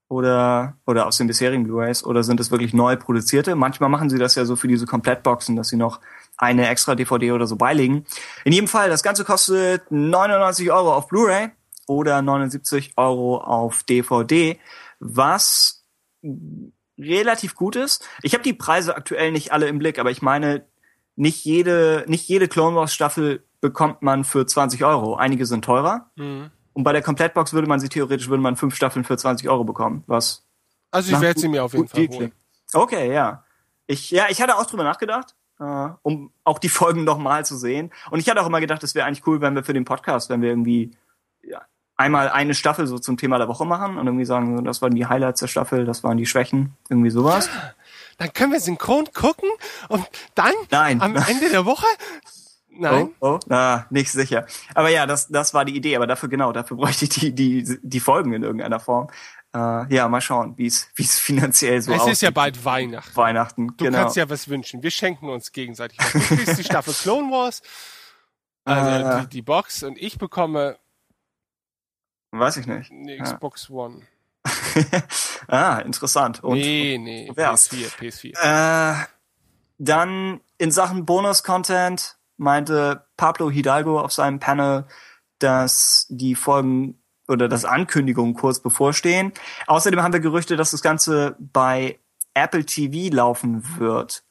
oder, 0.09 0.77
oder 0.85 1.07
aus 1.07 1.17
den 1.17 1.27
bisherigen 1.27 1.63
Blu-rays 1.63 2.03
oder 2.03 2.23
sind 2.23 2.39
es 2.39 2.51
wirklich 2.51 2.73
neu 2.73 2.97
produzierte? 2.97 3.55
Manchmal 3.55 3.89
machen 3.89 4.09
sie 4.09 4.19
das 4.19 4.35
ja 4.35 4.45
so 4.45 4.55
für 4.55 4.67
diese 4.67 4.85
Komplettboxen, 4.85 5.55
dass 5.55 5.69
sie 5.69 5.77
noch 5.77 5.99
eine 6.37 6.67
extra 6.67 6.95
DVD 6.95 7.31
oder 7.31 7.47
so 7.47 7.55
beilegen. 7.55 8.05
In 8.43 8.53
jedem 8.53 8.67
Fall, 8.67 8.89
das 8.89 9.03
Ganze 9.03 9.23
kostet 9.23 9.89
99 9.91 10.71
Euro 10.71 10.93
auf 10.93 11.07
Blu-ray 11.07 11.49
oder 11.87 12.21
79 12.21 12.93
Euro 12.97 13.37
auf 13.37 13.83
DVD, 13.83 14.59
was 14.99 15.83
relativ 16.99 17.55
gut 17.55 17.75
ist. 17.75 18.07
Ich 18.21 18.33
habe 18.33 18.43
die 18.43 18.53
Preise 18.53 18.95
aktuell 18.95 19.31
nicht 19.31 19.51
alle 19.51 19.67
im 19.67 19.79
Blick, 19.79 19.99
aber 19.99 20.11
ich 20.11 20.21
meine, 20.21 20.65
nicht 21.15 21.43
jede, 21.45 22.05
nicht 22.07 22.27
jede 22.27 22.47
Clone 22.47 22.75
Wars 22.75 22.93
Staffel 22.93 23.43
bekommt 23.61 24.01
man 24.01 24.23
für 24.23 24.45
20 24.45 24.83
Euro. 24.85 25.15
Einige 25.15 25.45
sind 25.45 25.65
teurer. 25.65 26.11
Mhm. 26.15 26.51
Und 26.73 26.83
bei 26.83 26.93
der 26.93 27.01
Komplettbox 27.01 27.53
würde 27.53 27.67
man 27.67 27.79
sie 27.79 27.89
theoretisch, 27.89 28.29
würde 28.29 28.43
man 28.43 28.55
fünf 28.55 28.75
Staffeln 28.75 29.03
für 29.03 29.17
20 29.17 29.49
Euro 29.49 29.63
bekommen, 29.63 30.03
was 30.07 30.45
Also 30.91 31.13
ich 31.13 31.19
werde 31.19 31.39
sie 31.39 31.49
mir 31.49 31.63
auf 31.63 31.73
jeden 31.73 31.87
Fall 31.87 32.07
holen. 32.07 32.31
Okay, 32.73 33.13
ja. 33.13 33.43
Ich, 33.87 34.11
ja, 34.11 34.27
ich 34.29 34.41
hatte 34.41 34.55
auch 34.55 34.65
drüber 34.65 34.83
nachgedacht, 34.83 35.35
äh, 35.59 35.89
um 36.03 36.31
auch 36.43 36.59
die 36.59 36.69
Folgen 36.69 37.03
nochmal 37.03 37.45
zu 37.45 37.57
sehen. 37.57 37.91
Und 38.11 38.19
ich 38.19 38.29
hatte 38.29 38.41
auch 38.41 38.47
immer 38.47 38.61
gedacht, 38.61 38.83
es 38.83 38.95
wäre 38.95 39.07
eigentlich 39.07 39.25
cool, 39.27 39.41
wenn 39.41 39.55
wir 39.55 39.63
für 39.63 39.73
den 39.73 39.85
Podcast, 39.85 40.29
wenn 40.29 40.41
wir 40.41 40.49
irgendwie 40.49 40.91
ja, 41.41 41.63
einmal 41.99 42.29
eine 42.29 42.55
Staffel 42.55 42.87
so 42.87 42.97
zum 42.97 43.17
Thema 43.17 43.37
der 43.37 43.47
Woche 43.47 43.65
machen 43.65 43.97
und 43.97 44.07
irgendwie 44.07 44.25
sagen, 44.25 44.63
das 44.63 44.81
waren 44.81 44.95
die 44.95 45.05
Highlights 45.05 45.41
der 45.41 45.47
Staffel, 45.47 45.85
das 45.85 46.03
waren 46.03 46.17
die 46.17 46.25
Schwächen, 46.25 46.75
irgendwie 46.89 47.09
sowas. 47.09 47.49
Dann 48.17 48.31
können 48.33 48.53
wir 48.53 48.59
synchron 48.59 49.05
gucken 49.13 49.49
und 49.89 50.05
dann 50.33 50.53
Nein. 50.71 51.01
am 51.01 51.15
Ende 51.15 51.49
der 51.49 51.65
Woche. 51.65 51.85
Nein. 52.71 53.09
Oh, 53.19 53.33
oh, 53.35 53.39
na, 53.47 53.85
nicht 53.89 54.11
sicher. 54.11 54.45
Aber 54.73 54.89
ja, 54.89 55.05
das, 55.05 55.27
das 55.27 55.53
war 55.53 55.65
die 55.65 55.75
Idee. 55.75 55.97
Aber 55.97 56.07
dafür, 56.07 56.29
genau, 56.29 56.53
dafür 56.53 56.77
bräuchte 56.77 57.03
ich 57.05 57.09
die, 57.09 57.35
die, 57.35 57.77
die 57.83 57.99
Folgen 57.99 58.31
in 58.31 58.43
irgendeiner 58.43 58.79
Form. 58.79 59.09
Äh, 59.53 59.93
ja, 59.93 60.07
mal 60.07 60.21
schauen, 60.21 60.53
wie 60.57 60.67
es, 60.67 60.89
wie 60.95 61.03
es 61.03 61.19
finanziell 61.19 61.81
so 61.81 61.91
es 61.91 61.99
aussieht. 61.99 62.13
ist 62.13 62.21
ja 62.21 62.31
bald 62.31 62.63
Weihnachten. 62.63 63.15
Weihnachten. 63.17 63.67
Du 63.75 63.85
genau. 63.85 63.97
kannst 63.97 64.15
ja 64.15 64.29
was 64.29 64.47
wünschen. 64.47 64.81
Wir 64.83 64.91
schenken 64.91 65.27
uns 65.27 65.51
gegenseitig. 65.51 65.97
was. 65.99 66.13
Du 66.13 66.19
kriegst 66.37 66.57
die 66.59 66.63
Staffel 66.63 66.93
Clone 67.01 67.29
Wars, 67.31 67.61
also 68.63 68.89
Äh. 68.89 69.21
die, 69.23 69.27
die 69.27 69.41
Box, 69.41 69.83
und 69.83 69.97
ich 69.97 70.17
bekomme 70.17 70.77
Weiß 72.31 72.57
ich 72.57 72.67
nicht. 72.67 72.91
eine. 72.91 73.17
Xbox 73.21 73.69
One. 73.69 74.01
ah, 75.47 75.79
interessant. 75.79 76.43
Und 76.43 76.57
nee, 76.57 76.97
nee, 76.97 77.31
wär's. 77.33 77.71
PS4, 77.71 78.33
PS4. 78.33 79.01
Äh, 79.01 79.05
dann 79.77 80.41
in 80.57 80.71
Sachen 80.71 81.05
Bonus-Content 81.05 82.17
meinte 82.37 83.05
Pablo 83.17 83.49
Hidalgo 83.49 83.99
auf 83.99 84.13
seinem 84.13 84.39
Panel, 84.39 84.85
dass 85.39 86.05
die 86.09 86.35
Folgen 86.35 87.01
oder 87.27 87.47
dass 87.47 87.65
Ankündigungen 87.65 88.33
kurz 88.33 88.59
bevorstehen. 88.59 89.33
Außerdem 89.67 90.01
haben 90.01 90.13
wir 90.13 90.19
Gerüchte, 90.19 90.57
dass 90.57 90.71
das 90.71 90.81
Ganze 90.81 91.35
bei 91.39 91.99
Apple 92.33 92.65
TV 92.65 93.15
laufen 93.15 93.63
wird. 93.77 94.23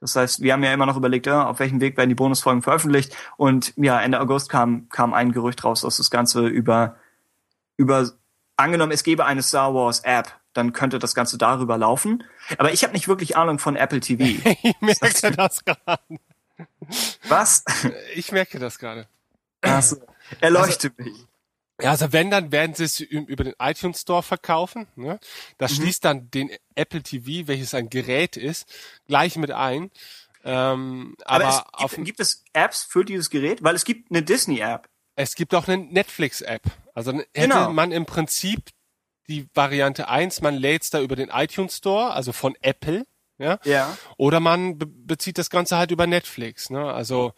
Das 0.00 0.16
heißt, 0.16 0.40
wir 0.40 0.54
haben 0.54 0.64
ja 0.64 0.72
immer 0.72 0.86
noch 0.86 0.96
überlegt, 0.96 1.26
ja, 1.26 1.46
auf 1.46 1.58
welchem 1.58 1.80
Weg 1.80 1.96
werden 1.98 2.08
die 2.08 2.14
Bonusfolgen 2.14 2.62
veröffentlicht. 2.62 3.14
Und 3.36 3.74
ja, 3.76 4.00
Ende 4.00 4.20
August 4.20 4.48
kam, 4.48 4.88
kam 4.88 5.12
ein 5.12 5.32
Gerücht 5.32 5.62
raus, 5.62 5.82
dass 5.82 5.98
das 5.98 6.10
Ganze 6.10 6.46
über, 6.46 6.96
über, 7.80 8.10
angenommen, 8.56 8.92
es 8.92 9.02
gäbe 9.02 9.24
eine 9.24 9.42
Star 9.42 9.74
Wars 9.74 10.00
App, 10.00 10.38
dann 10.52 10.72
könnte 10.72 10.98
das 10.98 11.14
Ganze 11.14 11.38
darüber 11.38 11.78
laufen. 11.78 12.24
Aber 12.58 12.72
ich 12.72 12.82
habe 12.82 12.92
nicht 12.92 13.08
wirklich 13.08 13.36
Ahnung 13.36 13.58
von 13.58 13.76
Apple 13.76 14.00
TV. 14.00 14.24
Ich 14.62 14.80
merke 14.80 15.30
das 15.32 15.64
gerade. 15.64 16.02
Was? 17.28 17.64
Ich 18.14 18.32
merke 18.32 18.58
das 18.58 18.78
gerade. 18.78 19.08
Also, 19.62 19.96
erleuchte 20.40 20.92
mich. 20.98 21.26
Ja, 21.80 21.92
also 21.92 22.12
wenn, 22.12 22.30
dann 22.30 22.52
werden 22.52 22.74
sie 22.74 22.84
es 22.84 23.00
über 23.00 23.44
den 23.44 23.54
iTunes 23.58 24.02
Store 24.02 24.22
verkaufen. 24.22 24.86
Ne? 24.96 25.18
Das 25.56 25.72
Mhm. 25.72 25.76
schließt 25.76 26.04
dann 26.04 26.30
den 26.30 26.50
Apple 26.74 27.02
TV, 27.02 27.46
welches 27.48 27.72
ein 27.72 27.88
Gerät 27.88 28.36
ist, 28.36 28.68
gleich 29.06 29.36
mit 29.36 29.50
ein. 29.52 29.90
Ähm, 30.44 31.16
aber 31.24 31.46
Aber, 31.46 31.66
es 31.78 31.94
gibt, 31.94 32.04
gibt 32.04 32.20
es 32.20 32.44
Apps 32.52 32.84
für 32.84 33.04
dieses 33.04 33.30
Gerät? 33.30 33.62
Weil 33.62 33.74
es 33.74 33.84
gibt 33.86 34.10
eine 34.10 34.22
Disney-App. 34.22 34.88
Es 35.22 35.34
gibt 35.34 35.54
auch 35.54 35.68
eine 35.68 35.82
Netflix-App. 35.84 36.62
Also 36.94 37.12
hätte 37.12 37.26
Genau. 37.34 37.70
man 37.72 37.92
im 37.92 38.06
Prinzip 38.06 38.70
die 39.28 39.46
Variante 39.54 40.08
1, 40.08 40.40
man 40.40 40.54
lädt's 40.56 40.90
da 40.90 41.00
über 41.00 41.14
den 41.16 41.28
iTunes 41.28 41.76
Store, 41.76 42.12
also 42.12 42.32
von 42.32 42.56
Apple, 42.62 43.04
ja, 43.38 43.58
Ja. 43.64 43.96
oder 44.16 44.40
man 44.40 44.78
be 44.78 44.86
bezieht 44.86 45.38
das 45.38 45.50
Ganze 45.50 45.76
halt 45.76 45.90
über 45.90 46.06
Netflix. 46.06 46.70
Ne? 46.70 46.84
Also 46.92 47.32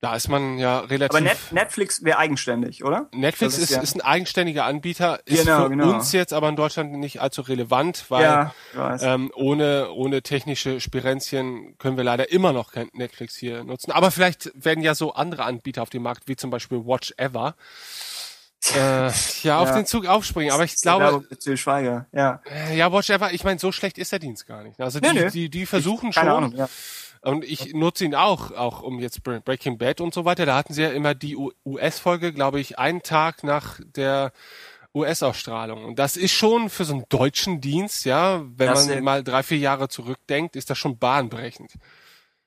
da 0.00 0.14
ist 0.16 0.28
man 0.28 0.58
ja 0.58 0.80
relativ. 0.80 1.10
Aber 1.16 1.20
Net 1.22 1.38
Netflix 1.50 2.04
wäre 2.04 2.18
eigenständig, 2.18 2.84
oder? 2.84 3.08
Netflix 3.14 3.56
ist, 3.56 3.70
ist 3.70 3.82
ist, 3.82 3.94
ja- 3.96 4.02
ein 4.02 4.06
eigenständiger 4.06 4.64
Anbieter, 4.66 5.20
ist 5.24 5.44
Genau, 5.44 5.62
für 5.64 5.70
genau. 5.70 5.94
uns 5.94 6.12
jetzt 6.12 6.34
aber 6.34 6.48
in 6.50 6.56
Deutschland 6.56 6.92
nicht 6.92 7.20
allzu 7.22 7.40
relevant, 7.40 8.04
weil 8.10 8.22
Ja, 8.22 8.54
ich 8.96 9.02
ähm, 9.02 9.30
ohne, 9.34 9.90
ohne 9.92 10.20
technische 10.22 10.80
Spirenzien 10.80 11.76
können 11.78 11.96
wir 11.96 12.04
leider 12.04 12.30
immer 12.30 12.52
noch 12.52 12.72
kein 12.72 12.90
Netflix 12.92 13.34
hier 13.36 13.64
nutzen. 13.64 13.92
Aber 13.92 14.10
vielleicht 14.10 14.50
werden 14.54 14.84
ja 14.84 14.94
so 14.94 15.14
andere 15.14 15.44
Anbieter 15.44 15.80
auf 15.82 15.90
dem 15.90 16.02
Markt, 16.02 16.24
wie 16.28 16.36
zum 16.36 16.50
Beispiel 16.50 16.78
Watch 16.84 17.14
Ever, 17.16 17.54
äh, 18.76 19.10
ja, 19.42 19.58
auf 19.58 19.68
Ja. 19.70 19.74
den 19.76 19.86
Zug 19.86 20.06
aufspringen. 20.06 20.52
Aber 20.52 20.64
ich 20.64 20.74
ist 20.74 20.82
glaube, 20.82 21.26
Till 21.38 21.56
Schweiger, 21.56 22.06
ja. 22.12 22.40
äh, 22.68 22.76
ja, 22.76 22.92
Watch 22.92 23.08
Ever, 23.10 23.32
ich 23.32 23.42
meine, 23.44 23.58
so 23.58 23.72
schlecht 23.72 23.96
ist 23.98 24.12
der 24.12 24.18
Dienst 24.18 24.46
gar 24.46 24.62
nicht. 24.64 24.80
Also 24.80 25.00
die, 25.00 25.12
nö. 25.12 25.30
die, 25.30 25.48
die 25.48 25.64
versuchen 25.66 26.10
Keine 26.12 26.30
schon. 26.30 26.36
Ahnung, 26.44 26.54
ja. 26.56 26.68
Und 27.24 27.44
ich 27.44 27.72
nutze 27.72 28.04
ihn 28.04 28.14
auch, 28.14 28.50
auch 28.50 28.82
um 28.82 29.00
jetzt 29.00 29.20
Bre- 29.20 29.40
Breaking 29.40 29.78
Bad 29.78 30.00
und 30.00 30.12
so 30.12 30.24
weiter. 30.24 30.44
Da 30.44 30.56
hatten 30.56 30.74
sie 30.74 30.82
ja 30.82 30.90
immer 30.90 31.14
die 31.14 31.36
US-Folge, 31.64 32.32
glaube 32.32 32.60
ich, 32.60 32.78
einen 32.78 33.02
Tag 33.02 33.42
nach 33.44 33.80
der 33.96 34.32
US-Ausstrahlung. 34.94 35.84
Und 35.84 35.98
das 35.98 36.16
ist 36.16 36.32
schon 36.32 36.68
für 36.70 36.84
so 36.84 36.94
einen 36.94 37.04
deutschen 37.08 37.60
Dienst, 37.60 38.04
ja, 38.04 38.42
wenn 38.56 38.68
Das 38.68 38.86
man 38.86 39.02
mal 39.02 39.24
drei, 39.24 39.42
vier 39.42 39.58
Jahre 39.58 39.88
zurückdenkt, 39.88 40.54
ist 40.54 40.70
das 40.70 40.78
schon 40.78 40.98
bahnbrechend. 40.98 41.72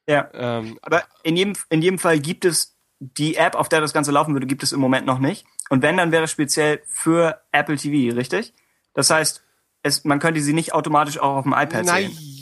Ja. 0.07 0.29
Ähm, 0.33 0.77
Aber 0.81 1.03
in 1.23 1.35
jedem, 1.35 1.55
in 1.69 1.81
jedem 1.81 1.99
Fall 1.99 2.19
gibt 2.19 2.45
es 2.45 2.77
die 2.99 3.35
App, 3.35 3.55
auf 3.55 3.69
der 3.69 3.81
das 3.81 3.93
Ganze 3.93 4.11
laufen 4.11 4.33
würde, 4.33 4.47
gibt 4.47 4.63
es 4.63 4.71
im 4.71 4.79
Moment 4.79 5.05
noch 5.05 5.19
nicht. 5.19 5.45
Und 5.69 5.81
wenn, 5.81 5.97
dann 5.97 6.11
wäre 6.11 6.21
das 6.23 6.31
speziell 6.31 6.81
für 6.87 7.41
Apple 7.51 7.75
TV, 7.77 8.15
richtig? 8.15 8.53
Das 8.93 9.09
heißt, 9.09 9.43
es, 9.83 10.03
man 10.05 10.19
könnte 10.19 10.41
sie 10.41 10.53
nicht 10.53 10.73
automatisch 10.73 11.19
auch 11.19 11.35
auf 11.37 11.43
dem 11.43 11.53
iPad 11.53 11.85
nein, 11.85 12.11
sehen. 12.11 12.36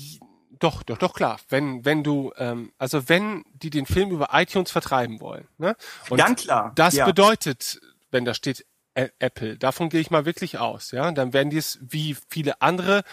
Doch, 0.60 0.84
doch, 0.84 0.98
doch, 0.98 1.14
klar. 1.14 1.40
Wenn, 1.50 1.86
wenn 1.86 2.04
du, 2.04 2.32
ähm, 2.38 2.72
also 2.78 3.10
wenn 3.10 3.44
die 3.54 3.70
den 3.70 3.86
Film 3.86 4.12
über 4.12 4.30
iTunes 4.34 4.72
vertreiben 4.72 5.20
wollen, 5.20 5.48
ne? 5.58 5.76
Und 6.10 6.18
Ganz 6.18 6.44
klar. 6.44 6.72
Das 6.76 6.96
ja. 6.96 7.06
bedeutet, 7.06 7.80
wenn 8.12 8.26
da 8.26 8.34
steht 8.34 8.66
Apple, 8.94 9.58
davon 9.58 9.90
gehe 9.90 10.00
ich 10.00 10.10
mal 10.10 10.26
wirklich 10.26 10.58
aus, 10.58 10.92
ja, 10.92 11.12
dann 11.12 11.34
werden 11.34 11.50
die 11.50 11.58
es 11.58 11.80
wie 11.82 12.16
viele 12.30 12.62
andere 12.62 13.04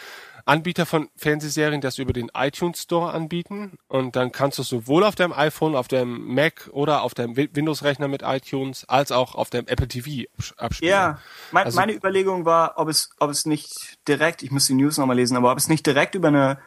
Anbieter 0.45 0.87
von 0.87 1.09
Fernsehserien 1.17 1.81
das 1.81 1.99
über 1.99 2.13
den 2.13 2.31
iTunes 2.35 2.83
Store 2.83 3.13
anbieten 3.13 3.79
und 3.89 4.17
dann 4.17 4.33
kannst 4.33 4.59
du 4.59 4.63
sowohl 4.63 5.05
auf 5.05 5.15
deinem 5.15 5.33
iPhone, 5.33 5.75
auf 5.75 5.89
dem 5.89 6.35
Mac 6.35 6.69
oder 6.73 7.03
auf 7.03 7.15
deinem 7.15 7.37
Windows-Rechner 7.37 8.09
mit 8.09 8.23
iTunes 8.23 8.85
als 8.89 9.13
auch 9.13 9.35
auf 9.35 9.51
dem 9.51 9.67
Apple 9.67 9.89
TV 9.89 10.29
abspielen. 10.57 10.91
Ja, 10.91 11.19
mein, 11.51 11.67
also, 11.67 11.77
meine 11.77 11.95
Überlegung 11.95 12.45
war, 12.45 12.75
ob 12.77 12.89
es, 12.89 13.11
ob 13.19 13.31
es 13.31 13.47
nicht 13.47 13.99
direkt, 14.09 14.43
ich 14.43 14.51
muss 14.51 14.67
die 14.67 14.75
News 14.75 14.99
nochmal 14.99 15.17
lesen, 15.17 15.37
aber 15.37 15.53
ob 15.53 15.59
es 15.59 15.69
nicht 15.69 15.87
direkt 15.87 16.15
über 16.15 16.29
eine 16.29 16.59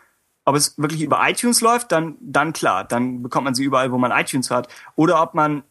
ob 0.45 0.55
es 0.55 0.77
wirklich 0.77 1.01
über 1.01 1.19
iTunes 1.27 1.61
läuft, 1.61 1.91
dann, 1.91 2.15
dann 2.21 2.53
klar, 2.53 2.83
dann 2.83 3.23
bekommt 3.23 3.45
man 3.45 3.55
sie 3.55 3.63
überall, 3.63 3.91
wo 3.91 3.97
man 3.97 4.11
iTunes 4.11 4.51
hat. 4.51 4.67
Oder 4.95 5.21
ob 5.21 5.33
man 5.33 5.63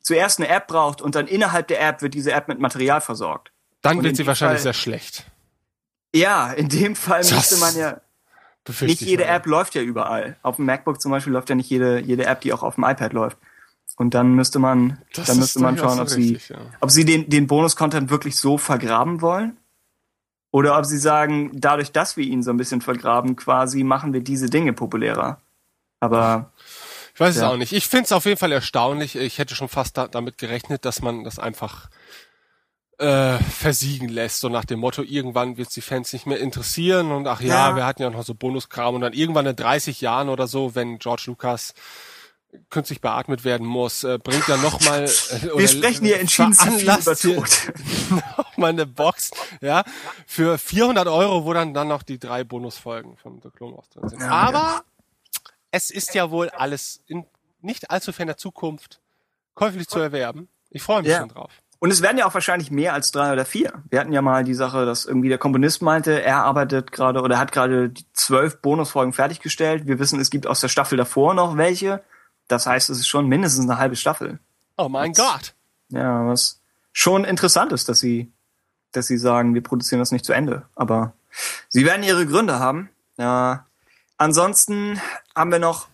zuerst 0.00 0.38
eine 0.38 0.48
App 0.48 0.68
braucht 0.68 1.02
und 1.02 1.14
dann 1.16 1.26
innerhalb 1.26 1.68
der 1.68 1.86
App 1.86 2.02
wird 2.02 2.14
diese 2.14 2.32
App 2.32 2.48
mit 2.48 2.60
Material 2.60 3.00
versorgt. 3.00 3.52
Dann 3.82 3.98
und 3.98 4.04
wird 4.04 4.16
sie 4.16 4.26
wahrscheinlich 4.26 4.58
Fall, 4.58 4.62
sehr 4.62 4.72
schlecht. 4.74 5.26
Ja, 6.14 6.52
in 6.52 6.68
dem 6.68 6.94
Fall 6.94 7.20
das 7.20 7.32
müsste 7.32 7.56
man 7.56 7.76
ja. 7.76 8.00
Nicht 8.80 9.00
jede 9.00 9.24
App 9.24 9.46
läuft 9.46 9.74
ja 9.74 9.82
überall. 9.82 10.36
Auf 10.42 10.54
dem 10.54 10.66
MacBook 10.66 11.00
zum 11.00 11.10
Beispiel 11.10 11.32
läuft 11.32 11.48
ja 11.48 11.56
nicht 11.56 11.68
jede, 11.68 11.98
jede 11.98 12.26
App, 12.26 12.42
die 12.42 12.52
auch 12.52 12.62
auf 12.62 12.76
dem 12.76 12.84
iPad 12.84 13.12
läuft. 13.12 13.38
Und 13.96 14.14
dann 14.14 14.34
müsste 14.34 14.60
man, 14.60 14.98
das 15.14 15.26
dann 15.26 15.38
müsste 15.38 15.58
man 15.58 15.76
schauen, 15.76 15.98
ob 15.98 16.06
richtig, 16.06 16.46
sie, 16.46 16.54
ja. 16.54 16.60
ob 16.80 16.92
sie 16.92 17.04
den, 17.04 17.28
den 17.28 17.48
Bonus-Content 17.48 18.08
wirklich 18.08 18.36
so 18.36 18.58
vergraben 18.58 19.20
wollen 19.20 19.56
oder 20.52 20.78
ob 20.78 20.84
sie 20.84 20.98
sagen, 20.98 21.50
dadurch, 21.54 21.90
dass 21.90 22.16
wir 22.16 22.24
ihn 22.24 22.42
so 22.42 22.50
ein 22.50 22.58
bisschen 22.58 22.82
vergraben, 22.82 23.34
quasi 23.34 23.82
machen 23.82 24.12
wir 24.12 24.20
diese 24.20 24.48
Dinge 24.48 24.72
populärer. 24.72 25.40
Aber 25.98 26.52
ich 27.14 27.20
weiß 27.20 27.36
ja. 27.36 27.42
es 27.42 27.48
auch 27.48 27.56
nicht. 27.56 27.72
Ich 27.72 27.88
finde 27.88 28.04
es 28.04 28.12
auf 28.12 28.26
jeden 28.26 28.38
Fall 28.38 28.52
erstaunlich. 28.52 29.16
Ich 29.16 29.38
hätte 29.38 29.54
schon 29.54 29.68
fast 29.68 29.96
da, 29.96 30.06
damit 30.08 30.38
gerechnet, 30.38 30.84
dass 30.84 31.00
man 31.00 31.24
das 31.24 31.38
einfach 31.38 31.88
äh, 32.98 33.38
versiegen 33.38 34.08
lässt, 34.08 34.40
so 34.40 34.50
nach 34.50 34.66
dem 34.66 34.80
Motto, 34.80 35.02
irgendwann 35.02 35.56
wird 35.56 35.74
die 35.74 35.80
Fans 35.80 36.12
nicht 36.12 36.26
mehr 36.26 36.38
interessieren 36.38 37.10
und 37.10 37.26
ach 37.26 37.40
ja, 37.40 37.70
ja, 37.70 37.76
wir 37.76 37.86
hatten 37.86 38.02
ja 38.02 38.10
noch 38.10 38.22
so 38.22 38.34
Bonuskram 38.34 38.94
und 38.94 39.00
dann 39.00 39.14
irgendwann 39.14 39.46
in 39.46 39.56
30 39.56 40.00
Jahren 40.02 40.28
oder 40.28 40.46
so, 40.46 40.74
wenn 40.74 40.98
George 40.98 41.24
Lucas 41.26 41.74
künstlich 42.70 43.00
beatmet 43.00 43.44
werden 43.44 43.66
muss, 43.66 44.04
äh, 44.04 44.18
bringt 44.22 44.48
er 44.48 44.58
nochmal. 44.58 45.04
Äh, 45.04 45.56
Wir 45.56 45.68
sprechen 45.68 46.04
hier 46.04 46.20
entschieden 46.20 46.52
über 46.80 47.16
Tod. 47.16 47.72
nochmal 48.36 48.70
eine 48.70 48.86
Box, 48.86 49.30
ja, 49.60 49.84
für 50.26 50.58
400 50.58 51.06
Euro, 51.08 51.44
wo 51.44 51.52
dann 51.52 51.74
dann 51.74 51.88
noch 51.88 52.02
die 52.02 52.18
drei 52.18 52.44
Bonusfolgen 52.44 53.16
von 53.16 53.40
The 53.42 53.50
Clone 53.50 53.76
Wars 53.76 53.88
drin 53.90 54.08
sind. 54.08 54.20
Ja, 54.20 54.28
Aber 54.28 54.58
ja. 54.58 54.82
es 55.70 55.90
ist 55.90 56.14
ja 56.14 56.30
wohl 56.30 56.50
alles 56.50 57.02
in 57.06 57.26
nicht 57.60 57.90
allzu 57.90 58.12
ferner 58.12 58.36
Zukunft 58.36 59.00
käuflich 59.54 59.88
zu 59.88 60.00
erwerben. 60.00 60.48
Ich 60.70 60.82
freue 60.82 61.02
mich 61.02 61.10
ja. 61.10 61.20
schon 61.20 61.28
drauf. 61.28 61.52
Und 61.78 61.90
es 61.90 62.00
werden 62.00 62.16
ja 62.16 62.26
auch 62.26 62.34
wahrscheinlich 62.34 62.70
mehr 62.70 62.94
als 62.94 63.10
drei 63.10 63.32
oder 63.32 63.44
vier. 63.44 63.82
Wir 63.90 63.98
hatten 63.98 64.12
ja 64.12 64.22
mal 64.22 64.44
die 64.44 64.54
Sache, 64.54 64.86
dass 64.86 65.04
irgendwie 65.04 65.28
der 65.28 65.38
Komponist 65.38 65.82
meinte, 65.82 66.22
er 66.22 66.44
arbeitet 66.44 66.92
gerade 66.92 67.20
oder 67.22 67.38
hat 67.38 67.50
gerade 67.50 67.90
die 67.90 68.04
zwölf 68.12 68.60
Bonusfolgen 68.62 69.12
fertiggestellt. 69.12 69.86
Wir 69.86 69.98
wissen, 69.98 70.20
es 70.20 70.30
gibt 70.30 70.46
aus 70.46 70.60
der 70.60 70.68
Staffel 70.68 70.96
davor 70.96 71.34
noch 71.34 71.56
welche. 71.56 72.02
Das 72.48 72.66
heißt, 72.66 72.90
es 72.90 72.98
ist 72.98 73.06
schon 73.06 73.28
mindestens 73.28 73.64
eine 73.68 73.78
halbe 73.78 73.96
Staffel. 73.96 74.38
Oh 74.76 74.88
mein 74.88 75.12
Gott. 75.12 75.54
Ja, 75.88 76.26
was 76.26 76.60
schon 76.92 77.24
interessant 77.24 77.72
ist, 77.72 77.88
dass 77.88 78.00
sie, 78.00 78.30
dass 78.92 79.06
sie 79.06 79.18
sagen, 79.18 79.54
wir 79.54 79.62
produzieren 79.62 80.00
das 80.00 80.12
nicht 80.12 80.24
zu 80.24 80.32
Ende. 80.32 80.66
Aber 80.74 81.12
sie 81.68 81.84
werden 81.84 82.02
ihre 82.02 82.26
Gründe 82.26 82.58
haben. 82.58 82.90
Ja. 83.16 83.66
Ansonsten 84.16 85.00
haben 85.34 85.50
wir 85.50 85.58
noch 85.58 85.88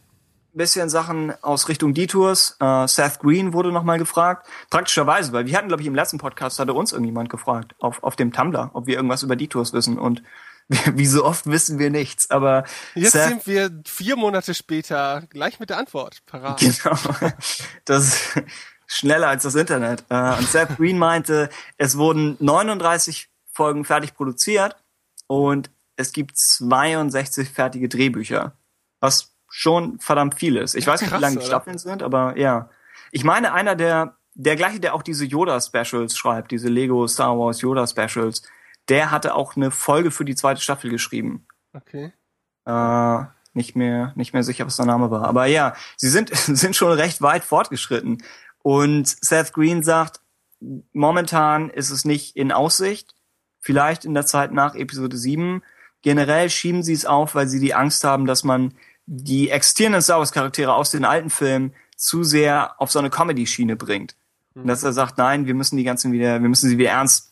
ein 0.55 0.59
bisschen 0.59 0.89
Sachen 0.89 1.33
aus 1.43 1.69
Richtung 1.69 1.95
Detours. 1.95 2.57
Uh, 2.63 2.87
Seth 2.87 3.21
Green 3.21 3.53
wurde 3.53 3.73
nochmal 3.73 3.99
gefragt. 3.99 4.47
Praktischerweise, 4.71 5.33
weil 5.33 5.47
wir 5.47 5.57
hatten, 5.57 5.69
glaube 5.69 5.83
ich, 5.83 5.87
im 5.87 5.95
letzten 5.95 6.19
Podcast 6.19 6.59
hatte 6.59 6.75
uns 6.75 6.93
irgendjemand 6.93 7.31
gefragt 7.31 7.75
auf, 7.79 8.03
auf 8.03 8.17
dem 8.17 8.33
Tumblr, 8.33 8.71
ob 8.73 8.87
wir 8.87 8.97
irgendwas 8.97 9.23
über 9.23 9.37
Detours 9.37 9.73
wissen. 9.73 9.99
Und 9.99 10.23
Wie 10.95 11.07
so 11.07 11.25
oft 11.25 11.47
wissen 11.47 11.79
wir 11.79 11.91
nichts, 11.91 12.31
aber 12.31 12.65
jetzt 12.95 13.13
Seth, 13.13 13.29
sind 13.29 13.47
wir 13.47 13.71
vier 13.87 14.17
Monate 14.17 14.55
später 14.55 15.23
gleich 15.31 15.61
mit 15.61 15.71
der 15.71 15.79
Antwort 15.79 16.19
parat. 16.27 16.61
Genau, 16.61 16.99
das 17.87 18.05
ist 18.05 18.43
schneller 18.87 19.29
als 19.29 19.45
das 19.45 19.55
Internet. 19.55 20.05
Äh, 20.11 20.37
und 20.37 20.49
Seth 20.49 20.77
Green 20.77 20.99
meinte, 20.99 21.49
es 21.79 21.97
wurden 21.97 22.37
39 22.41 23.29
Folgen 23.53 23.85
fertig 23.85 24.15
produziert 24.15 24.77
und 25.27 25.71
es 25.97 26.13
gibt 26.13 26.37
62 26.37 27.49
fertige 27.49 27.89
Drehbücher, 27.89 28.53
was 29.01 29.35
schon 29.49 29.99
verdammt 29.99 30.35
viel 30.35 30.57
ist. 30.57 30.75
Ich 30.75 30.87
weiß 30.87 31.01
nicht, 31.01 31.11
Krass, 31.11 31.21
wie 31.21 31.23
lange 31.23 31.39
die 31.39 31.47
Staffeln 31.47 31.79
sind, 31.79 32.03
aber 32.03 32.37
ja. 32.37 32.69
Ich 33.11 33.25
meine, 33.25 33.53
einer 33.53 33.75
der, 33.75 34.17
der 34.35 34.57
gleiche, 34.57 34.81
der 34.81 34.95
auch 34.95 35.03
diese 35.03 35.25
Yoda-Specials 35.25 36.17
schreibt, 36.17 36.51
diese 36.51 36.69
Lego 36.69 37.07
Star 37.09 37.39
Wars 37.39 37.63
Yoda-Specials, 37.63 38.43
der 38.89 39.11
hatte 39.11 39.35
auch 39.35 39.57
eine 39.57 39.71
Folge 39.71 40.11
für 40.11 40.25
die 40.25 40.35
zweite 40.35 40.61
Staffel 40.61 40.91
geschrieben. 40.91 41.47
Okay. 41.73 42.13
Äh, 42.65 43.25
nicht 43.55 43.77
mehr, 43.77 44.13
nicht 44.15 44.33
mehr 44.33 44.43
sicher, 44.43 44.67
was 44.67 44.77
der 44.77 44.87
Name 44.87 45.11
war. 45.11 45.25
Aber 45.25 45.47
ja, 45.47 45.75
sie 45.97 46.09
sind, 46.09 46.31
sind 46.35 46.77
schon 46.77 46.93
recht 46.93 47.23
weit 47.23 47.45
fortgeschritten. 47.45 48.23
Und 48.63 49.17
Seth 49.21 49.53
Green 49.53 49.83
sagt, 49.83 50.21
momentan 50.93 51.71
ist 51.71 51.91
es 51.91 52.05
nicht 52.05 52.37
in 52.37 52.53
Aussicht. 52.53 53.15
Vielleicht 53.61 54.05
in 54.05 54.15
der 54.15 54.27
Zeit 54.27 54.53
nach 54.53 54.75
Episode 54.75 55.17
7. 55.17 55.63
Generell 56.03 56.49
schieben 56.49 56.83
sie 56.83 56.93
es 56.93 57.05
auf, 57.05 57.35
weil 57.35 57.49
sie 57.49 57.61
die 57.61 57.75
Angst 57.75 58.05
haben, 58.05 58.27
dass 58.27 58.45
man 58.45 58.75
die 59.07 59.51
existierenden 59.51 60.03
Star 60.03 60.19
Wars 60.19 60.33
Charaktere 60.33 60.75
aus 60.75 60.91
den 60.91 61.05
alten 61.05 61.31
Filmen 61.31 61.75
zu 61.97 62.23
sehr 62.23 62.81
auf 62.81 62.91
so 62.91 62.99
eine 62.99 63.11
Comedy-Schiene 63.11 63.75
bringt. 63.75 64.17
Und 64.55 64.67
dass 64.67 64.83
er 64.83 64.93
sagt, 64.93 65.19
nein, 65.19 65.47
wir 65.47 65.55
müssen 65.55 65.77
die 65.77 65.85
ganzen 65.85 66.13
wieder, 66.13 66.41
wir 66.41 66.49
müssen 66.49 66.69
sie 66.69 66.79
wieder 66.79 66.91
ernst 66.91 67.28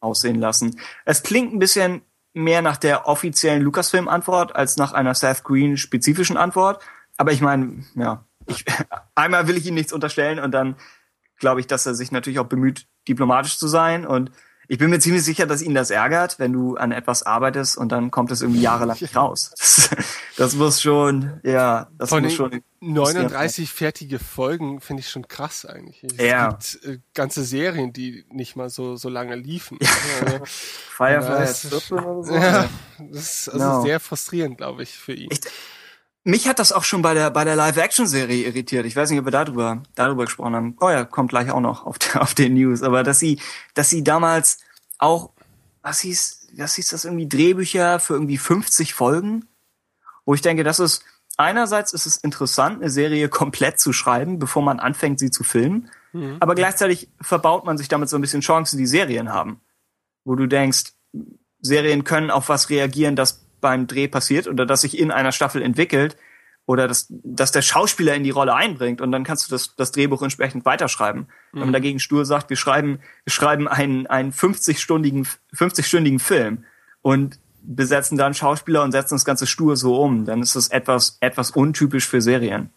aussehen 0.00 0.38
lassen. 0.38 0.78
Es 1.04 1.22
klingt 1.22 1.52
ein 1.52 1.58
bisschen 1.58 2.02
mehr 2.32 2.62
nach 2.62 2.76
der 2.76 3.08
offiziellen 3.08 3.62
Lucasfilm-Antwort 3.62 4.54
als 4.54 4.76
nach 4.76 4.92
einer 4.92 5.14
Seth 5.14 5.44
Green-spezifischen 5.44 6.36
Antwort. 6.36 6.82
Aber 7.16 7.32
ich 7.32 7.40
meine, 7.40 7.84
ja, 7.94 8.24
ich, 8.46 8.64
einmal 9.14 9.48
will 9.48 9.56
ich 9.56 9.66
ihm 9.66 9.74
nichts 9.74 9.92
unterstellen 9.92 10.38
und 10.38 10.52
dann 10.52 10.76
glaube 11.38 11.60
ich, 11.60 11.66
dass 11.66 11.86
er 11.86 11.94
sich 11.94 12.12
natürlich 12.12 12.38
auch 12.38 12.46
bemüht, 12.46 12.86
diplomatisch 13.08 13.58
zu 13.58 13.66
sein 13.66 14.06
und 14.06 14.30
ich 14.70 14.78
bin 14.78 14.88
mir 14.88 15.00
ziemlich 15.00 15.24
sicher, 15.24 15.46
dass 15.46 15.62
ihn 15.62 15.74
das 15.74 15.90
ärgert, 15.90 16.38
wenn 16.38 16.52
du 16.52 16.76
an 16.76 16.92
etwas 16.92 17.24
arbeitest 17.24 17.76
und 17.76 17.90
dann 17.90 18.12
kommt 18.12 18.30
es 18.30 18.40
irgendwie 18.40 18.60
jahrelang 18.60 18.96
nicht 19.00 19.16
raus. 19.16 19.50
Das, 19.58 19.90
das 20.36 20.54
muss 20.54 20.80
schon, 20.80 21.40
ja, 21.42 21.88
das 21.98 22.10
Von 22.10 22.22
muss 22.22 22.34
schon. 22.34 22.62
39 22.78 23.68
fertige 23.68 24.20
Folgen 24.20 24.80
finde 24.80 25.00
ich 25.00 25.10
schon 25.10 25.26
krass 25.26 25.66
eigentlich. 25.66 26.04
Es 26.04 26.24
ja. 26.24 26.50
gibt 26.50 26.84
äh, 26.84 26.98
ganze 27.14 27.42
Serien, 27.42 27.92
die 27.92 28.24
nicht 28.30 28.54
mal 28.54 28.70
so 28.70 28.94
so 28.94 29.08
lange 29.08 29.34
liefen. 29.34 29.76
Also, 30.22 30.44
Firefly 30.44 31.32
oder 31.34 31.80
so. 31.80 32.24
Ja, 32.32 32.68
das 33.10 33.22
ist 33.22 33.48
also 33.48 33.66
no. 33.66 33.82
sehr 33.82 33.98
frustrierend, 33.98 34.56
glaube 34.56 34.84
ich, 34.84 34.96
für 34.96 35.14
ihn. 35.14 35.30
Ich, 35.32 35.40
mich 36.24 36.48
hat 36.48 36.58
das 36.58 36.72
auch 36.72 36.84
schon 36.84 37.02
bei 37.02 37.14
der 37.14 37.30
bei 37.30 37.44
der 37.44 37.56
Live-Action-Serie 37.56 38.46
irritiert. 38.46 38.86
Ich 38.86 38.96
weiß 38.96 39.10
nicht, 39.10 39.18
ob 39.18 39.26
wir 39.26 39.30
darüber 39.30 39.82
darüber 39.94 40.24
gesprochen 40.24 40.54
haben. 40.54 40.76
Oh 40.80 40.90
ja, 40.90 41.04
kommt 41.04 41.30
gleich 41.30 41.50
auch 41.50 41.60
noch 41.60 41.86
auf, 41.86 41.98
der, 41.98 42.22
auf 42.22 42.34
den 42.34 42.54
News. 42.54 42.82
Aber 42.82 43.02
dass 43.02 43.18
sie 43.18 43.40
dass 43.74 43.88
sie 43.88 44.04
damals 44.04 44.58
auch 44.98 45.30
was 45.82 46.00
hieß 46.00 46.48
was 46.56 46.74
hieß 46.74 46.88
das 46.88 47.04
irgendwie 47.04 47.28
Drehbücher 47.28 48.00
für 48.00 48.14
irgendwie 48.14 48.38
50 48.38 48.92
Folgen, 48.94 49.46
wo 50.24 50.34
ich 50.34 50.42
denke, 50.42 50.64
das 50.64 50.78
ist 50.78 51.04
einerseits 51.36 51.92
ist 51.92 52.06
es 52.06 52.16
interessant, 52.18 52.82
eine 52.82 52.90
Serie 52.90 53.28
komplett 53.28 53.80
zu 53.80 53.92
schreiben, 53.92 54.38
bevor 54.38 54.62
man 54.62 54.78
anfängt, 54.78 55.18
sie 55.18 55.30
zu 55.30 55.42
filmen. 55.42 55.90
Mhm. 56.12 56.36
Aber 56.40 56.54
gleichzeitig 56.54 57.08
verbaut 57.20 57.64
man 57.64 57.78
sich 57.78 57.88
damit 57.88 58.08
so 58.08 58.16
ein 58.16 58.20
bisschen 58.20 58.42
Chancen, 58.42 58.78
die 58.78 58.86
Serien 58.86 59.32
haben, 59.32 59.60
wo 60.24 60.34
du 60.34 60.46
denkst, 60.46 60.92
Serien 61.60 62.04
können 62.04 62.30
auf 62.30 62.48
was 62.48 62.68
reagieren, 62.68 63.16
das 63.16 63.46
beim 63.60 63.86
Dreh 63.86 64.08
passiert 64.08 64.46
oder 64.46 64.66
das 64.66 64.82
sich 64.82 64.98
in 64.98 65.10
einer 65.10 65.32
Staffel 65.32 65.62
entwickelt 65.62 66.16
oder 66.66 66.86
dass, 66.86 67.06
dass 67.08 67.52
der 67.52 67.62
Schauspieler 67.62 68.14
in 68.14 68.24
die 68.24 68.30
Rolle 68.30 68.54
einbringt 68.54 69.00
und 69.00 69.10
dann 69.12 69.24
kannst 69.24 69.46
du 69.46 69.50
das, 69.50 69.74
das 69.76 69.92
Drehbuch 69.92 70.22
entsprechend 70.22 70.64
weiterschreiben. 70.64 71.22
Mhm. 71.22 71.26
Wenn 71.52 71.60
man 71.60 71.68
mhm. 71.68 71.74
dagegen 71.74 72.00
stur 72.00 72.24
sagt, 72.24 72.50
wir 72.50 72.56
schreiben, 72.56 73.00
wir 73.24 73.32
schreiben 73.32 73.68
einen, 73.68 74.06
einen 74.06 74.32
50-stündigen 74.32 75.26
50-stündigen 75.54 76.20
Film 76.20 76.64
und 77.02 77.38
besetzen 77.62 78.16
dann 78.16 78.34
Schauspieler 78.34 78.82
und 78.82 78.92
setzen 78.92 79.14
das 79.14 79.24
Ganze 79.24 79.46
stur 79.46 79.76
so 79.76 80.00
um, 80.00 80.24
dann 80.24 80.42
ist 80.42 80.56
das 80.56 80.68
etwas, 80.68 81.18
etwas 81.20 81.50
untypisch 81.50 82.06
für 82.06 82.20
Serien. 82.20 82.70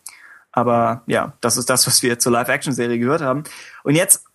Aber 0.51 1.03
ja, 1.07 1.33
das 1.41 1.57
ist 1.57 1.69
das, 1.69 1.87
was 1.87 2.03
wir 2.03 2.19
zur 2.19 2.31
Live-Action-Serie 2.31 2.99
gehört 2.99 3.21
haben. 3.21 3.43
Und 3.83 3.95
jetzt 3.95 4.25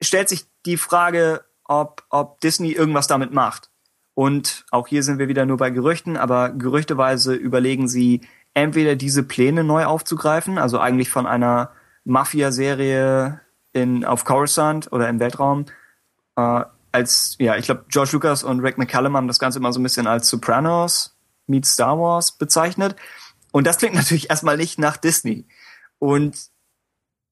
stellt 0.00 0.28
sich 0.28 0.44
die 0.66 0.76
Frage, 0.76 1.44
ob, 1.64 2.04
ob 2.10 2.40
Disney 2.40 2.72
irgendwas 2.72 3.06
damit 3.06 3.32
macht. 3.32 3.70
Und 4.18 4.64
auch 4.72 4.88
hier 4.88 5.04
sind 5.04 5.20
wir 5.20 5.28
wieder 5.28 5.46
nur 5.46 5.58
bei 5.58 5.70
Gerüchten, 5.70 6.16
aber 6.16 6.50
gerüchteweise 6.50 7.34
überlegen 7.34 7.86
sie, 7.86 8.22
entweder 8.52 8.96
diese 8.96 9.22
Pläne 9.22 9.62
neu 9.62 9.84
aufzugreifen, 9.84 10.58
also 10.58 10.80
eigentlich 10.80 11.08
von 11.08 11.24
einer 11.24 11.70
Mafia-Serie 12.04 13.40
in 13.72 14.04
auf 14.04 14.24
Coruscant 14.24 14.90
oder 14.90 15.08
im 15.08 15.20
Weltraum, 15.20 15.66
äh, 16.34 16.64
als, 16.90 17.36
ja, 17.38 17.54
ich 17.54 17.66
glaube, 17.66 17.84
George 17.90 18.10
Lucas 18.14 18.42
und 18.42 18.58
Rick 18.58 18.76
McCallum 18.76 19.16
haben 19.16 19.28
das 19.28 19.38
Ganze 19.38 19.60
immer 19.60 19.72
so 19.72 19.78
ein 19.78 19.84
bisschen 19.84 20.08
als 20.08 20.28
Sopranos 20.28 21.16
meets 21.46 21.74
Star 21.74 21.96
Wars 21.96 22.32
bezeichnet. 22.32 22.96
Und 23.52 23.68
das 23.68 23.78
klingt 23.78 23.94
natürlich 23.94 24.30
erstmal 24.30 24.56
nicht 24.56 24.80
nach 24.80 24.96
Disney. 24.96 25.46
Und 26.00 26.36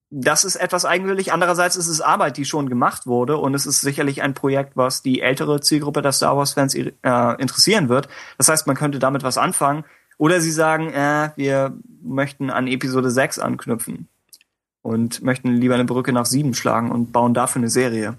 das 0.09 0.45
ist 0.45 0.55
etwas 0.55 0.85
eigenwillig. 0.85 1.33
Andererseits 1.33 1.75
ist 1.75 1.87
es 1.87 2.01
Arbeit, 2.01 2.37
die 2.37 2.45
schon 2.45 2.69
gemacht 2.69 3.07
wurde 3.07 3.37
und 3.37 3.53
es 3.53 3.65
ist 3.65 3.81
sicherlich 3.81 4.21
ein 4.21 4.33
Projekt, 4.33 4.77
was 4.77 5.01
die 5.01 5.21
ältere 5.21 5.59
Zielgruppe 5.59 6.01
der 6.01 6.13
Star 6.13 6.37
Wars 6.37 6.53
Fans 6.53 6.75
äh, 6.75 6.91
interessieren 7.39 7.89
wird. 7.89 8.07
Das 8.37 8.47
heißt, 8.47 8.67
man 8.67 8.75
könnte 8.75 8.99
damit 8.99 9.23
was 9.23 9.37
anfangen. 9.37 9.83
Oder 10.17 10.41
sie 10.41 10.51
sagen, 10.51 10.91
äh, 10.93 11.31
wir 11.35 11.77
möchten 12.01 12.49
an 12.49 12.67
Episode 12.67 13.11
6 13.11 13.39
anknüpfen 13.39 14.07
und 14.81 15.21
möchten 15.21 15.53
lieber 15.53 15.75
eine 15.75 15.85
Brücke 15.85 16.13
nach 16.13 16.25
7 16.25 16.53
schlagen 16.53 16.91
und 16.91 17.11
bauen 17.11 17.33
dafür 17.33 17.59
eine 17.59 17.69
Serie. 17.69 18.17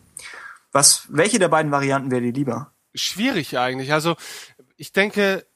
Was, 0.70 1.06
welche 1.08 1.38
der 1.38 1.48
beiden 1.48 1.72
Varianten 1.72 2.10
wäre 2.10 2.20
dir 2.20 2.32
lieber? 2.32 2.72
Schwierig 2.94 3.58
eigentlich. 3.58 3.92
Also 3.92 4.16
ich 4.76 4.92
denke, 4.92 5.46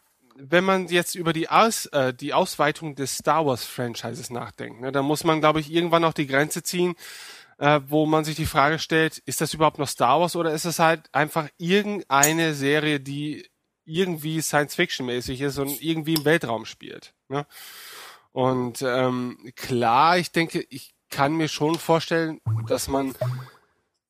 wenn 0.50 0.64
man 0.64 0.88
jetzt 0.88 1.14
über 1.14 1.32
die, 1.32 1.48
Aus, 1.48 1.86
äh, 1.86 2.12
die 2.12 2.34
Ausweitung 2.34 2.94
des 2.94 3.18
Star 3.18 3.46
Wars 3.46 3.64
Franchises 3.64 4.30
nachdenkt, 4.30 4.80
ne, 4.80 4.92
dann 4.92 5.04
muss 5.04 5.24
man, 5.24 5.40
glaube 5.40 5.60
ich, 5.60 5.72
irgendwann 5.72 6.04
auch 6.04 6.12
die 6.12 6.26
Grenze 6.26 6.62
ziehen, 6.62 6.94
äh, 7.58 7.80
wo 7.86 8.06
man 8.06 8.24
sich 8.24 8.34
die 8.34 8.46
Frage 8.46 8.78
stellt, 8.78 9.18
ist 9.18 9.40
das 9.40 9.54
überhaupt 9.54 9.78
noch 9.78 9.88
Star 9.88 10.20
Wars 10.20 10.34
oder 10.34 10.52
ist 10.52 10.64
es 10.64 10.78
halt 10.78 11.02
einfach 11.12 11.48
irgendeine 11.58 12.54
Serie, 12.54 12.98
die 12.98 13.48
irgendwie 13.84 14.40
Science-Fiction-mäßig 14.40 15.40
ist 15.40 15.58
und 15.58 15.82
irgendwie 15.82 16.14
im 16.14 16.24
Weltraum 16.24 16.64
spielt. 16.64 17.14
Ne? 17.28 17.46
Und 18.32 18.82
ähm, 18.82 19.52
klar, 19.56 20.18
ich 20.18 20.32
denke, 20.32 20.64
ich 20.70 20.94
kann 21.10 21.34
mir 21.34 21.48
schon 21.48 21.78
vorstellen, 21.78 22.40
dass 22.68 22.88
man 22.88 23.14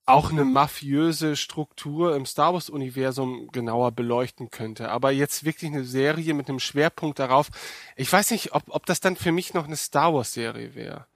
auch 0.05 0.31
eine 0.31 0.45
mafiöse 0.45 1.37
Struktur 1.37 2.17
im 2.17 2.27
Star 2.27 2.55
Wars 2.55 2.69
Universum 2.69 3.49
genauer 3.53 3.93
beleuchten 3.93 4.51
könnte. 4.51 4.91
Aber 4.91 5.13
jetzt 5.13 5.45
wirklich 5.45 5.71
eine 5.71 5.85
Serie 5.85 6.35
mit 6.35 6.49
einem 6.49 6.59
Schwerpunkt 6.59 7.19
darauf. 7.19 7.49
Ich 7.97 8.13
weiß 8.13 8.33
nicht, 8.33 8.53
ob, 8.53 8.65
ob 8.69 8.85
das 8.87 9.01
dann 9.01 9.17
für 9.17 9.31
mich 9.31 9.55
noch 9.55 9.67
eine 9.67 9.77
Star 9.77 10.13
Wars 10.13 10.33
Serie 10.33 10.75
wäre. 10.75 11.07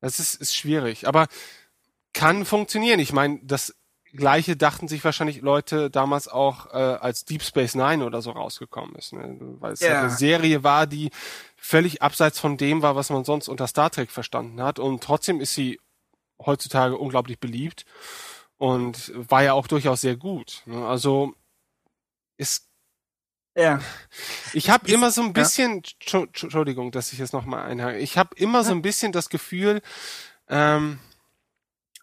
Das 0.00 0.20
ist, 0.20 0.34
ist 0.34 0.54
schwierig. 0.54 1.08
Aber 1.08 1.26
kann 2.12 2.44
funktionieren. 2.44 3.00
Ich 3.00 3.12
meine, 3.12 3.40
das 3.42 3.74
Gleiche 4.12 4.56
dachten 4.56 4.86
sich 4.86 5.04
wahrscheinlich 5.04 5.42
Leute 5.42 5.90
damals 5.90 6.28
auch, 6.28 6.66
äh, 6.72 6.76
als 6.76 7.24
Deep 7.24 7.42
Space 7.42 7.74
Nine 7.74 8.04
oder 8.04 8.22
so 8.22 8.30
rausgekommen 8.30 8.94
ist. 8.94 9.12
Ne? 9.12 9.36
Weil 9.58 9.72
es 9.72 9.80
ja. 9.80 9.88
halt 9.88 9.98
eine 9.98 10.10
Serie 10.10 10.62
war, 10.62 10.86
die 10.86 11.10
völlig 11.56 12.00
abseits 12.00 12.38
von 12.38 12.56
dem 12.56 12.80
war, 12.80 12.94
was 12.94 13.10
man 13.10 13.24
sonst 13.24 13.48
unter 13.48 13.66
Star 13.66 13.90
Trek 13.90 14.12
verstanden 14.12 14.62
hat. 14.62 14.78
Und 14.78 15.02
trotzdem 15.02 15.40
ist 15.40 15.54
sie 15.54 15.80
heutzutage 16.38 16.96
unglaublich 16.96 17.40
beliebt 17.40 17.84
und 18.58 19.12
war 19.14 19.42
ja 19.42 19.52
auch 19.52 19.66
durchaus 19.66 20.00
sehr 20.00 20.16
gut. 20.16 20.62
Ne? 20.66 20.86
Also 20.86 21.34
ist 22.36 22.66
ja. 23.56 23.80
Ich 24.52 24.68
habe 24.68 24.86
immer 24.90 25.10
so 25.10 25.22
ein 25.22 25.32
bisschen, 25.32 25.82
ja. 26.02 26.20
Entschuldigung, 26.20 26.90
dass 26.90 27.12
ich 27.12 27.18
jetzt 27.18 27.32
nochmal 27.32 27.62
einhake. 27.62 27.98
Ich 27.98 28.18
habe 28.18 28.36
immer 28.36 28.62
so 28.62 28.72
ein 28.72 28.82
bisschen 28.82 29.12
das 29.12 29.30
Gefühl, 29.30 29.80
ähm, 30.48 30.98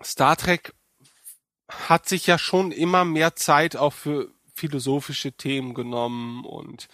Star 0.04 0.36
Trek 0.36 0.74
hat 1.70 2.10
sich 2.10 2.26
ja 2.26 2.40
schon 2.40 2.72
immer 2.72 3.06
mehr 3.06 3.36
Zeit 3.36 3.76
auch 3.76 3.94
für 3.94 4.32
philosophische 4.56 5.32
Themen 5.32 5.74
genommen 5.74 6.44
und, 6.46 6.88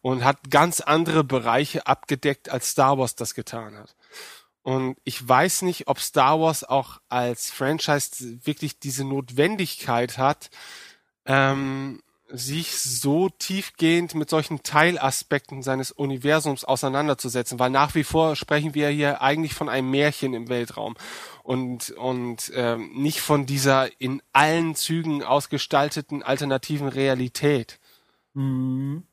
und 0.00 0.24
hat 0.24 0.50
ganz 0.50 0.80
andere 0.80 1.24
Bereiche 1.24 1.86
abgedeckt, 1.86 2.48
als 2.48 2.70
Star 2.70 2.98
Wars 2.98 3.14
das 3.14 3.34
getan 3.34 3.76
hat. 3.76 3.94
Und 4.62 4.96
ich 5.04 5.26
weiß 5.26 5.62
nicht, 5.62 5.88
ob 5.88 5.98
Star 5.98 6.40
Wars 6.40 6.64
auch 6.64 7.00
als 7.08 7.50
Franchise 7.50 8.38
wirklich 8.44 8.78
diese 8.78 9.04
Notwendigkeit 9.04 10.18
hat, 10.18 10.50
ähm, 11.26 12.00
sich 12.34 12.78
so 12.78 13.28
tiefgehend 13.28 14.14
mit 14.14 14.30
solchen 14.30 14.62
Teilaspekten 14.62 15.62
seines 15.62 15.92
Universums 15.92 16.64
auseinanderzusetzen, 16.64 17.58
weil 17.58 17.70
nach 17.70 17.94
wie 17.94 18.04
vor 18.04 18.36
sprechen 18.36 18.74
wir 18.74 18.88
hier 18.88 19.20
eigentlich 19.20 19.52
von 19.52 19.68
einem 19.68 19.90
Märchen 19.90 20.32
im 20.32 20.48
Weltraum 20.48 20.94
und 21.42 21.90
und 21.90 22.50
ähm, 22.54 22.90
nicht 22.94 23.20
von 23.20 23.44
dieser 23.44 24.00
in 24.00 24.22
allen 24.32 24.74
Zügen 24.74 25.22
ausgestalteten 25.22 26.22
alternativen 26.22 26.88
Realität. 26.88 27.78
Mhm. 28.32 29.04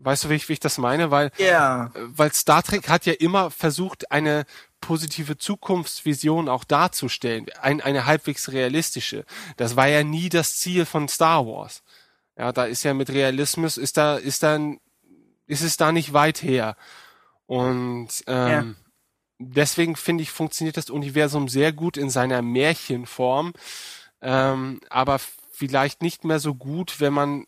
Weißt 0.00 0.24
du, 0.24 0.30
wie 0.30 0.34
ich, 0.34 0.48
wie 0.48 0.54
ich 0.54 0.60
das 0.60 0.78
meine? 0.78 1.10
Weil, 1.10 1.30
yeah. 1.40 1.90
weil 1.94 2.32
Star 2.32 2.62
Trek 2.62 2.88
hat 2.88 3.04
ja 3.06 3.14
immer 3.14 3.50
versucht, 3.50 4.12
eine 4.12 4.46
positive 4.80 5.38
Zukunftsvision 5.38 6.48
auch 6.48 6.64
darzustellen, 6.64 7.46
ein, 7.60 7.80
eine 7.80 8.06
halbwegs 8.06 8.52
realistische. 8.52 9.24
Das 9.56 9.76
war 9.76 9.88
ja 9.88 10.04
nie 10.04 10.28
das 10.28 10.56
Ziel 10.56 10.84
von 10.84 11.08
Star 11.08 11.46
Wars. 11.46 11.82
Ja, 12.36 12.52
da 12.52 12.64
ist 12.64 12.84
ja 12.84 12.94
mit 12.94 13.10
Realismus 13.10 13.76
ist 13.76 13.96
da 13.96 14.16
ist 14.16 14.44
dann 14.44 14.78
ist 15.46 15.62
es 15.62 15.76
da 15.76 15.90
nicht 15.90 16.12
weit 16.12 16.42
her. 16.42 16.76
Und 17.46 18.08
ähm, 18.26 18.48
ja. 18.48 18.64
deswegen 19.38 19.96
finde 19.96 20.22
ich 20.22 20.30
funktioniert 20.30 20.76
das 20.76 20.90
Universum 20.90 21.48
sehr 21.48 21.72
gut 21.72 21.96
in 21.96 22.10
seiner 22.10 22.42
Märchenform, 22.42 23.54
ähm, 24.20 24.80
aber 24.90 25.18
vielleicht 25.50 26.02
nicht 26.02 26.24
mehr 26.24 26.38
so 26.38 26.54
gut, 26.54 27.00
wenn 27.00 27.12
man 27.12 27.46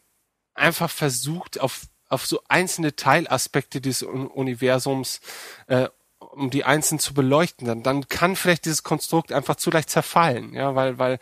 einfach 0.55 0.91
versucht 0.91 1.61
auf 1.61 1.83
auf 2.11 2.27
so 2.27 2.43
einzelne 2.49 2.95
Teilaspekte 2.97 3.81
des 3.81 4.03
Universums 4.03 5.21
äh, 5.69 5.89
um 6.33 6.51
die 6.51 6.65
einzeln 6.65 6.99
zu 6.99 7.15
beleuchten, 7.15 7.67
dann, 7.67 7.83
dann 7.83 8.09
kann 8.09 8.37
vielleicht 8.37 8.65
dieses 8.65 8.83
Konstrukt 8.83 9.33
einfach 9.33 9.57
zu 9.57 9.71
leicht 9.71 9.91
zerfallen, 9.91 10.55
ja, 10.55 10.75
weil, 10.75 10.99
weil, 10.99 11.19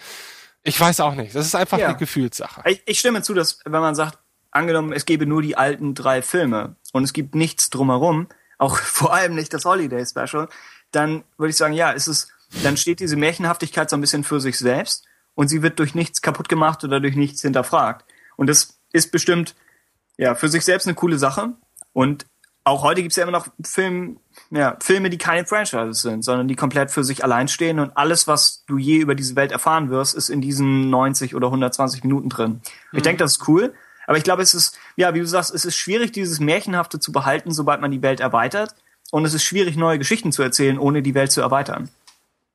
ich 0.63 0.79
weiß 0.79 1.01
auch 1.01 1.15
nicht. 1.15 1.35
Das 1.35 1.47
ist 1.47 1.55
einfach 1.55 1.79
ja. 1.79 1.89
eine 1.89 1.97
Gefühlssache. 1.97 2.63
Ich, 2.67 2.83
ich 2.85 2.99
stimme 2.99 3.23
zu, 3.23 3.33
dass, 3.33 3.61
wenn 3.65 3.81
man 3.81 3.95
sagt, 3.95 4.19
angenommen, 4.51 4.93
es 4.93 5.07
gäbe 5.07 5.27
nur 5.27 5.41
die 5.41 5.57
alten 5.57 5.95
drei 5.95 6.21
Filme 6.21 6.77
und 6.93 7.05
es 7.05 7.13
gibt 7.13 7.35
nichts 7.35 7.71
drumherum, 7.71 8.29
auch 8.59 8.77
vor 8.79 9.13
allem 9.13 9.35
nicht 9.35 9.55
das 9.55 9.65
Holiday 9.65 10.05
Special, 10.05 10.49
dann 10.91 11.25
würde 11.37 11.51
ich 11.51 11.57
sagen, 11.57 11.75
ja, 11.75 11.91
ist 11.91 12.07
es, 12.07 12.29
dann 12.63 12.77
steht 12.77 13.01
diese 13.01 13.17
Märchenhaftigkeit 13.17 13.89
so 13.91 13.97
ein 13.97 14.01
bisschen 14.01 14.25
für 14.25 14.41
sich 14.41 14.59
selbst 14.59 15.05
und 15.35 15.49
sie 15.49 15.63
wird 15.63 15.79
durch 15.79 15.95
nichts 15.95 16.23
kaputt 16.23 16.49
gemacht 16.49 16.83
oder 16.85 17.01
durch 17.01 17.15
nichts 17.15 17.43
hinterfragt. 17.43 18.05
Und 18.37 18.49
das 18.49 18.79
ist 18.93 19.13
bestimmt, 19.13 19.55
ja, 20.19 20.35
für 20.35 20.49
sich 20.49 20.65
selbst 20.65 20.87
eine 20.87 20.95
coole 20.95 21.19
Sache. 21.19 21.55
Und 21.93 22.27
auch 22.65 22.83
heute 22.83 23.01
gibt 23.01 23.13
es 23.13 23.17
ja 23.17 23.23
immer 23.23 23.33
noch 23.33 23.49
Film, 23.65 24.19
ja, 24.51 24.77
Filme, 24.81 25.09
die 25.09 25.17
keine 25.17 25.47
Franchises 25.47 26.03
sind, 26.03 26.23
sondern 26.23 26.49
die 26.49 26.57
komplett 26.57 26.91
für 26.91 27.03
sich 27.03 27.25
allein 27.25 27.49
stehen 27.49 27.79
und 27.79 27.97
alles, 27.97 28.27
was 28.27 28.65
du 28.67 28.77
je 28.77 28.99
über 28.99 29.15
diese 29.15 29.37
Welt 29.37 29.53
erfahren 29.53 29.89
wirst, 29.89 30.15
ist 30.15 30.29
in 30.29 30.43
diesen 30.43 30.91
90 30.91 31.35
oder 31.35 31.47
120 31.47 32.05
Minuten 32.05 32.29
drin. 32.29 32.61
Mhm. 32.93 32.99
Ich 32.99 33.03
denke, 33.03 33.25
das 33.25 33.33
ist 33.33 33.49
cool, 33.49 33.73
aber 34.07 34.19
ich 34.19 34.25
glaube, 34.25 34.43
es 34.43 34.53
ist, 34.53 34.79
ja, 34.97 35.15
wie 35.15 35.21
du 35.21 35.27
sagst, 35.27 35.55
es 35.55 35.65
ist 35.65 35.77
schwierig, 35.77 36.13
dieses 36.13 36.41
Märchenhafte 36.41 37.01
zu 37.01 37.11
behalten, 37.11 37.53
sobald 37.53 37.81
man 37.81 37.91
die 37.91 38.03
Welt 38.03 38.21
erweitert. 38.21 38.75
Und 39.11 39.25
es 39.25 39.33
ist 39.33 39.45
schwierig, 39.45 39.77
neue 39.77 39.99
Geschichten 39.99 40.33
zu 40.33 40.43
erzählen, 40.43 40.79
ohne 40.79 41.01
die 41.01 41.15
Welt 41.15 41.33
zu 41.33 41.41
erweitern. 41.41 41.89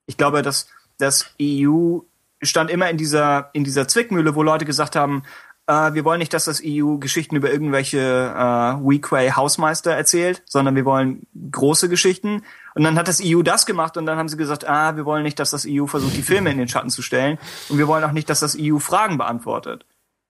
Ich 0.06 0.18
glaube, 0.18 0.44
dass 0.44 0.68
das 1.00 1.34
EU 1.42 2.00
stand 2.42 2.70
immer 2.70 2.90
in 2.90 2.98
dieser, 2.98 3.50
in 3.54 3.64
dieser 3.64 3.88
Zwickmühle, 3.88 4.36
wo 4.36 4.44
Leute 4.44 4.66
gesagt 4.66 4.96
haben, 4.96 5.24
äh, 5.68 5.94
wir 5.94 6.04
wollen 6.06 6.20
nicht, 6.20 6.34
dass 6.34 6.46
das 6.46 6.62
EU 6.66 6.98
Geschichten 6.98 7.36
über 7.36 7.52
irgendwelche 7.52 8.00
äh, 8.00 8.86
Weequay 8.86 9.32
Hausmeister 9.32 9.92
erzählt, 9.92 10.44
sondern 10.46 10.76
wir 10.76 10.86
wollen 10.86 11.26
große 11.52 11.90
Geschichten. 11.90 12.44
Und 12.76 12.84
dann 12.84 12.98
hat 12.98 13.08
das 13.08 13.22
EU 13.24 13.42
das 13.42 13.66
gemacht 13.66 13.98
und 13.98 14.06
dann 14.06 14.18
haben 14.18 14.30
sie 14.30 14.38
gesagt, 14.38 14.68
ah, 14.68 14.96
wir 14.96 15.06
wollen 15.06 15.24
nicht, 15.24 15.40
dass 15.40 15.52
das 15.52 15.66
EU 15.68 15.86
versucht, 15.86 16.16
die 16.16 16.24
Filme 16.24 16.52
in 16.52 16.58
den 16.58 16.68
Schatten 16.68 16.90
zu 16.90 17.02
stellen. 17.02 17.38
Und 17.70 17.78
wir 17.78 17.88
wollen 17.88 18.04
auch 18.04 18.12
nicht, 18.12 18.30
dass 18.30 18.40
das 18.40 18.58
EU 18.60 18.80
Fragen 18.80 19.18
beantwortet. 19.18 19.86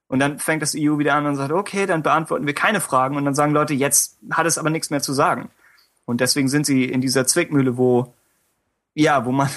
Und 0.08 0.20
dann 0.20 0.38
fängt 0.38 0.62
das 0.62 0.76
EU 0.78 1.00
wieder 1.00 1.16
an 1.16 1.26
und 1.26 1.36
sagt, 1.36 1.52
okay, 1.52 1.86
dann 1.86 2.04
beantworten 2.04 2.46
wir 2.46 2.54
keine 2.54 2.82
Fragen. 2.82 3.16
Und 3.16 3.26
dann 3.26 3.34
sagen 3.34 3.54
Leute, 3.54 3.74
jetzt 3.74 4.20
hat 4.32 4.46
es 4.46 4.58
aber 4.58 4.70
nichts 4.70 4.90
mehr 4.90 5.02
zu 5.02 5.14
sagen. 5.14 5.50
Und 6.06 6.22
deswegen 6.22 6.50
sind 6.50 6.66
sie 6.66 6.84
in 6.86 7.02
dieser 7.02 7.26
Zwickmühle, 7.26 7.78
wo, 7.78 8.14
ja, 8.94 9.26
wo 9.26 9.32
man, 9.32 9.50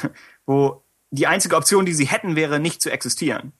wo 0.47 0.83
die 1.11 1.27
einzige 1.27 1.57
Option, 1.57 1.85
die 1.85 1.93
sie 1.93 2.07
hätten, 2.07 2.37
wäre, 2.37 2.61
nicht 2.61 2.81
zu 2.81 2.91
existieren. 2.91 3.53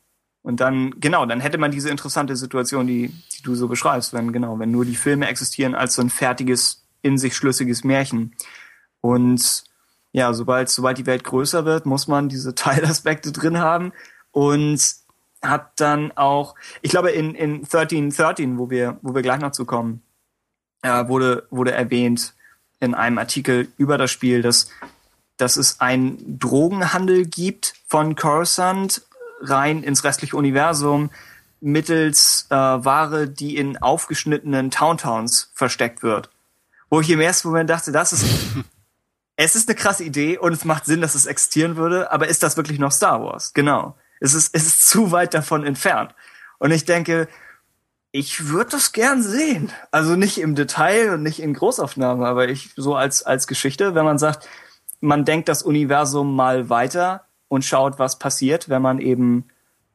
Und 0.47 0.61
dann, 0.61 0.95
genau, 1.01 1.27
dann 1.27 1.41
hätte 1.41 1.59
man 1.59 1.73
diese 1.73 1.91
interessante 1.91 2.37
Situation, 2.37 2.87
die, 2.87 3.09
die 3.09 3.43
du 3.43 3.57
so 3.57 3.67
beschreibst, 3.67 4.13
wenn, 4.13 4.33
genau, 4.33 4.61
wenn 4.61 4.71
nur 4.71 4.85
die 4.85 4.95
Filme 4.95 5.27
existieren 5.27 5.75
als 5.75 5.97
so 5.97 6.03
ein 6.03 6.09
fertiges, 6.09 6.85
in 7.03 7.19
sich 7.19 7.35
schlüssiges 7.35 7.83
Märchen. 7.83 8.33
Und 9.01 9.65
ja, 10.13 10.33
sobald, 10.33 10.69
sobald 10.69 10.99
die 10.99 11.07
Welt 11.07 11.25
größer 11.25 11.65
wird, 11.65 11.85
muss 11.85 12.07
man 12.07 12.29
diese 12.29 12.55
Teilaspekte 12.55 13.33
drin 13.33 13.59
haben 13.59 13.93
und 14.31 14.81
hat 15.43 15.81
dann 15.81 16.13
auch, 16.13 16.55
ich 16.81 16.93
glaube, 16.93 17.11
in, 17.11 17.35
in 17.35 17.65
1313, 17.65 18.57
wo 18.57 18.71
wir, 18.71 19.01
wo 19.03 19.17
wir 19.17 19.23
gleich 19.23 19.41
noch 19.41 19.51
zu 19.51 19.65
kommen, 19.65 20.01
äh, 20.83 21.09
wurde, 21.09 21.49
wurde 21.51 21.73
erwähnt 21.73 22.35
in 22.79 22.95
einem 22.95 23.19
Artikel 23.19 23.67
über 23.79 23.99
das 23.99 24.13
Spiel, 24.13 24.43
dass, 24.43 24.71
dass 25.39 25.57
es 25.57 25.81
einen 25.81 26.39
Drogenhandel 26.39 27.27
gibt 27.27 27.75
von 27.89 28.15
Coruscant 28.15 29.03
rein 29.41 29.83
ins 29.83 30.05
restliche 30.05 30.37
Universum 30.37 31.11
mittels 31.61 32.47
äh, 32.51 32.55
Ware, 32.55 33.29
die 33.29 33.57
in 33.57 33.79
aufgeschnittenen 33.79 34.71
Towntowns 34.71 35.51
versteckt 35.55 36.03
wird. 36.03 36.31
Wo 36.91 37.01
ich 37.01 37.11
im 37.11 37.21
ersten 37.21 37.49
Moment 37.49 37.71
dachte, 37.71 37.93
das 37.93 38.13
ist 38.13 38.27
es 39.37 39.55
ist 39.55 39.69
eine 39.69 39.77
krasse 39.77 40.05
Idee 40.05 40.39
und 40.39 40.53
es 40.53 40.65
macht 40.65 40.87
Sinn, 40.87 41.01
dass 41.01 41.15
es 41.15 41.27
existieren 41.27 41.77
würde, 41.77 42.11
aber 42.11 42.29
ist 42.29 42.43
das 42.43 42.57
wirklich 42.57 42.79
noch 42.79 42.93
Star 42.93 43.23
Wars? 43.23 43.53
Genau. 43.53 43.97
Es 44.19 44.33
ist, 44.33 44.55
es 44.55 44.67
ist 44.67 44.89
zu 44.89 45.13
weit 45.13 45.35
davon 45.35 45.65
entfernt. 45.65 46.15
Und 46.59 46.71
ich 46.71 46.87
denke, 46.87 47.29
ich 48.13 48.49
würde 48.49 48.71
das 48.71 48.93
gern 48.93 49.23
sehen. 49.23 49.71
Also 49.91 50.17
nicht 50.17 50.39
im 50.39 50.55
Detail 50.55 51.13
und 51.13 51.23
nicht 51.23 51.41
in 51.41 51.53
Großaufnahme, 51.53 52.27
aber 52.27 52.49
ich 52.49 52.71
so 52.77 52.95
als, 52.95 53.23
als 53.23 53.47
Geschichte, 53.47 53.95
wenn 53.95 54.07
man 54.07 54.19
sagt, 54.19 54.49
man 55.01 55.27
denkt 55.27 55.51
das 55.51 55.63
Universum 55.63 56.35
mal 56.35 56.71
weiter 56.71 57.26
und 57.49 57.65
schaut, 57.65 57.99
was 57.99 58.19
passiert, 58.19 58.69
wenn 58.69 58.83
man 58.83 58.99
eben, 58.99 59.45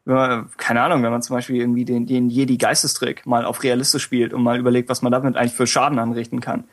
wenn 0.05 0.15
man, 0.15 0.49
keine 0.57 0.81
Ahnung, 0.81 1.03
wenn 1.03 1.11
man 1.11 1.21
zum 1.21 1.35
Beispiel 1.35 1.57
irgendwie 1.57 1.85
den, 1.85 2.05
den 2.05 2.29
Jedi 2.29 2.57
Geistestrick 2.57 3.25
mal 3.25 3.45
auf 3.45 3.63
realistisch 3.63 4.03
spielt 4.03 4.33
und 4.33 4.43
mal 4.43 4.59
überlegt, 4.59 4.89
was 4.89 5.01
man 5.01 5.11
damit 5.11 5.35
eigentlich 5.35 5.53
für 5.53 5.67
Schaden 5.67 5.99
anrichten 5.99 6.39
kann. 6.39 6.65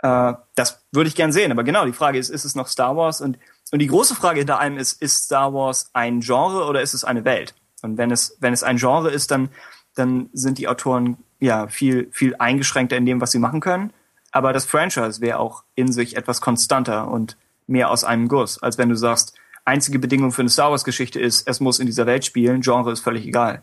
Äh, 0.00 0.34
das 0.54 0.84
würde 0.92 1.08
ich 1.08 1.16
gern 1.16 1.32
sehen. 1.32 1.52
Aber 1.52 1.64
genau, 1.64 1.84
die 1.86 1.92
Frage 1.92 2.18
ist, 2.18 2.28
ist 2.28 2.44
es 2.44 2.54
noch 2.54 2.68
Star 2.68 2.96
Wars? 2.96 3.20
Und, 3.20 3.38
und 3.72 3.78
die 3.80 3.86
große 3.86 4.14
Frage 4.14 4.38
hinter 4.38 4.60
allem 4.60 4.78
ist, 4.78 5.00
ist 5.00 5.24
Star 5.24 5.52
Wars 5.54 5.90
ein 5.92 6.20
Genre 6.20 6.66
oder 6.66 6.82
ist 6.82 6.94
es 6.94 7.04
eine 7.04 7.24
Welt? 7.24 7.54
Und 7.82 7.98
wenn 7.98 8.10
es, 8.10 8.36
wenn 8.40 8.52
es 8.52 8.62
ein 8.62 8.76
Genre 8.76 9.10
ist, 9.10 9.30
dann, 9.30 9.48
dann 9.94 10.28
sind 10.32 10.58
die 10.58 10.68
Autoren 10.68 11.18
ja 11.40 11.68
viel, 11.68 12.08
viel 12.12 12.36
eingeschränkter 12.36 12.96
in 12.96 13.06
dem, 13.06 13.20
was 13.20 13.32
sie 13.32 13.38
machen 13.38 13.60
können. 13.60 13.92
Aber 14.32 14.52
das 14.52 14.66
Franchise 14.66 15.20
wäre 15.20 15.38
auch 15.38 15.64
in 15.74 15.92
sich 15.92 16.16
etwas 16.16 16.40
konstanter 16.40 17.08
und 17.08 17.36
mehr 17.66 17.90
aus 17.90 18.04
einem 18.04 18.28
Guss, 18.28 18.62
als 18.62 18.78
wenn 18.78 18.88
du 18.88 18.96
sagst, 18.96 19.34
einzige 19.66 19.98
Bedingung 19.98 20.32
für 20.32 20.42
eine 20.42 20.48
Star 20.48 20.70
Wars 20.70 20.84
Geschichte 20.84 21.20
ist, 21.20 21.46
es 21.46 21.60
muss 21.60 21.78
in 21.78 21.86
dieser 21.86 22.06
Welt 22.06 22.24
spielen, 22.24 22.62
Genre 22.62 22.92
ist 22.92 23.00
völlig 23.00 23.26
egal. 23.26 23.62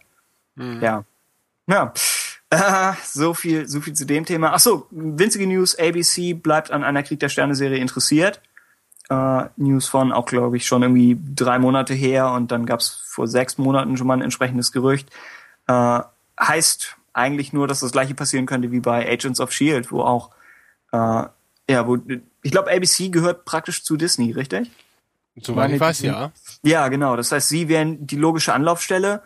Mhm. 0.55 0.81
Ja. 0.81 1.05
Ja. 1.67 1.93
Äh, 2.49 2.93
so 3.03 3.33
viel, 3.33 3.67
so 3.67 3.81
viel 3.81 3.93
zu 3.93 4.05
dem 4.05 4.25
Thema. 4.25 4.51
Ach 4.53 4.59
so, 4.59 4.87
winzige 4.91 5.47
News. 5.47 5.75
ABC 5.79 6.33
bleibt 6.33 6.69
an 6.69 6.83
einer 6.83 7.01
Krieg 7.01 7.19
der 7.19 7.29
Sterne 7.29 7.55
Serie 7.55 7.77
interessiert. 7.79 8.41
Äh, 9.09 9.45
News 9.57 9.87
von 9.87 10.11
auch, 10.11 10.25
glaube 10.25 10.57
ich, 10.57 10.67
schon 10.67 10.83
irgendwie 10.83 11.17
drei 11.35 11.57
Monate 11.57 11.93
her 11.93 12.31
und 12.31 12.51
dann 12.51 12.65
gab 12.65 12.81
es 12.81 13.01
vor 13.05 13.27
sechs 13.27 13.57
Monaten 13.57 13.97
schon 13.97 14.07
mal 14.07 14.13
ein 14.13 14.21
entsprechendes 14.21 14.71
Gerücht. 14.71 15.09
Äh, 15.67 16.01
heißt 16.39 16.97
eigentlich 17.13 17.53
nur, 17.53 17.67
dass 17.67 17.79
das 17.79 17.91
gleiche 17.91 18.13
passieren 18.13 18.45
könnte 18.45 18.71
wie 18.71 18.79
bei 18.79 19.09
Agents 19.09 19.39
of 19.39 19.51
Shield, 19.51 19.91
wo 19.91 20.01
auch 20.01 20.31
äh, 20.91 21.23
ja, 21.69 21.87
wo 21.87 21.97
ich 22.41 22.51
glaube, 22.51 22.71
ABC 22.71 23.09
gehört 23.09 23.45
praktisch 23.45 23.83
zu 23.83 23.95
Disney, 23.95 24.31
richtig? 24.31 24.69
Soweit 25.35 25.71
ich 25.71 25.79
weiß, 25.79 26.01
ja. 26.01 26.31
Ja, 26.63 26.87
genau. 26.89 27.15
Das 27.15 27.31
heißt, 27.31 27.49
sie 27.49 27.67
wären 27.67 28.05
die 28.05 28.15
logische 28.15 28.53
Anlaufstelle, 28.53 29.23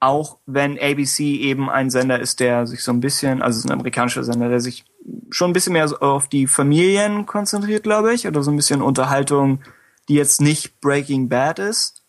auch 0.00 0.38
wenn 0.46 0.78
ABC 0.78 1.36
eben 1.36 1.68
ein 1.68 1.90
Sender 1.90 2.18
ist, 2.18 2.40
der 2.40 2.66
sich 2.66 2.82
so 2.82 2.92
ein 2.92 3.00
bisschen, 3.00 3.42
also 3.42 3.68
ein 3.68 3.72
amerikanischer 3.72 4.24
Sender, 4.24 4.48
der 4.48 4.60
sich 4.60 4.86
schon 5.30 5.50
ein 5.50 5.52
bisschen 5.52 5.74
mehr 5.74 5.90
auf 6.02 6.28
die 6.28 6.46
Familien 6.46 7.26
konzentriert, 7.26 7.82
glaube 7.82 8.14
ich, 8.14 8.26
oder 8.26 8.42
so 8.42 8.50
ein 8.50 8.56
bisschen 8.56 8.80
Unterhaltung, 8.80 9.62
die 10.08 10.14
jetzt 10.14 10.40
nicht 10.40 10.80
Breaking 10.80 11.28
Bad 11.28 11.58
ist. 11.58 12.02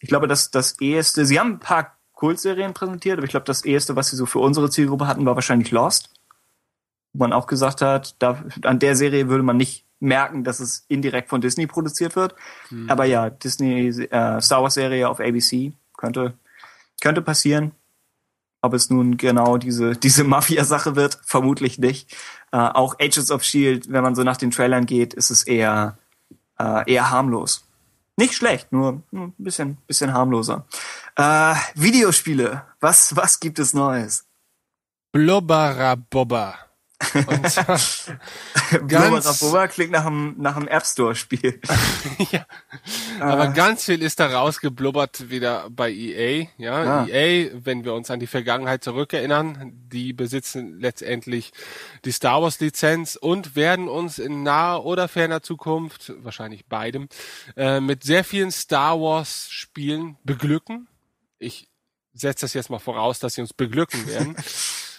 Ich 0.00 0.08
glaube, 0.08 0.26
dass 0.26 0.50
das 0.50 0.80
eheste, 0.80 1.24
sie 1.24 1.38
haben 1.38 1.54
ein 1.54 1.60
paar 1.60 1.96
Kultserien 2.12 2.74
präsentiert, 2.74 3.18
aber 3.18 3.24
ich 3.24 3.30
glaube, 3.30 3.46
das 3.46 3.64
eheste, 3.64 3.94
was 3.94 4.08
sie 4.08 4.16
so 4.16 4.26
für 4.26 4.40
unsere 4.40 4.68
Zielgruppe 4.68 5.06
hatten, 5.06 5.24
war 5.24 5.36
wahrscheinlich 5.36 5.70
Lost. 5.70 6.10
Wo 7.12 7.20
man 7.24 7.32
auch 7.32 7.46
gesagt 7.46 7.80
hat, 7.80 8.16
da, 8.18 8.42
an 8.62 8.78
der 8.78 8.96
Serie 8.96 9.28
würde 9.28 9.42
man 9.42 9.56
nicht 9.56 9.85
merken, 10.00 10.44
dass 10.44 10.60
es 10.60 10.84
indirekt 10.88 11.28
von 11.28 11.40
Disney 11.40 11.66
produziert 11.66 12.16
wird. 12.16 12.34
Mhm. 12.70 12.90
Aber 12.90 13.04
ja, 13.04 13.30
Disney 13.30 13.88
äh, 13.88 14.40
Star 14.40 14.62
Wars 14.62 14.74
Serie 14.74 15.08
auf 15.08 15.20
ABC 15.20 15.72
könnte 15.96 16.34
könnte 17.00 17.22
passieren. 17.22 17.72
Ob 18.62 18.74
es 18.74 18.90
nun 18.90 19.16
genau 19.16 19.58
diese 19.58 19.92
diese 19.96 20.24
Mafia 20.24 20.64
Sache 20.64 20.96
wird, 20.96 21.18
vermutlich 21.24 21.78
nicht. 21.78 22.14
Äh, 22.52 22.58
auch 22.58 22.98
Agents 22.98 23.30
of 23.30 23.42
Shield, 23.42 23.90
wenn 23.90 24.02
man 24.02 24.14
so 24.14 24.22
nach 24.22 24.36
den 24.36 24.50
Trailern 24.50 24.86
geht, 24.86 25.14
ist 25.14 25.30
es 25.30 25.44
eher 25.44 25.98
äh, 26.58 26.90
eher 26.92 27.10
harmlos. 27.10 27.62
Nicht 28.18 28.32
schlecht, 28.32 28.72
nur, 28.72 29.02
ein 29.12 29.34
bisschen 29.36 29.76
bisschen 29.86 30.12
harmloser. 30.12 30.66
Äh, 31.16 31.54
Videospiele, 31.74 32.62
was 32.80 33.14
was 33.16 33.40
gibt 33.40 33.58
es 33.58 33.74
Neues? 33.74 34.24
Blubberabobber. 35.12 36.65
Und 37.14 37.28
ganz 38.88 39.38
Boba 39.40 39.68
klingt 39.68 39.92
nach 39.92 40.06
einem, 40.06 40.34
nach 40.38 40.56
einem 40.56 40.68
App 40.68 40.86
Store 40.86 41.14
Spiel. 41.14 41.60
ja. 42.30 42.46
Aber 43.20 43.50
äh. 43.50 43.52
ganz 43.52 43.84
viel 43.84 44.02
ist 44.02 44.18
da 44.18 44.26
rausgeblubbert 44.28 45.28
wieder 45.28 45.68
bei 45.70 45.92
EA. 45.92 46.46
Ja, 46.56 47.02
ah. 47.02 47.06
EA, 47.06 47.50
wenn 47.52 47.84
wir 47.84 47.94
uns 47.94 48.10
an 48.10 48.18
die 48.18 48.26
Vergangenheit 48.26 48.82
zurückerinnern, 48.82 49.72
die 49.92 50.14
besitzen 50.14 50.80
letztendlich 50.80 51.52
die 52.04 52.12
Star 52.12 52.42
Wars 52.42 52.60
Lizenz 52.60 53.16
und 53.16 53.56
werden 53.56 53.88
uns 53.88 54.18
in 54.18 54.42
naher 54.42 54.84
oder 54.84 55.08
ferner 55.08 55.42
Zukunft, 55.42 56.12
wahrscheinlich 56.18 56.66
beidem, 56.66 57.08
äh, 57.56 57.80
mit 57.80 58.04
sehr 58.04 58.24
vielen 58.24 58.50
Star 58.50 59.00
Wars 59.00 59.48
Spielen 59.50 60.16
beglücken. 60.24 60.88
Ich 61.38 61.68
setze 62.14 62.46
das 62.46 62.54
jetzt 62.54 62.70
mal 62.70 62.78
voraus, 62.78 63.18
dass 63.18 63.34
sie 63.34 63.42
uns 63.42 63.52
beglücken 63.52 64.06
werden. 64.06 64.36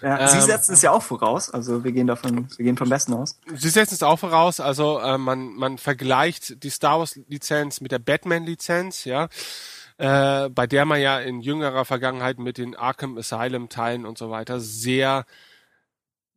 Ja, 0.02 0.20
ähm, 0.20 0.28
Sie 0.28 0.42
setzen 0.42 0.74
es 0.74 0.82
ja 0.82 0.92
auch 0.92 1.04
voraus, 1.04 1.50
also 1.50 1.84
wir 1.84 1.92
gehen 1.92 2.08
davon, 2.08 2.48
wir 2.56 2.66
gehen 2.66 2.78
vom 2.78 2.90
Besten 2.90 3.14
aus. 3.14 3.40
Sie 3.54 3.70
setzen 3.70 3.96
es 3.96 4.04
auch 4.04 4.20
voraus, 4.20 4.60
also 4.60 5.00
äh, 5.00 5.18
man, 5.18 5.54
man 5.54 5.78
vergleicht 5.78 6.64
die 6.64 6.70
Star 6.70 7.00
Wars 7.00 7.20
Lizenz 7.28 7.82
mit 7.82 7.92
der 7.92 8.00
Batman 8.00 8.46
Lizenz, 8.46 9.06
ja, 9.06 9.30
äh, 9.98 10.50
bei 10.50 10.68
der 10.68 10.86
man 10.86 11.02
ja 11.02 11.20
in 11.20 11.42
jüngerer 11.42 11.86
Vergangenheit 11.86 12.38
mit 12.40 12.58
den 12.58 12.76
Arkham 12.76 13.18
Asylum 13.18 13.70
Teilen 13.70 14.06
und 14.06 14.18
so 14.18 14.30
weiter 14.30 14.60
sehr 14.60 15.26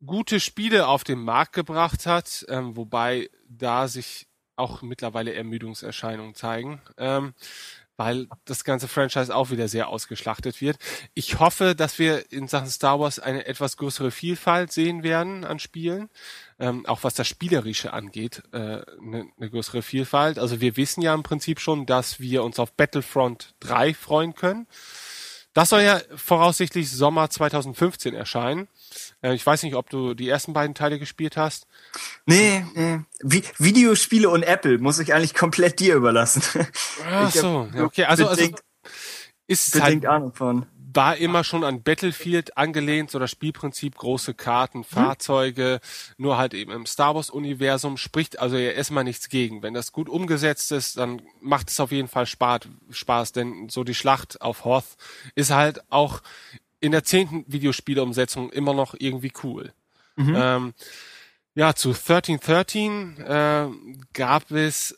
gute 0.05 0.39
Spiele 0.39 0.87
auf 0.87 1.03
den 1.03 1.19
Markt 1.19 1.53
gebracht 1.53 2.05
hat, 2.05 2.45
ähm, 2.49 2.75
wobei 2.75 3.29
da 3.47 3.87
sich 3.87 4.27
auch 4.55 4.81
mittlerweile 4.81 5.33
Ermüdungserscheinungen 5.33 6.35
zeigen. 6.35 6.81
Ähm, 6.97 7.33
weil 8.03 8.27
das 8.45 8.63
ganze 8.63 8.87
Franchise 8.87 9.33
auch 9.33 9.51
wieder 9.51 9.67
sehr 9.67 9.87
ausgeschlachtet 9.87 10.59
wird. 10.59 10.77
Ich 11.13 11.39
hoffe, 11.39 11.75
dass 11.75 11.99
wir 11.99 12.31
in 12.31 12.47
Sachen 12.47 12.69
Star 12.69 12.99
Wars 12.99 13.19
eine 13.19 13.45
etwas 13.45 13.77
größere 13.77 14.09
Vielfalt 14.09 14.71
sehen 14.71 15.03
werden 15.03 15.45
an 15.45 15.59
Spielen, 15.59 16.09
ähm, 16.59 16.83
auch 16.87 17.03
was 17.03 17.13
das 17.13 17.27
Spielerische 17.27 17.93
angeht, 17.93 18.41
äh, 18.53 18.57
eine, 18.57 19.27
eine 19.37 19.49
größere 19.51 19.83
Vielfalt. 19.83 20.39
Also 20.39 20.61
wir 20.61 20.77
wissen 20.77 21.03
ja 21.03 21.13
im 21.13 21.21
Prinzip 21.21 21.59
schon, 21.59 21.85
dass 21.85 22.19
wir 22.19 22.43
uns 22.43 22.57
auf 22.57 22.73
Battlefront 22.73 23.53
3 23.59 23.93
freuen 23.93 24.33
können. 24.33 24.65
Das 25.53 25.69
soll 25.69 25.81
ja 25.81 26.01
voraussichtlich 26.15 26.89
Sommer 26.89 27.29
2015 27.29 28.15
erscheinen. 28.15 28.67
Äh, 29.21 29.33
ich 29.33 29.45
weiß 29.45 29.63
nicht, 29.63 29.75
ob 29.75 29.89
du 29.89 30.13
die 30.13 30.29
ersten 30.29 30.53
beiden 30.53 30.75
Teile 30.75 30.99
gespielt 30.99 31.37
hast. 31.37 31.67
Nee, 32.25 32.65
nee. 32.73 32.99
Vi 33.21 33.43
Videospiele 33.57 34.29
und 34.29 34.43
Apple 34.43 34.79
muss 34.79 34.99
ich 34.99 35.13
eigentlich 35.13 35.33
komplett 35.33 35.79
dir 35.79 35.95
überlassen. 35.95 36.43
Ach 37.09 37.31
so, 37.31 37.69
okay. 37.79 38.05
Also, 38.05 38.27
also 38.27 38.49
ist 39.47 39.73
bedingt 39.73 40.05
halt, 40.05 40.05
Ahnung 40.05 40.33
von. 40.33 40.65
War 40.93 41.15
immer 41.15 41.45
schon 41.45 41.63
an 41.63 41.83
Battlefield 41.83 42.57
angelehnt, 42.57 43.11
so 43.11 43.19
das 43.19 43.31
Spielprinzip, 43.31 43.95
große 43.95 44.33
Karten, 44.33 44.79
hm. 44.79 44.83
Fahrzeuge, 44.83 45.79
hm. 45.81 46.15
nur 46.17 46.37
halt 46.37 46.53
eben 46.53 46.71
im 46.71 46.85
Star 46.85 47.15
Wars 47.15 47.29
Universum, 47.29 47.97
spricht 47.97 48.39
also 48.39 48.57
ja 48.57 48.71
erstmal 48.71 49.05
nichts 49.05 49.29
gegen. 49.29 49.61
Wenn 49.61 49.73
das 49.73 49.91
gut 49.91 50.09
umgesetzt 50.09 50.71
ist, 50.71 50.97
dann 50.97 51.21
macht 51.39 51.69
es 51.69 51.79
auf 51.79 51.91
jeden 51.91 52.07
Fall 52.07 52.25
Spaß, 52.25 52.61
Spaß 52.89 53.31
denn 53.31 53.69
so 53.69 53.83
die 53.83 53.95
Schlacht 53.95 54.41
auf 54.41 54.65
Hoth 54.65 54.83
ist 55.35 55.51
halt 55.51 55.81
auch 55.89 56.21
in 56.81 56.91
der 56.91 57.03
zehnten 57.03 57.45
Videospielumsetzung 57.47 58.51
immer 58.51 58.73
noch 58.73 58.95
irgendwie 58.97 59.31
cool. 59.43 59.71
Mhm. 60.17 60.35
Ähm, 60.35 60.73
ja, 61.53 61.73
zu 61.73 61.89
1313 61.89 63.17
äh, 63.17 63.67
gab 64.13 64.51
es 64.51 64.97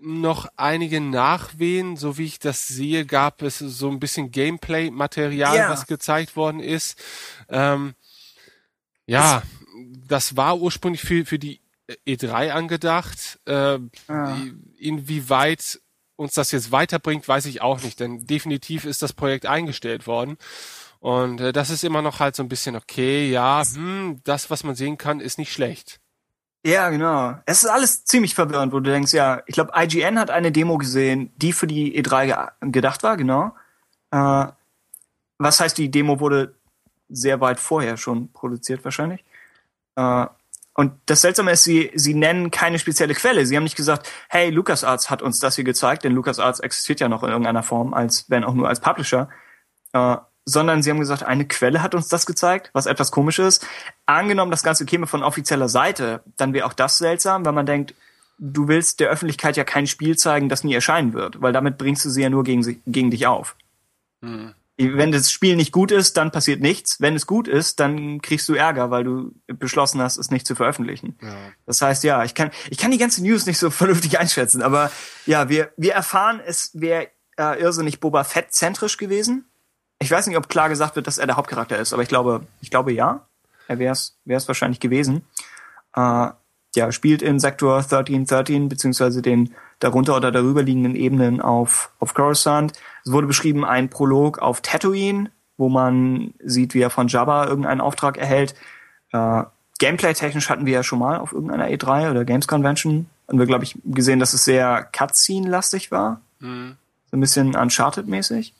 noch 0.00 0.48
einige 0.56 1.00
Nachwehen, 1.00 1.96
so 1.96 2.16
wie 2.16 2.24
ich 2.24 2.38
das 2.38 2.66
sehe, 2.66 3.04
gab 3.04 3.42
es 3.42 3.58
so 3.58 3.90
ein 3.90 4.00
bisschen 4.00 4.30
Gameplay-Material, 4.30 5.56
ja. 5.56 5.68
was 5.68 5.86
gezeigt 5.86 6.36
worden 6.36 6.60
ist. 6.60 6.98
Ähm, 7.48 7.94
ja, 9.06 9.42
das 10.08 10.36
war 10.36 10.58
ursprünglich 10.58 11.02
für, 11.02 11.26
für 11.26 11.38
die 11.38 11.60
E3 12.06 12.50
angedacht. 12.50 13.40
Äh, 13.46 13.78
ja. 14.08 14.38
Inwieweit 14.78 15.80
uns 16.16 16.34
das 16.34 16.52
jetzt 16.52 16.70
weiterbringt, 16.70 17.26
weiß 17.26 17.46
ich 17.46 17.62
auch 17.62 17.82
nicht, 17.82 17.98
denn 17.98 18.26
definitiv 18.26 18.84
ist 18.84 19.02
das 19.02 19.12
Projekt 19.12 19.46
eingestellt 19.46 20.06
worden. 20.06 20.36
Und 21.00 21.40
äh, 21.40 21.52
das 21.52 21.70
ist 21.70 21.82
immer 21.82 22.02
noch 22.02 22.20
halt 22.20 22.36
so 22.36 22.42
ein 22.42 22.48
bisschen 22.48 22.76
okay, 22.76 23.30
ja, 23.30 23.62
hm, 23.64 24.20
das, 24.24 24.50
was 24.50 24.64
man 24.64 24.74
sehen 24.74 24.98
kann, 24.98 25.20
ist 25.20 25.38
nicht 25.38 25.52
schlecht. 25.52 25.98
Ja, 26.64 26.90
genau. 26.90 27.36
Es 27.46 27.62
ist 27.62 27.70
alles 27.70 28.04
ziemlich 28.04 28.34
verwirrend, 28.34 28.72
wo 28.72 28.80
du 28.80 28.90
denkst, 28.90 29.14
ja, 29.14 29.42
ich 29.46 29.54
glaube, 29.54 29.72
IGN 29.74 30.18
hat 30.18 30.30
eine 30.30 30.52
Demo 30.52 30.76
gesehen, 30.76 31.32
die 31.36 31.54
für 31.54 31.66
die 31.66 31.98
E3 32.02 32.26
ge 32.26 32.70
gedacht 32.70 33.02
war, 33.02 33.16
genau. 33.16 33.54
Äh, 34.10 34.46
was 35.38 35.60
heißt, 35.60 35.78
die 35.78 35.90
Demo 35.90 36.20
wurde 36.20 36.54
sehr 37.08 37.40
weit 37.40 37.58
vorher 37.60 37.96
schon 37.96 38.30
produziert 38.32 38.84
wahrscheinlich. 38.84 39.24
Äh, 39.96 40.26
und 40.74 40.92
das 41.06 41.22
Seltsame 41.22 41.52
ist, 41.52 41.64
sie, 41.64 41.90
sie 41.94 42.14
nennen 42.14 42.50
keine 42.50 42.78
spezielle 42.78 43.14
Quelle. 43.14 43.46
Sie 43.46 43.56
haben 43.56 43.64
nicht 43.64 43.76
gesagt, 43.76 44.10
hey, 44.28 44.50
LucasArts 44.50 45.10
hat 45.10 45.22
uns 45.22 45.40
das 45.40 45.56
hier 45.56 45.64
gezeigt, 45.64 46.04
denn 46.04 46.12
LucasArts 46.12 46.60
existiert 46.60 47.00
ja 47.00 47.08
noch 47.08 47.22
in 47.22 47.30
irgendeiner 47.30 47.62
Form, 47.62 47.94
als 47.94 48.28
wenn 48.28 48.44
auch 48.44 48.54
nur 48.54 48.68
als 48.68 48.80
Publisher. 48.80 49.30
Äh, 49.94 50.16
sondern 50.50 50.82
sie 50.82 50.90
haben 50.90 51.00
gesagt, 51.00 51.22
eine 51.22 51.46
Quelle 51.46 51.82
hat 51.82 51.94
uns 51.94 52.08
das 52.08 52.26
gezeigt, 52.26 52.70
was 52.72 52.86
etwas 52.86 53.10
komisch 53.10 53.38
ist. 53.38 53.66
Angenommen, 54.06 54.50
das 54.50 54.62
Ganze 54.62 54.84
käme 54.84 55.06
von 55.06 55.22
offizieller 55.22 55.68
Seite, 55.68 56.22
dann 56.36 56.52
wäre 56.52 56.66
auch 56.66 56.72
das 56.72 56.98
seltsam, 56.98 57.44
weil 57.44 57.52
man 57.52 57.66
denkt, 57.66 57.94
du 58.38 58.68
willst 58.68 59.00
der 59.00 59.10
Öffentlichkeit 59.10 59.56
ja 59.56 59.64
kein 59.64 59.86
Spiel 59.86 60.16
zeigen, 60.16 60.48
das 60.48 60.64
nie 60.64 60.74
erscheinen 60.74 61.12
wird, 61.12 61.40
weil 61.40 61.52
damit 61.52 61.78
bringst 61.78 62.04
du 62.04 62.10
sie 62.10 62.22
ja 62.22 62.30
nur 62.30 62.42
gegen, 62.42 62.82
gegen 62.86 63.10
dich 63.10 63.26
auf. 63.26 63.54
Hm. 64.22 64.54
wenn 64.76 65.12
das 65.12 65.30
Spiel 65.30 65.56
nicht 65.56 65.72
gut 65.72 65.90
ist, 65.90 66.16
dann 66.16 66.30
passiert 66.30 66.60
nichts. 66.60 67.00
Wenn 67.00 67.14
es 67.14 67.26
gut 67.26 67.48
ist, 67.48 67.80
dann 67.80 68.20
kriegst 68.20 68.48
du 68.48 68.54
Ärger, 68.54 68.90
weil 68.90 69.04
du 69.04 69.34
beschlossen 69.46 70.00
hast, 70.00 70.18
es 70.18 70.30
nicht 70.30 70.46
zu 70.46 70.54
veröffentlichen. 70.54 71.18
Ja. 71.22 71.36
Das 71.66 71.80
heißt, 71.80 72.04
ja, 72.04 72.24
ich 72.24 72.34
kann, 72.34 72.50
ich 72.70 72.78
kann 72.78 72.90
die 72.90 72.98
ganze 72.98 73.22
News 73.22 73.46
nicht 73.46 73.58
so 73.58 73.70
vernünftig 73.70 74.18
einschätzen, 74.18 74.62
aber 74.62 74.90
ja, 75.26 75.48
wir, 75.48 75.72
wir 75.76 75.92
erfahren, 75.92 76.40
es 76.44 76.70
wäre 76.74 77.08
äh, 77.38 77.60
irrsinnig 77.60 78.00
Boba 78.00 78.24
Fett 78.24 78.52
zentrisch 78.52 78.96
gewesen. 78.96 79.49
Ich 80.02 80.10
weiß 80.10 80.26
nicht, 80.26 80.36
ob 80.36 80.48
klar 80.48 80.68
gesagt 80.68 80.96
wird, 80.96 81.06
dass 81.06 81.18
er 81.18 81.26
der 81.26 81.36
Hauptcharakter 81.36 81.78
ist, 81.78 81.92
aber 81.92 82.02
ich 82.02 82.08
glaube, 82.08 82.46
ich 82.60 82.70
glaube 82.70 82.92
ja. 82.92 83.26
Er 83.68 83.78
wäre 83.78 83.92
es 83.92 84.16
wäre 84.24 84.38
es 84.38 84.48
wahrscheinlich 84.48 84.80
gewesen. 84.80 85.22
Äh, 85.94 86.30
ja, 86.74 86.92
spielt 86.92 87.22
in 87.22 87.38
Sektor 87.38 87.76
1313 87.76 88.68
beziehungsweise 88.68 89.22
den 89.22 89.54
darunter 89.80 90.16
oder 90.16 90.30
darüber 90.30 90.62
liegenden 90.62 90.94
Ebenen 90.94 91.40
auf, 91.40 91.90
auf 91.98 92.14
Coruscant. 92.14 92.72
Es 93.04 93.12
wurde 93.12 93.26
beschrieben 93.26 93.64
ein 93.64 93.90
Prolog 93.90 94.38
auf 94.38 94.60
Tatooine, 94.60 95.30
wo 95.56 95.68
man 95.68 96.34
sieht, 96.42 96.74
wie 96.74 96.80
er 96.80 96.90
von 96.90 97.08
Jabba 97.08 97.46
irgendeinen 97.46 97.80
Auftrag 97.80 98.18
erhält. 98.18 98.54
Äh, 99.12 99.42
Gameplay-technisch 99.78 100.48
hatten 100.48 100.66
wir 100.66 100.74
ja 100.74 100.82
schon 100.82 100.98
mal 100.98 101.18
auf 101.18 101.32
irgendeiner 101.32 101.68
E3 101.68 102.10
oder 102.10 102.24
Games 102.24 102.46
Convention. 102.46 103.06
Haben 103.28 103.38
wir, 103.38 103.46
glaube 103.46 103.64
ich, 103.64 103.78
gesehen, 103.84 104.18
dass 104.18 104.34
es 104.34 104.44
sehr 104.44 104.88
Cutscene-lastig 104.92 105.90
war. 105.90 106.20
Mhm. 106.38 106.76
So 107.10 107.16
ein 107.16 107.20
bisschen 107.20 107.56
Uncharted-mäßig. 107.56 108.52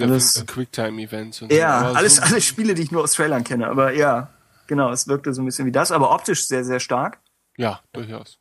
Alles, 0.00 0.44
Quicktime-Events 0.46 1.42
und 1.42 1.52
Ja, 1.52 1.90
so. 1.90 1.94
alles, 1.96 2.18
alles 2.20 2.44
Spiele, 2.44 2.74
die 2.74 2.82
ich 2.82 2.90
nur 2.90 3.02
aus 3.02 3.14
Trailern 3.14 3.44
kenne. 3.44 3.68
Aber 3.68 3.92
ja, 3.92 4.30
genau, 4.66 4.90
es 4.90 5.08
wirkte 5.08 5.32
so 5.32 5.42
ein 5.42 5.46
bisschen 5.46 5.66
wie 5.66 5.72
das, 5.72 5.92
aber 5.92 6.10
optisch 6.12 6.46
sehr, 6.46 6.64
sehr 6.64 6.80
stark. 6.80 7.18
Ja, 7.56 7.80
durchaus. 7.92 8.38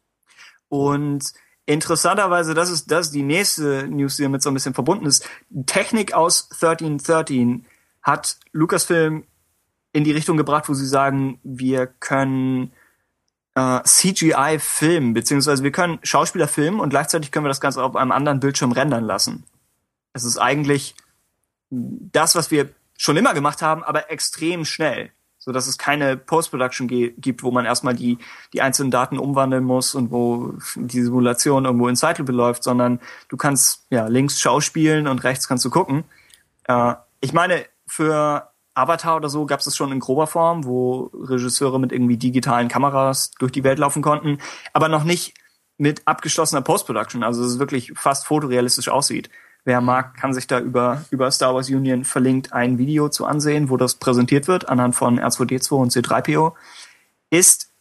Und 0.68 1.32
interessanterweise, 1.66 2.54
das 2.54 2.70
ist, 2.70 2.92
das 2.92 3.08
ist 3.08 3.16
die 3.16 3.24
nächste 3.24 3.88
News, 3.88 4.18
die 4.18 4.24
damit 4.24 4.42
so 4.42 4.50
ein 4.50 4.54
bisschen 4.54 4.74
verbunden 4.74 5.06
ist. 5.06 5.28
Technik 5.66 6.14
aus 6.14 6.50
1313 6.52 7.66
hat 8.02 8.38
Lucasfilm 8.52 9.26
in 9.94 10.04
die 10.04 10.12
Richtung 10.12 10.38
gebracht, 10.38 10.68
wo 10.68 10.74
sie 10.74 10.86
sagen, 10.86 11.40
wir 11.44 11.88
können 11.88 12.74
äh, 13.56 13.82
CGI 13.84 14.58
filmen, 14.60 15.14
beziehungsweise 15.14 15.64
wir 15.64 15.72
können 15.72 16.00
Schauspieler 16.04 16.48
filmen 16.50 16.82
und 16.82 16.90
gleichzeitig 16.90 17.32
können 17.32 17.46
wir 17.46 17.50
das 17.50 17.62
Ganze 17.62 17.82
auf 17.82 17.96
einem 17.96 18.12
anderen 18.12 18.42
Bildschirm 18.42 18.74
rendern 18.74 19.06
lassen. 19.06 19.46
Es 20.14 20.26
ist 20.26 20.38
eigentlich 20.38 20.96
das, 22.12 22.36
was 22.36 22.52
wir 22.52 22.70
schon 22.98 23.18
immer 23.18 23.34
gemacht 23.34 23.62
haben, 23.62 23.84
aber 23.84 24.10
extrem 24.12 24.66
schnell 24.66 25.12
so 25.46 25.52
dass 25.52 25.68
es 25.68 25.78
keine 25.78 26.18
Post-Production 26.18 26.88
gibt, 26.88 27.44
wo 27.44 27.52
man 27.52 27.66
erstmal 27.66 27.94
die, 27.94 28.18
die 28.52 28.64
einzelnen 28.64 28.90
Daten 28.90 29.20
umwandeln 29.20 29.64
muss 29.64 29.94
und 29.94 30.12
wo 30.12 30.56
die 30.76 31.04
Simulation 31.04 31.66
irgendwo 31.66 31.88
in 31.88 31.96
Zeitlupe 31.96 32.32
läuft, 32.32 32.64
sondern 32.64 33.00
du 33.30 33.38
kannst 33.38 33.86
ja 33.92 34.08
links 34.08 34.42
schauspielen 34.42 35.08
und 35.08 35.24
rechts 35.24 35.48
kannst 35.48 35.64
du 35.64 35.70
gucken. 35.70 36.04
Äh, 36.64 36.96
ich 37.22 37.32
meine, 37.32 37.64
für 37.86 38.50
Avatar 38.74 39.18
oder 39.18 39.30
so 39.30 39.46
gab 39.46 39.60
es 39.60 39.78
schon 39.78 39.92
in 39.92 40.00
grober 40.00 40.26
Form, 40.26 40.66
wo 40.66 41.12
Regisseure 41.14 41.80
mit 41.80 41.92
irgendwie 41.92 42.18
digitalen 42.18 42.68
Kameras 42.68 43.30
durch 43.38 43.52
die 43.52 43.64
Welt 43.64 43.78
laufen 43.78 44.02
konnten, 44.02 44.40
aber 44.74 44.90
noch 44.90 45.04
nicht 45.04 45.36
mit 45.78 46.08
abgeschlossener 46.08 46.64
Post-Production, 46.64 47.22
also 47.22 47.44
dass 47.44 47.52
es 47.52 47.60
wirklich 47.60 47.94
fast 47.96 48.26
fotorealistisch 48.26 48.90
aussieht. 48.90 49.30
Wer 49.66 49.82
mag, 49.82 50.16
kann 50.16 50.32
sich 50.32 50.46
da 50.46 50.60
über, 50.60 51.04
über 51.10 51.32
Star 51.32 51.56
Wars 51.56 51.70
Union 51.70 52.06
verlinkt 52.06 52.54
ein 52.54 52.78
Video 52.78 53.10
zu 53.10 53.26
ansehen, 53.26 53.72
wo 53.72 53.78
das 53.78 53.96
präsentiert 53.96 54.48
wird, 54.48 54.70
anhand 54.70 54.96
von 54.96 55.20
R2D2 55.20 55.74
und 55.74 55.92
C3PO. 55.92 56.54
Ist 57.32 57.72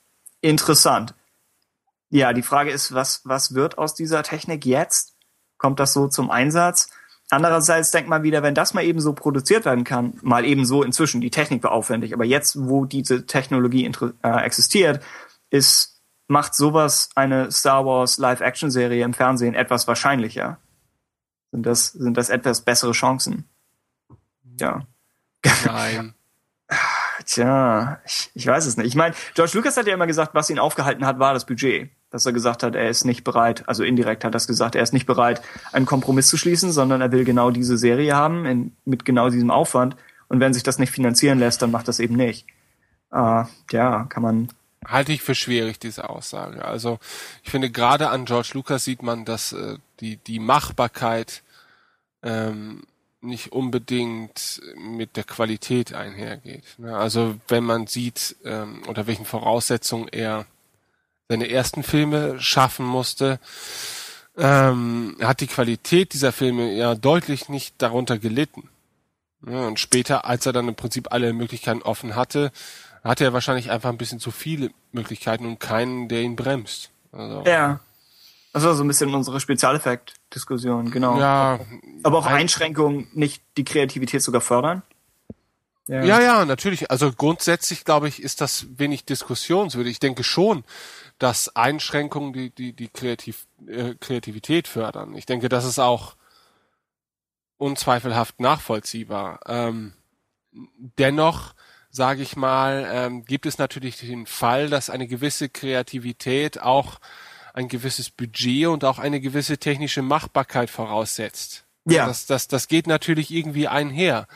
interessant. 0.40 1.14
Ja, 2.08 2.32
die 2.32 2.42
Frage 2.42 2.70
ist, 2.70 2.94
was, 2.94 3.20
was 3.24 3.54
wird 3.54 3.76
aus 3.76 3.94
dieser 3.94 4.22
Technik 4.22 4.64
jetzt? 4.64 5.14
Kommt 5.58 5.78
das 5.78 5.92
so 5.92 6.08
zum 6.08 6.30
Einsatz? 6.30 6.88
Andererseits 7.28 7.90
denkt 7.90 8.08
man 8.08 8.22
wieder, 8.22 8.42
wenn 8.42 8.54
das 8.54 8.72
mal 8.72 8.84
eben 8.84 9.00
so 9.00 9.12
produziert 9.12 9.66
werden 9.66 9.84
kann, 9.84 10.14
mal 10.22 10.46
eben 10.46 10.64
so 10.64 10.82
inzwischen, 10.82 11.20
die 11.20 11.30
Technik 11.30 11.62
war 11.64 11.72
aufwendig, 11.72 12.14
aber 12.14 12.24
jetzt, 12.24 12.66
wo 12.66 12.86
diese 12.86 13.26
Technologie 13.26 13.90
äh, 14.22 14.44
existiert, 14.44 15.02
ist, 15.50 16.00
macht 16.28 16.54
sowas 16.54 17.10
eine 17.14 17.52
Star 17.52 17.84
Wars 17.84 18.16
Live-Action-Serie 18.16 19.04
im 19.04 19.12
Fernsehen 19.12 19.54
etwas 19.54 19.86
wahrscheinlicher 19.86 20.58
sind 21.54 21.66
das, 21.66 21.86
sind 21.92 22.16
das 22.16 22.30
etwas 22.30 22.62
bessere 22.62 22.90
Chancen. 22.90 23.44
Ja. 24.58 24.86
Nein. 25.64 26.14
Tja, 27.26 28.00
ich, 28.04 28.30
ich 28.34 28.46
weiß 28.46 28.66
es 28.66 28.76
nicht. 28.76 28.88
Ich 28.88 28.96
meine, 28.96 29.14
George 29.34 29.52
Lucas 29.54 29.76
hat 29.76 29.86
ja 29.86 29.94
immer 29.94 30.08
gesagt, 30.08 30.34
was 30.34 30.50
ihn 30.50 30.58
aufgehalten 30.58 31.06
hat, 31.06 31.20
war 31.20 31.32
das 31.32 31.46
Budget. 31.46 31.90
Dass 32.10 32.26
er 32.26 32.32
gesagt 32.32 32.64
hat, 32.64 32.74
er 32.74 32.88
ist 32.88 33.04
nicht 33.04 33.22
bereit, 33.22 33.68
also 33.68 33.84
indirekt 33.84 34.24
hat 34.24 34.34
er 34.34 34.36
es 34.36 34.48
gesagt, 34.48 34.74
er 34.74 34.82
ist 34.82 34.92
nicht 34.92 35.06
bereit, 35.06 35.42
einen 35.72 35.86
Kompromiss 35.86 36.28
zu 36.28 36.36
schließen, 36.36 36.72
sondern 36.72 37.00
er 37.00 37.12
will 37.12 37.24
genau 37.24 37.52
diese 37.52 37.78
Serie 37.78 38.16
haben, 38.16 38.46
in, 38.46 38.76
mit 38.84 39.04
genau 39.04 39.30
diesem 39.30 39.50
Aufwand. 39.52 39.96
Und 40.26 40.40
wenn 40.40 40.54
sich 40.54 40.64
das 40.64 40.78
nicht 40.78 40.90
finanzieren 40.90 41.38
lässt, 41.38 41.62
dann 41.62 41.70
macht 41.70 41.86
das 41.86 42.00
eben 42.00 42.16
nicht. 42.16 42.46
Äh, 43.12 43.44
ja, 43.70 44.04
kann 44.08 44.22
man. 44.24 44.48
Halte 44.84 45.12
ich 45.12 45.22
für 45.22 45.36
schwierig, 45.36 45.78
diese 45.78 46.10
Aussage. 46.10 46.64
Also 46.64 46.98
ich 47.44 47.50
finde, 47.50 47.70
gerade 47.70 48.10
an 48.10 48.24
George 48.24 48.50
Lucas 48.54 48.84
sieht 48.84 49.04
man, 49.04 49.24
dass 49.24 49.52
äh, 49.52 49.78
die, 50.00 50.16
die 50.16 50.40
Machbarkeit 50.40 51.43
ähm, 52.24 52.82
nicht 53.20 53.52
unbedingt 53.52 54.60
mit 54.76 55.16
der 55.16 55.24
Qualität 55.24 55.94
einhergeht. 55.94 56.64
Ne? 56.78 56.96
Also 56.96 57.36
wenn 57.48 57.64
man 57.64 57.86
sieht, 57.86 58.36
ähm, 58.44 58.82
unter 58.86 59.06
welchen 59.06 59.24
Voraussetzungen 59.24 60.08
er 60.08 60.46
seine 61.28 61.48
ersten 61.48 61.82
Filme 61.82 62.40
schaffen 62.40 62.84
musste, 62.84 63.38
ähm, 64.36 65.16
hat 65.22 65.40
die 65.40 65.46
Qualität 65.46 66.12
dieser 66.12 66.32
Filme 66.32 66.72
ja 66.72 66.94
deutlich 66.94 67.48
nicht 67.48 67.74
darunter 67.78 68.18
gelitten. 68.18 68.68
Ja, 69.46 69.66
und 69.66 69.78
später, 69.78 70.24
als 70.24 70.46
er 70.46 70.52
dann 70.52 70.68
im 70.68 70.74
Prinzip 70.74 71.12
alle 71.12 71.32
Möglichkeiten 71.32 71.82
offen 71.82 72.16
hatte, 72.16 72.50
hatte 73.02 73.24
er 73.24 73.32
wahrscheinlich 73.32 73.70
einfach 73.70 73.90
ein 73.90 73.98
bisschen 73.98 74.20
zu 74.20 74.30
viele 74.30 74.70
Möglichkeiten 74.92 75.44
und 75.46 75.60
keinen, 75.60 76.08
der 76.08 76.22
ihn 76.22 76.36
bremst. 76.36 76.90
Also, 77.12 77.44
ja. 77.44 77.80
Das 78.52 78.64
war 78.64 78.74
so 78.74 78.84
ein 78.84 78.88
bisschen 78.88 79.14
unsere 79.14 79.40
Spezialeffekt-Diskussion, 80.34 80.90
genau. 80.90 81.18
Ja. 81.18 81.60
Aber 82.02 82.18
auch 82.18 82.26
Einschränkungen 82.26 83.08
nicht 83.12 83.42
die 83.56 83.64
Kreativität 83.64 84.22
sogar 84.22 84.40
fördern? 84.40 84.82
Ja. 85.86 86.02
ja, 86.02 86.20
ja, 86.20 86.44
natürlich. 86.44 86.90
Also 86.90 87.12
grundsätzlich, 87.12 87.84
glaube 87.84 88.08
ich, 88.08 88.22
ist 88.22 88.40
das 88.40 88.66
wenig 88.78 89.04
diskussionswürdig. 89.04 89.92
Ich 89.92 90.00
denke 90.00 90.24
schon, 90.24 90.64
dass 91.18 91.54
Einschränkungen 91.54 92.32
die, 92.32 92.50
die, 92.50 92.72
die 92.72 92.88
Kreativ, 92.88 93.46
äh, 93.66 93.94
Kreativität 94.00 94.66
fördern. 94.66 95.14
Ich 95.14 95.26
denke, 95.26 95.48
das 95.48 95.64
ist 95.64 95.78
auch 95.78 96.16
unzweifelhaft 97.58 98.40
nachvollziehbar. 98.40 99.40
Ähm, 99.46 99.92
dennoch, 100.98 101.54
sage 101.90 102.22
ich 102.22 102.34
mal, 102.34 102.88
ähm, 102.90 103.24
gibt 103.26 103.44
es 103.44 103.58
natürlich 103.58 103.98
den 103.98 104.26
Fall, 104.26 104.70
dass 104.70 104.88
eine 104.88 105.06
gewisse 105.06 105.50
Kreativität 105.50 106.60
auch 106.60 106.98
ein 107.54 107.68
gewisses 107.68 108.10
Budget 108.10 108.66
und 108.66 108.84
auch 108.84 108.98
eine 108.98 109.20
gewisse 109.20 109.56
technische 109.56 110.02
Machbarkeit 110.02 110.68
voraussetzt. 110.68 111.64
Ja. 111.86 112.06
Das, 112.06 112.26
das, 112.26 112.48
das 112.48 112.68
geht 112.68 112.86
natürlich 112.86 113.30
irgendwie 113.30 113.68
einher. 113.68 114.26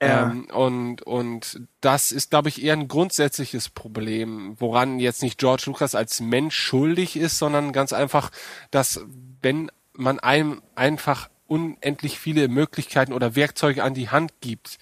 Ja. 0.00 0.30
Ähm, 0.30 0.46
und, 0.52 1.02
und 1.02 1.62
das 1.80 2.12
ist, 2.12 2.30
glaube 2.30 2.48
ich, 2.48 2.62
eher 2.62 2.72
ein 2.72 2.88
grundsätzliches 2.88 3.68
Problem, 3.68 4.56
woran 4.58 4.98
jetzt 4.98 5.22
nicht 5.22 5.38
George 5.38 5.64
Lucas 5.66 5.94
als 5.94 6.20
Mensch 6.20 6.56
schuldig 6.56 7.16
ist, 7.16 7.38
sondern 7.38 7.72
ganz 7.72 7.92
einfach, 7.92 8.30
dass 8.70 9.00
wenn 9.42 9.70
man 9.92 10.18
einem 10.20 10.62
einfach 10.74 11.28
unendlich 11.46 12.18
viele 12.18 12.48
Möglichkeiten 12.48 13.12
oder 13.12 13.36
Werkzeuge 13.36 13.82
an 13.84 13.94
die 13.94 14.08
Hand 14.08 14.32
gibt, 14.40 14.78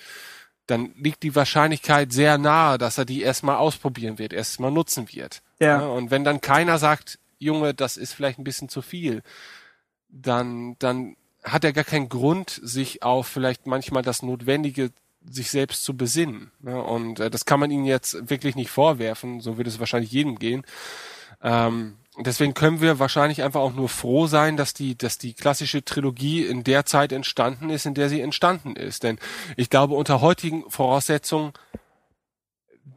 dann 0.66 0.94
liegt 0.96 1.22
die 1.22 1.34
Wahrscheinlichkeit 1.34 2.12
sehr 2.12 2.38
nahe, 2.38 2.78
dass 2.78 2.96
er 2.96 3.04
die 3.04 3.22
erstmal 3.22 3.56
ausprobieren 3.56 4.18
wird, 4.18 4.32
erstmal 4.32 4.70
nutzen 4.70 5.12
wird. 5.12 5.42
Ja. 5.58 5.80
Und 5.80 6.10
wenn 6.10 6.24
dann 6.24 6.40
keiner 6.40 6.78
sagt, 6.78 7.18
Junge, 7.40 7.74
das 7.74 7.96
ist 7.96 8.12
vielleicht 8.12 8.38
ein 8.38 8.44
bisschen 8.44 8.68
zu 8.68 8.82
viel, 8.82 9.22
dann, 10.08 10.76
dann 10.78 11.16
hat 11.42 11.64
er 11.64 11.72
gar 11.72 11.84
keinen 11.84 12.08
Grund, 12.08 12.60
sich 12.62 13.02
auf 13.02 13.26
vielleicht 13.26 13.66
manchmal 13.66 14.02
das 14.02 14.22
Notwendige 14.22 14.92
sich 15.28 15.50
selbst 15.50 15.84
zu 15.84 15.96
besinnen. 15.96 16.50
Ne? 16.60 16.80
Und 16.82 17.20
äh, 17.20 17.30
das 17.30 17.44
kann 17.44 17.60
man 17.60 17.70
ihnen 17.70 17.84
jetzt 17.84 18.30
wirklich 18.30 18.56
nicht 18.56 18.70
vorwerfen, 18.70 19.40
so 19.40 19.58
wird 19.58 19.68
es 19.68 19.80
wahrscheinlich 19.80 20.12
jedem 20.12 20.38
gehen. 20.38 20.64
Ähm, 21.42 21.96
deswegen 22.18 22.54
können 22.54 22.80
wir 22.80 22.98
wahrscheinlich 22.98 23.42
einfach 23.42 23.60
auch 23.60 23.72
nur 23.72 23.88
froh 23.88 24.26
sein, 24.26 24.56
dass 24.56 24.74
die, 24.74 24.96
dass 24.96 25.18
die 25.18 25.34
klassische 25.34 25.84
Trilogie 25.84 26.44
in 26.44 26.64
der 26.64 26.84
Zeit 26.86 27.12
entstanden 27.12 27.70
ist, 27.70 27.86
in 27.86 27.94
der 27.94 28.08
sie 28.08 28.20
entstanden 28.20 28.76
ist. 28.76 29.02
Denn 29.02 29.18
ich 29.56 29.70
glaube, 29.70 29.94
unter 29.94 30.20
heutigen 30.20 30.68
Voraussetzungen 30.70 31.52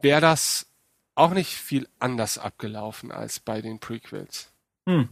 wäre 0.00 0.20
das 0.20 0.66
auch 1.14 1.32
nicht 1.32 1.54
viel 1.54 1.88
anders 1.98 2.38
abgelaufen 2.38 3.12
als 3.12 3.40
bei 3.40 3.60
den 3.60 3.78
Prequels. 3.80 4.52
Hm. 4.88 5.08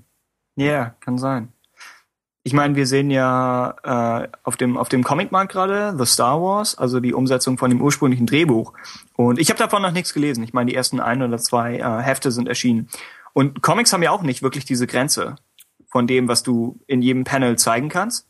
Ja, 0.57 0.66
yeah, 0.66 0.97
kann 1.01 1.19
sein. 1.19 1.53
Ich 2.45 2.53
meine, 2.53 2.74
wir 2.74 2.89
sehen 2.89 3.11
ja 3.11 3.77
äh, 4.24 4.29
auf 4.43 4.57
dem 4.57 4.77
auf 4.77 4.89
dem 4.89 5.05
Comicmarkt 5.05 5.53
gerade 5.53 5.95
The 5.97 6.07
Star 6.07 6.43
Wars, 6.43 6.77
also 6.77 6.99
die 6.99 7.15
Umsetzung 7.15 7.57
von 7.57 7.70
dem 7.70 7.81
ursprünglichen 7.81 8.27
Drehbuch. 8.27 8.73
Und 9.15 9.39
ich 9.39 9.49
habe 9.49 9.59
davon 9.59 9.81
noch 9.81 9.93
nichts 9.93 10.12
gelesen. 10.12 10.43
Ich 10.43 10.53
meine, 10.53 10.70
die 10.70 10.77
ersten 10.77 10.99
ein 10.99 11.23
oder 11.23 11.39
zwei 11.39 11.77
äh, 11.77 12.03
Hefte 12.03 12.33
sind 12.33 12.49
erschienen. 12.49 12.89
Und 13.33 13.62
Comics 13.62 13.93
haben 13.93 14.03
ja 14.03 14.11
auch 14.11 14.23
nicht 14.23 14.43
wirklich 14.43 14.65
diese 14.65 14.89
Grenze 14.89 15.37
von 15.87 16.07
dem, 16.07 16.27
was 16.27 16.43
du 16.43 16.81
in 16.87 17.01
jedem 17.01 17.24
Panel 17.24 17.57
zeigen 17.57 17.89
kannst. 17.89 18.27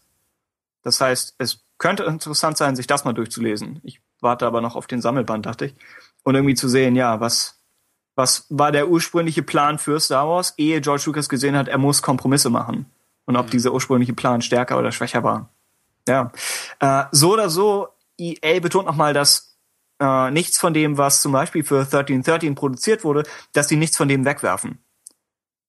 Das 0.83 1.01
heißt, 1.01 1.37
es 1.39 1.65
könnte 1.79 2.05
interessant 2.05 2.57
sein, 2.57 2.77
sich 2.77 2.87
das 2.87 3.05
mal 3.05 3.13
durchzulesen. 3.15 3.81
Ich 3.83 4.01
warte 4.21 4.47
aber 4.47 4.61
noch 4.61 4.77
auf 4.77 4.87
den 4.87 5.01
Sammelband, 5.01 5.47
dachte 5.47 5.67
ich. 5.67 5.75
Und 6.23 6.35
irgendwie 6.35 6.55
zu 6.55 6.69
sehen, 6.69 6.97
ja, 6.97 7.21
was, 7.21 7.62
was 8.15 8.47
war 8.51 8.73
der 8.73 8.89
ursprüngliche 8.89 9.43
Plan 9.43 9.79
für 9.79 9.99
Star 10.01 10.29
Wars, 10.29 10.55
ehe 10.57 10.81
George 10.81 11.05
Lucas 11.07 11.29
gesehen 11.29 11.57
hat, 11.57 11.69
er 11.69 11.79
muss 11.79 12.03
Kompromisse 12.03 12.51
machen. 12.51 12.87
Und 13.25 13.37
ob 13.37 13.47
mhm. 13.47 13.51
dieser 13.51 13.73
ursprüngliche 13.73 14.13
Plan 14.13 14.43
stärker 14.43 14.79
oder 14.79 14.93
schwächer 14.93 15.23
war. 15.23 15.49
Ja. 16.09 16.33
Äh, 16.81 17.05
so 17.13 17.33
oder 17.33 17.49
so, 17.49 17.89
EA 18.19 18.61
betont 18.61 18.87
nochmal, 18.87 19.15
dass 19.15 19.57
äh, 20.01 20.31
nichts 20.31 20.59
von 20.59 20.75
dem, 20.75 20.99
was 20.99 21.23
zum 21.23 21.33
Beispiel 21.33 21.65
für 21.65 21.81
1313 21.81 22.55
produziert 22.55 23.05
wurde, 23.05 23.23
dass 23.53 23.69
sie 23.69 23.77
nichts 23.77 23.97
von 23.97 24.09
dem 24.09 24.25
wegwerfen. 24.25 24.79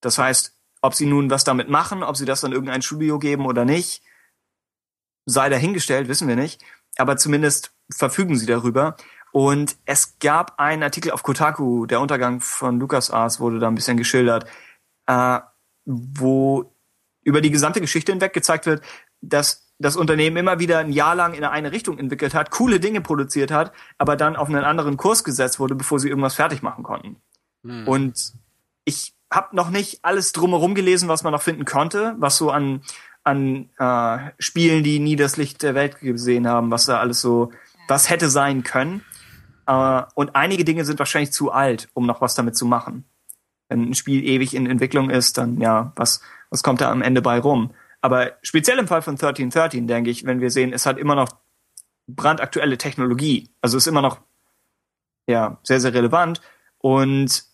Das 0.01 0.17
heißt, 0.17 0.57
ob 0.81 0.95
sie 0.95 1.05
nun 1.05 1.29
was 1.29 1.43
damit 1.43 1.69
machen, 1.69 2.03
ob 2.03 2.17
sie 2.17 2.25
das 2.25 2.41
dann 2.41 2.51
irgendein 2.51 2.81
Studio 2.81 3.19
geben 3.19 3.45
oder 3.45 3.63
nicht, 3.63 4.03
sei 5.25 5.49
dahingestellt, 5.49 6.07
wissen 6.07 6.27
wir 6.27 6.35
nicht. 6.35 6.61
Aber 6.97 7.17
zumindest 7.17 7.73
verfügen 7.89 8.35
sie 8.35 8.45
darüber. 8.45 8.97
Und 9.33 9.77
es 9.85 10.19
gab 10.19 10.59
einen 10.59 10.83
Artikel 10.83 11.11
auf 11.11 11.23
Kotaku, 11.23 11.87
der 11.87 11.99
Untergang 11.99 12.39
von 12.39 12.79
LucasArts 12.79 13.39
wurde 13.39 13.57
da 13.57 13.67
ein 13.67 13.73
bisschen 13.73 13.97
geschildert, 13.97 14.45
äh, 15.07 15.39
wo 15.85 16.71
über 17.23 17.41
die 17.41 17.49
gesamte 17.49 17.81
Geschichte 17.81 18.11
hinweg 18.11 18.31
gezeigt 18.33 18.67
wird, 18.67 18.83
dass 19.21 19.73
das 19.79 19.95
Unternehmen 19.95 20.37
immer 20.37 20.59
wieder 20.59 20.77
ein 20.77 20.91
Jahr 20.91 21.15
lang 21.15 21.33
in 21.33 21.43
eine 21.43 21.71
Richtung 21.71 21.97
entwickelt 21.97 22.35
hat, 22.35 22.51
coole 22.51 22.79
Dinge 22.79 23.01
produziert 23.01 23.49
hat, 23.49 23.73
aber 23.97 24.15
dann 24.15 24.35
auf 24.35 24.49
einen 24.49 24.63
anderen 24.63 24.97
Kurs 24.97 25.23
gesetzt 25.23 25.59
wurde, 25.59 25.73
bevor 25.73 25.99
sie 25.99 26.09
irgendwas 26.09 26.35
fertig 26.35 26.61
machen 26.61 26.83
konnten. 26.83 27.15
Hm. 27.65 27.87
Und 27.87 28.33
ich 28.85 29.15
habe 29.31 29.55
noch 29.55 29.71
nicht 29.71 30.05
alles 30.05 30.31
drumherum 30.33 30.75
gelesen, 30.75 31.09
was 31.09 31.23
man 31.23 31.33
noch 31.33 31.41
finden 31.41 31.65
konnte, 31.65 32.15
was 32.19 32.37
so 32.37 32.51
an 32.51 32.83
an 33.23 33.69
äh, 33.79 34.31
Spielen, 34.37 34.83
die 34.83 34.99
nie 34.99 35.15
das 35.15 35.37
Licht 35.37 35.63
der 35.63 35.73
Welt 35.73 35.99
gesehen 36.01 36.47
haben, 36.47 36.69
was 36.69 36.85
da 36.85 36.99
alles 36.99 37.21
so, 37.21 37.51
was 37.87 38.09
hätte 38.09 38.29
sein 38.29 38.63
können. 38.63 39.03
Äh, 39.67 40.03
und 40.15 40.35
einige 40.35 40.65
Dinge 40.65 40.85
sind 40.85 40.99
wahrscheinlich 40.99 41.31
zu 41.31 41.51
alt, 41.51 41.89
um 41.93 42.05
noch 42.05 42.21
was 42.21 42.35
damit 42.35 42.55
zu 42.55 42.65
machen. 42.65 43.05
Wenn 43.69 43.89
ein 43.89 43.93
Spiel 43.93 44.23
ewig 44.23 44.53
in 44.53 44.67
Entwicklung 44.67 45.09
ist, 45.09 45.37
dann 45.37 45.59
ja, 45.59 45.93
was, 45.95 46.21
was 46.49 46.63
kommt 46.63 46.81
da 46.81 46.91
am 46.91 47.01
Ende 47.01 47.21
bei 47.21 47.39
rum? 47.39 47.73
Aber 48.01 48.33
speziell 48.41 48.77
im 48.79 48.87
Fall 48.87 49.01
von 49.01 49.13
1313, 49.13 49.87
denke 49.87 50.09
ich, 50.09 50.25
wenn 50.25 50.41
wir 50.41 50.51
sehen, 50.51 50.73
es 50.73 50.85
hat 50.85 50.97
immer 50.97 51.15
noch 51.15 51.29
brandaktuelle 52.07 52.77
Technologie. 52.77 53.49
Also 53.61 53.77
ist 53.77 53.87
immer 53.87 54.01
noch 54.01 54.19
ja, 55.27 55.59
sehr, 55.63 55.79
sehr 55.79 55.93
relevant. 55.93 56.41
Und 56.79 57.45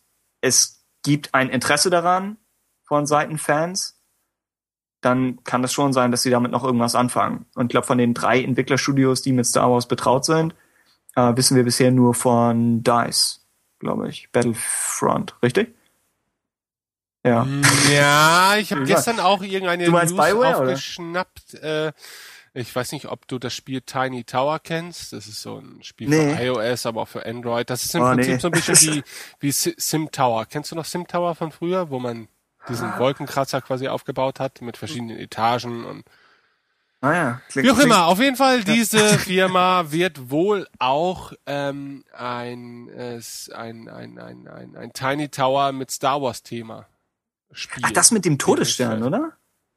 es 0.42 0.84
gibt 1.04 1.34
ein 1.36 1.50
Interesse 1.50 1.90
daran 1.90 2.38
von 2.84 3.06
Seiten 3.06 3.38
Fans 3.38 4.00
dann 5.02 5.44
kann 5.44 5.62
das 5.62 5.74
schon 5.74 5.94
sein, 5.94 6.12
dass 6.12 6.24
sie 6.24 6.30
damit 6.30 6.52
noch 6.52 6.64
irgendwas 6.64 6.96
anfangen. 6.96 7.46
Und 7.56 7.68
ich 7.68 7.70
glaube, 7.70 7.88
von 7.88 7.98
den 7.98 8.14
drei 8.14 8.44
Entwicklerstudios, 8.44 9.22
die 9.22 9.32
mit 9.32 9.46
Star 9.46 9.72
Wars 9.72 9.88
betraut 9.88 10.26
sind, 10.26 10.56
äh, 11.20 11.38
wissen 11.38 11.56
wir 11.56 11.64
bisher 11.64 11.92
nur 11.92 12.14
von 12.14 12.84
DICE, 12.84 13.42
glaube 13.80 14.10
ich. 14.10 14.30
Battlefront, 14.32 15.36
richtig? 15.44 15.76
Ja. 17.26 17.44
Mm, 17.44 17.62
ja, 17.92 18.56
ich 18.58 18.72
habe 18.72 18.86
gestern 18.86 19.20
auch 19.20 19.42
irgendeine 19.42 19.86
du 19.86 19.92
meinst 19.92 20.16
News 20.16 20.26
Bioware, 20.26 20.58
aufgeschnappt. 20.58 21.56
Äh, 21.56 21.92
ich 22.54 22.76
weiß 22.76 22.94
nicht, 22.94 23.08
ob 23.08 23.28
du 23.28 23.38
das 23.38 23.54
Spiel 23.54 23.82
Tiny 23.82 24.24
Tower 24.24 24.60
kennst. 24.60 25.14
Das 25.14 25.28
ist 25.28 25.42
so 25.42 25.58
ein 25.58 25.84
Spiel 25.84 26.10
nee. 26.10 26.36
für 26.36 26.44
iOS, 26.44 26.86
aber 26.86 27.02
auch 27.02 27.08
für 27.08 27.26
Android. 27.26 27.70
Das 27.70 27.86
ist 27.86 27.94
im 27.94 28.02
oh, 28.02 28.14
Prinzip 28.14 28.34
nee. 28.34 28.40
so 28.40 28.48
ein 28.48 28.52
bisschen 28.52 28.96
wie, 28.96 29.04
wie 29.40 29.52
Sim 29.52 30.12
Tower. 30.12 30.46
Kennst 30.46 30.72
du 30.72 30.76
noch 30.76 30.86
Sim 30.86 31.08
Tower 31.08 31.36
von 31.36 31.52
früher, 31.52 31.90
wo 31.90 32.00
man 32.00 32.28
diesen 32.68 32.98
Wolkenkratzer 32.98 33.62
quasi 33.62 33.88
aufgebaut 33.88 34.40
hat 34.40 34.62
mit 34.62 34.78
verschiedenen 34.78 35.18
Etagen 35.18 35.86
und 35.86 36.04
Ah 37.02 37.14
ja, 37.14 37.42
klingt, 37.48 37.66
Wie 37.66 37.72
auch 37.72 37.80
immer, 37.80 38.08
auf 38.08 38.20
jeden 38.20 38.36
Fall, 38.36 38.64
diese 38.64 39.00
Firma 39.20 39.92
wird 39.92 40.30
wohl 40.30 40.68
auch 40.80 41.32
ähm, 41.46 42.04
ein, 42.12 42.90
äh, 42.90 43.22
ein, 43.54 43.88
ein, 43.88 44.20
ein, 44.20 44.48
ein, 44.48 44.76
ein 44.76 44.94
Tiny 44.94 45.30
Tower 45.30 45.72
mit 45.72 45.92
Star 45.92 46.22
Wars 46.22 46.44
Thema 46.44 46.88
spielen. 47.54 47.86
Ach, 47.88 47.92
das 47.92 48.12
mit 48.12 48.26
dem 48.26 48.38
Todesstern, 48.38 49.04
oder? 49.04 49.32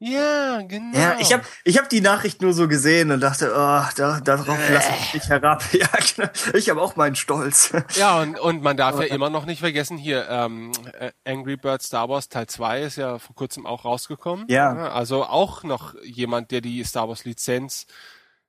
Ja, 0.05 0.61
genau. 0.63 0.97
Ja, 0.97 1.17
ich 1.21 1.31
habe 1.31 1.43
ich 1.63 1.77
hab 1.77 1.87
die 1.87 2.01
Nachricht 2.01 2.41
nur 2.41 2.51
so 2.51 2.67
gesehen 2.67 3.09
und 3.11 3.21
dachte, 3.21 3.53
oh, 3.55 3.83
da, 3.95 4.19
darauf 4.19 4.59
äh. 4.69 4.73
lasse 4.73 4.91
ich 4.99 5.13
mich 5.13 5.29
herab. 5.29 5.63
Ja, 5.73 5.87
genau. 6.15 6.29
ich 6.53 6.69
habe 6.69 6.81
auch 6.81 6.97
meinen 6.97 7.15
Stolz. 7.15 7.71
Ja, 7.95 8.19
und, 8.19 8.37
und 8.37 8.61
man 8.63 8.75
darf 8.75 8.99
ja 8.99 9.05
immer 9.05 9.29
noch 9.29 9.45
nicht 9.45 9.59
vergessen, 9.59 9.97
hier, 9.97 10.27
ähm, 10.29 10.71
äh, 10.99 11.11
Angry 11.25 11.55
Birds 11.55 11.85
Star 11.85 12.09
Wars 12.09 12.27
Teil 12.27 12.47
2 12.47 12.81
ist 12.81 12.97
ja 12.97 13.17
vor 13.17 13.35
kurzem 13.35 13.65
auch 13.65 13.85
rausgekommen. 13.85 14.45
Ja. 14.49 14.89
Also 14.89 15.23
auch 15.23 15.63
noch 15.63 15.95
jemand, 16.03 16.51
der 16.51 16.59
die 16.59 16.83
Star 16.83 17.07
Wars 17.07 17.23
Lizenz 17.23 17.87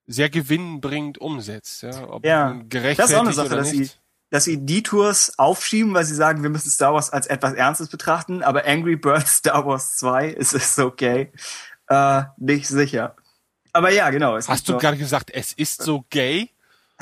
sehr 0.07 0.29
gewinnbringend 0.29 1.19
umsetzt. 1.19 1.83
Ja, 1.83 2.09
Ob 2.09 2.25
ja. 2.25 2.51
gerechtfertigt 2.67 2.99
das 2.99 3.09
ist 3.09 3.15
auch 3.15 3.21
eine 3.21 3.33
Sache, 3.33 3.55
dass 3.55 3.69
sie 3.69 3.89
dass 4.29 4.45
sie 4.45 4.65
die 4.65 4.83
Tours 4.83 5.37
aufschieben, 5.37 5.93
weil 5.93 6.05
sie 6.05 6.15
sagen, 6.15 6.43
wir 6.43 6.49
müssen 6.49 6.69
Star 6.69 6.93
Wars 6.93 7.09
als 7.09 7.27
etwas 7.27 7.53
Ernstes 7.53 7.89
betrachten, 7.89 8.43
aber 8.43 8.65
Angry 8.65 8.95
Birds 8.95 9.35
Star 9.37 9.65
Wars 9.65 9.95
2 9.97 10.29
ist 10.29 10.53
es 10.53 10.77
okay. 10.79 11.31
Äh, 11.87 12.23
nicht 12.37 12.67
sicher. 12.67 13.15
Aber 13.73 13.91
ja, 13.91 14.09
genau. 14.09 14.35
Hast 14.35 14.69
du 14.69 14.77
gerade 14.77 14.97
gesagt, 14.97 15.31
es 15.33 15.53
ist 15.53 15.81
so 15.81 16.05
gay? 16.09 16.49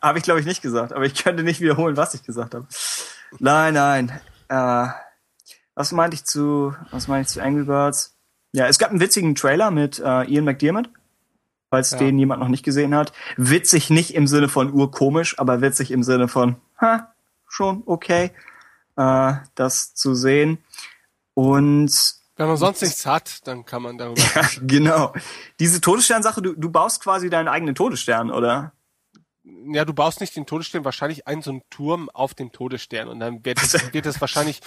habe 0.00 0.18
ich 0.18 0.24
glaube 0.24 0.40
ich 0.40 0.46
nicht 0.46 0.62
gesagt, 0.62 0.94
aber 0.94 1.04
ich 1.04 1.22
könnte 1.22 1.42
nicht 1.42 1.60
wiederholen, 1.60 1.98
was 1.98 2.14
ich 2.14 2.22
gesagt 2.22 2.54
habe. 2.54 2.66
Nein, 3.38 3.74
nein. 3.74 4.20
Äh, 4.48 4.88
was 5.74 5.92
meinte 5.92 6.14
ich 6.14 6.24
zu, 6.24 6.74
was 6.90 7.08
meinte 7.08 7.28
ich 7.28 7.32
zu 7.34 7.42
Angry 7.42 7.64
Birds? 7.64 8.16
Ja, 8.52 8.66
es 8.66 8.78
gab 8.78 8.90
einen 8.90 9.00
witzigen 9.00 9.34
Trailer 9.34 9.70
mit 9.70 9.98
äh, 9.98 10.24
Ian 10.24 10.44
McDiarmid 10.44 10.90
falls 11.72 11.92
ja. 11.92 11.96
den 11.96 12.18
jemand 12.18 12.42
noch 12.42 12.48
nicht 12.48 12.66
gesehen 12.66 12.94
hat. 12.94 13.14
Witzig 13.38 13.88
nicht 13.88 14.14
im 14.14 14.26
Sinne 14.26 14.50
von 14.50 14.74
urkomisch, 14.74 15.38
aber 15.38 15.62
witzig 15.62 15.90
im 15.90 16.02
Sinne 16.02 16.28
von, 16.28 16.56
ha, 16.78 17.14
schon 17.48 17.82
okay, 17.86 18.30
äh, 18.96 19.32
das 19.54 19.94
zu 19.94 20.14
sehen. 20.14 20.58
Und 21.32 22.14
wenn 22.36 22.46
man 22.46 22.58
sonst 22.58 22.82
nichts 22.82 23.06
hat, 23.06 23.46
dann 23.46 23.64
kann 23.64 23.80
man 23.80 23.96
darüber. 23.96 24.20
Ja, 24.34 24.42
genau. 24.60 25.14
Diese 25.60 25.80
Todesstern-Sache, 25.80 26.42
du, 26.42 26.52
du 26.52 26.70
baust 26.70 27.02
quasi 27.02 27.30
deinen 27.30 27.48
eigenen 27.48 27.74
Todesstern, 27.74 28.30
oder? 28.30 28.74
Ja, 29.42 29.86
du 29.86 29.94
baust 29.94 30.20
nicht 30.20 30.36
den 30.36 30.44
Todesstern, 30.44 30.84
wahrscheinlich 30.84 31.26
einen 31.26 31.40
so 31.40 31.52
einen 31.52 31.62
Turm 31.70 32.10
auf 32.10 32.34
dem 32.34 32.52
Todesstern 32.52 33.08
und 33.08 33.18
dann 33.18 33.46
wird 33.46 33.62
es, 33.62 33.72
wird 33.94 34.04
es 34.04 34.20
wahrscheinlich 34.20 34.60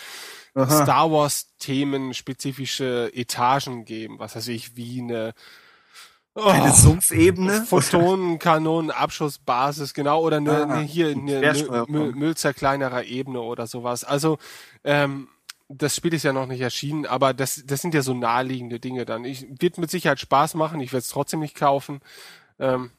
Aha. 0.56 0.84
Star 0.84 1.12
Wars 1.12 1.56
Themen 1.60 2.16
spezifische 2.16 3.12
Etagen 3.14 3.86
geben, 3.86 4.18
was 4.18 4.36
weiß 4.36 4.48
ich, 4.48 4.76
wie 4.76 5.02
eine 5.02 5.36
Oh, 6.38 6.42
eine 6.44 6.74
Sumpfebene? 6.74 7.64
Photonenkanonen, 7.64 8.92
Abschussbasis, 8.92 9.94
genau, 9.94 10.22
oder 10.22 10.42
ne, 10.42 10.68
ah, 10.70 10.80
hier 10.80 11.08
eine 11.08 11.40
ne, 11.40 11.86
Müll, 11.88 12.12
Müllzerkleinerer 12.14 13.06
Ebene 13.06 13.40
oder 13.40 13.68
sowas. 13.68 14.04
Also, 14.04 14.38
ähm, 14.84 15.30
das 15.70 15.96
Spiel 15.96 16.14
ist 16.14 16.24
ja 16.24 16.34
noch 16.34 16.46
nicht 16.46 16.60
erschienen, 16.60 17.06
aber 17.06 17.34
das, 17.34 17.64
das 17.66 17.82
sind 17.82 17.94
ja 17.94 18.02
so 18.02 18.14
naheliegende 18.14 18.82
Dinge 18.82 19.06
dann. 19.06 19.24
Ich 19.24 19.48
wird 19.62 19.78
mit 19.78 19.90
Sicherheit 19.90 20.20
Spaß 20.20 20.56
machen, 20.56 20.82
ich 20.82 20.92
werde 20.92 21.04
es 21.04 21.10
trotzdem 21.10 21.40
nicht 21.40 21.56
kaufen. 21.56 22.02
Ähm, 22.60 22.92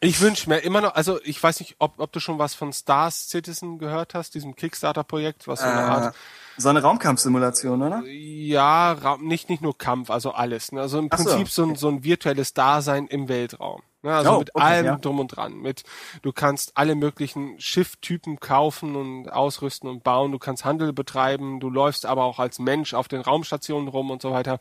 ich 0.00 0.20
wünsche 0.20 0.48
mir 0.48 0.58
immer 0.58 0.80
noch, 0.80 0.96
also 0.96 1.20
ich 1.22 1.40
weiß 1.40 1.60
nicht, 1.60 1.76
ob, 1.78 2.00
ob 2.00 2.12
du 2.12 2.18
schon 2.18 2.38
was 2.38 2.54
von 2.54 2.72
Stars 2.72 3.28
Citizen 3.30 3.78
gehört 3.78 4.14
hast, 4.14 4.34
diesem 4.34 4.56
Kickstarter-Projekt, 4.56 5.46
was 5.46 5.60
so 5.60 5.66
eine 5.66 5.80
äh, 5.80 5.84
Art 5.84 6.14
so 6.56 6.68
eine 6.68 6.82
Raumkampfsimulation, 6.82 7.82
oder? 7.82 8.02
Ja, 8.06 8.92
Raum, 8.92 9.26
nicht, 9.26 9.48
nicht 9.48 9.62
nur 9.62 9.76
Kampf, 9.76 10.10
also 10.10 10.32
alles. 10.32 10.72
Ne? 10.72 10.80
Also 10.80 10.98
im 10.98 11.08
Ach 11.10 11.16
Prinzip 11.16 11.48
so, 11.48 11.64
okay. 11.64 11.72
so, 11.72 11.72
ein, 11.72 11.76
so 11.76 11.88
ein 11.88 12.04
virtuelles 12.04 12.54
Dasein 12.54 13.06
im 13.06 13.28
Weltraum. 13.28 13.82
Ne? 14.04 14.14
Also 14.14 14.34
oh, 14.34 14.38
mit 14.38 14.54
okay, 14.54 14.64
allem 14.64 14.86
ja. 14.86 14.96
drum 14.96 15.18
und 15.18 15.28
dran. 15.28 15.54
Mit, 15.56 15.82
du 16.22 16.32
kannst 16.32 16.76
alle 16.76 16.94
möglichen 16.94 17.58
Schifftypen 17.58 18.38
kaufen 18.38 18.96
und 18.96 19.32
ausrüsten 19.32 19.88
und 19.88 20.04
bauen. 20.04 20.30
Du 20.30 20.38
kannst 20.38 20.64
Handel 20.64 20.92
betreiben. 20.92 21.58
Du 21.58 21.70
läufst 21.70 22.06
aber 22.06 22.24
auch 22.24 22.38
als 22.38 22.58
Mensch 22.58 22.94
auf 22.94 23.08
den 23.08 23.22
Raumstationen 23.22 23.88
rum 23.88 24.10
und 24.10 24.22
so 24.22 24.30
weiter. 24.30 24.58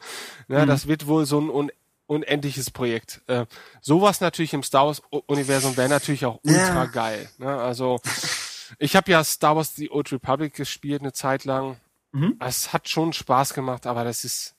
Ne? 0.47 0.63
Mhm. 0.63 0.67
Das 0.67 0.87
wird 0.87 1.07
wohl 1.07 1.25
so 1.25 1.39
ein 1.39 1.49
un 1.49 1.71
unendliches 2.05 2.69
Projekt. 2.69 3.21
Äh, 3.27 3.45
sowas 3.81 4.19
natürlich 4.19 4.53
im 4.53 4.61
Star 4.61 4.85
Wars 4.87 5.01
Universum 5.25 5.77
wäre 5.77 5.89
natürlich 5.89 6.25
auch 6.25 6.39
ultra 6.43 6.83
ja. 6.83 6.85
geil. 6.85 7.29
Ne? 7.37 7.47
Also 7.47 7.99
ich 8.79 8.95
habe 8.95 9.11
ja 9.11 9.23
Star 9.23 9.55
Wars 9.55 9.75
The 9.75 9.91
Old 9.91 10.11
Republic 10.11 10.53
gespielt 10.53 11.01
eine 11.01 11.13
Zeit 11.13 11.45
lang. 11.45 11.77
Mhm. 12.11 12.37
Es 12.39 12.73
hat 12.73 12.89
schon 12.89 13.13
Spaß 13.13 13.53
gemacht, 13.53 13.87
aber 13.87 14.03
das 14.03 14.23
ist, 14.23 14.55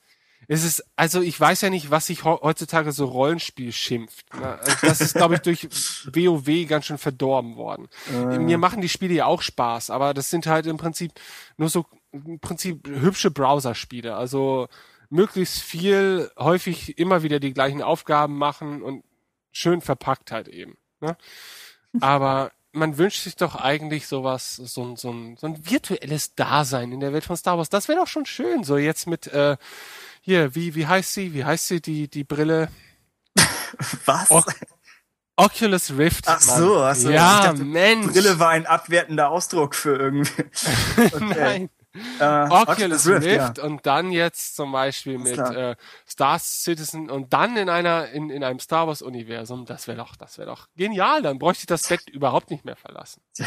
es 0.48 0.64
ist, 0.64 0.84
also 0.96 1.22
ich 1.22 1.38
weiß 1.38 1.62
ja 1.62 1.70
nicht, 1.70 1.90
was 1.90 2.06
sich 2.06 2.24
heutzutage 2.24 2.92
so 2.92 3.06
Rollenspiel 3.06 3.72
schimpft. 3.72 4.34
Ne? 4.34 4.58
Also 4.58 4.86
das 4.86 5.00
ist, 5.00 5.14
glaube 5.14 5.36
ich, 5.36 5.40
durch 5.40 5.68
WoW 6.12 6.68
ganz 6.68 6.86
schön 6.86 6.98
verdorben 6.98 7.56
worden. 7.56 7.88
Äh. 8.12 8.38
Mir 8.38 8.58
machen 8.58 8.82
die 8.82 8.88
Spiele 8.88 9.14
ja 9.14 9.26
auch 9.26 9.42
Spaß, 9.42 9.90
aber 9.90 10.14
das 10.14 10.30
sind 10.30 10.46
halt 10.46 10.66
im 10.66 10.76
Prinzip 10.76 11.12
nur 11.56 11.68
so 11.68 11.86
im 12.12 12.38
Prinzip 12.38 12.86
hübsche 12.86 13.30
Browser-Spiele. 13.30 14.14
Also 14.14 14.68
möglichst 15.10 15.60
viel, 15.60 16.30
häufig 16.38 16.98
immer 16.98 17.22
wieder 17.22 17.40
die 17.40 17.52
gleichen 17.52 17.82
Aufgaben 17.82 18.36
machen 18.36 18.82
und 18.82 19.04
schön 19.52 19.80
verpackt 19.80 20.30
halt 20.30 20.48
eben. 20.48 20.76
Ne? 21.00 21.16
Aber 22.00 22.52
man 22.74 22.98
wünscht 22.98 23.22
sich 23.22 23.36
doch 23.36 23.54
eigentlich 23.54 24.06
sowas, 24.06 24.56
so 24.56 24.84
ein, 24.84 24.96
so 24.96 25.10
ein, 25.12 25.36
so 25.36 25.46
ein 25.46 25.70
virtuelles 25.70 26.34
Dasein 26.34 26.92
in 26.92 27.00
der 27.00 27.12
Welt 27.12 27.24
von 27.24 27.36
Star 27.36 27.56
Wars. 27.56 27.70
Das 27.70 27.88
wäre 27.88 27.98
doch 27.98 28.08
schon 28.08 28.26
schön, 28.26 28.64
so 28.64 28.76
jetzt 28.76 29.06
mit, 29.06 29.26
äh, 29.28 29.56
hier, 30.20 30.54
wie, 30.54 30.74
wie 30.74 30.86
heißt 30.86 31.14
sie? 31.14 31.34
Wie 31.34 31.44
heißt 31.44 31.68
sie, 31.68 31.80
die, 31.80 32.08
die 32.08 32.24
Brille? 32.24 32.68
Was? 34.04 34.30
O 34.30 34.42
Oculus 35.36 35.90
Rift. 35.96 36.28
Ach 36.28 36.40
so, 36.40 36.74
Mann. 36.74 36.90
ach 36.90 36.94
so. 36.94 37.10
Ja, 37.10 37.42
dachte, 37.42 37.64
Mensch. 37.64 38.12
Brille 38.12 38.38
war 38.38 38.50
ein 38.50 38.66
abwertender 38.66 39.30
Ausdruck 39.30 39.74
für 39.74 39.96
irgendwie. 39.96 40.44
Nein. 41.20 41.70
Äh, 42.18 42.24
Oculus 42.24 43.06
Rift, 43.06 43.58
ja. 43.58 43.64
und 43.64 43.86
dann 43.86 44.10
jetzt 44.10 44.56
zum 44.56 44.72
Beispiel 44.72 45.18
mit 45.18 45.38
äh, 45.38 45.76
Star 46.08 46.38
Citizen 46.40 47.08
und 47.08 47.32
dann 47.32 47.56
in 47.56 47.68
einer 47.68 48.08
in, 48.08 48.30
in 48.30 48.42
einem 48.42 48.58
Star 48.58 48.88
Wars 48.88 49.00
Universum, 49.00 49.64
das 49.64 49.86
wäre 49.86 49.98
doch 49.98 50.16
das 50.16 50.36
wäre 50.38 50.48
doch 50.48 50.68
genial, 50.76 51.22
dann 51.22 51.38
bräuchte 51.38 51.62
ich 51.62 51.66
das 51.66 51.88
Bett 51.88 52.08
überhaupt 52.08 52.50
nicht 52.50 52.64
mehr 52.64 52.76
verlassen. 52.76 53.22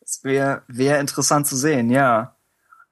Das 0.00 0.24
wäre 0.24 0.62
wär 0.68 1.00
interessant 1.00 1.46
zu 1.46 1.54
sehen, 1.54 1.90
ja. 1.90 2.34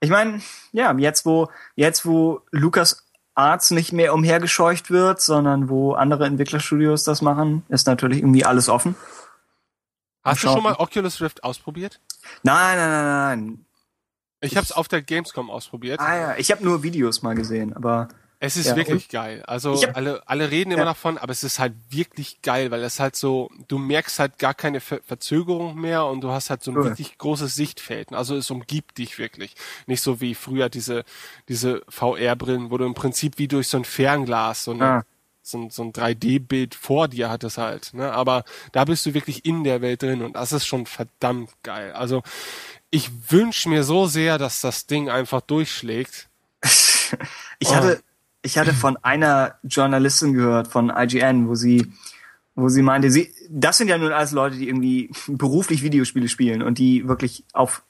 Ich 0.01 0.11
meine, 0.11 0.43
ja, 0.73 0.95
jetzt 0.99 1.25
wo 1.25 1.49
jetzt 1.75 2.05
wo 2.05 2.43
Lucas 2.51 3.07
Arts 3.35 3.71
nicht 3.71 3.91
mehr 3.91 4.13
umhergescheucht 4.13 4.91
wird, 4.91 5.23
sondern 5.23 5.71
wo 5.71 5.95
andere 5.95 6.27
Entwicklerstudios 6.27 7.05
das 7.05 7.23
machen, 7.23 7.65
ist 7.71 7.87
natürlich 7.87 8.19
irgendwie 8.19 8.45
alles 8.45 8.69
offen. 8.69 8.97
Hast 10.25 10.43
du 10.43 10.49
schon 10.49 10.63
mal 10.63 10.75
Oculus 10.79 11.23
Rift 11.23 11.43
ausprobiert? 11.43 12.01
Nein, 12.43 12.77
nein, 12.77 12.91
nein, 12.91 13.05
nein. 13.41 13.67
Ich 14.47 14.57
habe 14.57 14.65
es 14.65 14.73
auf 14.73 14.89
der 14.89 15.03
Gamescom 15.03 15.51
ausprobiert. 15.51 16.01
Ah 16.01 16.17
ja, 16.17 16.37
ich 16.39 16.51
habe 16.51 16.65
nur 16.65 16.83
Videos 16.83 17.23
mal 17.23 17.35
gesehen, 17.35 17.73
aber 17.75 18.09
Es 18.39 18.59
ist 18.59 18.67
Ja, 18.67 18.77
wirklich 18.77 19.09
geil. 19.09 19.43
Also 19.47 19.83
hab- 19.83 19.97
alle, 19.97 20.23
alle 20.29 20.51
reden 20.51 20.71
immer 20.73 20.81
Ja. 20.81 20.85
davon, 20.85 21.17
aber 21.17 21.33
es 21.33 21.43
ist 21.43 21.59
halt 21.59 21.73
wirklich 21.89 22.43
geil, 22.43 22.71
weil 22.71 22.83
es 22.83 23.01
halt 23.01 23.17
so, 23.17 23.51
du 23.67 23.79
merkst 23.79 24.19
halt 24.19 24.39
gar 24.39 24.53
keine 24.53 24.81
Ver 24.81 25.01
Verzögerung 25.07 25.81
mehr 25.81 26.05
und 26.05 26.21
du 26.21 26.31
hast 26.31 26.51
halt 26.51 26.63
so 26.63 26.71
ein 26.71 26.77
Cool. 26.77 26.85
wirklich 26.85 27.17
großes 27.17 27.55
Sichtfeld. 27.55 28.13
Also 28.13 28.37
es 28.37 28.51
umgibt 28.51 28.99
dich 28.99 29.17
wirklich. 29.19 29.55
Nicht 29.87 30.03
so 30.03 30.21
wie 30.21 30.35
früher 30.35 30.69
diese, 30.69 31.05
diese 31.49 31.81
VR-Brillen, 31.89 32.71
wo 32.71 32.77
du 32.77 32.85
im 32.85 32.93
Prinzip 32.93 33.39
wie 33.39 33.49
durch 33.49 33.69
so 33.69 33.79
ein 33.79 33.87
Fernglas 33.87 34.65
so, 34.65 34.73
eine, 34.73 34.85
Ah. 34.85 35.05
so 35.41 35.57
ein, 35.59 35.71
so 35.71 35.83
ein 35.85 35.93
3D-Bild 35.95 36.75
vor 36.75 37.09
dir 37.09 37.31
hattest 37.31 37.57
halt. 37.57 37.95
Ne? 37.95 38.13
Aber 38.13 38.45
da 38.73 38.85
bist 38.85 39.07
du 39.07 39.15
wirklich 39.15 39.47
in 39.47 39.65
der 39.65 39.81
Welt 39.81 40.03
drin 40.03 40.21
und 40.21 40.35
das 40.37 40.53
ist 40.53 40.67
schon 40.67 40.85
verdammt 40.85 41.51
geil. 41.63 41.93
Also 41.95 42.23
ich 42.91 43.11
wünsche 43.31 43.69
mir 43.69 43.83
so 43.83 44.07
sehr, 44.07 44.39
dass 44.39 44.61
das 44.61 44.87
Ding 44.87 45.09
einfach 45.09 45.41
durchschlägt. 45.41 46.29
ich 47.59 47.75
hatte 47.75 48.03
ich 48.43 48.59
hatte 48.59 48.73
von 48.73 48.97
einer 48.99 49.57
Journalistin 49.65 50.33
gehört 50.33 50.69
von 50.69 50.91
IGN, 50.91 51.49
wo 51.49 51.55
sie 51.55 51.93
wo 52.55 52.69
sie 52.69 52.83
meinte, 52.83 53.11
sie 53.11 53.35
das 53.51 53.79
sind 53.79 53.89
ja 53.89 53.99
nun 53.99 54.13
alles 54.13 54.33
Leute, 54.33 54.57
die 54.57 54.69
irgendwie 54.69 55.11
beruflich 55.27 55.83
Videospiele 55.83 56.29
spielen 56.29 56.63
und 56.63 56.79
die 56.79 57.09
wirklich 57.09 57.45
auf 57.53 57.83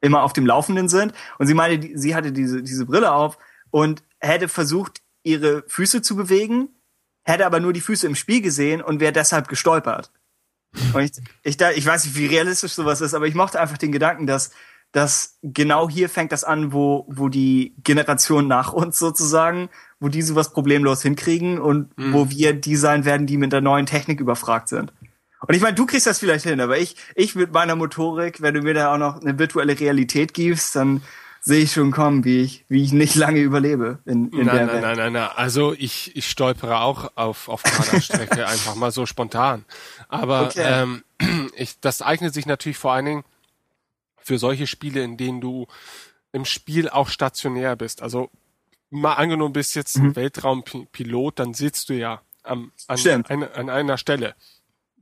immer 0.00 0.22
auf 0.22 0.32
dem 0.32 0.46
Laufenden 0.46 0.88
sind 0.88 1.12
und 1.38 1.46
sie 1.46 1.54
meinte, 1.54 1.98
sie 1.98 2.14
hatte 2.14 2.32
diese 2.32 2.62
diese 2.62 2.86
Brille 2.86 3.12
auf 3.12 3.38
und 3.70 4.02
hätte 4.18 4.48
versucht 4.48 5.00
ihre 5.22 5.62
Füße 5.68 6.02
zu 6.02 6.16
bewegen, 6.16 6.68
hätte 7.22 7.46
aber 7.46 7.60
nur 7.60 7.72
die 7.72 7.80
Füße 7.80 8.06
im 8.06 8.14
Spiel 8.14 8.40
gesehen 8.40 8.82
und 8.82 9.00
wäre 9.00 9.12
deshalb 9.12 9.48
gestolpert. 9.48 10.10
Und 10.94 11.02
ich, 11.02 11.12
ich, 11.42 11.56
da, 11.56 11.70
ich 11.72 11.84
weiß 11.84 12.04
nicht, 12.04 12.16
wie 12.16 12.26
realistisch 12.26 12.72
sowas 12.72 13.00
ist, 13.00 13.14
aber 13.14 13.26
ich 13.26 13.34
mochte 13.34 13.60
einfach 13.60 13.78
den 13.78 13.92
Gedanken, 13.92 14.26
dass, 14.26 14.50
dass 14.92 15.38
genau 15.42 15.88
hier 15.88 16.08
fängt 16.08 16.32
das 16.32 16.44
an, 16.44 16.72
wo, 16.72 17.06
wo 17.08 17.28
die 17.28 17.74
Generation 17.82 18.46
nach 18.46 18.72
uns 18.72 18.98
sozusagen, 18.98 19.68
wo 19.98 20.08
die 20.08 20.22
sowas 20.22 20.52
problemlos 20.52 21.02
hinkriegen 21.02 21.58
und 21.60 21.92
wo 21.96 22.30
wir 22.30 22.54
die 22.54 22.76
sein 22.76 23.04
werden, 23.04 23.26
die 23.26 23.36
mit 23.36 23.52
der 23.52 23.60
neuen 23.60 23.86
Technik 23.86 24.20
überfragt 24.20 24.68
sind. 24.68 24.92
Und 25.46 25.54
ich 25.54 25.62
meine, 25.62 25.74
du 25.74 25.86
kriegst 25.86 26.06
das 26.06 26.18
vielleicht 26.18 26.44
hin, 26.44 26.60
aber 26.60 26.78
ich, 26.78 26.96
ich 27.14 27.34
mit 27.34 27.52
meiner 27.52 27.74
Motorik, 27.74 28.42
wenn 28.42 28.54
du 28.54 28.62
mir 28.62 28.74
da 28.74 28.94
auch 28.94 28.98
noch 28.98 29.20
eine 29.20 29.38
virtuelle 29.38 29.78
Realität 29.78 30.34
gibst, 30.34 30.76
dann 30.76 31.02
sehe 31.42 31.62
ich 31.62 31.72
schon 31.72 31.90
kommen, 31.90 32.24
wie 32.24 32.42
ich, 32.42 32.64
wie 32.68 32.82
ich 32.82 32.92
nicht 32.92 33.14
lange 33.14 33.40
überlebe 33.40 33.98
in, 34.04 34.30
in 34.30 34.44
der 34.44 34.44
Nein, 34.44 34.66
nein, 34.66 34.66
Welt. 34.66 34.82
nein, 34.82 34.96
nein, 34.98 35.12
nein. 35.14 35.30
Also 35.36 35.72
ich, 35.72 36.14
ich 36.16 36.28
stolpere 36.28 36.80
auch 36.80 37.12
auf, 37.16 37.48
auf 37.48 37.62
Kaderstrecke 37.62 38.46
einfach 38.46 38.74
mal 38.74 38.90
so 38.92 39.06
spontan. 39.06 39.64
Aber 40.08 40.48
Okay. 40.48 40.64
ähm, 40.66 41.04
ich, 41.56 41.80
das 41.80 42.02
eignet 42.02 42.34
sich 42.34 42.46
natürlich 42.46 42.78
vor 42.78 42.92
allen 42.92 43.06
Dingen 43.06 43.24
für 44.18 44.38
solche 44.38 44.66
Spiele, 44.66 45.02
in 45.02 45.16
denen 45.16 45.40
du 45.40 45.66
im 46.32 46.44
Spiel 46.44 46.88
auch 46.88 47.08
stationär 47.08 47.74
bist. 47.74 48.02
Also 48.02 48.30
mal 48.90 49.14
angenommen 49.14 49.52
bist 49.54 49.74
jetzt 49.74 49.98
Mhm. 49.98 50.08
ein 50.08 50.16
Weltraumpilot, 50.16 51.38
dann 51.38 51.54
sitzt 51.54 51.88
du 51.88 51.94
ja 51.94 52.20
am, 52.42 52.70
an, 52.86 53.24
eine, 53.28 53.54
an 53.54 53.70
einer 53.70 53.98
Stelle. 53.98 54.34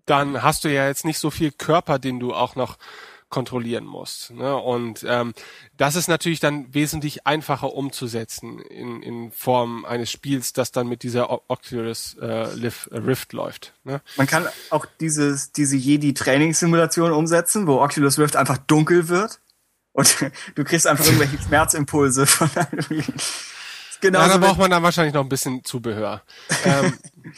Dann 0.07 0.43
hast 0.43 0.65
du 0.65 0.73
ja 0.73 0.87
jetzt 0.87 1.05
nicht 1.05 1.19
so 1.19 1.31
viel 1.31 1.51
Körper, 1.53 1.99
den 1.99 2.19
du 2.21 2.33
auch 2.33 2.55
noch 2.57 2.79
kontrollieren 3.31 3.85
musst. 3.85 4.31
Ne? 4.31 4.57
Und 4.57 5.05
ähm, 5.07 5.35
das 5.77 5.97
ist 5.97 6.09
natürlich 6.09 6.41
dann 6.41 6.73
wesentlich 6.73 7.27
einfacher 7.27 7.75
umzusetzen 7.75 8.59
in, 8.61 9.03
in 9.03 9.31
Form 9.33 9.85
eines 9.85 10.11
Spiels, 10.11 10.53
das 10.55 10.73
dann 10.73 10.89
mit 10.89 11.03
dieser 11.03 11.31
O- 11.31 11.43
Oculus 11.49 12.17
äh, 12.21 12.55
Liv- 12.55 12.89
äh, 12.91 12.97
Rift 12.99 13.33
läuft. 13.35 13.75
Ne? 13.85 14.01
Man 14.17 14.27
kann 14.27 14.47
auch 14.71 14.87
dieses, 15.01 15.53
diese 15.53 15.77
Jedi-Trainingssimulation 15.77 17.13
umsetzen, 17.13 17.67
wo 17.67 17.83
Oculus 17.83 18.19
Rift 18.19 18.37
einfach 18.37 18.57
dunkel 18.59 19.09
wird 19.09 19.41
und 19.93 20.17
du 20.55 20.65
kriegst 20.65 20.87
einfach 20.87 21.05
irgendwelche 21.05 21.39
Schmerzimpulse 21.47 22.27
von 22.27 22.51
einem. 22.57 23.05
Genau 24.01 24.21
Ja, 24.21 24.29
da 24.29 24.37
braucht 24.39 24.59
man 24.59 24.71
dann 24.71 24.83
wahrscheinlich 24.83 25.13
noch 25.15 25.23
ein 25.23 25.29
bisschen 25.29 25.65
Zubehör. 25.65 26.23
ähm, 26.65 26.97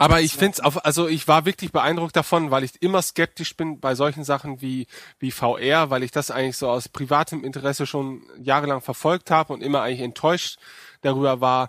aber 0.00 0.22
ich 0.22 0.32
finde 0.32 0.52
es 0.52 0.60
auf, 0.60 0.82
also 0.86 1.08
ich 1.08 1.28
war 1.28 1.44
wirklich 1.44 1.72
beeindruckt 1.72 2.16
davon, 2.16 2.50
weil 2.50 2.64
ich 2.64 2.80
immer 2.80 3.02
skeptisch 3.02 3.54
bin 3.54 3.80
bei 3.80 3.94
solchen 3.94 4.24
Sachen 4.24 4.62
wie 4.62 4.86
wie 5.18 5.30
VR, 5.30 5.90
weil 5.90 6.02
ich 6.02 6.10
das 6.10 6.30
eigentlich 6.30 6.56
so 6.56 6.70
aus 6.70 6.88
privatem 6.88 7.44
Interesse 7.44 7.84
schon 7.84 8.22
jahrelang 8.38 8.80
verfolgt 8.80 9.30
habe 9.30 9.52
und 9.52 9.62
immer 9.62 9.82
eigentlich 9.82 10.00
enttäuscht 10.00 10.58
darüber 11.02 11.42
war, 11.42 11.68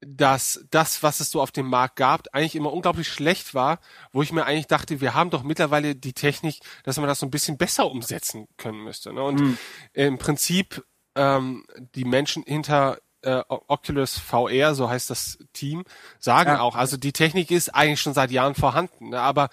dass 0.00 0.64
das, 0.70 1.02
was 1.02 1.20
es 1.20 1.30
so 1.30 1.42
auf 1.42 1.50
dem 1.50 1.66
Markt 1.66 1.96
gab, 1.96 2.28
eigentlich 2.32 2.56
immer 2.56 2.72
unglaublich 2.72 3.08
schlecht 3.08 3.52
war, 3.52 3.80
wo 4.10 4.22
ich 4.22 4.32
mir 4.32 4.46
eigentlich 4.46 4.66
dachte, 4.66 5.02
wir 5.02 5.12
haben 5.12 5.28
doch 5.28 5.42
mittlerweile 5.42 5.94
die 5.94 6.14
Technik, 6.14 6.60
dass 6.84 6.96
man 6.96 7.08
das 7.08 7.18
so 7.18 7.26
ein 7.26 7.30
bisschen 7.30 7.58
besser 7.58 7.90
umsetzen 7.90 8.48
können 8.56 8.82
müsste. 8.82 9.12
Ne? 9.12 9.22
Und 9.22 9.58
im 9.92 10.16
Prinzip 10.16 10.82
ähm, 11.14 11.66
die 11.94 12.06
Menschen 12.06 12.42
hinter 12.44 12.96
äh, 13.22 13.42
Oculus 13.48 14.18
VR, 14.18 14.74
so 14.74 14.88
heißt 14.88 15.10
das 15.10 15.38
Team, 15.52 15.84
sagen 16.18 16.50
Ja. 16.50 16.60
auch, 16.60 16.76
also 16.76 16.96
die 16.96 17.12
Technik 17.12 17.50
ist 17.50 17.68
eigentlich 17.74 18.00
schon 18.00 18.14
seit 18.14 18.30
Jahren 18.30 18.54
vorhanden, 18.54 19.10
ne? 19.10 19.20
aber 19.20 19.48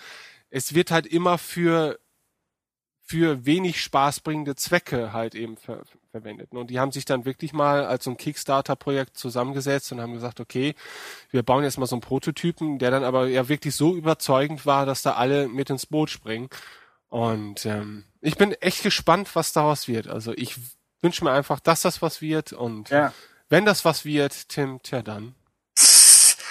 es 0.49 0.73
wird 0.73 0.91
halt 0.91 1.05
immer 1.05 1.37
für 1.37 1.99
für 3.09 3.45
wenig 3.45 3.81
spaßbringende 3.81 4.55
Zwecke 4.57 5.13
halt 5.13 5.33
eben 5.33 5.55
ver 5.55 5.81
verwendet. 6.11 6.51
Und 6.51 6.69
die 6.69 6.77
haben 6.79 6.91
sich 6.91 7.05
dann 7.05 7.23
wirklich 7.23 7.53
mal 7.53 7.85
als 7.85 8.03
so 8.03 8.09
ein 8.11 8.17
Kickstarter-Projekt 8.17 9.17
zusammengesetzt 9.17 9.91
und 9.93 10.01
haben 10.01 10.13
gesagt, 10.13 10.41
okay, 10.41 10.75
wir 11.31 11.41
bauen 11.43 11.63
jetzt 11.63 11.77
mal 11.77 11.85
so 11.85 11.95
einen 11.95 12.01
Prototypen, 12.01 12.79
der 12.79 12.91
dann 12.91 13.05
aber 13.05 13.27
ja 13.27 13.47
wirklich 13.47 13.75
so 13.75 13.95
überzeugend 13.95 14.65
war, 14.65 14.85
dass 14.85 15.03
da 15.03 15.13
alle 15.13 15.47
mit 15.47 15.69
ins 15.69 15.85
Boot 15.85 16.09
springen. 16.09 16.49
Und 17.07 17.65
ähm, 17.65 18.03
ich 18.19 18.35
bin 18.35 18.51
echt 18.53 18.83
gespannt, 18.83 19.33
was 19.35 19.53
daraus 19.53 19.87
wird. 19.87 20.07
Also 20.09 20.33
ich 20.33 20.55
wünsche 21.01 21.23
mir 21.23 21.31
einfach, 21.31 21.61
dass 21.61 21.83
das 21.83 22.01
was 22.01 22.21
wird. 22.21 22.51
Und 22.51 22.89
Ja. 22.89 23.13
Wenn 23.49 23.65
das 23.65 23.85
was 23.85 24.05
wird, 24.05 24.49
Tim, 24.49 24.81
tja 24.83 25.01
dann. 25.01 25.35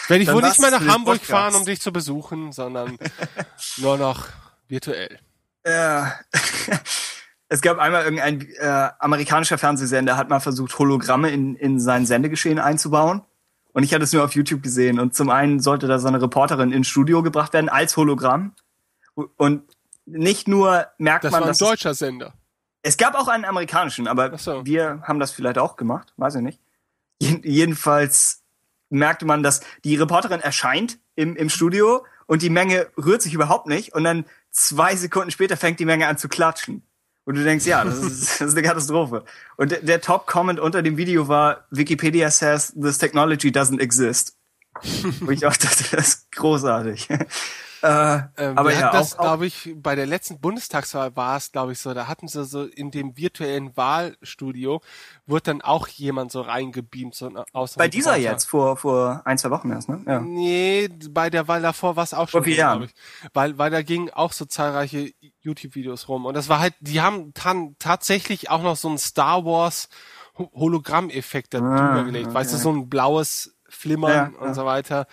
Werde 0.09 0.23
ich 0.23 0.27
Dann 0.29 0.37
wohl 0.37 0.43
nicht 0.43 0.61
mehr 0.61 0.71
nach 0.71 0.87
Hamburg 0.87 1.19
Podcast. 1.19 1.31
fahren, 1.31 1.55
um 1.57 1.65
dich 1.65 1.81
zu 1.81 1.93
besuchen, 1.93 2.53
sondern 2.53 2.97
nur 3.79 3.99
noch 3.99 4.29
virtuell. 4.69 5.19
Ja. 5.67 6.15
Es 7.49 7.61
gab 7.61 7.79
einmal 7.79 8.03
irgendein 8.03 8.41
äh, 8.57 8.89
amerikanischer 8.99 9.57
Fernsehsender, 9.57 10.17
hat 10.17 10.29
mal 10.29 10.41
versucht, 10.41 10.77
Hologramme 10.81 11.31
in, 11.31 11.55
in 11.55 11.79
sein 11.79 12.05
Sendegeschehen 12.05 12.59
einzubauen. 12.59 13.23
Und 13.73 13.85
ich 13.85 13.95
hatte 13.95 14.03
es 14.03 14.13
nur 14.13 14.25
auf 14.25 14.35
YouTube 14.35 14.65
gesehen. 14.65 14.99
Und 14.99 15.15
zum 15.15 15.31
einen 15.31 15.61
sollte 15.61 15.87
da 15.87 16.01
so 16.01 16.09
eine 16.09 16.21
Reporterin 16.21 16.73
ins 16.73 16.89
Studio 16.89 17.23
gebracht 17.23 17.53
werden 17.53 17.69
als 17.69 17.97
Hologramm. 17.97 18.57
Und 19.37 19.63
nicht 20.07 20.49
nur 20.49 20.89
merkt 20.99 21.23
Das 21.23 21.31
man, 21.31 21.43
war 21.43 21.47
ein 21.47 21.51
dass 21.51 21.59
deutscher 21.59 21.95
Sender. 21.95 22.33
Es 22.83 22.97
gab 22.97 23.15
auch 23.15 23.29
einen 23.29 23.45
amerikanischen, 23.45 24.09
aber 24.09 24.37
so. 24.39 24.67
wir 24.67 25.03
haben 25.05 25.21
das 25.21 25.31
vielleicht 25.31 25.59
auch 25.59 25.77
gemacht, 25.77 26.15
weiß 26.17 26.35
ich 26.37 26.43
nicht. 26.43 26.61
Jeden- 27.21 27.43
Jedenfalls 27.49 28.43
merkte 28.91 29.25
man, 29.27 29.43
dass 29.43 29.61
die 29.85 29.97
Reporterin 29.97 30.41
erscheint 30.41 30.99
im, 31.15 31.37
im 31.37 31.49
Studio 31.49 32.05
und 32.27 32.43
die 32.43 32.51
Menge 32.51 32.89
rührt 32.97 33.23
sich 33.23 33.35
überhaupt 33.35 33.67
nicht 33.67 33.95
und 33.95 34.05
dann 34.05 34.25
zwei 34.51 34.97
Sekunden 34.97 35.31
später 35.31 35.57
fängt 35.57 35.81
die 35.81 35.85
Menge 35.85 36.07
an 36.07 36.19
zu 36.19 36.29
klatschen. 36.29 36.83
Und 37.25 37.35
du 37.37 37.43
denkst, 37.43 37.67
ja, 37.67 37.85
das 37.85 37.99
ist, 37.99 38.21
das 38.41 38.49
ist 38.49 38.57
eine 38.57 38.67
Katastrophe. 38.67 39.25
Und 39.57 39.73
der, 39.73 39.81
der 39.81 40.01
Top-Comment 40.01 40.61
unter 40.61 40.83
dem 40.83 40.97
Video 40.97 41.27
war, 41.29 41.67
Wikipedia 41.71 42.31
says 42.31 42.73
this 42.81 42.99
technology 42.99 43.49
doesn't 43.49 43.81
exist. 43.81 44.37
Wo 45.21 45.31
ich 45.31 45.45
auch 45.47 45.57
dachte, 45.57 45.85
das 45.97 46.09
ist 46.09 46.33
großartig. 46.33 47.09
Äh, 47.83 48.19
Ähm, 48.37 48.59
aber 48.59 48.73
ja, 48.73 48.91
das, 48.91 49.17
glaube 49.17 49.47
ich, 49.47 49.75
bei 49.77 49.95
der 49.95 50.07
letzten 50.07 50.41
Bundestagswahl 50.41 51.15
war 51.17 51.37
es, 51.37 51.53
glaube 51.53 51.73
ich, 51.73 51.79
so, 51.79 51.93
da 51.95 52.07
hatten 52.09 52.29
sie 52.29 52.45
so 52.45 52.65
in 52.65 52.91
dem 52.91 53.17
virtuellen 53.17 53.77
Wahlstudio, 53.77 54.81
wurde 55.27 55.43
dann 55.43 55.63
auch 55.63 55.89
jemand 55.89 56.33
so 56.33 56.41
reingebeamt, 56.41 57.15
so 57.15 57.27
ein- 57.29 57.39
aus 57.53 57.75
bei 57.75 57.89
dieser 57.89 58.17
jetzt, 58.17 58.45
vor, 58.49 58.77
vor 58.77 59.23
ein, 59.25 59.39
zwei 59.39 59.51
Wochen 59.51 59.71
erst, 59.71 59.89
ne? 59.89 60.03
Ja. 60.07 60.21
Nee, 60.21 60.89
bei 61.11 61.31
der 61.31 61.49
Wahl 61.49 61.63
davor 61.63 61.97
war 61.97 62.05
es 62.05 62.15
auch 62.15 62.29
schon, 62.29 62.41
Vor 62.41 62.45
vier 62.45 62.55
so, 62.55 62.61
Jahren. 62.61 62.79
glaub 62.81 62.91
ich. 62.91 63.31
Weil, 63.35 63.59
weil 63.59 63.71
da 63.71 63.83
gingen 63.83 64.11
auch 64.11 64.33
so 64.33 64.45
zahlreiche 64.45 65.13
YouTube-Videos 65.41 66.09
rum. 66.09 66.25
Und 66.27 66.35
das 66.35 66.49
war 66.49 66.61
halt, 66.61 66.75
die 66.81 67.01
haben 67.01 67.33
tan 67.35 67.77
tatsächlich 67.79 68.51
auch 68.51 68.63
noch 68.63 68.77
so 68.77 68.89
einen 68.89 68.99
Star 68.99 69.45
Wars 69.45 69.89
Ho- 70.39 70.51
Hologramm-Effekt 70.55 71.55
da 71.55 71.59
Ah, 71.59 71.87
drüber 71.89 72.05
gelegt. 72.05 72.35
Weißt 72.35 72.53
du, 72.53 72.57
so 72.59 72.71
ein 72.71 72.89
blaues 72.89 73.55
Flimmern 73.69 74.13
Ja, 74.35 74.41
und 74.41 74.49
ja. 74.49 74.55
so 74.55 74.65
weiter. 74.67 75.07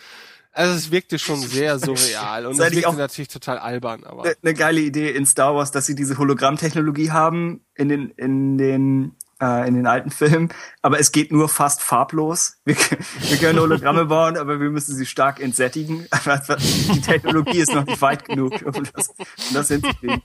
Also 0.54 0.76
es 0.76 0.92
wirkte 0.92 1.18
schon 1.20 1.40
sehr 1.42 1.80
surreal 1.80 2.46
und 2.46 2.56
Seit 2.56 2.70
es 2.70 2.76
wirkte 2.76 2.90
auch- 2.90 2.96
natürlich 2.96 3.28
total 3.28 3.58
albern, 3.58 4.04
aber 4.04 4.24
Eine 4.24 4.36
ne 4.42 4.54
geile 4.54 4.80
Idee 4.82 5.10
in 5.12 5.26
Star 5.26 5.56
Wars, 5.56 5.72
dass 5.72 5.86
sie 5.88 5.96
diese 5.96 6.18
Hologrammtechnologie 6.18 7.12
haben 7.12 7.66
in 7.76 7.90
den 7.90 8.12
in 8.12 8.58
den 8.58 9.16
äh, 9.42 9.68
in 9.68 9.74
den 9.74 9.88
alten 9.88 10.12
Filmen, 10.12 10.54
aber 10.84 11.00
es 11.00 11.12
geht 11.12 11.32
nur 11.32 11.50
fast 11.50 11.82
farblos. 11.82 12.58
Wir, 12.66 12.76
wir 13.20 13.38
können 13.38 13.60
Hologramme 13.60 14.06
bauen, 14.06 14.38
aber 14.38 14.60
wir 14.60 14.70
müssen 14.70 14.96
sie 14.96 15.08
stark 15.08 15.42
entsättigen. 15.42 16.08
Die 16.94 17.02
Technologie 17.02 17.58
ist 17.60 17.74
noch 17.74 17.86
nicht 17.86 18.02
weit 18.02 18.26
genug, 18.26 18.54
um 18.64 18.84
das, 18.94 19.10
um 19.10 19.54
das 19.54 19.68
hinzukriegen. 19.70 20.22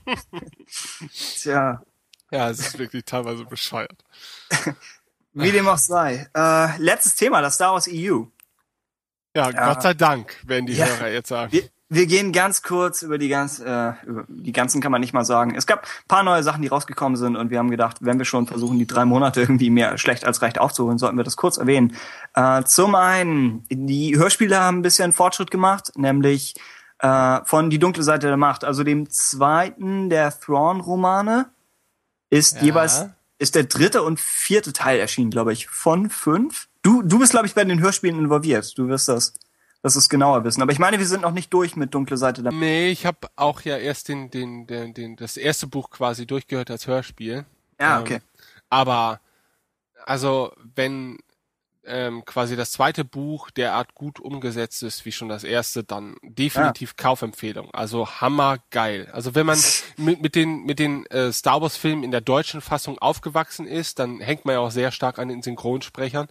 Tja, 1.41 1.81
ja, 2.31 2.49
es 2.49 2.59
ist 2.59 2.77
wirklich 2.79 3.03
teilweise 3.05 3.45
bescheuert. 3.45 4.03
wie 5.33 5.51
dem 5.51 5.67
auch 5.67 5.77
sei. 5.79 6.29
Äh, 6.35 6.77
letztes 6.77 7.15
Thema, 7.15 7.41
das 7.41 7.55
Star 7.55 7.73
Wars 7.73 7.89
EU. 7.91 8.25
Ja, 9.35 9.49
Ja. 9.51 9.73
Gott 9.73 9.81
sei 9.83 9.93
Dank, 9.93 10.35
werden 10.45 10.65
die 10.65 10.73
Ja. 10.73 10.85
Hörer 10.85 11.09
jetzt 11.09 11.29
sagen. 11.29 11.51
Wir, 11.51 11.63
wir 11.91 12.05
gehen 12.05 12.31
ganz 12.31 12.61
kurz 12.61 13.01
über 13.01 13.17
die 13.17 13.29
ganz, 13.29 13.59
äh, 13.59 13.93
über 14.05 14.25
die 14.27 14.51
ganzen 14.51 14.79
kann 14.81 14.91
man 14.91 15.01
nicht 15.01 15.13
mal 15.13 15.25
sagen. 15.25 15.55
Es 15.55 15.65
gab 15.65 15.83
ein 15.83 16.07
paar 16.07 16.23
neue 16.23 16.43
Sachen, 16.43 16.61
die 16.61 16.67
rausgekommen 16.67 17.15
sind 17.17 17.35
und 17.35 17.49
wir 17.49 17.57
haben 17.59 17.71
gedacht, 17.71 17.97
wenn 18.01 18.17
wir 18.19 18.25
schon 18.25 18.45
versuchen, 18.47 18.77
die 18.77 18.85
drei 18.87 19.05
Monate 19.05 19.41
irgendwie 19.41 19.69
mehr 19.71 19.97
schlecht 19.97 20.23
als 20.25 20.41
recht 20.41 20.59
aufzuholen, 20.59 20.97
sollten 20.99 21.17
wir 21.17 21.23
das 21.23 21.35
kurz 21.35 21.57
erwähnen. 21.57 21.95
Äh, 22.35 22.63
zum 22.63 22.93
einen, 22.95 23.65
die 23.69 24.15
Hörspiele 24.17 24.59
haben 24.59 24.79
ein 24.79 24.81
bisschen 24.83 25.13
Fortschritt 25.13 25.49
gemacht, 25.51 25.91
nämlich 25.95 26.55
äh, 26.99 27.39
von 27.45 27.69
Die 27.69 27.79
dunkle 27.79 28.03
Seite 28.03 28.27
der 28.27 28.37
Macht, 28.37 28.63
also 28.65 28.83
dem 28.83 29.09
zweiten 29.09 30.09
der 30.09 30.37
Thrawn-Romane, 30.37 31.47
ist 32.29 32.57
Ja. 32.57 32.63
jeweils 32.63 33.05
ist 33.39 33.55
der 33.55 33.63
dritte 33.63 34.03
und 34.03 34.19
vierte 34.19 34.73
Teil 34.73 34.99
erschienen, 34.99 35.31
glaube 35.31 35.53
ich, 35.53 35.67
von 35.67 36.09
fünf. 36.09 36.67
Du, 36.83 37.01
du 37.01 37.19
bist, 37.19 37.31
glaube 37.31 37.47
ich, 37.47 37.55
bei 37.55 37.63
den 37.63 37.79
Hörspielen 37.79 38.19
involviert. 38.19 38.77
Du 38.77 38.87
wirst 38.89 39.07
das, 39.07 39.33
das 39.81 39.95
ist 39.95 40.09
genauer 40.09 40.43
wissen. 40.43 40.61
Aber 40.61 40.73
ich 40.73 40.79
meine, 40.79 40.99
wir 40.99 41.07
sind 41.07 41.21
noch 41.21 41.31
nicht 41.31 41.51
durch 41.53 41.75
mit 41.75 41.93
Dunkle 41.93 42.17
Seite 42.17 42.43
der 42.43 42.51
Nee, 42.51 42.89
ich 42.89 43.05
habe 43.05 43.29
auch 43.37 43.61
ja 43.61 43.77
erst 43.77 44.09
den, 44.09 44.29
den, 44.29 44.67
den, 44.67 44.93
den, 44.93 45.15
das 45.15 45.37
erste 45.37 45.67
Buch 45.67 45.89
quasi 45.89 46.27
durchgehört 46.27 46.69
als 46.69 46.85
Hörspiel. 46.85 47.45
Ja, 47.79 47.97
Ähm, 47.97 48.03
okay. 48.03 48.19
Aber 48.69 49.21
also 50.05 50.51
wenn 50.75 51.17
ähm, 51.89 52.23
quasi 52.25 52.55
das 52.55 52.71
zweite 52.71 53.03
Buch 53.03 53.49
derart 53.51 53.95
gut 53.95 54.19
umgesetzt 54.19 54.83
ist 54.83 55.05
wie 55.05 55.11
schon 55.11 55.29
das 55.29 55.43
erste, 55.43 55.83
dann 55.83 56.15
definitiv 56.23 56.95
Kaufempfehlung. 56.95 57.71
Also 57.71 58.07
hammergeil. 58.07 59.09
Also 59.11 59.35
wenn 59.35 59.45
man 59.45 59.59
mit, 59.97 60.21
mit 60.21 60.35
den 60.35 60.63
mit 60.63 60.79
den 60.79 61.05
äh, 61.07 61.31
Star 61.33 61.61
Wars 61.61 61.75
Filmen 61.75 62.03
in 62.03 62.11
der 62.11 62.21
deutschen 62.21 62.61
Fassung 62.61 62.97
aufgewachsen 62.99 63.65
ist, 63.65 63.99
dann 63.99 64.19
hängt 64.19 64.45
man 64.45 64.53
ja 64.53 64.59
auch 64.59 64.71
sehr 64.71 64.91
stark 64.91 65.19
an 65.19 65.27
den 65.27 65.41
Synchronsprechern 65.41 66.27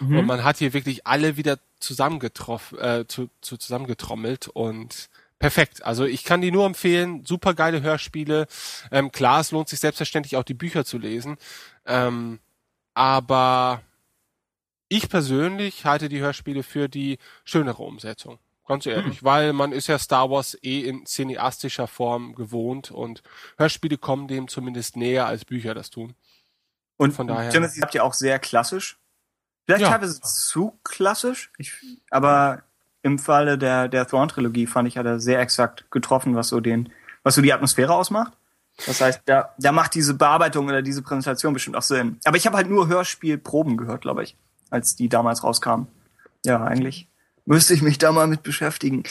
und 0.00 0.26
man 0.26 0.44
hat 0.44 0.58
hier 0.58 0.72
wirklich 0.72 1.06
alle 1.06 1.36
wieder 1.36 1.58
zusammengetroffen, 1.78 2.78
äh, 2.78 3.04
zu, 3.06 3.28
zu 3.40 3.56
zusammengetrommelt 3.56 4.48
und 4.48 5.08
Perfekt. 5.40 5.82
Also 5.86 6.04
ich 6.04 6.24
kann 6.24 6.42
die 6.42 6.50
nur 6.50 6.66
empfehlen. 6.66 7.24
Super 7.24 7.54
geile 7.54 7.80
Hörspiele. 7.80 8.46
Ähm, 8.92 9.10
klar, 9.10 9.40
es 9.40 9.52
lohnt 9.52 9.70
sich 9.70 9.80
selbstverständlich 9.80 10.36
auch 10.36 10.42
die 10.44 10.52
Bücher 10.52 10.84
zu 10.84 10.98
lesen. 10.98 11.38
Ähm, 11.86 12.40
aber 12.92 13.80
ich 14.90 15.08
persönlich 15.08 15.86
halte 15.86 16.08
die 16.10 16.20
Hörspiele 16.20 16.62
für 16.62 16.88
die 16.88 17.18
schönere 17.44 17.82
Umsetzung. 17.82 18.38
Ganz 18.66 18.86
ehrlich, 18.86 19.24
weil 19.24 19.52
man 19.52 19.72
ist 19.72 19.86
ja 19.86 19.98
Star 19.98 20.30
Wars 20.30 20.56
eh 20.62 20.80
in 20.82 21.06
cineastischer 21.06 21.86
Form 21.86 22.34
gewohnt 22.34 22.90
und 22.90 23.22
Hörspiele 23.56 23.98
kommen 23.98 24.28
dem 24.28 24.46
zumindest 24.48 24.96
näher 24.96 25.26
als 25.26 25.44
Bücher 25.44 25.74
das 25.74 25.90
tun. 25.90 26.14
Und 26.96 27.12
von 27.12 27.26
daher- 27.26 27.50
Timothy 27.50 27.80
habt 27.80 27.94
ihr 27.94 28.04
auch 28.04 28.14
sehr 28.14 28.38
klassisch. 28.38 28.98
Vielleicht 29.64 29.82
Ja. 29.82 29.90
teilweise 29.90 30.20
zu 30.20 30.78
klassisch, 30.84 31.50
ich, 31.58 31.72
aber 32.10 32.62
im 33.02 33.18
Falle 33.18 33.58
der, 33.58 33.88
der 33.88 34.06
Thrawn-Trilogie 34.06 34.66
fand 34.66 34.86
ich, 34.88 34.98
hat 34.98 35.06
er 35.06 35.18
sehr 35.20 35.40
exakt 35.40 35.90
getroffen, 35.90 36.34
was 36.36 36.48
so 36.48 36.60
den, 36.60 36.92
was 37.22 37.34
so 37.36 37.42
die 37.42 37.52
Atmosphäre 37.52 37.94
ausmacht. 37.94 38.32
Das 38.86 39.00
heißt, 39.00 39.22
da, 39.26 39.54
da 39.58 39.72
macht 39.72 39.94
diese 39.94 40.14
Bearbeitung 40.14 40.66
oder 40.68 40.82
diese 40.82 41.02
Präsentation 41.02 41.54
bestimmt 41.54 41.76
auch 41.76 41.82
Sinn. 41.82 42.18
Aber 42.24 42.36
ich 42.36 42.46
habe 42.46 42.56
halt 42.56 42.68
nur 42.68 42.88
Hörspielproben 42.88 43.76
gehört, 43.76 44.02
glaube 44.02 44.22
ich, 44.22 44.36
als 44.70 44.96
die 44.96 45.08
damals 45.08 45.44
rauskamen. 45.44 45.86
Ja, 46.44 46.64
eigentlich 46.64 47.10
müsste 47.50 47.74
ich 47.74 47.82
mich 47.82 47.98
da 47.98 48.12
mal 48.12 48.26
mit 48.26 48.42
beschäftigen. 48.42 49.02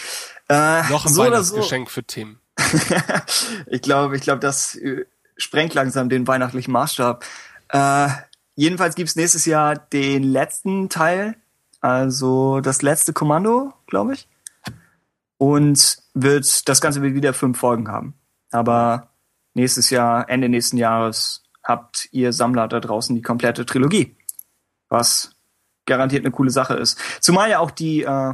Äh, 0.47 0.89
Noch 0.89 1.05
ein 1.05 1.13
so 1.13 1.21
oder 1.21 1.43
so. 1.43 1.55
Weihnachtsgeschenk 1.55 1.91
für 1.91 2.03
Tim. 2.03 2.39
ich 3.67 3.81
glaube, 3.81 4.15
ich 4.15 4.21
glaube, 4.21 4.39
das 4.39 4.75
äh, 4.75 5.05
sprengt 5.37 5.73
langsam 5.73 6.09
den 6.09 6.25
weihnachtlichen 6.25 6.71
Maßstab. 6.71 7.25
Äh, 7.69 8.09
jedenfalls 8.55 8.95
gibt's 8.95 9.15
nächstes 9.15 9.45
Jahr 9.45 9.75
den 9.75 10.23
letzten 10.23 10.89
Teil, 10.89 11.35
also 11.81 12.61
das 12.61 12.81
letzte 12.81 13.13
Kommando, 13.13 13.73
glaube 13.87 14.13
ich. 14.13 14.27
Und 15.37 15.97
wird 16.13 16.67
das 16.67 16.81
Ganze 16.81 17.01
wird 17.01 17.15
wieder 17.15 17.33
fünf 17.33 17.59
Folgen 17.59 17.89
haben. 17.89 18.13
Aber 18.51 19.09
nächstes 19.53 19.89
Jahr, 19.89 20.29
Ende 20.29 20.49
nächsten 20.49 20.77
Jahres, 20.77 21.43
habt 21.63 22.07
ihr 22.11 22.33
Sammler 22.33 22.67
da 22.67 22.79
draußen 22.79 23.15
die 23.15 23.21
komplette 23.21 23.65
Trilogie. 23.65 24.15
Was 24.89 25.35
garantiert 25.89 26.23
eine 26.23 26.31
coole 26.31 26.49
Sache 26.51 26.75
ist. 26.75 26.97
Zumal 27.19 27.49
ja 27.49 27.59
auch 27.59 27.71
die, 27.71 28.03
äh, 28.03 28.33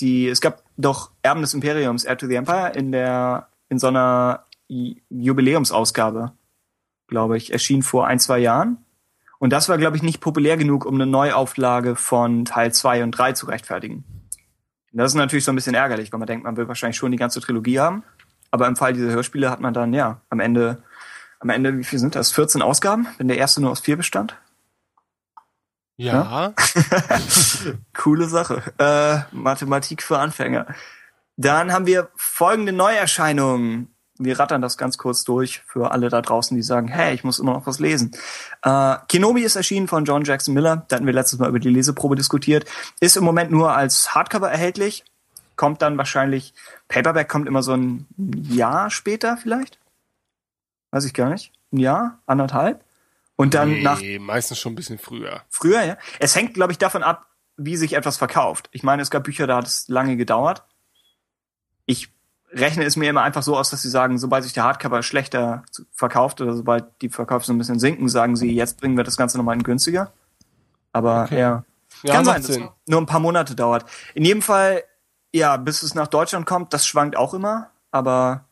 die, 0.00 0.28
es 0.28 0.40
gab 0.40 0.62
doch 0.78 1.10
Erben 1.20 1.42
des 1.42 1.52
Imperiums, 1.52 2.04
Air 2.04 2.16
to 2.16 2.26
the 2.26 2.36
Empire, 2.36 2.72
in 2.74 2.92
der, 2.92 3.48
in 3.68 3.78
so 3.78 3.88
einer 3.88 4.46
Ju- 4.70 4.96
Jubiläumsausgabe, 5.10 6.32
glaube 7.08 7.36
ich, 7.36 7.52
erschien 7.52 7.82
vor 7.82 8.06
ein, 8.06 8.18
zwei 8.18 8.38
Jahren. 8.38 8.78
Und 9.38 9.52
das 9.52 9.68
war, 9.68 9.76
glaube 9.76 9.96
ich, 9.96 10.02
nicht 10.02 10.20
populär 10.20 10.56
genug, 10.56 10.86
um 10.86 10.94
eine 10.94 11.04
Neuauflage 11.06 11.96
von 11.96 12.44
Teil 12.44 12.72
2 12.72 13.02
und 13.02 13.10
3 13.10 13.32
zu 13.32 13.46
rechtfertigen. 13.46 14.04
Und 14.92 14.98
das 14.98 15.10
ist 15.12 15.16
natürlich 15.16 15.44
so 15.44 15.52
ein 15.52 15.56
bisschen 15.56 15.74
ärgerlich, 15.74 16.12
weil 16.12 16.20
man 16.20 16.26
denkt, 16.26 16.44
man 16.44 16.56
will 16.56 16.68
wahrscheinlich 16.68 16.96
schon 16.96 17.10
die 17.10 17.18
ganze 17.18 17.40
Trilogie 17.40 17.80
haben. 17.80 18.02
Aber 18.50 18.66
im 18.66 18.76
Fall 18.76 18.92
dieser 18.92 19.10
Hörspiele 19.10 19.50
hat 19.50 19.60
man 19.60 19.74
dann, 19.74 19.92
ja, 19.94 20.20
am 20.30 20.38
Ende, 20.38 20.82
am 21.40 21.48
Ende, 21.48 21.76
wie 21.78 21.84
viel 21.84 21.98
sind 21.98 22.14
das? 22.14 22.30
14 22.32 22.62
Ausgaben, 22.62 23.06
wenn 23.18 23.26
der 23.28 23.38
erste 23.38 23.60
nur 23.60 23.70
aus 23.70 23.80
vier 23.80 23.96
bestand? 23.96 24.36
Ja. 25.96 26.52
Coole 27.94 28.28
Sache. 28.28 28.62
Äh, 28.78 29.34
Mathematik 29.34 30.02
für 30.02 30.18
Anfänger. 30.18 30.66
Dann 31.36 31.72
haben 31.72 31.86
wir 31.86 32.08
folgende 32.16 32.72
Neuerscheinungen. 32.72 33.88
Wir 34.18 34.38
rattern 34.38 34.62
das 34.62 34.76
ganz 34.76 34.98
kurz 34.98 35.24
durch 35.24 35.62
für 35.66 35.90
alle 35.90 36.08
da 36.08 36.20
draußen, 36.22 36.56
die 36.56 36.62
sagen, 36.62 36.88
hey, 36.88 37.14
ich 37.14 37.24
muss 37.24 37.38
immer 37.38 37.54
noch 37.54 37.66
was 37.66 37.78
lesen. 37.78 38.12
Äh, 38.62 38.96
Kenobi 39.08 39.42
ist 39.42 39.56
erschienen 39.56 39.88
von 39.88 40.04
John 40.04 40.24
Jackson 40.24 40.54
Miller. 40.54 40.84
Da 40.88 40.96
hatten 40.96 41.06
wir 41.06 41.12
letztes 41.12 41.38
Mal 41.38 41.48
über 41.48 41.58
die 41.58 41.70
Leseprobe 41.70 42.14
diskutiert. 42.14 42.66
Ist 43.00 43.16
im 43.16 43.24
Moment 43.24 43.50
nur 43.50 43.74
als 43.74 44.14
Hardcover 44.14 44.50
erhältlich. 44.50 45.04
Kommt 45.56 45.82
dann 45.82 45.98
wahrscheinlich, 45.98 46.54
Paperback 46.88 47.28
kommt 47.28 47.46
immer 47.46 47.62
so 47.62 47.72
ein 47.72 48.06
Jahr 48.16 48.90
später 48.90 49.36
vielleicht. 49.36 49.78
Weiß 50.90 51.04
ich 51.04 51.14
gar 51.14 51.30
nicht. 51.30 51.52
Ein 51.72 51.78
Jahr, 51.78 52.18
anderthalb. 52.26 52.84
Und 53.36 53.54
dann 53.54 53.70
nee, 53.70 53.82
nach 53.82 54.00
meistens 54.20 54.58
schon 54.58 54.72
ein 54.72 54.76
bisschen 54.76 54.98
früher. 54.98 55.42
Früher, 55.48 55.82
ja. 55.84 55.96
Es 56.18 56.36
hängt, 56.36 56.54
glaube 56.54 56.72
ich, 56.72 56.78
davon 56.78 57.02
ab, 57.02 57.26
wie 57.56 57.76
sich 57.76 57.94
etwas 57.94 58.16
verkauft. 58.16 58.68
Ich 58.72 58.82
meine, 58.82 59.02
es 59.02 59.10
gab 59.10 59.24
Bücher, 59.24 59.46
da 59.46 59.56
hat 59.56 59.66
es 59.66 59.88
lange 59.88 60.16
gedauert. 60.16 60.64
Ich 61.86 62.12
rechne 62.52 62.84
es 62.84 62.96
mir 62.96 63.08
immer 63.10 63.22
einfach 63.22 63.42
so 63.42 63.56
aus, 63.56 63.70
dass 63.70 63.82
sie 63.82 63.88
sagen, 63.88 64.18
sobald 64.18 64.44
sich 64.44 64.52
der 64.52 64.64
Hardcover 64.64 65.02
schlechter 65.02 65.64
verkauft 65.90 66.40
oder 66.40 66.54
sobald 66.54 66.84
die 67.00 67.08
Verkäufe 67.08 67.46
so 67.46 67.52
ein 67.52 67.58
bisschen 67.58 67.80
sinken, 67.80 68.08
sagen 68.08 68.36
sie, 68.36 68.54
jetzt 68.54 68.78
bringen 68.80 68.96
wir 68.96 69.04
das 69.04 69.16
Ganze 69.16 69.38
nochmal 69.38 69.56
in 69.56 69.62
günstiger. 69.62 70.12
Aber 70.92 71.24
Okay. 71.24 71.38
ja, 71.40 71.64
Ja, 72.02 72.14
kann 72.14 72.24
sein, 72.24 72.42
dass 72.42 72.52
Sinn. 72.54 72.64
es 72.64 72.70
nur 72.86 73.00
ein 73.00 73.06
paar 73.06 73.20
Monate 73.20 73.54
dauert. 73.54 73.86
In 74.14 74.24
jedem 74.24 74.42
Fall, 74.42 74.82
ja, 75.32 75.56
bis 75.56 75.82
es 75.82 75.94
nach 75.94 76.08
Deutschland 76.08 76.44
kommt, 76.46 76.74
das 76.74 76.86
schwankt 76.86 77.16
auch 77.16 77.32
immer, 77.32 77.70
aber 77.90 78.44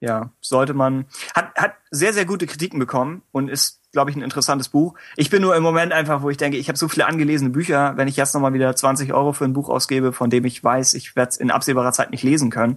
ja, 0.00 0.30
sollte 0.40 0.74
man, 0.74 1.06
hat, 1.34 1.52
hat 1.56 1.74
sehr, 1.90 2.12
sehr 2.12 2.24
gute 2.24 2.46
Kritiken 2.46 2.78
bekommen 2.78 3.22
und 3.32 3.48
ist, 3.48 3.77
glaube 3.92 4.10
ich, 4.10 4.16
ein 4.16 4.22
interessantes 4.22 4.68
Buch. 4.68 4.94
Ich 5.16 5.30
bin 5.30 5.42
nur 5.42 5.56
im 5.56 5.62
Moment 5.62 5.92
einfach, 5.92 6.22
wo 6.22 6.30
ich 6.30 6.36
denke, 6.36 6.58
ich 6.58 6.68
habe 6.68 6.78
so 6.78 6.88
viele 6.88 7.06
angelesene 7.06 7.50
Bücher, 7.50 7.96
wenn 7.96 8.08
ich 8.08 8.16
jetzt 8.16 8.34
nochmal 8.34 8.52
wieder 8.52 8.74
20 8.74 9.12
Euro 9.12 9.32
für 9.32 9.44
ein 9.44 9.52
Buch 9.52 9.68
ausgebe, 9.68 10.12
von 10.12 10.30
dem 10.30 10.44
ich 10.44 10.62
weiß, 10.62 10.94
ich 10.94 11.16
werde 11.16 11.30
es 11.30 11.36
in 11.36 11.50
absehbarer 11.50 11.92
Zeit 11.92 12.10
nicht 12.10 12.22
lesen 12.22 12.50
können, 12.50 12.76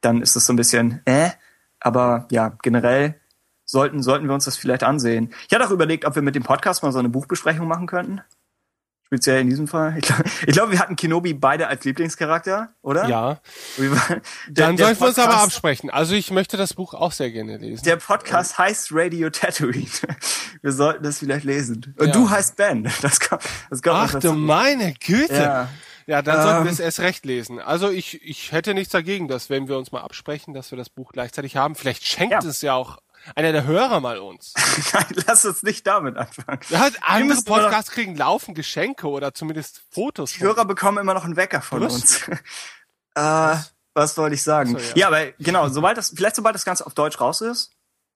dann 0.00 0.20
ist 0.20 0.36
das 0.36 0.46
so 0.46 0.52
ein 0.52 0.56
bisschen, 0.56 1.00
äh, 1.06 1.30
aber 1.80 2.26
ja, 2.30 2.56
generell 2.62 3.20
sollten, 3.64 4.02
sollten 4.02 4.26
wir 4.26 4.34
uns 4.34 4.44
das 4.44 4.56
vielleicht 4.56 4.82
ansehen. 4.82 5.32
Ich 5.48 5.54
hatte 5.54 5.66
auch 5.66 5.70
überlegt, 5.70 6.04
ob 6.04 6.14
wir 6.14 6.22
mit 6.22 6.34
dem 6.34 6.42
Podcast 6.42 6.82
mal 6.82 6.92
so 6.92 6.98
eine 6.98 7.08
Buchbesprechung 7.08 7.66
machen 7.66 7.86
könnten. 7.86 8.20
Speziell 9.12 9.42
in 9.42 9.50
diesem 9.50 9.68
Fall. 9.68 9.94
Ich 9.98 10.06
glaube, 10.06 10.24
glaub, 10.46 10.70
wir 10.70 10.78
hatten 10.78 10.96
Kenobi 10.96 11.34
beide 11.34 11.68
als 11.68 11.84
Lieblingscharakter, 11.84 12.70
oder? 12.80 13.06
Ja. 13.08 13.40
Waren- 13.76 14.22
Dann 14.48 14.76
der 14.76 14.86
sollten 14.86 15.00
wir 15.02 15.08
uns 15.08 15.18
aber 15.18 15.36
absprechen. 15.42 15.90
Also 15.90 16.14
ich 16.14 16.30
möchte 16.30 16.56
das 16.56 16.72
Buch 16.72 16.94
auch 16.94 17.12
sehr 17.12 17.30
gerne 17.30 17.58
lesen. 17.58 17.84
Der 17.84 17.96
Podcast 17.96 18.56
heißt 18.56 18.88
Radio 18.92 19.28
Tatooine. 19.28 19.84
Wir 20.62 20.72
sollten 20.72 21.02
das 21.02 21.18
vielleicht 21.18 21.44
lesen. 21.44 21.94
Und 21.98 22.06
Ja. 22.06 22.12
du 22.14 22.30
heißt 22.30 22.56
Ben. 22.56 22.84
Das 23.02 23.20
kommt, 23.20 23.42
das 23.68 23.82
noch 23.82 23.94
Ach 23.94 24.14
du 24.14 24.32
meine 24.32 24.94
Güte. 24.94 25.34
Ja. 25.34 25.68
Ja, 26.06 26.22
dann 26.22 26.40
sollten 26.42 26.58
Ähm. 26.60 26.64
wir 26.64 26.72
es 26.72 26.80
erst 26.80 27.00
recht 27.00 27.26
lesen. 27.26 27.58
Also 27.60 27.90
ich, 27.90 28.22
ich 28.22 28.50
hätte 28.52 28.72
nichts 28.72 28.92
dagegen, 28.92 29.28
dass 29.28 29.50
wenn 29.50 29.68
wir 29.68 29.76
uns 29.76 29.92
mal 29.92 30.00
absprechen, 30.00 30.54
dass 30.54 30.70
wir 30.70 30.78
das 30.78 30.88
Buch 30.88 31.12
gleichzeitig 31.12 31.56
haben. 31.56 31.74
Vielleicht 31.74 32.06
schenkt 32.06 32.32
Ja. 32.32 32.38
es 32.48 32.62
ja 32.62 32.72
auch 32.74 32.98
einer 33.34 33.52
der 33.52 33.64
Hörer 33.64 34.00
mal 34.00 34.18
uns. 34.18 34.54
Nein, 34.92 35.06
lass 35.26 35.44
uns 35.44 35.62
nicht 35.62 35.86
damit 35.86 36.16
anfangen. 36.16 36.60
Ja, 36.68 36.88
andere 37.02 37.42
Podcasts 37.42 37.90
kriegen 37.90 38.16
laufend 38.16 38.56
Geschenke 38.56 39.08
oder 39.08 39.34
zumindest 39.34 39.82
Fotos. 39.90 40.32
Die 40.32 40.38
von- 40.38 40.48
Hörer 40.48 40.64
bekommen 40.64 40.98
immer 40.98 41.14
noch 41.14 41.24
einen 41.24 41.36
Wecker 41.36 41.60
von 41.62 41.80
Brüste. 41.80 42.30
uns. 42.30 42.40
Äh, 43.14 43.56
was 43.92 44.16
wollte 44.16 44.34
ich 44.34 44.42
sagen? 44.42 44.70
So, 44.70 44.78
ja. 44.78 44.92
ja. 44.94 45.06
aber 45.08 45.32
genau, 45.32 45.68
sobald 45.68 45.98
das, 45.98 46.14
vielleicht 46.16 46.34
sobald 46.34 46.54
das 46.54 46.64
Ganze 46.64 46.86
auf 46.86 46.94
Deutsch 46.94 47.20
raus 47.20 47.42
ist 47.42 47.72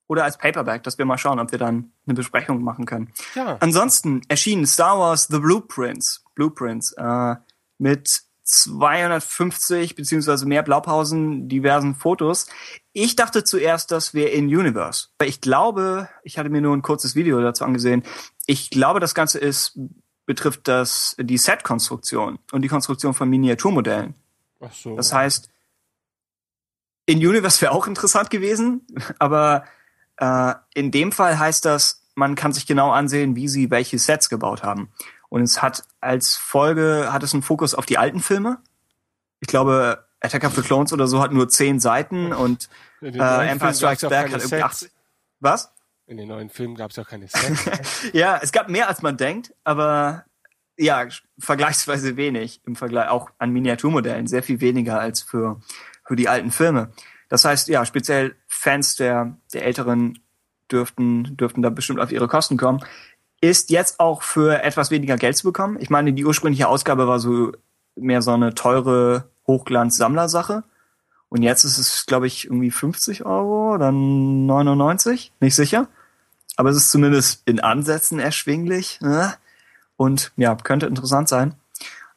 oder 0.09 0.25
als 0.25 0.39
Paperback, 0.39 0.83
dass 0.85 0.97
wir 0.97 1.05
mal 1.05 1.19
schauen, 1.19 1.39
ob 1.39 1.53
wir 1.53 1.59
dann 1.59 1.93
eine 2.07 2.15
Besprechung 2.15 2.63
machen 2.63 2.87
können. 2.87 3.13
Ja. 3.35 3.59
Ansonsten 3.61 4.23
erschien 4.29 4.67
Star 4.67 4.99
Wars 4.99 5.27
The 5.27 5.39
Blueprints, 5.39 6.25
Blueprints 6.35 6.93
äh, 6.93 7.35
mit 7.77 8.23
250 8.47 9.97
beziehungsweise 9.97 10.47
mehr 10.47 10.63
Blaupausen, 10.63 11.49
diversen 11.49 11.95
Fotos. 11.95 12.47
Ich 12.93 13.17
dachte 13.17 13.45
zuerst, 13.45 13.91
das 13.91 14.15
wäre 14.15 14.31
in 14.31 14.47
Universe. 14.47 15.09
Ich 15.23 15.41
glaube, 15.41 16.09
ich 16.23 16.39
hatte 16.39 16.49
mir 16.49 16.61
nur 16.61 16.75
ein 16.75 16.83
kurzes 16.83 17.15
Video 17.15 17.41
dazu 17.41 17.65
angesehen. 17.65 18.05
Ich 18.47 18.71
glaube, 18.71 19.01
das 19.01 19.15
Ganze 19.15 19.39
ist 19.39 19.79
betrifft 20.27 20.67
das 20.69 21.17
die 21.19 21.39
Set-Konstruktion 21.39 22.39
und 22.53 22.63
die 22.63 22.69
Konstruktion 22.69 23.15
von 23.15 23.29
Miniaturmodellen. 23.31 24.15
Ach 24.61 24.73
so. 24.73 24.97
Das 24.97 25.13
heißt, 25.13 25.49
in 27.07 27.19
Universe 27.19 27.61
wäre 27.63 27.73
auch 27.73 27.87
interessant 27.87 28.31
gewesen, 28.31 28.87
aber 29.19 29.65
äh, 30.17 30.55
in 30.75 30.91
dem 30.91 31.13
Fall 31.13 31.39
heißt 31.39 31.65
das, 31.65 32.03
man 32.17 32.35
kann 32.35 32.53
sich 32.53 32.67
genau 32.67 32.91
ansehen, 32.91 33.37
wie 33.37 33.49
sie 33.49 33.71
welche 33.71 33.99
Sets 33.99 34.29
gebaut 34.29 34.63
haben. 34.63 34.91
Und 35.29 35.43
es 35.43 35.63
hat 35.63 35.85
als 36.01 36.37
Folge, 36.37 37.09
hat 37.13 37.23
es 37.23 37.33
einen 37.33 37.43
Fokus 37.43 37.75
auf 37.75 37.87
die 37.87 37.99
alten 37.99 38.21
Filme. 38.21 38.59
Ich 39.41 39.49
glaube, 39.49 40.07
Attack 40.21 40.45
of 40.45 40.55
the 40.55 40.63
Clones 40.63 40.93
oder 40.93 41.07
so 41.07 41.21
hat 41.21 41.33
nur 41.33 41.49
zehn 41.49 41.81
Seiten 41.81 42.33
und 42.33 42.69
äh, 43.03 43.49
Empire 43.49 43.75
Strikes 43.75 44.03
Back 44.03 44.33
hat 44.33 44.41
irgendwie. 44.41 44.63
80. 44.63 44.91
Was? 45.41 45.73
In 46.07 46.17
den 46.17 46.29
neuen 46.29 46.51
Filmen 46.51 46.77
gab 46.77 46.91
es 46.91 46.97
ja 46.97 47.03
auch 47.03 47.09
keine 47.09 47.27
Sets. 47.29 48.11
Ja, 48.13 48.39
es 48.41 48.53
gab 48.53 48.69
mehr 48.69 48.89
als 48.89 49.03
man 49.03 49.17
denkt, 49.17 49.55
aber 49.65 50.25
ja, 50.79 51.07
vergleichsweise 51.39 52.17
wenig 52.17 52.61
im 52.65 52.77
Vergleich 52.77 53.09
auch 53.09 53.31
an 53.39 53.51
Miniaturmodellen, 53.51 54.27
sehr 54.27 54.43
viel 54.43 54.61
weniger 54.61 55.01
als 55.01 55.23
für, 55.23 55.61
für 56.05 56.17
die 56.17 56.29
alten 56.29 56.51
Filme. 56.51 56.93
Das 57.29 57.45
heißt, 57.45 57.69
ja, 57.69 57.85
speziell 57.85 58.37
Fans 58.47 58.95
der, 58.97 59.37
der 59.53 59.65
älteren 59.65 60.21
dürften, 60.71 61.37
dürften 61.37 61.63
da 61.63 61.71
bestimmt 61.71 62.01
auf 62.01 62.13
ihre 62.13 62.29
Kosten 62.29 62.57
kommen. 62.57 62.85
Ist 63.41 63.71
jetzt 63.71 64.01
auch 64.01 64.23
für 64.23 64.63
etwas 64.63 64.91
weniger 64.91 65.17
Geld 65.17 65.37
zu 65.37 65.45
bekommen. 65.45 65.77
Ich 65.81 65.91
meine, 65.91 66.13
die 66.13 66.25
ursprüngliche 66.25 66.69
Ausgabe 66.69 67.07
war 67.07 67.19
so 67.19 67.53
mehr 67.95 68.23
so 68.23 68.33
eine 68.33 68.55
teure 68.55 69.29
Hochglanz-Sammlersache. 69.47 70.65
Und 71.29 71.43
jetzt 71.43 71.65
ist 71.65 71.79
es, 71.79 72.07
glaube 72.07 72.27
ich, 72.27 72.47
irgendwie 72.47 72.71
50 72.71 73.27
Euro 73.27 73.75
oder 73.75 73.93
99, 73.93 75.33
nicht 75.41 75.55
sicher. 75.55 75.89
Aber 76.57 76.71
es 76.71 76.77
ist 76.77 76.91
zumindest 76.91 77.43
in 77.47 77.61
Ansätzen 77.61 78.19
erschwinglich. 78.19 79.01
Ne? 79.01 79.35
Und 79.97 80.33
ja, 80.37 80.55
könnte 80.55 80.87
interessant 80.87 81.29
sein. 81.29 81.55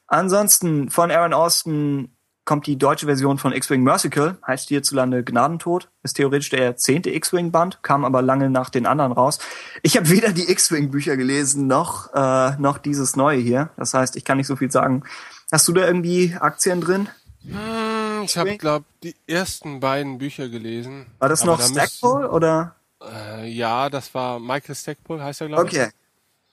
Ansonsten 0.08 0.90
von 0.90 1.12
Aaron 1.12 1.34
Austin 1.34 2.10
kommt 2.46 2.66
die 2.66 2.78
deutsche 2.78 3.06
Version 3.06 3.38
von 3.38 3.54
X-Wing 3.54 3.84
Merciful, 3.84 4.38
heißt 4.46 4.70
hierzulande 4.70 5.24
Gnadentod, 5.24 5.90
ist 6.04 6.16
theoretisch 6.16 6.50
der 6.50 6.76
zehnte 6.78 7.12
X-Wing-Band, 7.12 7.84
kam 7.84 8.06
aber 8.06 8.22
lange 8.22 8.50
nach 8.50 8.70
den 8.70 8.86
anderen 8.86 9.12
raus. 9.12 9.40
Ich 9.84 9.96
habe 9.98 10.10
weder 10.10 10.32
die 10.32 10.50
X-Wing-Bücher 10.50 11.16
gelesen, 11.16 11.68
noch, 11.68 12.14
äh, 12.14 12.56
noch 12.58 12.80
dieses 12.80 13.16
neue 13.16 13.40
hier. 13.40 13.70
Das 13.78 13.94
heißt, 13.94 14.16
ich 14.16 14.26
kann 14.26 14.38
nicht 14.38 14.48
so 14.48 14.56
viel 14.56 14.72
sagen. 14.72 15.04
Hast 15.52 15.68
du 15.68 15.74
da 15.74 15.86
irgendwie 15.86 16.36
Aktien 16.40 16.82
drin? 16.82 17.10
Hm, 17.44 18.24
ich 18.24 18.38
habe, 18.38 18.58
glaube 18.58 18.86
die 19.04 19.16
ersten 19.28 19.80
beiden 19.80 20.18
Bücher 20.18 20.50
gelesen. 20.50 21.06
War 21.20 21.30
das 21.30 21.44
Aber 21.44 21.52
noch 21.52 21.60
da 21.60 21.68
Stackpole 21.68 22.30
oder? 22.32 22.76
Äh, 23.02 23.48
ja, 23.50 23.90
das 23.90 24.14
war 24.14 24.40
Michael 24.40 24.76
Stackpole, 24.76 25.24
heißt 25.24 25.42
er, 25.42 25.48
glaube 25.48 25.68
ich. 25.70 25.80
Okay. 25.80 25.90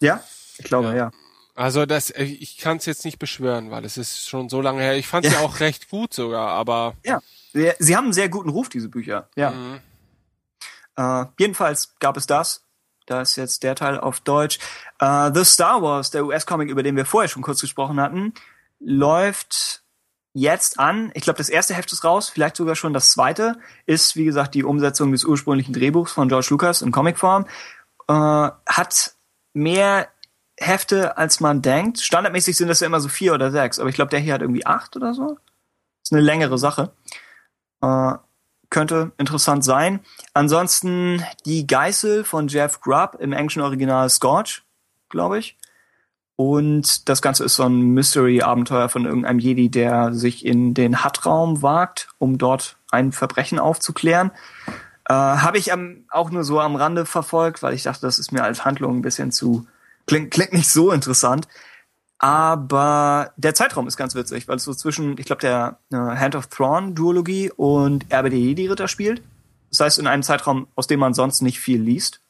Ja? 0.01 0.23
Ich 0.59 0.65
glaube, 0.65 0.89
Ja. 0.89 0.95
ja. 0.95 1.11
Also 1.57 1.87
das, 1.87 2.11
äh, 2.11 2.24
ich 2.24 2.59
kann 2.59 2.77
es 2.77 2.87
jetzt 2.87 3.05
nicht 3.05 3.19
beschwören, 3.19 3.70
weil 3.70 3.85
es 3.85 3.97
ist 3.97 4.28
schon 4.28 4.49
so 4.49 4.61
lange 4.61 4.83
her. 4.83 4.97
Ich 4.97 5.09
fand 5.09 5.24
es 5.24 5.33
ja. 5.33 5.41
Ja. 5.41 5.45
auch 5.47 5.61
recht 5.61 5.89
gut 5.91 6.12
sogar, 6.15 6.51
aber 6.51 6.95
Ja. 7.05 7.20
Sie, 7.53 7.73
sie 7.78 7.97
haben 7.97 8.05
einen 8.05 8.12
sehr 8.12 8.28
guten 8.28 8.51
Ruf, 8.51 8.69
diese 8.69 8.91
Bücher. 8.91 9.31
Ja. 9.35 9.51
Mhm. 9.53 9.81
Äh, 10.97 11.24
jedenfalls 11.39 11.95
gab 11.99 12.16
es 12.19 12.27
das. 12.27 12.62
Da 13.07 13.23
ist 13.23 13.37
jetzt 13.37 13.62
der 13.62 13.74
Teil 13.74 13.99
auf 13.99 14.20
Deutsch. 14.20 14.59
Äh, 14.99 15.31
The 15.33 15.45
Star 15.45 15.81
Wars, 15.81 16.11
der 16.11 16.27
US-Comic, 16.27 16.69
über 16.69 16.83
den 16.83 16.97
wir 16.97 17.07
vorher 17.07 17.28
schon 17.28 17.43
kurz 17.43 17.61
gesprochen 17.61 18.01
hatten, 18.01 18.35
läuft 18.78 19.83
jetzt 20.35 20.78
an. 20.78 21.11
Ich 21.15 21.23
glaube, 21.23 21.39
das 21.39 21.49
erste 21.49 21.73
Heft 21.74 21.91
ist 21.93 22.05
raus, 22.05 22.28
vielleicht 22.28 22.57
sogar 22.57 22.74
schon 22.77 22.93
das 22.93 23.12
zweite. 23.12 23.59
Ist, 23.87 24.16
wie 24.16 24.24
gesagt, 24.27 24.55
die 24.55 24.65
Umsetzung 24.65 25.12
des 25.12 25.24
ursprünglichen 25.24 25.73
Drehbuchs 25.73 26.12
von 26.12 26.28
George 26.28 26.49
Lucas 26.51 26.83
in 26.83 26.93
Comicform. 26.93 27.47
Äh, 28.09 28.12
hat 28.12 29.15
mehr 29.55 30.09
Hefte, 30.59 31.16
als 31.16 31.41
man 31.41 31.62
denkt. 31.62 32.01
Standardmäßig 32.01 32.57
sind 32.57 32.69
das 32.69 32.81
ja 32.81 32.87
immer 32.87 33.01
so 33.01 33.09
vier 33.09 33.35
oder 33.35 33.51
sechs, 33.51 33.78
aber 33.78 33.89
ich 33.89 33.95
glaube, 33.95 34.11
der 34.11 34.20
hier 34.20 34.35
hat 34.35 34.43
irgendwie 34.43 34.66
acht 34.66 34.97
oder 34.97 35.15
so. 35.15 35.39
Ist 36.03 36.12
eine 36.12 36.23
längere 36.23 36.59
Sache. 36.59 36.93
Äh, 37.83 38.15
könnte 38.70 39.12
interessant 39.19 39.65
sein. 39.65 40.01
Ansonsten 40.35 41.24
die 41.45 41.66
Geißel 41.66 42.24
von 42.24 42.49
Jeff 42.49 42.81
Grubb 42.81 43.16
im 43.20 43.33
englischen 43.33 43.62
Original 43.62 44.09
Scorch, 44.11 44.62
glaube 45.09 45.39
ich. 45.39 45.57
Und 46.37 47.09
das 47.09 47.23
Ganze 47.23 47.45
ist 47.45 47.55
so 47.55 47.62
ein 47.62 47.81
Mystery-Abenteuer 47.95 48.91
von 48.91 49.07
irgendeinem 49.07 49.39
Jedi, 49.39 49.70
der 49.70 50.12
sich 50.12 50.45
in 50.45 50.74
den 50.74 51.03
Hutt-Raum 51.03 51.62
wagt, 51.62 52.09
um 52.19 52.37
dort 52.37 52.77
ein 52.91 53.12
Verbrechen 53.12 53.59
aufzuklären. 53.59 54.31
Äh, 55.09 55.15
Habe 55.15 55.57
ich 55.57 55.73
am, 55.73 56.05
auch 56.11 56.31
nur 56.31 56.45
so 56.45 56.61
am 56.61 56.77
Rande 56.77 57.07
verfolgt, 57.07 57.62
weil 57.62 57.73
ich 57.73 57.85
dachte, 57.85 58.03
das 58.03 58.19
ist 58.19 58.33
mir 58.33 58.45
als 58.45 58.66
Handlung 58.66 58.99
ein 58.99 59.03
bisschen 59.03 59.33
zu 59.33 59.66
klingt, 60.07 60.31
klingt 60.31 60.53
nicht 60.53 60.70
so 60.70 60.93
interessant. 60.93 61.47
Aber 62.19 63.33
der 63.37 63.55
Zeitraum 63.55 63.87
ist 63.87 63.97
ganz 63.97 64.15
witzig, 64.15 64.49
weil 64.49 64.57
es 64.57 64.65
so 64.65 64.73
zwischen, 64.73 65.19
ich 65.19 65.27
glaube, 65.27 65.43
der 65.43 65.78
äh, 65.93 65.97
Hand 65.97 66.35
of 66.35 66.47
Thrawn 66.47 66.95
Duologie 66.95 67.51
und 67.51 68.11
Erbe 68.11 68.31
der 68.31 68.39
Jedi-Ritter 68.39 68.89
spielt. 68.89 69.23
Das 69.70 69.81
heißt, 69.81 69.99
in 69.99 70.07
einem 70.07 70.23
Zeitraum, 70.23 70.69
aus 70.74 70.87
dem 70.87 71.01
man 71.01 71.12
sonst 71.12 71.43
nicht 71.43 71.61
viel 71.61 71.81
liest. 71.81 72.20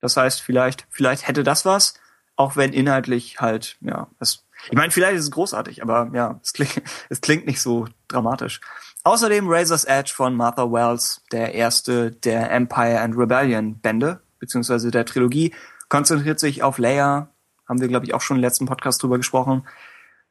Das 0.00 0.18
heißt, 0.18 0.42
vielleicht, 0.42 0.86
vielleicht 0.90 1.26
hätte 1.26 1.42
das 1.42 1.64
was, 1.64 1.94
auch 2.36 2.56
wenn 2.56 2.74
inhaltlich 2.74 3.40
halt, 3.40 3.78
ja, 3.80 4.08
es, 4.20 4.44
ich 4.66 4.76
meine, 4.76 4.90
vielleicht 4.90 5.16
ist 5.16 5.24
es 5.24 5.30
großartig, 5.30 5.82
aber 5.82 6.10
ja, 6.12 6.38
es 6.42 6.52
klingt, 6.52 6.82
es 7.08 7.22
klingt 7.22 7.46
nicht 7.46 7.62
so 7.62 7.86
dramatisch. 8.08 8.60
Außerdem 9.04 9.48
Razor's 9.48 9.84
Edge 9.84 10.12
von 10.14 10.34
Martha 10.34 10.70
Wells, 10.70 11.22
der 11.32 11.54
erste 11.54 12.10
der 12.10 12.50
Empire 12.50 13.00
and 13.00 13.16
Rebellion 13.16 13.78
Bände, 13.78 14.20
beziehungsweise 14.38 14.90
der 14.90 15.06
Trilogie, 15.06 15.54
konzentriert 15.88 16.40
sich 16.40 16.62
auf 16.62 16.78
Leia, 16.78 17.28
haben 17.68 17.80
wir, 17.80 17.88
glaube 17.88 18.06
ich, 18.06 18.14
auch 18.14 18.20
schon 18.20 18.36
im 18.36 18.42
letzten 18.42 18.66
Podcast 18.66 19.02
drüber 19.02 19.16
gesprochen. 19.16 19.66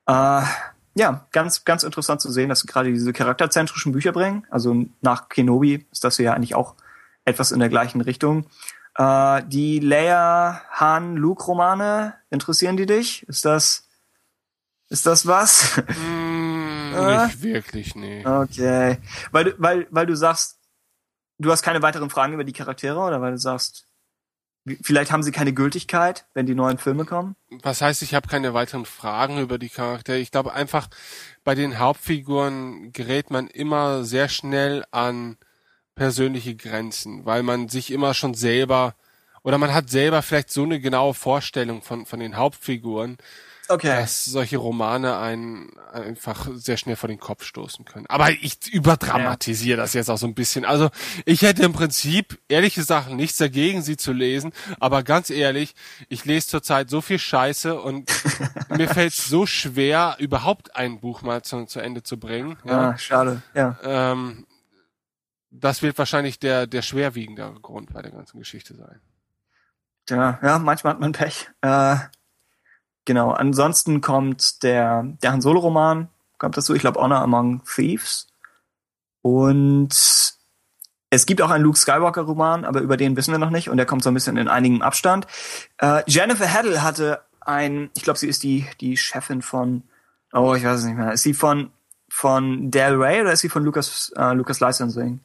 Äh, 0.08 0.44
ja, 0.96 1.26
ganz, 1.32 1.66
ganz 1.66 1.84
interessant 1.84 2.22
zu 2.22 2.32
sehen, 2.32 2.50
dass 2.50 2.60
sie 2.60 2.68
gerade 2.68 2.92
diese 2.92 3.14
charakterzentrischen 3.14 3.92
Bücher 3.92 4.12
bringen. 4.12 4.46
Also 4.50 4.86
nach 5.02 5.30
Kenobi 5.30 5.88
ist 5.92 6.04
das 6.04 6.18
ja 6.18 6.34
eigentlich 6.34 6.56
auch 6.56 6.76
etwas 7.26 7.52
in 7.52 7.60
der 7.60 7.70
gleichen 7.70 8.02
Richtung. 8.02 8.46
Äh, 8.96 9.42
die 9.48 9.80
Leia, 9.80 10.62
Han, 10.72 11.16
Luke 11.16 11.44
Romane, 11.44 12.14
interessieren 12.30 12.78
die 12.78 12.86
dich? 12.86 13.28
Ist 13.28 13.46
das, 13.46 13.88
ist 14.90 15.06
das 15.06 15.26
was? 15.26 15.78
Hm, 15.78 16.44
Äh? 16.94 17.26
nicht 17.26 17.42
wirklich, 17.42 17.96
nee. 17.96 18.24
okay. 18.24 19.00
Weil 19.32 19.46
du, 19.46 19.54
weil, 19.58 19.88
weil 19.90 20.06
du 20.06 20.16
sagst, 20.16 20.60
du 21.40 21.52
hast 21.52 21.64
keine 21.64 21.82
weiteren 21.82 22.12
Fragen 22.12 22.34
über 22.34 22.44
die 22.44 22.54
Charaktere 22.54 23.00
oder 23.00 23.20
weil 23.20 23.32
du 23.32 23.38
sagst, 23.40 23.88
vielleicht 24.82 25.12
haben 25.12 25.24
sie 25.24 25.32
keine 25.32 25.54
Gültigkeit, 25.54 26.26
wenn 26.34 26.46
die 26.46 26.56
neuen 26.56 26.78
Filme 26.78 27.06
kommen? 27.06 27.36
Was 27.62 27.82
heißt, 27.82 28.02
ich 28.02 28.14
habe 28.14 28.28
keine 28.28 28.54
weiteren 28.54 28.86
Fragen 28.86 29.40
über 29.40 29.58
die 29.58 29.70
Charaktere? 29.70 30.18
Ich 30.18 30.32
glaube 30.32 30.54
einfach, 30.54 30.90
bei 31.44 31.56
den 31.56 31.80
Hauptfiguren 31.80 32.92
gerät 32.94 33.30
man 33.32 33.48
immer 33.48 34.04
sehr 34.04 34.30
schnell 34.30 34.86
an 34.92 35.38
persönliche 35.96 36.56
Grenzen, 36.56 37.26
weil 37.26 37.44
man 37.44 37.70
sich 37.70 37.92
immer 37.92 38.14
schon 38.14 38.34
selber 38.34 38.96
oder 39.44 39.58
man 39.58 39.74
hat 39.74 39.90
selber 39.90 40.22
vielleicht 40.22 40.52
so 40.52 40.64
eine 40.64 40.80
genaue 40.80 41.14
Vorstellung 41.14 41.82
von, 41.82 42.06
von 42.06 42.20
den 42.20 42.38
Hauptfiguren, 42.38 43.18
Okay. 43.70 43.88
dass 43.88 44.26
solche 44.26 44.58
Romane 44.58 45.18
einen 45.18 45.72
einfach 45.92 46.50
sehr 46.54 46.76
schnell 46.76 46.98
vor 46.98 47.08
den 47.08 47.20
Kopf 47.20 47.46
stoßen 47.46 47.86
können. 47.86 48.06
Aber 48.10 48.32
ich 48.32 48.74
überdramatisiere 48.74 49.78
das 49.78 49.94
jetzt 49.94 50.10
auch 50.10 50.18
so 50.18 50.28
ein 50.28 50.36
bisschen. 50.36 50.66
Also 50.66 50.90
ich 51.26 51.44
hätte 51.44 51.64
im 51.64 51.72
Prinzip 51.72 52.40
ehrliche 52.50 52.84
Sachen 52.84 53.16
nichts 53.16 53.38
dagegen, 53.38 53.82
sie 53.82 53.96
zu 53.96 54.12
lesen. 54.12 54.52
Aber 54.80 55.04
ganz 55.04 55.30
ehrlich, 55.30 55.76
ich 56.10 56.26
lese 56.26 56.48
zurzeit 56.48 56.90
so 56.90 57.00
viel 57.00 57.20
Scheiße 57.20 57.80
und 57.80 58.12
mir 58.70 58.90
fällt 58.90 59.14
es 59.14 59.28
so 59.28 59.46
schwer, 59.46 60.18
überhaupt 60.20 60.76
ein 60.76 61.00
Buch 61.00 61.22
mal 61.22 61.42
zu, 61.42 61.66
zu 61.66 61.80
Ende 61.80 62.04
zu 62.04 62.20
bringen. 62.20 62.58
Ja. 62.66 62.90
Ah, 62.90 62.98
schade. 62.98 63.42
Ja. 63.54 63.78
Ähm, 63.84 64.46
das 65.52 65.82
wird 65.82 65.98
wahrscheinlich 65.98 66.40
der, 66.40 66.68
der 66.68 66.82
schwerwiegendere 66.82 67.60
Grund 67.62 67.94
bei 67.94 68.02
der 68.02 68.12
ganzen 68.12 68.40
Geschichte 68.40 68.76
sein. 68.76 69.00
Ja, 70.10 70.40
ja, 70.42 70.60
manchmal 70.60 70.94
hat 70.94 71.00
man 71.00 71.14
Pech. 71.14 71.50
Äh, 71.62 71.96
genau. 73.06 73.32
Ansonsten 73.32 74.02
kommt 74.02 74.64
der, 74.64 75.04
der 75.22 75.32
Han 75.32 75.42
Solo 75.42 75.60
Roman, 75.60 76.10
kommt 76.38 76.58
dazu, 76.58 76.74
ich 76.74 76.82
glaube 76.82 77.00
Honor 77.00 77.20
Among 77.20 77.62
Thieves. 77.66 78.28
Und 79.22 79.94
es 81.10 81.26
gibt 81.26 81.42
auch 81.42 81.52
einen 81.52 81.64
Luke 81.64 81.78
Skywalker 81.78 82.24
Roman, 82.24 82.66
aber 82.66 82.82
über 82.82 82.98
den 82.98 83.16
wissen 83.16 83.32
wir 83.32 83.38
noch 83.38 83.52
nicht 83.52 83.70
und 83.70 83.78
der 83.78 83.86
kommt 83.86 84.04
so 84.04 84.10
ein 84.10 84.14
bisschen 84.14 84.36
in 84.38 84.48
einigem 84.48 84.82
Abstand. 84.82 85.28
Äh, 85.78 86.02
Jennifer 86.08 86.52
Haddle 86.52 86.82
hatte 86.82 87.22
ein, 87.40 87.90
ich 87.96 88.04
glaube, 88.04 88.20
sie 88.20 88.28
ist 88.28 88.44
die, 88.44 88.66
die 88.82 88.98
Chefin 88.98 89.42
von, 89.42 89.84
oh, 90.34 90.56
ich 90.56 90.64
weiß 90.64 90.80
es 90.80 90.86
nicht 90.86 90.98
mehr, 90.98 91.14
ist 91.14 91.24
sie 91.24 91.34
von, 91.34 91.72
von 92.10 92.72
Del 92.72 92.96
Rey 92.96 93.22
oder 93.22 93.32
ist 93.32 93.42
sie 93.42 93.50
von 93.50 93.64
Lucas, 93.64 94.12
äh, 94.16 94.34
Lucas 94.34 94.60
Licensing? 94.60 95.20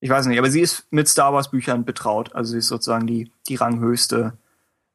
Ich 0.00 0.08
weiß 0.08 0.26
nicht, 0.26 0.38
aber 0.38 0.50
sie 0.50 0.60
ist 0.60 0.86
mit 0.90 1.08
Star 1.08 1.34
Wars 1.34 1.50
Büchern 1.50 1.84
betraut. 1.84 2.34
Also 2.34 2.52
sie 2.52 2.58
ist 2.58 2.68
sozusagen 2.68 3.06
die, 3.06 3.30
die 3.48 3.56
ranghöchste 3.56 4.32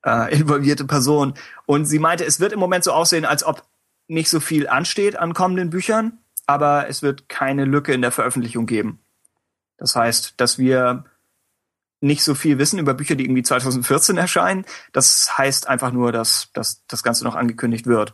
äh, 0.05 0.33
involvierte 0.33 0.85
Person. 0.85 1.33
Und 1.65 1.85
sie 1.85 1.99
meinte, 1.99 2.25
es 2.25 2.39
wird 2.39 2.53
im 2.53 2.59
Moment 2.59 2.83
so 2.83 2.91
aussehen, 2.91 3.25
als 3.25 3.43
ob 3.43 3.63
nicht 4.07 4.29
so 4.29 4.39
viel 4.39 4.67
ansteht 4.67 5.17
an 5.17 5.33
kommenden 5.33 5.71
Büchern, 5.71 6.19
aber 6.45 6.87
es 6.87 7.01
wird 7.01 7.27
keine 7.27 7.65
Lücke 7.65 7.93
in 7.93 8.01
der 8.01 8.11
Veröffentlichung 8.11 8.67
geben. 8.67 8.99
Das 9.77 9.95
heißt, 9.95 10.35
dass 10.37 10.57
wir 10.57 11.05
nicht 12.01 12.23
so 12.23 12.35
viel 12.35 12.59
wissen 12.59 12.77
über 12.77 12.93
Bücher, 12.93 13.15
die 13.15 13.25
irgendwie 13.25 13.43
2014 13.43 14.17
erscheinen. 14.17 14.65
Das 14.93 15.37
heißt 15.37 15.67
einfach 15.67 15.91
nur, 15.91 16.11
dass, 16.11 16.49
dass 16.53 16.85
das 16.87 17.01
Ganze 17.01 17.23
noch 17.23 17.35
angekündigt 17.35 17.87
wird. 17.87 18.13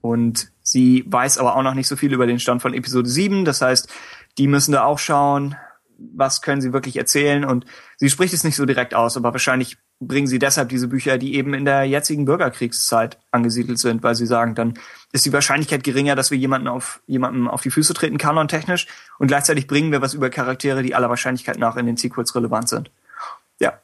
Und 0.00 0.50
sie 0.62 1.04
weiß 1.06 1.38
aber 1.38 1.54
auch 1.54 1.62
noch 1.62 1.74
nicht 1.74 1.86
so 1.86 1.96
viel 1.96 2.12
über 2.12 2.26
den 2.26 2.40
Stand 2.40 2.60
von 2.62 2.74
Episode 2.74 3.08
7. 3.08 3.44
Das 3.44 3.60
heißt, 3.60 3.88
die 4.38 4.48
müssen 4.48 4.72
da 4.72 4.84
auch 4.84 4.98
schauen, 4.98 5.56
was 5.98 6.42
können 6.42 6.60
sie 6.60 6.72
wirklich 6.72 6.96
erzählen. 6.96 7.44
Und 7.44 7.66
sie 7.98 8.10
spricht 8.10 8.34
es 8.34 8.42
nicht 8.42 8.56
so 8.56 8.66
direkt 8.66 8.94
aus, 8.94 9.16
aber 9.16 9.32
wahrscheinlich 9.32 9.76
bringen 10.00 10.26
sie 10.26 10.38
deshalb 10.38 10.70
diese 10.70 10.88
Bücher, 10.88 11.18
die 11.18 11.34
eben 11.34 11.52
in 11.52 11.66
der 11.66 11.84
jetzigen 11.84 12.24
Bürgerkriegszeit 12.24 13.18
angesiedelt 13.30 13.78
sind, 13.78 14.02
weil 14.02 14.14
sie 14.14 14.26
sagen, 14.26 14.54
dann 14.54 14.78
ist 15.12 15.26
die 15.26 15.32
Wahrscheinlichkeit 15.32 15.84
geringer, 15.84 16.16
dass 16.16 16.30
wir 16.30 16.38
jemanden 16.38 16.68
auf 16.68 17.02
jemanden 17.06 17.46
auf 17.46 17.60
die 17.60 17.70
Füße 17.70 17.92
treten, 17.92 18.16
kanontechnisch, 18.16 18.86
und 19.18 19.26
gleichzeitig 19.26 19.66
bringen 19.66 19.92
wir 19.92 20.00
was 20.00 20.14
über 20.14 20.30
Charaktere, 20.30 20.82
die 20.82 20.94
aller 20.94 21.10
Wahrscheinlichkeit 21.10 21.58
nach 21.58 21.76
in 21.76 21.84
den 21.86 21.98
Sequels 21.98 22.34
relevant 22.34 22.70
sind. 22.70 22.90
Ja. 23.58 23.74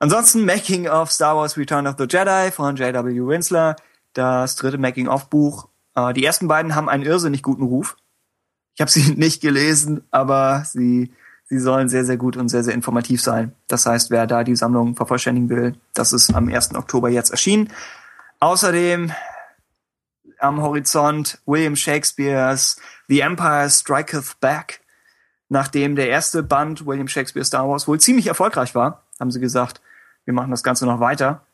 Ansonsten 0.00 0.44
Making 0.44 0.88
of 0.88 1.12
Star 1.12 1.36
Wars 1.36 1.56
Return 1.56 1.86
of 1.86 1.94
the 1.96 2.06
Jedi 2.08 2.50
von 2.50 2.74
J.W. 2.74 3.26
Winsler, 3.28 3.76
das 4.14 4.56
dritte 4.56 4.78
Making 4.78 5.06
of 5.06 5.30
Buch. 5.30 5.68
Äh, 5.94 6.12
die 6.12 6.24
ersten 6.24 6.48
beiden 6.48 6.74
haben 6.74 6.88
einen 6.88 7.04
irrsinnig 7.04 7.42
guten 7.42 7.62
Ruf. 7.62 7.96
Ich 8.74 8.80
habe 8.80 8.90
sie 8.90 9.12
nicht 9.16 9.40
gelesen, 9.40 10.04
aber 10.10 10.64
sie 10.64 11.12
Sie 11.52 11.58
sollen 11.58 11.90
sehr, 11.90 12.06
sehr 12.06 12.16
gut 12.16 12.38
und 12.38 12.48
sehr, 12.48 12.64
sehr 12.64 12.72
informativ 12.72 13.20
sein. 13.20 13.52
Das 13.68 13.84
heißt, 13.84 14.10
wer 14.10 14.26
da 14.26 14.42
die 14.42 14.56
Sammlung 14.56 14.96
vervollständigen 14.96 15.50
will, 15.50 15.74
das 15.92 16.14
ist 16.14 16.34
am 16.34 16.48
1. 16.48 16.74
Oktober 16.74 17.10
jetzt 17.10 17.30
erschienen. 17.30 17.68
Außerdem 18.40 19.12
am 20.38 20.62
Horizont 20.62 21.42
William 21.44 21.76
Shakespeares 21.76 22.80
The 23.08 23.20
Empire 23.20 23.68
Striketh 23.68 24.40
Back. 24.40 24.80
Nachdem 25.50 25.94
der 25.94 26.08
erste 26.08 26.42
Band 26.42 26.86
William 26.86 27.06
Shakespeare 27.06 27.44
Star 27.44 27.68
Wars 27.68 27.86
wohl 27.86 28.00
ziemlich 28.00 28.28
erfolgreich 28.28 28.74
war, 28.74 29.02
haben 29.20 29.30
sie 29.30 29.38
gesagt, 29.38 29.82
wir 30.24 30.32
machen 30.32 30.52
das 30.52 30.62
Ganze 30.62 30.86
noch 30.86 31.00
weiter. 31.00 31.44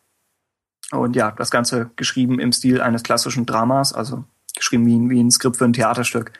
Und 0.92 1.16
ja, 1.16 1.32
das 1.32 1.50
Ganze 1.50 1.90
geschrieben 1.96 2.38
im 2.38 2.52
Stil 2.52 2.80
eines 2.80 3.02
klassischen 3.02 3.46
Dramas, 3.46 3.92
also 3.92 4.22
geschrieben 4.54 4.86
wie 4.86 4.96
ein, 4.96 5.10
wie 5.10 5.20
ein 5.20 5.32
Skript 5.32 5.56
für 5.56 5.64
ein 5.64 5.72
Theaterstück. 5.72 6.34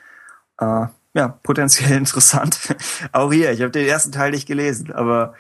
Äh, 0.59 0.87
ja, 1.19 1.29
potenziell 1.43 1.91
interessant. 1.99 2.77
Auch 3.13 3.33
hier, 3.33 3.51
ich 3.51 3.61
habe 3.61 3.73
den 3.73 3.87
ersten 3.87 4.13
Teil 4.13 4.31
nicht 4.31 4.47
gelesen, 4.47 4.93
aber 4.93 5.35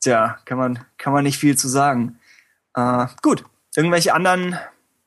tja, 0.00 0.38
kann 0.44 0.58
man, 0.58 0.84
kann 0.98 1.14
man 1.14 1.24
nicht 1.24 1.38
viel 1.38 1.56
zu 1.56 1.68
sagen. 1.68 2.18
Äh, 2.74 3.06
gut, 3.22 3.44
irgendwelche 3.74 4.14
anderen 4.14 4.58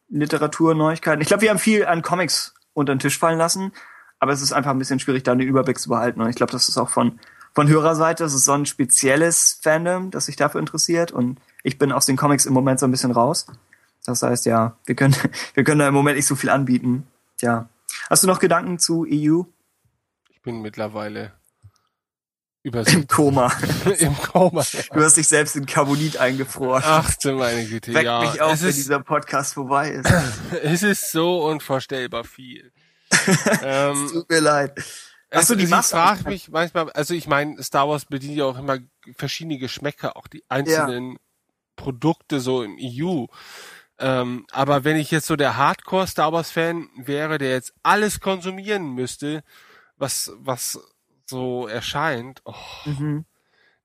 Literaturneuigkeiten. 0.09 1.21
Ich 1.21 1.27
glaube, 1.27 1.41
wir 1.41 1.51
haben 1.51 1.59
viel 1.59 1.85
an 1.85 2.01
Comics 2.01 2.55
unter 2.73 2.93
den 2.93 2.99
Tisch 2.99 3.19
fallen 3.19 3.37
lassen, 3.37 3.71
aber 4.19 4.31
es 4.31 4.41
ist 4.41 4.51
einfach 4.51 4.71
ein 4.71 4.79
bisschen 4.79 4.99
schwierig, 4.99 5.23
da 5.23 5.31
einen 5.31 5.41
Überblick 5.41 5.77
zu 5.77 5.89
behalten. 5.89 6.21
Und 6.21 6.29
ich 6.29 6.35
glaube, 6.35 6.51
das 6.51 6.69
ist 6.69 6.77
auch 6.77 6.89
von, 6.89 7.19
von 7.53 7.67
Hörerseite, 7.67 8.23
das 8.23 8.33
ist 8.33 8.45
so 8.45 8.53
ein 8.53 8.65
spezielles 8.65 9.59
Fandom, 9.61 10.09
das 10.09 10.25
sich 10.25 10.35
dafür 10.35 10.59
interessiert. 10.59 11.11
Und 11.11 11.39
ich 11.61 11.77
bin 11.77 11.91
aus 11.91 12.07
den 12.07 12.17
Comics 12.17 12.47
im 12.47 12.53
Moment 12.53 12.79
so 12.79 12.87
ein 12.87 12.91
bisschen 12.91 13.11
raus. 13.11 13.45
Das 14.05 14.23
heißt, 14.23 14.47
ja, 14.47 14.75
wir 14.85 14.95
können, 14.95 15.15
wir 15.53 15.63
können 15.63 15.79
da 15.79 15.87
im 15.87 15.93
Moment 15.93 16.17
nicht 16.17 16.27
so 16.27 16.35
viel 16.35 16.49
anbieten. 16.49 17.05
Tja. 17.37 17.69
Hast 18.09 18.23
du 18.23 18.27
noch 18.27 18.39
Gedanken 18.39 18.79
zu 18.79 19.05
EU? 19.07 19.43
Bin 20.45 20.61
mittlerweile 20.61 21.33
Im 22.65 23.07
Koma. 23.07 23.51
Im 23.99 24.17
Koma. 24.17 24.63
Ja. 24.71 24.81
Du 24.91 25.03
hast 25.03 25.17
dich 25.17 25.27
selbst 25.27 25.55
in 25.55 25.67
Carbonit 25.67 26.17
eingefroren. 26.17 26.81
Ach 26.83 27.13
du 27.21 27.33
meine 27.33 27.65
Güte, 27.65 27.93
Weck 27.93 28.05
ja. 28.05 28.21
mich 28.21 28.41
auf, 28.41 28.53
es 28.53 28.63
wenn 28.63 28.69
ist, 28.69 28.77
dieser 28.77 29.01
Podcast 29.01 29.53
vorbei 29.53 29.91
ist. 29.91 30.11
es 30.63 30.81
ist 30.81 31.11
so 31.11 31.45
unvorstellbar 31.45 32.23
viel. 32.23 32.71
Es 33.11 33.59
ähm, 33.63 34.09
tut 34.11 34.29
mir 34.29 34.39
leid. 34.39 34.83
Du 35.29 35.55
die 35.55 35.63
ich 35.65 35.69
Maske? 35.69 35.95
frage 35.95 36.29
mich 36.29 36.49
manchmal, 36.49 36.89
also 36.91 37.13
ich 37.13 37.27
meine, 37.27 37.61
Star 37.61 37.87
Wars 37.87 38.05
bedient 38.05 38.37
ja 38.37 38.45
auch 38.45 38.57
immer 38.57 38.79
verschiedene 39.15 39.57
Geschmäcker, 39.57 40.15
auch 40.15 40.27
die 40.27 40.43
einzelnen 40.49 41.17
Produkte 41.75 42.39
so 42.39 42.63
im 42.63 42.77
EU. 42.79 43.25
Ähm, 43.97 44.45
aber 44.51 44.83
wenn 44.83 44.97
ich 44.97 45.11
jetzt 45.11 45.27
so 45.27 45.35
der 45.35 45.57
Hardcore 45.57 46.07
Star 46.07 46.33
Wars 46.33 46.51
Fan 46.51 46.89
wäre, 46.97 47.37
der 47.37 47.51
jetzt 47.51 47.73
alles 47.83 48.19
konsumieren 48.19 48.93
müsste, 48.93 49.43
was, 49.97 50.31
was 50.37 50.79
so 51.25 51.67
erscheint, 51.67 52.41
oh, 52.45 52.53
Mhm. 52.85 53.25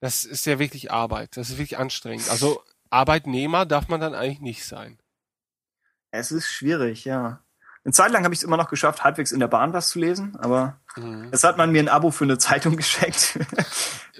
das 0.00 0.24
ist 0.24 0.46
ja 0.46 0.58
wirklich 0.58 0.90
Arbeit. 0.92 1.36
Das 1.36 1.50
ist 1.50 1.58
wirklich 1.58 1.78
anstrengend. 1.78 2.28
Also 2.30 2.62
Arbeitnehmer 2.90 3.66
darf 3.66 3.88
man 3.88 4.00
dann 4.00 4.14
eigentlich 4.14 4.40
nicht 4.40 4.64
sein. 4.64 4.98
Es 6.10 6.32
ist 6.32 6.48
schwierig, 6.50 7.04
ja. 7.04 7.40
Eine 7.82 7.92
Zeit 7.94 8.10
lang 8.12 8.24
habe 8.24 8.34
ich 8.34 8.40
es 8.40 8.44
immer 8.44 8.58
noch 8.58 8.68
geschafft, 8.68 9.04
halbwegs 9.04 9.32
in 9.32 9.40
der 9.40 9.48
Bahn 9.48 9.72
was 9.72 9.88
zu 9.88 9.98
lesen, 10.00 10.36
aber 10.36 10.80
Mhm. 10.96 11.28
jetzt 11.32 11.44
hat 11.44 11.56
man 11.56 11.70
mir 11.70 11.80
ein 11.82 11.88
Abo 11.88 12.10
für 12.10 12.24
eine 12.24 12.36
Zeitung 12.36 12.76
geschenkt. 12.76 13.38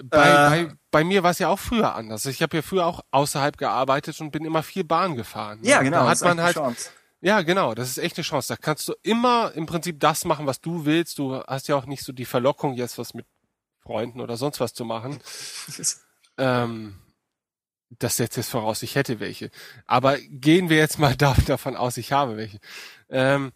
Bei, 0.05 0.29
Äh. 0.29 0.65
bei, 0.65 0.73
bei 0.89 1.03
mir 1.03 1.21
war 1.21 1.31
es 1.31 1.39
ja 1.39 1.49
auch 1.49 1.59
früher 1.59 1.93
anders. 1.93 2.25
Ich 2.25 2.41
habe 2.41 2.55
ja 2.57 2.63
früher 2.63 2.85
auch 2.87 3.01
außerhalb 3.11 3.57
gearbeitet 3.57 4.19
und 4.21 4.31
bin 4.31 4.45
immer 4.45 4.63
viel 4.63 4.83
Bahn 4.83 5.15
gefahren. 5.15 5.59
ne? 5.61 5.67
ja, 5.67 5.81
genau. 5.83 5.97
Da 6.05 6.09
das 6.09 6.09
hat 6.09 6.15
ist 6.15 6.23
man 6.35 6.41
halt, 6.41 6.55
Chance. 6.55 6.89
Ja, 7.21 7.41
genau, 7.41 7.75
das 7.75 7.89
ist 7.89 7.97
echt 7.99 8.17
eine 8.17 8.23
Chance. 8.23 8.49
Da 8.49 8.57
kannst 8.57 8.87
du 8.87 8.93
immer 9.03 9.51
im 9.55 9.65
Prinzip 9.67 9.99
das 9.99 10.25
machen, 10.25 10.47
was 10.47 10.59
du 10.59 10.85
willst. 10.85 11.19
Du 11.19 11.35
hast 11.35 11.67
ja 11.67 11.75
auch 11.75 11.85
nicht 11.85 12.03
so 12.03 12.13
die 12.13 12.25
Verlockung, 12.25 12.73
jetzt 12.73 12.97
was 12.97 13.13
mit 13.13 13.25
Freunden 13.79 14.21
oder 14.21 14.37
sonst 14.37 14.59
was 14.59 14.73
zu 14.73 14.85
machen. 14.85 15.19
Ähm, 16.37 16.95
das 17.99 18.15
setzt 18.15 18.37
jetzt 18.37 18.49
voraus, 18.49 18.83
ich 18.83 18.95
hätte 18.95 19.19
welche. 19.19 19.51
Aber 19.85 20.17
gehen 20.17 20.69
wir 20.69 20.77
jetzt 20.77 20.97
mal 20.97 21.15
da, 21.17 21.35
davon 21.45 21.75
aus, 21.75 21.97
ich 21.97 22.13
habe 22.13 22.37
welche. 22.37 22.59
Ähm, 23.09 23.51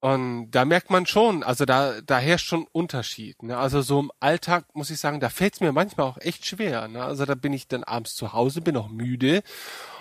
und 0.00 0.50
da 0.52 0.64
merkt 0.64 0.90
man 0.90 1.06
schon, 1.06 1.42
also 1.42 1.64
da, 1.64 2.00
da 2.02 2.18
herrscht 2.18 2.46
schon 2.46 2.66
Unterschied. 2.70 3.42
Ne? 3.42 3.56
Also 3.58 3.82
so 3.82 3.98
im 3.98 4.12
Alltag 4.20 4.64
muss 4.74 4.90
ich 4.90 5.00
sagen, 5.00 5.18
da 5.18 5.28
fällt 5.28 5.54
es 5.54 5.60
mir 5.60 5.72
manchmal 5.72 6.06
auch 6.06 6.18
echt 6.18 6.46
schwer. 6.46 6.86
Ne? 6.86 7.02
Also 7.04 7.24
da 7.24 7.34
bin 7.34 7.52
ich 7.52 7.66
dann 7.66 7.82
abends 7.82 8.14
zu 8.14 8.32
Hause, 8.32 8.60
bin 8.60 8.76
auch 8.76 8.88
müde 8.88 9.42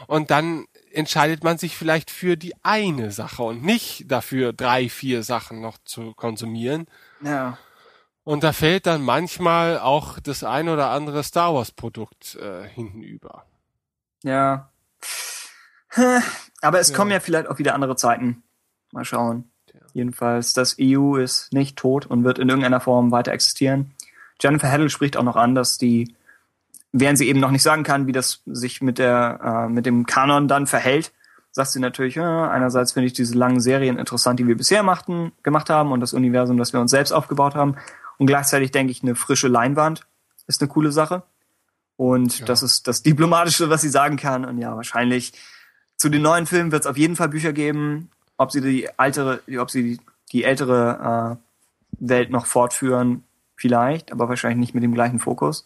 und 0.06 0.30
dann 0.30 0.68
entscheidet 0.92 1.44
man 1.44 1.58
sich 1.58 1.76
vielleicht 1.76 2.12
für 2.12 2.38
die 2.38 2.54
eine 2.64 3.12
Sache 3.12 3.42
und 3.42 3.64
nicht 3.64 4.12
dafür 4.12 4.54
drei, 4.54 4.88
vier 4.88 5.24
Sachen 5.24 5.62
noch 5.62 5.80
zu 5.84 6.14
konsumieren. 6.14 6.86
Ja. 7.22 7.58
Und 8.24 8.44
da 8.44 8.54
fällt 8.54 8.86
dann 8.86 9.02
manchmal 9.02 9.80
auch 9.80 10.20
das 10.20 10.44
ein 10.44 10.70
oder 10.70 10.90
andere 10.92 11.24
Star 11.24 11.56
Wars 11.56 11.72
Produkt 11.72 12.36
äh, 12.36 12.68
hinten 12.68 13.02
über. 13.02 13.46
Ja. 14.22 14.70
Aber 16.62 16.80
es 16.80 16.90
Ja. 16.90 16.96
kommen 16.96 17.10
ja 17.12 17.20
vielleicht 17.20 17.48
auch 17.48 17.58
wieder 17.58 17.74
andere 17.74 17.96
Zeiten. 17.96 18.44
Mal 18.92 19.06
schauen. 19.06 19.50
Jedenfalls, 19.98 20.54
das 20.54 20.78
EU 20.80 21.16
ist 21.16 21.52
nicht 21.52 21.76
tot 21.76 22.06
und 22.06 22.24
wird 22.24 22.38
in 22.38 22.50
irgendeiner 22.50 22.80
Form 22.80 23.10
weiter 23.12 23.32
existieren. 23.32 23.96
Jennifer 24.40 24.72
Haddle 24.72 24.92
spricht 24.92 25.18
auch 25.18 25.24
noch 25.24 25.36
an, 25.36 25.56
dass 25.56 25.80
die, 25.80 26.14
während 26.92 27.18
sie 27.18 27.28
eben 27.28 27.40
noch 27.40 27.50
nicht 27.50 27.64
sagen 27.64 27.82
kann, 27.82 28.06
wie 28.06 28.12
das 28.12 28.44
sich 28.46 28.80
mit 28.80 29.00
der, 29.00 29.40
äh, 29.68 29.74
mit 29.74 29.88
dem 29.88 30.06
Kanon 30.06 30.48
dann 30.48 30.68
verhält, 30.68 31.14
sagt 31.52 31.72
sie 31.72 31.80
natürlich, 31.80 32.14
ja, 32.14 32.48
einerseits 32.48 32.92
finde 32.92 33.08
ich 33.08 33.14
diese 33.14 33.36
langen 33.36 33.60
Serien 33.60 33.98
interessant, 33.98 34.40
die 34.40 34.46
wir 34.46 34.56
bisher 34.56 34.84
machten, 34.84 35.32
gemacht 35.42 35.72
haben 35.72 35.92
und 35.92 36.00
das 36.00 36.14
Universum, 36.14 36.58
das 36.58 36.74
wir 36.74 36.80
uns 36.80 36.92
selbst 36.92 37.12
aufgebaut 37.12 37.56
haben. 37.56 37.76
Und 38.20 38.28
gleichzeitig 38.28 38.70
denke 38.70 38.92
ich, 38.92 39.02
eine 39.02 39.16
frische 39.16 39.48
Leinwand 39.48 40.06
ist 40.46 40.62
eine 40.62 40.70
coole 40.70 40.92
Sache. 40.92 41.24
Und 41.96 42.38
Ja. 42.38 42.46
das 42.46 42.62
ist 42.62 42.88
das 42.88 43.02
Diplomatische, 43.02 43.72
was 43.72 43.82
sie 43.82 43.90
sagen 43.90 44.18
kann. 44.18 44.46
Und 44.46 44.60
ja, 44.60 44.76
wahrscheinlich 44.76 45.34
zu 45.96 46.10
den 46.10 46.22
neuen 46.22 46.46
Filmen 46.46 46.72
wird 46.72 46.84
es 46.84 46.88
auf 46.88 46.98
jeden 46.98 47.16
Fall 47.16 47.30
Bücher 47.30 47.52
geben. 47.52 48.12
Ob 48.38 48.52
sie 48.52 48.62
die 48.62 48.88
ältere, 48.98 49.42
ob 49.60 49.72
sie 49.72 49.84
die, 49.84 50.00
die 50.32 50.44
ältere 50.44 51.38
äh, 51.40 52.08
Welt 52.08 52.30
noch 52.30 52.46
fortführen, 52.46 53.24
vielleicht, 53.56 54.12
aber 54.12 54.30
wahrscheinlich 54.30 54.60
nicht 54.60 54.76
mit 54.76 54.84
dem 54.84 54.94
gleichen 54.94 55.20
Fokus. 55.20 55.66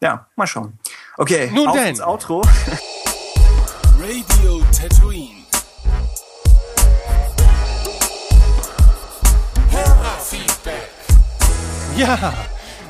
Ja, 0.00 0.26
mal 0.36 0.46
schauen. 0.46 0.78
Okay, 1.16 1.50
Nun 1.52 1.68
auf 1.68 1.76
denn. 1.76 1.88
ins 1.88 2.00
Outro. 2.00 2.42
Radio 4.00 4.62
Tatooine. 4.70 5.42
Hörerfeedback. 9.70 10.90
Ja, 11.96 12.34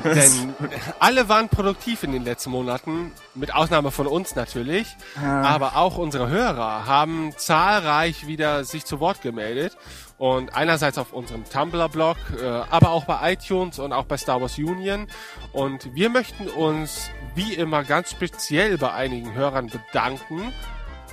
denn 0.05 0.55
alle 1.01 1.28
waren 1.28 1.48
produktiv 1.48 2.02
in 2.02 2.12
den 2.12 2.24
letzten 2.24 2.51
Monaten, 2.51 3.12
mit 3.35 3.55
Ausnahme 3.55 3.90
von 3.90 4.06
uns 4.06 4.35
natürlich, 4.36 4.97
aber 5.20 5.76
auch 5.76 5.97
unsere 5.98 6.28
Hörer 6.28 6.86
haben 6.86 7.32
zahlreich 7.36 8.26
wieder 8.26 8.64
sich 8.64 8.85
zu 8.85 9.01
Wort 9.01 9.22
gemeldet. 9.22 9.76
Und 10.16 10.55
einerseits 10.55 10.97
auf 10.97 11.12
unserem 11.12 11.43
Tumblr-Blog, 11.44 12.16
äh, 12.40 12.47
aber 12.47 12.90
auch 12.90 13.05
bei 13.05 13.32
iTunes 13.32 13.81
und 13.81 13.93
auch 13.93 14.05
bei 14.05 14.16
Star 14.16 14.40
Wars 14.40 14.59
Union. 14.59 15.09
Und 15.52 15.93
wir 15.94 16.09
möchten 16.09 16.48
uns 16.48 17.10
wie 17.35 17.55
immer 17.55 17.82
ganz 17.82 18.12
speziell 18.12 18.78
bei 18.78 18.93
einigen 18.93 19.35
Hörern 19.35 19.66
bedanken. 19.66 20.52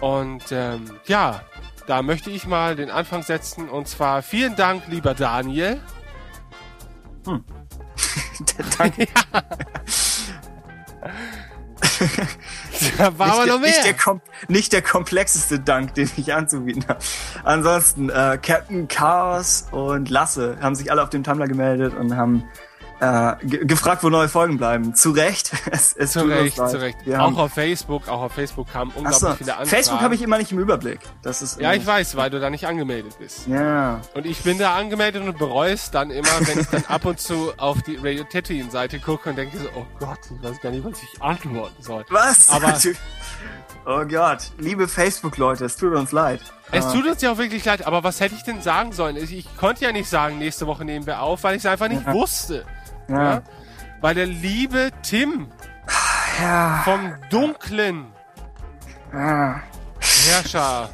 Und 0.02 0.52
ähm, 0.52 1.00
ja, 1.08 1.42
da 1.88 2.04
möchte 2.04 2.30
ich 2.30 2.46
mal 2.46 2.76
den 2.76 2.92
Anfang 2.92 3.24
setzen. 3.24 3.70
Und 3.70 3.88
zwar 3.88 4.22
vielen 4.22 4.56
Dank, 4.56 4.84
lieber 4.88 5.16
Daniel. 5.16 5.82
Danke. 8.78 9.08
Da 12.98 13.18
war 13.20 13.28
nicht, 13.28 13.36
aber 13.36 13.46
der, 13.46 13.54
noch 13.54 13.62
nicht, 13.62 13.78
der 13.78 13.84
mehr. 13.84 13.94
kom 13.94 14.22
nicht 14.48 14.74
der 14.74 14.82
komplexeste 14.82 15.60
Dank, 15.60 15.94
den 15.94 16.10
ich 16.18 16.34
anzubieten 16.34 16.86
habe. 16.88 17.00
Ansonsten, 17.44 18.10
äh, 18.10 18.40
Captain 18.42 18.88
Chaos 18.88 19.68
und 19.72 20.10
Lasse 20.10 20.58
haben 20.62 20.76
sich 20.76 20.92
alle 20.92 21.04
auf 21.04 21.10
dem 21.10 21.24
Tumblr 21.24 21.48
gemeldet 21.48 21.94
und 21.96 22.16
haben 22.16 22.44
äh, 23.02 23.36
ge- 23.46 23.66
gefragt, 23.66 24.04
wo 24.04 24.10
neue 24.10 24.30
Folgen 24.30 24.58
bleiben. 24.58 24.94
Zu 24.96 25.12
Recht. 25.12 25.52
Es, 25.72 25.94
es 25.94 26.12
Zu 26.14 26.22
Recht, 26.28 26.56
zu 26.56 26.80
Recht. 26.80 26.98
Auch 27.18 27.38
auf 27.38 27.52
Facebook, 27.54 28.08
auch 28.08 28.22
auf 28.22 28.32
Facebook 28.34 28.70
kamen 28.72 28.92
unglaublich 28.92 29.24
achso, 29.24 29.36
viele 29.36 29.52
Anfragen. 29.54 29.70
Facebook 29.70 30.02
habe 30.02 30.16
ich 30.16 30.22
immer 30.22 30.38
nicht 30.38 30.52
im 30.52 30.60
Überblick. 30.60 31.00
Das 31.24 31.42
ist 31.42 31.60
Ja, 31.60 31.74
ich 31.74 31.86
weiß, 31.86 32.16
weil 32.16 32.30
du 32.30 32.40
da 32.40 32.50
nicht 32.50 32.68
angemeldet 32.68 33.18
bist. 33.20 33.48
Ja. 33.48 34.02
Und 34.14 34.26
ich 34.26 34.42
bin 34.44 34.58
da 34.60 34.76
angemeldet 34.76 35.24
und 35.24 35.38
bereue 35.38 35.74
es 35.74 35.90
dann 35.92 36.12
immer, 36.12 36.28
wenn 36.42 36.60
ich 36.60 36.68
dann 36.68 36.86
ab 36.86 37.06
und 37.06 37.20
zu 37.20 37.52
auf 37.58 37.82
die 37.82 37.96
Radio 37.98 38.24
Tatooine 38.24 38.70
Seite 38.70 39.00
gucke 39.00 39.30
und 39.32 39.36
denke 39.38 39.58
so, 39.58 39.68
oh 39.76 39.86
Gott, 40.00 40.20
ich 40.38 40.48
weiß 40.48 40.62
gar 40.62 40.70
nicht, 40.72 40.84
was 40.86 41.02
ich 41.02 41.22
antworten 41.22 41.82
soll. 41.82 42.06
Was? 42.10 42.50
Aber- 42.50 42.78
oh 43.86 44.06
Gott, 44.06 44.52
liebe 44.60 44.88
Facebook-Leute, 44.88 45.66
es 45.66 45.76
tut 45.76 45.94
uns 45.94 46.12
leid. 46.12 46.42
Es 46.74 46.88
tut 46.94 47.06
uns 47.06 47.22
ja 47.22 47.32
auch 47.34 47.38
wirklich 47.38 47.66
leid, 47.66 47.86
aber 47.86 48.04
was 48.04 48.20
hätte 48.22 48.36
ich 48.36 48.44
denn 48.44 48.62
sagen 48.62 48.94
sollen? 48.94 49.18
Ich, 49.18 49.34
ich 49.34 49.58
konnte 49.58 49.84
ja 49.84 49.92
nicht 49.92 50.10
sagen, 50.10 50.38
nächste 50.38 50.68
Woche 50.68 50.86
nehmen 50.86 51.06
wir 51.06 51.22
auf, 51.22 51.44
weil 51.44 51.56
ich 51.56 51.64
es 51.64 51.66
einfach 51.66 51.90
nicht 51.90 52.06
wusste. 52.08 52.66
Ja. 53.08 53.34
Ja? 53.34 53.42
Weil 54.02 54.16
der 54.16 54.26
liebe 54.26 54.92
Tim 55.04 55.48
ja. 56.42 56.82
vom 56.84 57.14
dunklen 57.30 58.06
ja. 59.14 59.62
Herrscher, 60.00 60.90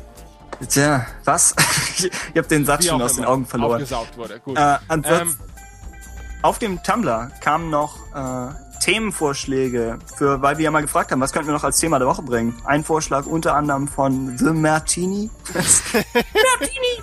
Tja, 0.70 1.06
was? 1.24 1.56
ich 1.98 2.12
habe 2.36 2.48
den 2.48 2.66
Satz 2.66 2.84
wie 2.84 2.88
schon 2.88 3.02
aus 3.02 3.16
den 3.16 3.26
Augen 3.26 3.46
verloren. 3.46 3.74
aufgesaugt 3.74 4.18
wurde. 4.18 4.40
Gut. 4.40 4.58
Äh, 4.58 4.78
Ähm, 4.90 5.36
auf 6.42 6.60
dem 6.60 6.82
Tumblr 6.84 7.32
kamen 7.42 7.70
noch 7.70 7.98
äh, 8.16 8.54
Themenvorschläge 8.88 10.00
für, 10.16 10.42
weil 10.42 10.58
wir 10.58 10.64
ja 10.64 10.72
mal 10.72 10.82
gefragt 10.82 11.12
haben, 11.12 11.20
was 11.20 11.34
könnten 11.34 11.50
wir 11.50 11.54
noch 11.54 11.66
als 11.66 11.78
Thema 11.78 12.00
der 12.00 12.08
Woche 12.08 12.22
bringen? 12.22 12.56
Ein 12.64 12.86
Vorschlag 12.86 13.26
unter 13.26 13.54
anderem 13.54 13.86
von 13.86 14.38
The 14.38 14.52
Martini. 14.52 15.30
Martini! 15.54 17.02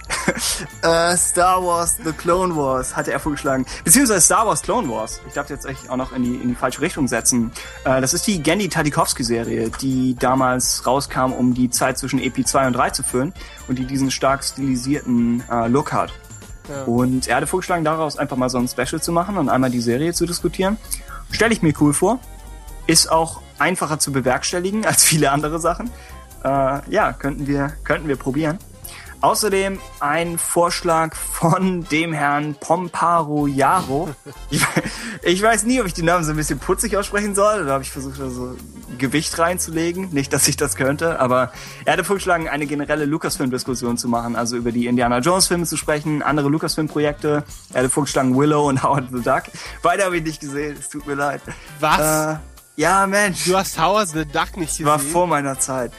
äh, 0.82 1.14
Star 1.14 1.62
Wars 1.62 1.98
The 2.02 2.12
Clone 2.12 2.56
Wars 2.56 2.96
hatte 2.96 3.12
er 3.12 3.20
vorgeschlagen. 3.20 3.66
Beziehungsweise 3.84 4.22
Star 4.22 4.46
Wars 4.46 4.62
Clone 4.62 4.88
Wars. 4.88 5.20
Ich 5.28 5.34
darf 5.34 5.50
jetzt 5.50 5.66
echt 5.66 5.90
auch 5.90 5.98
noch 5.98 6.12
in 6.12 6.22
die, 6.22 6.34
in 6.36 6.48
die 6.48 6.54
falsche 6.54 6.80
Richtung 6.80 7.06
setzen. 7.06 7.52
Äh, 7.84 8.00
das 8.00 8.14
ist 8.14 8.26
die 8.26 8.42
Genndy 8.42 8.70
Tartakovsky-Serie, 8.70 9.70
die 9.82 10.16
damals 10.18 10.86
rauskam, 10.86 11.32
um 11.32 11.52
die 11.52 11.68
Zeit 11.68 11.98
zwischen 11.98 12.18
EP 12.18 12.46
2 12.46 12.68
und 12.68 12.72
3 12.72 12.90
zu 12.90 13.02
füllen 13.02 13.34
und 13.68 13.78
die 13.78 13.84
diesen 13.84 14.10
stark 14.10 14.42
stilisierten 14.42 15.44
äh, 15.50 15.68
Look 15.68 15.92
hat. 15.92 16.14
Und 16.86 17.28
er 17.28 17.36
hatte 17.36 17.46
vorgeschlagen, 17.46 17.84
daraus 17.84 18.16
einfach 18.16 18.38
mal 18.38 18.48
so 18.48 18.56
ein 18.56 18.68
Special 18.68 19.02
zu 19.02 19.12
machen 19.12 19.36
und 19.36 19.50
einmal 19.50 19.70
die 19.70 19.82
Serie 19.82 20.14
zu 20.14 20.24
diskutieren. 20.24 20.78
Stelle 21.34 21.52
ich 21.52 21.62
mir 21.62 21.74
cool 21.80 21.92
vor. 21.92 22.20
Ist 22.86 23.10
auch 23.10 23.42
einfacher 23.58 23.98
zu 23.98 24.12
bewerkstelligen 24.12 24.86
als 24.86 25.02
viele 25.02 25.32
andere 25.32 25.58
Sachen. 25.58 25.90
Äh, 26.44 26.80
ja, 26.90 27.12
könnten 27.12 27.48
wir, 27.48 27.72
könnten 27.82 28.06
wir 28.06 28.16
probieren. 28.16 28.58
Außerdem 29.24 29.80
ein 30.00 30.36
Vorschlag 30.36 31.14
von 31.16 31.82
dem 31.90 32.12
Herrn 32.12 32.56
Pomparo 32.60 33.46
Jaro. 33.46 34.10
Ich, 34.50 34.60
ich 35.22 35.42
weiß 35.42 35.62
nie, 35.62 35.80
ob 35.80 35.86
ich 35.86 35.94
den 35.94 36.04
Namen 36.04 36.24
so 36.24 36.32
ein 36.32 36.36
bisschen 36.36 36.58
putzig 36.58 36.94
aussprechen 36.98 37.34
soll 37.34 37.62
oder 37.62 37.76
ob 37.76 37.80
ich 37.82 37.90
versucht 37.90 38.18
habe, 38.20 38.30
so 38.30 38.54
Gewicht 38.98 39.38
reinzulegen. 39.38 40.10
Nicht, 40.10 40.34
dass 40.34 40.46
ich 40.46 40.58
das 40.58 40.76
könnte, 40.76 41.20
aber 41.20 41.52
er 41.86 41.94
hatte 41.94 42.04
vorgeschlagen, 42.04 42.50
eine 42.50 42.66
generelle 42.66 43.06
Lucasfilm-Diskussion 43.06 43.96
zu 43.96 44.08
machen, 44.08 44.36
also 44.36 44.56
über 44.58 44.72
die 44.72 44.86
Indiana 44.88 45.20
Jones-Filme 45.20 45.64
zu 45.64 45.78
sprechen, 45.78 46.22
andere 46.22 46.50
Lucasfilm-Projekte. 46.50 47.44
Er 47.72 47.78
hatte 47.78 47.88
vorgeschlagen 47.88 48.36
Willow 48.36 48.68
und 48.68 48.82
Howard 48.82 49.06
the 49.10 49.22
Duck. 49.22 49.44
Beide 49.80 50.04
habe 50.04 50.18
ich 50.18 50.22
nicht 50.22 50.40
gesehen, 50.40 50.76
es 50.78 50.90
tut 50.90 51.06
mir 51.06 51.14
leid. 51.14 51.40
was? 51.80 52.34
Äh, 52.34 52.38
ja, 52.76 53.06
Mensch, 53.06 53.46
du 53.46 53.56
hast 53.56 53.80
Howard 53.80 54.08
the 54.10 54.26
Duck 54.26 54.58
nicht 54.58 54.72
gesehen? 54.72 54.84
war 54.84 54.98
vor 54.98 55.26
meiner 55.26 55.58
Zeit. 55.58 55.92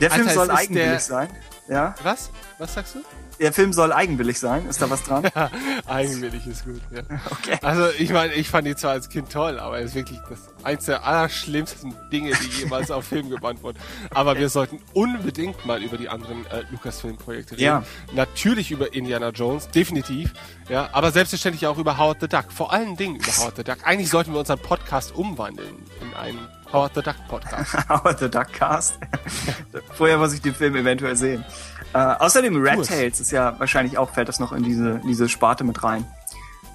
Der 0.00 0.12
Film 0.12 0.28
Alter, 0.28 0.46
soll 0.46 0.66
der- 0.68 1.00
sein. 1.00 1.28
Ja, 1.70 1.94
Was? 2.02 2.30
Was 2.58 2.74
sagst 2.74 2.96
du? 2.96 3.00
der 3.40 3.52
Film 3.52 3.72
soll 3.72 3.92
eigenwillig 3.92 4.38
sein. 4.38 4.66
Ist 4.66 4.82
da 4.82 4.90
was 4.90 5.02
dran? 5.02 5.24
Eigenwillig 5.86 6.46
ist 6.46 6.64
gut, 6.64 6.80
ja. 6.90 7.00
Okay. 7.30 7.58
Also 7.62 7.88
ich 7.98 8.10
meine, 8.10 8.34
ich 8.34 8.48
fand 8.48 8.66
die 8.66 8.76
zwar 8.76 8.92
als 8.92 9.08
Kind 9.08 9.32
toll, 9.32 9.58
aber 9.58 9.78
es 9.78 9.90
ist 9.90 9.94
wirklich 9.94 10.20
das 10.28 10.40
eins 10.62 10.84
der 10.84 11.04
allerschlimmsten 11.04 11.94
Dinge, 12.12 12.32
die 12.32 12.60
jemals 12.60 12.90
auf 12.90 13.06
Film 13.06 13.30
gebannt 13.30 13.62
wurden. 13.62 13.78
Aber 14.10 14.38
wir 14.38 14.48
sollten 14.50 14.80
unbedingt 14.92 15.64
mal 15.64 15.82
über 15.82 15.96
die 15.96 16.08
anderen 16.08 16.44
äh, 16.46 16.64
Lucasfilm-Projekte 16.70 17.52
reden. 17.52 17.62
Ja. 17.62 17.82
Natürlich 18.12 18.70
über 18.70 18.92
Indiana 18.92 19.30
Jones, 19.30 19.68
definitiv. 19.68 20.34
Ja, 20.68 20.90
aber 20.92 21.10
selbstverständlich 21.10 21.66
auch 21.66 21.78
über 21.78 21.96
Howard 21.96 22.20
the 22.20 22.28
Duck. 22.28 22.52
Vor 22.52 22.72
allen 22.72 22.96
Dingen 22.96 23.16
über 23.16 23.32
Howard 23.38 23.56
the 23.56 23.64
Duck. 23.64 23.78
Eigentlich 23.84 24.10
sollten 24.10 24.32
wir 24.32 24.40
unseren 24.40 24.58
Podcast 24.58 25.14
umwandeln 25.14 25.74
in 26.02 26.14
einen 26.14 26.46
Howard 26.72 26.92
the 26.94 27.02
Duck 27.02 27.16
Podcast. 27.28 27.74
Howard 27.88 28.18
the 28.20 28.30
Duck 28.30 28.52
Cast. 28.52 28.98
Vorher 29.96 30.18
muss 30.18 30.32
ich 30.32 30.40
den 30.40 30.54
Film 30.54 30.76
eventuell 30.76 31.16
sehen. 31.16 31.44
Äh, 31.92 31.98
außerdem 31.98 32.56
Red. 32.62 32.86
Tails 32.86 33.18
ist 33.20 33.32
ja 33.32 33.58
wahrscheinlich 33.58 33.98
auch, 33.98 34.10
fällt 34.10 34.28
das 34.28 34.38
noch 34.38 34.52
in 34.52 34.62
diese, 34.62 35.00
diese 35.04 35.28
Sparte 35.28 35.64
mit 35.64 35.82
rein. 35.82 36.04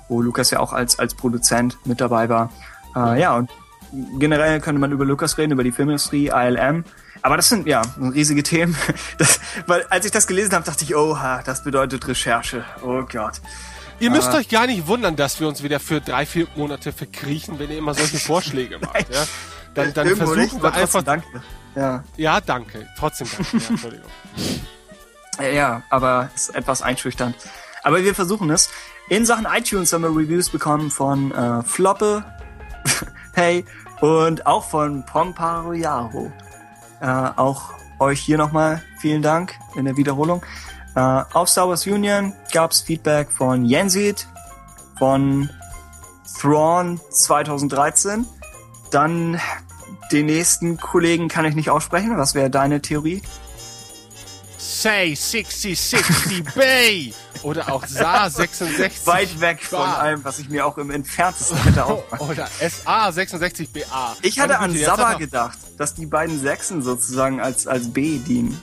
Wo 0.10 0.22
Lukas 0.22 0.52
ja 0.52 0.60
auch 0.60 0.74
als, 0.74 1.00
als 1.00 1.16
Produzent 1.16 1.78
mit 1.86 2.02
dabei 2.02 2.28
war. 2.30 2.52
Äh, 2.96 3.22
ja, 3.22 3.36
und 3.36 3.50
generell 4.20 4.60
könnte 4.60 4.80
man 4.82 4.92
über 4.92 5.06
Lukas 5.06 5.38
reden, 5.38 5.54
über 5.54 5.64
die 5.64 5.72
Filmindustrie, 5.72 6.28
ILM. 6.28 6.84
Aber 7.22 7.38
das 7.38 7.48
sind 7.50 7.66
ja 7.66 7.82
riesige 7.98 8.44
Themen. 8.44 8.76
Das, 9.18 9.40
weil 9.66 9.84
als 9.90 10.06
ich 10.06 10.12
das 10.12 10.28
gelesen 10.28 10.54
habe, 10.54 10.66
dachte 10.66 10.84
ich, 10.84 10.96
oha, 10.96 11.42
das 11.44 11.64
bedeutet 11.64 12.06
Recherche. 12.08 12.66
Oh 12.84 13.04
Gott. 13.04 13.42
Ihr 14.00 14.12
müsst 14.12 14.28
Ah. 14.28 14.36
euch 14.36 14.50
gar 14.50 14.68
nicht 14.68 14.88
wundern, 14.88 15.16
dass 15.16 15.40
wir 15.40 15.48
uns 15.48 15.64
wieder 15.64 15.80
für 15.80 16.02
drei, 16.02 16.26
vier 16.26 16.48
Monate 16.58 16.92
verkriechen, 16.92 17.58
wenn 17.60 17.72
ihr 17.72 17.78
immer 17.78 17.94
solche 17.94 18.18
Vorschläge 18.20 18.78
macht. 18.80 19.08
Ja? 19.10 19.24
Dann, 19.76 19.94
dann 19.94 20.08
Irgendwo 20.08 20.34
versuchen 20.34 20.56
nicht, 20.56 20.64
wir 20.64 20.74
einfach. 20.74 21.04
Danke. 21.04 21.28
Ja. 21.76 22.04
Ja, 22.16 22.42
danke. 22.42 22.88
Trotzdem 22.98 23.28
danke. 23.30 23.58
Ja, 23.58 23.70
Entschuldigung. 23.70 24.10
Ja, 25.54 25.84
aber 25.90 26.30
es 26.34 26.50
ist 26.50 26.56
etwas 26.56 26.82
einschüchternd. 26.82 27.36
Aber 27.84 28.04
wir 28.04 28.16
versuchen 28.16 28.50
es. 28.50 28.70
In 29.10 29.26
Sachen 29.26 29.46
iTunes 29.46 29.94
haben 29.94 30.02
wir 30.04 30.10
Reviews 30.10 30.50
bekommen 30.50 30.90
von 30.90 31.32
äh, 31.32 31.62
Floppe, 31.64 32.24
hey, 33.34 33.66
und 34.02 34.48
auch 34.48 34.68
von 34.68 35.06
Pomparo 35.06 35.74
Jaro. 35.74 36.32
Äh, 37.02 37.08
auch 37.36 37.74
euch 38.00 38.22
hier 38.22 38.38
nochmal 38.38 38.82
vielen 39.00 39.22
Dank 39.22 39.54
in 39.76 39.86
der 39.86 39.98
Wiederholung. 39.98 40.44
Äh, 40.96 41.00
auf 41.00 41.50
Star 41.50 41.68
Wars 41.70 41.86
Union 41.86 42.34
gab's 42.52 42.82
Feedback 42.82 43.30
von 43.30 43.66
Jensit, 43.66 44.28
von 44.98 45.50
Thrawn 46.40 47.00
2013. 47.12 48.26
Dann 48.96 49.42
den 50.14 50.28
nächsten 50.28 50.78
Kollegen 50.78 51.28
kann 51.28 51.44
ich 51.44 51.54
nicht 51.54 51.70
aussprechen. 51.70 52.18
Was 52.18 52.34
wäre 52.34 52.50
deine 52.50 52.82
Theorie? 52.82 53.22
Say 54.58 55.14
6060 55.16 56.44
Bay! 56.56 57.14
Oder 57.44 57.70
auch 57.74 57.86
SA 57.86 58.30
66. 58.30 59.06
weit 59.06 59.42
weg 59.42 59.62
von 59.64 59.80
Bah. 59.80 59.98
allem, 59.98 60.24
was 60.24 60.40
ich 60.40 60.48
mir 60.48 60.66
auch 60.66 60.78
im 60.78 60.92
entferntesten 60.92 61.58
hätte 61.64 61.84
aufmachen. 61.86 62.30
Oder 62.30 62.48
SA 62.48 63.12
66 63.12 63.70
BA. 63.74 64.16
Ich 64.22 64.40
hatte 64.40 64.60
an 64.60 64.74
er- 64.74 65.18
gedacht, 65.18 65.58
dass 65.78 65.94
die 65.96 66.06
beiden 66.06 66.40
Sechsen 66.40 66.82
sozusagen 66.82 67.42
als, 67.42 67.68
als 67.68 67.92
B 67.92 68.18
dienen. 68.20 68.62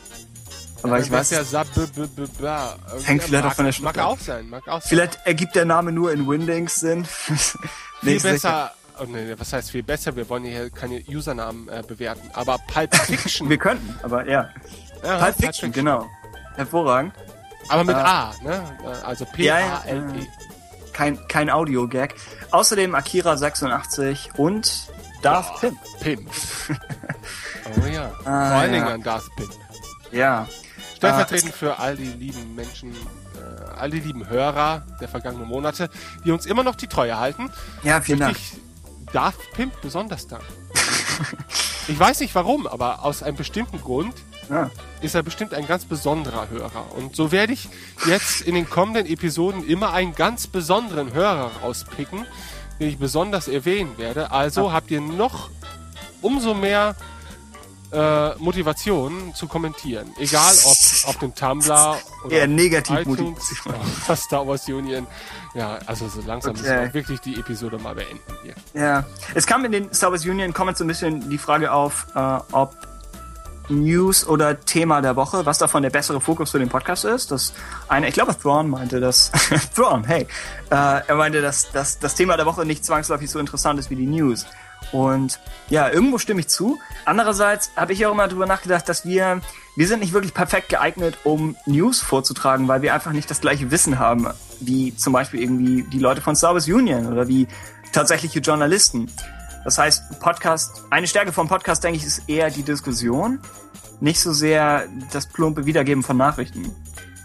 Aber 0.83 0.97
Ja, 0.99 1.05
ich 1.05 1.11
weiß, 1.11 1.29
ja 1.31 1.45
Sab 1.45 1.73
b 1.75 1.83
b 1.95 2.07
b 2.07 2.25
ba. 2.41 2.77
Hängt 3.05 3.23
vielleicht 3.25 3.45
mag, 3.45 3.53
auch 3.53 3.57
von 3.57 3.65
der 3.67 3.75
Mag 3.83 3.95
Schrift 3.95 3.99
ab. 3.99 4.07
auch 4.07 4.19
sein, 4.19 4.49
mag 4.49 4.67
auch 4.67 4.81
sein. 4.81 4.89
vielleicht 4.89 5.19
ergibt 5.27 5.55
der 5.57 5.67
Name 5.67 5.93
nur 5.93 6.11
in 6.11 6.27
Windings 6.27 6.77
Sinn. 6.77 7.05
viel 8.03 8.19
besser. 8.19 8.73
Oh, 9.03 9.07
nee, 9.09 9.35
was 9.37 9.53
heißt 9.53 9.71
viel 9.71 9.83
besser? 9.83 10.15
Wir 10.15 10.29
wollen 10.29 10.45
hier 10.45 10.71
keine 10.71 11.03
Usernamen 11.09 11.69
äh, 11.69 11.83
bewerten. 11.87 12.31
Aber 12.35 12.59
Pulp 12.59 12.95
Fiction. 13.07 13.49
Wir 13.49 13.59
könnten, 13.59 13.99
aber 14.03 14.29
ja. 14.29 14.51
ja, 15.05 15.19
Pulp 15.19 15.37
Fiction, 15.37 15.73
genau. 15.73 16.09
Hervorragend. 16.55 17.13
Aber 17.69 17.85
mit 17.85 17.97
Äh, 17.97 18.01
A, 18.01 18.35
ne? 18.43 18.79
Äh, 18.85 19.05
Also 19.07 19.27
Ja, 19.37 19.59
ja, 19.59 19.83
P-A-L-E. 19.85 20.27
Kein, 20.93 21.19
kein 21.29 21.51
Audio-Gag. 21.51 22.15
Außerdem 22.51 22.95
Akira 22.95 23.37
86 23.37 24.31
und 24.37 24.89
Darth 25.23 25.61
Pimp. 25.61 25.79
Pimp. 26.01 26.31
oh 27.83 27.87
ja. 27.87 28.13
Ah, 28.25 28.51
Vor 28.51 28.59
allen 28.59 28.73
Dingen 28.73 28.87
ja. 28.87 28.95
an 28.95 29.03
Darth 29.03 29.35
Pimp. 29.37 29.53
Ja. 30.11 30.47
Stellvertretend 30.97 31.55
für 31.55 31.79
all 31.79 31.97
die 31.97 32.05
lieben 32.05 32.55
Menschen, 32.55 32.93
äh, 32.93 33.79
all 33.79 33.91
die 33.91 34.01
lieben 34.01 34.29
Hörer 34.29 34.87
der 35.01 35.09
vergangenen 35.09 35.49
Monate, 35.49 35.89
die 36.25 36.31
uns 36.31 36.47
immer 36.47 36.63
noch 36.63 36.77
die 36.77 36.87
Treue 36.87 37.19
halten. 37.19 37.51
Ja, 37.83 38.01
vielen 38.01 38.21
Dank. 38.21 38.37
Ich 38.37 38.62
Darth 39.13 39.53
Pimp 39.53 39.81
besonders 39.81 40.27
danken. 40.27 40.47
ich 41.89 41.99
weiß 41.99 42.21
nicht 42.21 42.35
warum, 42.35 42.67
aber 42.67 43.05
aus 43.05 43.23
einem 43.23 43.37
bestimmten 43.37 43.81
Grund 43.81 44.15
Ja. 44.51 44.71
ist 45.01 45.15
er 45.15 45.23
bestimmt 45.23 45.55
ein 45.55 45.67
ganz 45.67 45.85
besonderer 45.85 46.49
Hörer. 46.51 46.87
Und 46.97 47.15
so 47.17 47.33
werde 47.33 47.53
ich 47.53 47.69
jetzt 48.07 48.41
in 48.43 48.55
den 48.55 48.69
kommenden 48.69 49.07
Episoden 49.07 49.67
immer 49.67 49.93
einen 49.93 50.15
ganz 50.15 50.47
besonderen 50.47 51.13
Hörer 51.13 51.51
rauspicken, 51.63 52.27
den 52.81 52.89
ich 52.89 52.99
besonders 52.99 53.49
erwähnen 53.49 53.97
werde. 53.99 54.31
Also 54.31 54.73
habt 54.73 54.91
ihr 54.91 55.01
noch 55.01 55.51
umso 56.21 56.55
mehr 56.55 56.97
äh, 57.93 58.35
Motivation 58.39 59.35
zu 59.35 59.47
kommentieren. 59.47 60.11
Egal 60.19 60.55
ob 60.65 61.09
auf 61.09 61.19
dem 61.21 61.35
Tumblr 61.35 61.97
oder 62.25 62.35
Eher 62.37 62.47
negativ 62.47 63.01
iTunes, 63.01 63.55
ja, 64.09 64.17
Star 64.17 64.47
Wars 64.47 64.67
Union. 64.69 65.07
Ja, 65.55 65.79
also 65.87 66.09
so 66.09 66.21
langsam 66.23 66.53
müssen 66.53 66.65
Okay. 66.67 66.81
wir 66.83 66.89
auch 66.89 66.95
wirklich 66.95 67.21
die 67.21 67.39
Episode 67.39 67.79
mal 67.79 67.95
beenden 67.95 68.21
hier. 68.43 68.55
Ja. 68.75 69.05
Es 69.35 69.47
kam 69.47 69.65
in 69.65 69.73
den 69.73 69.93
Star 69.93 70.11
Wars 70.11 70.25
Union 70.25 70.53
Comments 70.53 70.79
so 70.79 70.85
ein 70.85 70.89
bisschen 70.89 71.29
die 71.29 71.39
Frage 71.39 71.73
auf, 71.73 72.07
äh, 72.15 72.39
ob 72.53 72.75
News 73.69 74.27
oder 74.27 74.59
Thema 74.61 75.01
der 75.03 75.15
Woche, 75.17 75.47
was 75.47 75.59
davon 75.59 75.83
der 75.83 75.91
bessere 75.91 76.21
Fokus 76.21 76.51
für 76.51 76.59
den 76.59 76.69
Podcast 76.69 77.05
ist. 77.05 77.31
Das 77.31 77.53
eine, 77.89 78.09
ich 78.09 78.15
glaube, 78.15 78.37
Thrawn 78.39 78.69
meinte 78.69 79.01
das. 79.01 79.31
Thrawn, 79.75 80.05
hey. 80.05 80.23
Äh, 80.71 80.75
er 81.07 81.15
meinte, 81.15 81.41
dass, 81.43 81.71
dass 81.71 81.99
das 81.99 82.15
Thema 82.15 82.37
der 82.37 82.45
Woche 82.47 82.65
nicht 82.67 82.85
zwangsläufig 82.85 83.31
so 83.31 83.39
interessant 83.39 83.79
ist 83.79 83.89
wie 83.89 83.97
die 83.97 84.07
News. 84.07 84.47
Und 84.93 85.41
ja, 85.71 85.89
irgendwo 85.89 86.19
stimme 86.19 86.41
ich 86.41 86.49
zu. 86.49 86.79
Andererseits 87.05 87.71
habe 87.77 87.95
ich 87.95 88.05
auch 88.07 88.13
immer 88.13 88.29
drüber 88.29 88.47
nachgedacht, 88.47 88.89
dass 88.89 89.07
wir, 89.07 89.41
wir 89.75 89.89
sind 89.89 90.01
nicht 90.01 90.13
wirklich 90.13 90.35
perfekt 90.35 90.69
geeignet, 90.69 91.19
um 91.25 91.57
News 91.67 92.01
vorzutragen, 92.01 92.69
weil 92.69 92.83
wir 92.83 92.93
einfach 92.95 93.13
nicht 93.13 93.31
das 93.31 93.41
gleiche 93.41 93.71
Wissen 93.71 93.99
haben, 93.99 94.29
wie 94.61 94.95
zum 94.95 95.15
Beispiel 95.15 95.41
irgendwie 95.41 95.83
die 95.85 95.99
Leute 95.99 96.21
von 96.21 96.41
Wars 96.41 96.69
Union 96.69 97.11
oder 97.11 97.27
wie 97.27 97.49
tatsächliche 97.93 98.41
Journalisten. 98.41 99.11
Das 99.65 99.79
heißt, 99.79 100.21
Podcast, 100.21 100.83
eine 100.91 101.07
Stärke 101.07 101.33
vom 101.33 101.49
Podcast, 101.49 101.83
denke 101.85 101.99
ich, 101.99 102.05
ist 102.05 102.29
eher 102.29 102.51
die 102.51 102.63
Diskussion, 102.63 103.39
nicht 104.01 104.21
so 104.21 104.33
sehr 104.33 104.87
das 105.13 105.27
plumpe 105.27 105.65
Wiedergeben 105.65 106.03
von 106.03 106.17
Nachrichten. 106.17 106.75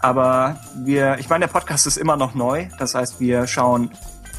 Aber 0.00 0.60
wir, 0.76 1.18
ich 1.18 1.28
meine, 1.28 1.46
der 1.46 1.52
Podcast 1.52 1.86
ist 1.86 1.96
immer 1.96 2.16
noch 2.16 2.34
neu. 2.34 2.68
Das 2.78 2.94
heißt, 2.94 3.18
wir 3.20 3.46
schauen, 3.48 3.90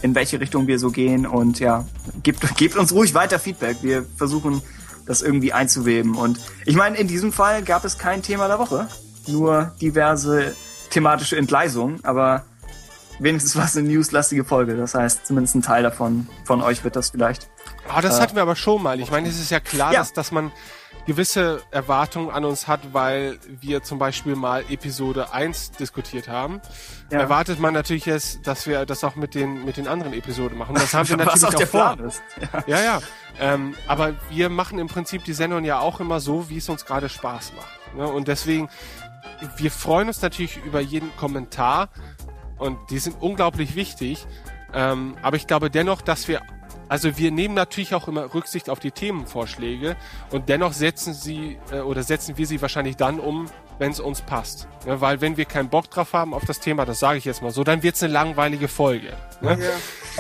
in 0.02 0.16
welche 0.16 0.40
Richtung 0.40 0.68
wir 0.68 0.80
so 0.80 0.92
gehen 0.92 1.26
und 1.26 1.60
ja, 1.60 1.86
gebt, 2.24 2.56
gebt 2.58 2.78
uns 2.78 2.94
ruhig 2.94 3.14
weiter 3.14 3.40
Feedback. 3.40 3.78
Wir 3.82 4.06
versuchen, 4.18 4.62
das 5.06 5.22
irgendwie 5.22 5.54
einzuweben. 5.54 6.16
Und 6.16 6.40
ich 6.66 6.76
meine, 6.76 6.98
in 6.98 7.08
diesem 7.08 7.34
Fall 7.34 7.64
gab 7.64 7.84
es 7.84 7.98
kein 7.98 8.22
Thema 8.22 8.48
der 8.48 8.60
Woche, 8.60 8.88
nur 9.28 9.74
diverse 9.82 10.56
thematische 10.92 11.38
Entgleisungen, 11.38 12.00
aber 12.04 12.44
wenigstens 13.20 13.56
war 13.56 13.66
es 13.66 13.76
eine 13.76 13.88
newslastige 13.88 14.44
Folge. 14.46 14.76
Das 14.78 14.96
heißt, 14.96 15.26
zumindest 15.26 15.56
ein 15.56 15.62
Teil 15.62 15.84
davon, 15.84 16.28
von 16.46 16.62
euch 16.62 16.84
wird 16.84 16.96
das 16.96 17.10
vielleicht. 17.10 17.50
Ah, 17.88 18.02
das 18.02 18.22
hatten 18.22 18.36
wir 18.36 18.44
aber 18.44 18.56
schon 18.56 18.82
mal. 18.84 19.00
Ich 19.00 19.12
meine, 19.12 19.28
es 19.28 19.40
ist 19.40 19.52
ja 19.52 19.60
klar, 19.60 19.94
Ja. 19.94 20.00
Dass, 20.00 20.14
dass 20.14 20.32
man 20.32 20.52
gewisse 21.10 21.64
Erwartungen 21.72 22.30
an 22.30 22.46
uns 22.46 22.68
hat, 22.68 22.94
weil 22.94 23.40
wir 23.48 23.82
zum 23.82 23.98
Beispiel 23.98 24.36
mal 24.36 24.64
Episode 24.70 25.34
1 25.34 25.72
diskutiert 25.72 26.28
haben. 26.28 26.62
Ja. 27.12 27.18
Erwartet 27.18 27.60
man 27.60 27.74
natürlich 27.74 28.06
jetzt, 28.06 28.46
dass 28.46 28.68
wir 28.68 28.86
das 28.86 29.04
auch 29.04 29.16
mit 29.16 29.34
den, 29.34 29.66
mit 29.66 29.78
den 29.78 29.88
anderen 29.88 30.14
Episoden 30.14 30.56
machen. 30.56 30.76
Das 30.76 30.94
haben 30.94 31.10
wir 31.10 31.18
Was 31.26 31.42
natürlich 31.42 31.56
auch 31.56 31.58
der 31.58 31.68
vor. 31.68 31.96
Plan 31.96 32.08
ist. 32.08 32.22
Ja. 32.40 32.64
Ja, 32.68 32.84
ja. 32.84 33.00
Ähm, 33.40 33.74
aber 33.88 34.14
wir 34.30 34.50
machen 34.50 34.78
im 34.78 34.86
Prinzip 34.86 35.24
die 35.24 35.34
Sendung 35.34 35.66
ja 35.66 35.80
auch 35.80 36.00
immer 36.00 36.20
so, 36.20 36.48
wie 36.52 36.58
es 36.58 36.70
uns 36.70 36.86
gerade 36.86 37.10
Spaß 37.10 37.54
macht. 37.56 37.96
Ne? 37.96 38.08
Und 38.08 38.28
deswegen, 38.28 38.70
wir 39.58 39.72
freuen 39.72 40.10
uns 40.10 40.22
natürlich 40.22 40.64
über 40.64 40.80
jeden 40.80 41.16
Kommentar 41.18 41.90
und 42.60 42.78
die 42.92 43.00
sind 43.00 43.20
unglaublich 43.20 43.76
wichtig. 43.76 44.28
Ähm, 44.76 45.18
aber 45.24 45.38
ich 45.38 45.48
glaube 45.48 45.72
dennoch, 45.72 46.04
dass 46.04 46.28
wir, 46.28 46.44
also 46.90 47.18
wir 47.18 47.32
nehmen 47.32 47.54
natürlich 47.54 47.96
auch 47.96 48.08
immer 48.08 48.34
Rücksicht 48.34 48.70
auf 48.70 48.80
die 48.80 48.92
Themenvorschläge 48.92 49.96
und 50.32 50.50
dennoch 50.50 50.74
setzen 50.74 51.14
sie 51.14 51.58
äh, 51.72 51.80
oder 51.80 52.04
setzen 52.04 52.38
wir 52.38 52.48
sie 52.48 52.62
wahrscheinlich 52.62 52.98
dann 52.98 53.20
um, 53.20 53.46
wenn 53.78 53.92
es 53.92 54.00
uns 54.00 54.22
passt. 54.22 54.68
Ne? 54.86 55.00
Weil 55.00 55.22
wenn 55.22 55.38
wir 55.38 55.46
keinen 55.46 55.70
Bock 55.70 55.90
drauf 55.90 56.14
haben 56.14 56.34
auf 56.34 56.46
das 56.46 56.60
Thema, 56.60 56.86
das 56.86 57.00
sage 57.00 57.18
ich 57.18 57.26
jetzt 57.26 57.42
mal 57.42 57.52
so, 57.52 57.64
dann 57.64 57.84
wird 57.84 57.96
es 57.96 58.04
eine 58.04 58.12
langweilige 58.12 58.68
Folge. 58.68 59.14
Ne? 59.42 59.58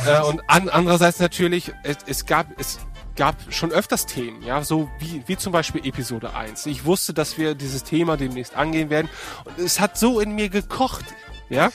Äh, 0.05 0.21
und 0.21 0.41
an, 0.47 0.69
andererseits 0.69 1.19
natürlich, 1.19 1.73
es, 1.83 1.97
es 2.05 2.25
gab, 2.25 2.47
es 2.57 2.79
gab 3.15 3.35
schon 3.49 3.71
öfters 3.71 4.05
Themen, 4.05 4.41
ja, 4.43 4.63
so 4.63 4.89
wie, 4.99 5.23
wie 5.25 5.35
zum 5.35 5.51
Beispiel 5.51 5.85
Episode 5.85 6.35
1. 6.35 6.67
Ich 6.67 6.85
wusste, 6.85 7.13
dass 7.13 7.37
wir 7.37 7.53
dieses 7.53 7.83
Thema 7.83 8.15
demnächst 8.15 8.55
angehen 8.55 8.89
werden 8.89 9.09
und 9.43 9.59
es 9.59 9.81
hat 9.81 9.97
so 9.97 10.21
in 10.21 10.35
mir 10.35 10.47
gekocht, 10.47 11.03
ja. 11.49 11.71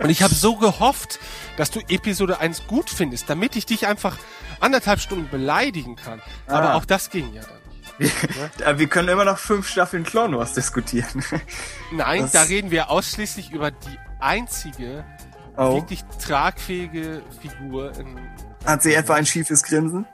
Und 0.00 0.10
ich 0.10 0.22
habe 0.22 0.34
so 0.34 0.56
gehofft, 0.56 1.18
dass 1.56 1.70
du 1.70 1.80
Episode 1.88 2.40
1 2.40 2.66
gut 2.66 2.90
findest, 2.90 3.28
damit 3.30 3.56
ich 3.56 3.66
dich 3.66 3.86
einfach 3.86 4.16
anderthalb 4.60 5.00
Stunden 5.00 5.28
beleidigen 5.30 5.96
kann. 5.96 6.20
Aber 6.46 6.70
Ah. 6.70 6.74
auch 6.74 6.84
das 6.84 7.10
ging 7.10 7.32
ja 7.32 7.42
dann 7.42 7.52
nicht. 7.98 8.14
Ja, 8.60 8.78
Wir 8.78 8.86
können 8.88 9.08
immer 9.08 9.24
noch 9.24 9.38
fünf 9.38 9.68
Staffeln 9.68 10.04
Clone 10.04 10.36
Wars 10.38 10.52
diskutieren. 10.54 11.24
Nein, 11.92 12.22
Das- 12.22 12.32
da 12.32 12.42
reden 12.42 12.70
wir 12.70 12.90
ausschließlich 12.90 13.50
über 13.52 13.70
die 13.70 13.98
einzige 14.20 15.04
Oh. 15.56 15.74
wirklich 15.74 16.04
tragfähige 16.24 17.22
Figur 17.40 17.92
in 17.98 18.16
Hat 18.64 18.82
sie 18.82 18.94
etwa 18.94 19.14
ein 19.14 19.26
schiefes 19.26 19.62
Grinsen? 19.64 20.06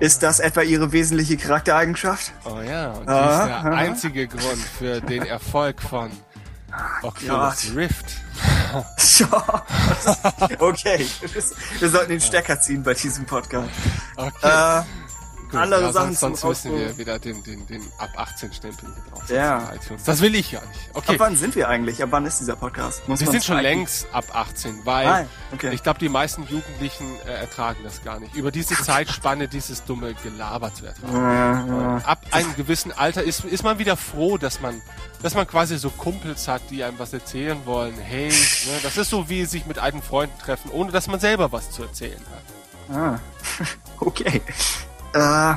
Ist 0.00 0.22
das 0.22 0.40
etwa 0.40 0.62
ihre 0.62 0.92
wesentliche 0.92 1.36
Charaktereigenschaft? 1.36 2.32
Oh 2.44 2.60
ja, 2.60 2.92
und 2.92 3.08
Aha, 3.08 3.26
die 3.28 3.32
ist 3.42 3.46
der 3.48 3.56
aha. 3.58 3.70
einzige 3.70 4.26
Grund 4.26 4.58
für 4.78 5.00
den 5.00 5.22
Erfolg 5.24 5.80
von 5.82 6.10
Oculus 7.02 7.28
Gott. 7.66 7.76
Rift. 7.76 8.06
okay, 10.58 11.06
wir 11.78 11.88
sollten 11.88 12.10
den 12.10 12.20
Stecker 12.20 12.60
ziehen 12.60 12.82
bei 12.82 12.94
diesem 12.94 13.24
Podcast. 13.24 13.68
Okay, 14.16 14.80
Äh, 14.80 14.82
gut. 15.54 15.62
andere 15.62 15.82
ja, 15.82 15.92
Sachen 15.92 16.14
sonst, 16.14 16.40
sonst 16.40 16.62
zum 16.62 16.72
müssen 16.72 16.86
wir 16.88 16.98
wieder 16.98 17.18
den, 17.18 17.42
den, 17.42 17.66
den 17.66 17.82
ab 17.98 18.10
18 18.16 18.52
Stempel 18.52 18.88
hier 18.94 19.12
drauf 19.12 19.30
Ja. 19.30 19.72
Das 20.04 20.20
will 20.20 20.34
ich 20.34 20.52
ja 20.52 20.60
nicht. 20.60 20.80
Okay, 20.92 21.12
Ab 21.14 21.20
wann 21.20 21.36
sind 21.36 21.54
wir 21.56 21.68
eigentlich? 21.68 22.02
Ab 22.02 22.08
wann 22.12 22.26
ist 22.26 22.40
dieser 22.40 22.56
Podcast? 22.56 23.06
Muss 23.08 23.20
wir 23.20 23.26
sind 23.28 23.44
schon 23.44 23.56
zeigen? 23.56 23.78
längst 23.80 24.06
ab 24.12 24.24
18, 24.32 24.84
weil 24.84 25.06
Ah, 25.06 25.26
okay. 25.52 25.72
ich 25.72 25.82
glaube, 25.82 25.98
die 25.98 26.08
meisten 26.08 26.42
Jugendlichen 26.44 27.06
äh, 27.26 27.32
ertragen 27.32 27.80
das 27.84 28.02
gar 28.04 28.20
nicht. 28.20 28.34
Über 28.34 28.50
diese 28.50 28.74
Zeitspanne 28.82 29.48
dieses 29.48 29.84
dumme 29.84 30.14
Gelaber 30.22 30.72
zu 30.74 30.86
ertragen. 30.86 31.14
Ja, 31.14 31.66
ja. 31.66 31.96
Ab 32.04 32.26
einem 32.30 32.54
gewissen 32.56 32.92
Alter 32.92 33.22
ist, 33.22 33.44
ist 33.44 33.62
man 33.64 33.78
wieder 33.78 33.96
froh, 33.96 34.38
dass 34.38 34.60
man, 34.60 34.80
dass 35.22 35.34
man 35.34 35.46
quasi 35.46 35.78
so 35.78 35.90
Kumpels 35.90 36.48
hat, 36.48 36.62
die 36.70 36.84
einem 36.84 36.98
was 36.98 37.12
erzählen 37.12 37.58
wollen. 37.64 37.94
Hey, 37.98 38.28
ne, 38.28 38.78
das 38.82 38.96
ist 38.96 39.10
so 39.10 39.28
wie 39.28 39.44
sich 39.44 39.66
mit 39.66 39.78
alten 39.78 40.02
Freunden 40.02 40.38
treffen, 40.38 40.70
ohne 40.70 40.92
dass 40.92 41.06
man 41.06 41.20
selber 41.20 41.52
was 41.52 41.70
zu 41.70 41.82
erzählen 41.82 42.20
hat. 42.90 42.96
Ah, 42.96 43.18
okay. 44.00 44.42
Äh, 45.14 45.54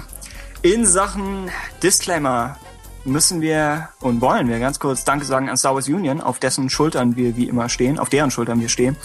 in 0.62 0.86
Sachen 0.86 1.50
Disclaimer 1.82 2.58
müssen 3.06 3.42
wir 3.42 3.90
und 4.02 4.22
wollen 4.22 4.48
wir 4.50 4.60
ganz 4.60 4.80
kurz 4.80 5.04
Danke 5.04 5.26
sagen 5.26 5.50
an 5.50 5.58
Star 5.58 5.74
Wars 5.74 5.88
Union, 5.88 6.22
auf 6.22 6.40
dessen 6.40 6.70
Schultern 6.70 7.16
wir 7.16 7.36
wie 7.38 7.48
immer 7.48 7.70
stehen, 7.70 8.00
auf 8.00 8.10
deren 8.10 8.32
Schultern 8.32 8.60
wir 8.60 8.70
stehen. 8.70 8.96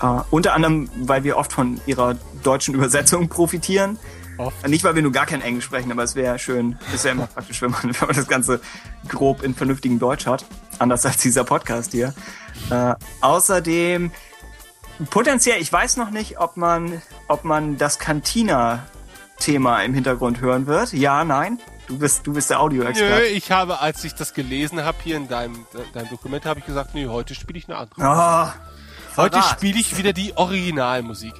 Äh, 0.00 0.20
unter 0.30 0.54
anderem, 0.54 0.88
weil 0.96 1.24
wir 1.24 1.36
oft 1.36 1.52
von 1.52 1.80
ihrer 1.86 2.16
deutschen 2.42 2.74
Übersetzung 2.74 3.28
profitieren. 3.28 3.98
Oft. 4.38 4.66
Nicht, 4.68 4.84
weil 4.84 4.94
wir 4.94 5.02
nur 5.02 5.10
gar 5.10 5.26
kein 5.26 5.42
Englisch 5.42 5.64
sprechen, 5.64 5.90
aber 5.90 6.04
es 6.04 6.14
wäre 6.14 6.38
schön, 6.38 6.78
es 6.94 7.04
wäre 7.04 7.16
immer 7.16 7.26
praktisch, 7.34 7.60
wenn 7.60 7.72
man, 7.72 7.82
wenn 7.82 8.06
man 8.06 8.16
das 8.16 8.28
Ganze 8.28 8.60
grob 9.08 9.42
in 9.42 9.54
vernünftigem 9.54 9.98
Deutsch 9.98 10.26
hat. 10.26 10.44
Anders 10.78 11.04
als 11.04 11.18
dieser 11.18 11.44
Podcast 11.44 11.90
hier. 11.90 12.14
Äh, 12.70 12.94
außerdem 13.20 14.12
potenziell, 15.10 15.60
ich 15.60 15.72
weiß 15.72 15.96
noch 15.96 16.10
nicht, 16.10 16.38
ob 16.38 16.56
man, 16.56 17.02
ob 17.26 17.44
man 17.44 17.76
das 17.76 17.98
Cantina-Thema 19.38 19.82
im 19.82 19.94
Hintergrund 19.94 20.40
hören 20.40 20.66
wird. 20.66 20.92
Ja, 20.92 21.24
nein. 21.24 21.58
Du 21.86 21.98
bist, 21.98 22.26
du 22.26 22.34
bist 22.34 22.50
der 22.50 22.58
Nö, 22.58 22.64
Audioexperte. 22.64 23.26
ich 23.26 23.50
habe, 23.50 23.80
als 23.80 24.04
ich 24.04 24.14
das 24.14 24.34
gelesen 24.34 24.84
habe 24.84 24.98
hier 25.02 25.16
in 25.16 25.28
deinem, 25.28 25.66
deinem 25.94 26.10
Dokument, 26.10 26.44
habe 26.44 26.60
ich 26.60 26.66
gesagt, 26.66 26.94
nö, 26.94 27.08
heute 27.08 27.34
spiele 27.34 27.58
ich 27.58 27.68
eine 27.68 27.78
andere. 27.78 28.00
Oh, 28.00 28.52
Heute 29.16 29.42
spiele 29.42 29.80
ich 29.80 29.96
wieder 29.96 30.12
die 30.12 30.36
Originalmusik. 30.36 31.34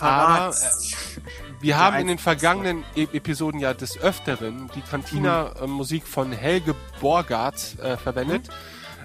Aber 0.00 0.54
äh, 0.54 1.20
wir 1.60 1.76
haben 1.76 1.98
in 1.98 2.06
den 2.06 2.16
vergangenen 2.16 2.84
e 2.96 3.02
Episoden 3.12 3.60
ja 3.60 3.74
des 3.74 3.98
Öfteren 3.98 4.70
die 4.74 4.80
Cantina-Musik 4.80 6.06
von 6.06 6.32
Helge 6.32 6.74
Borgart 7.00 7.78
äh, 7.82 7.98
verwendet, 7.98 8.48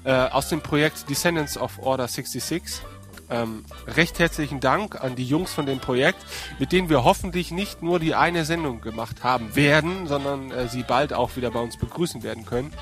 äh, 0.06 0.14
aus 0.14 0.48
dem 0.48 0.62
Projekt 0.62 1.10
Descendants 1.10 1.58
of 1.58 1.80
Order 1.80 2.08
66. 2.08 2.82
Ähm, 3.30 3.66
recht 3.88 4.20
herzlichen 4.20 4.60
Dank 4.60 5.02
an 5.02 5.16
die 5.16 5.26
Jungs 5.26 5.52
von 5.54 5.66
dem 5.66 5.80
Projekt, 5.80 6.20
mit 6.60 6.72
denen 6.72 6.90
wir 6.90 7.04
hoffentlich 7.04 7.52
nicht 7.52 7.82
nur 7.82 8.00
die 8.00 8.16
eine 8.16 8.46
Sendung 8.46 8.82
gemacht 8.82 9.24
haben 9.24 9.56
werden, 9.56 10.08
sondern 10.08 10.52
äh, 10.52 10.68
sie 10.68 10.84
bald 10.84 11.14
auch 11.14 11.36
wieder 11.36 11.52
bei 11.52 11.60
uns 11.60 11.78
begrüßen 11.78 12.24
werden 12.24 12.46
können. 12.46 12.74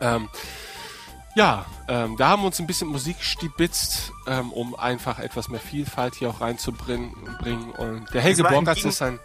Ähm, 0.00 0.28
ja, 1.34 1.66
ähm, 1.88 2.16
da 2.16 2.28
haben 2.28 2.42
wir 2.42 2.46
uns 2.46 2.60
ein 2.60 2.66
bisschen 2.66 2.88
Musik 2.88 3.16
stibitzt, 3.20 4.12
ähm, 4.26 4.52
um 4.52 4.74
einfach 4.76 5.18
etwas 5.18 5.48
mehr 5.48 5.60
Vielfalt 5.60 6.14
hier 6.14 6.30
auch 6.30 6.40
reinzubringen. 6.40 7.12
bringen. 7.40 7.70
Und 7.72 8.12
der 8.14 8.22
Helge 8.22 8.44
Borgatz 8.44 8.84
ist 8.84 9.02
ein... 9.02 9.18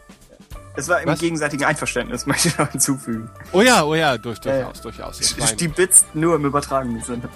Es 0.75 0.87
war 0.87 1.01
im 1.01 1.07
Was? 1.07 1.19
gegenseitigen 1.19 1.65
Einverständnis, 1.65 2.25
möchte 2.25 2.47
ich 2.47 2.57
noch 2.57 2.71
hinzufügen. 2.71 3.29
Oh 3.51 3.61
ja, 3.61 3.83
oh 3.83 3.95
ja, 3.95 4.17
durch, 4.17 4.39
Ja, 4.43 4.51
ja. 4.51 4.63
durchaus, 4.63 4.81
durchaus. 4.81 5.21
Ich 5.21 5.37
meine, 5.37 5.51
Stibitzt 5.51 6.15
nur 6.15 6.35
im 6.35 6.45
übertragenen 6.45 7.01
Sinne. 7.01 7.29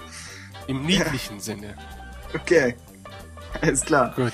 Im 0.68 0.86
niedlichen 0.86 1.40
Sinne. 1.40 1.76
Okay. 2.34 2.76
Alles 3.62 3.82
klar. 3.82 4.14
Gut. 4.16 4.34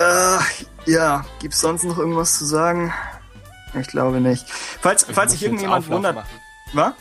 Äh, 0.00 0.90
ja, 0.90 1.24
gibt's 1.40 1.60
sonst 1.60 1.84
noch 1.84 1.98
irgendwas 1.98 2.38
zu 2.38 2.44
sagen? 2.44 2.92
Ich 3.78 3.88
glaube 3.88 4.20
nicht. 4.20 4.48
Falls, 4.50 5.08
Ich 5.08 5.14
falls 5.14 5.32
sich 5.32 5.42
irgendjemand 5.44 5.88
wundert. 5.88 6.14
Machen. 6.16 6.28
Was? 6.74 6.92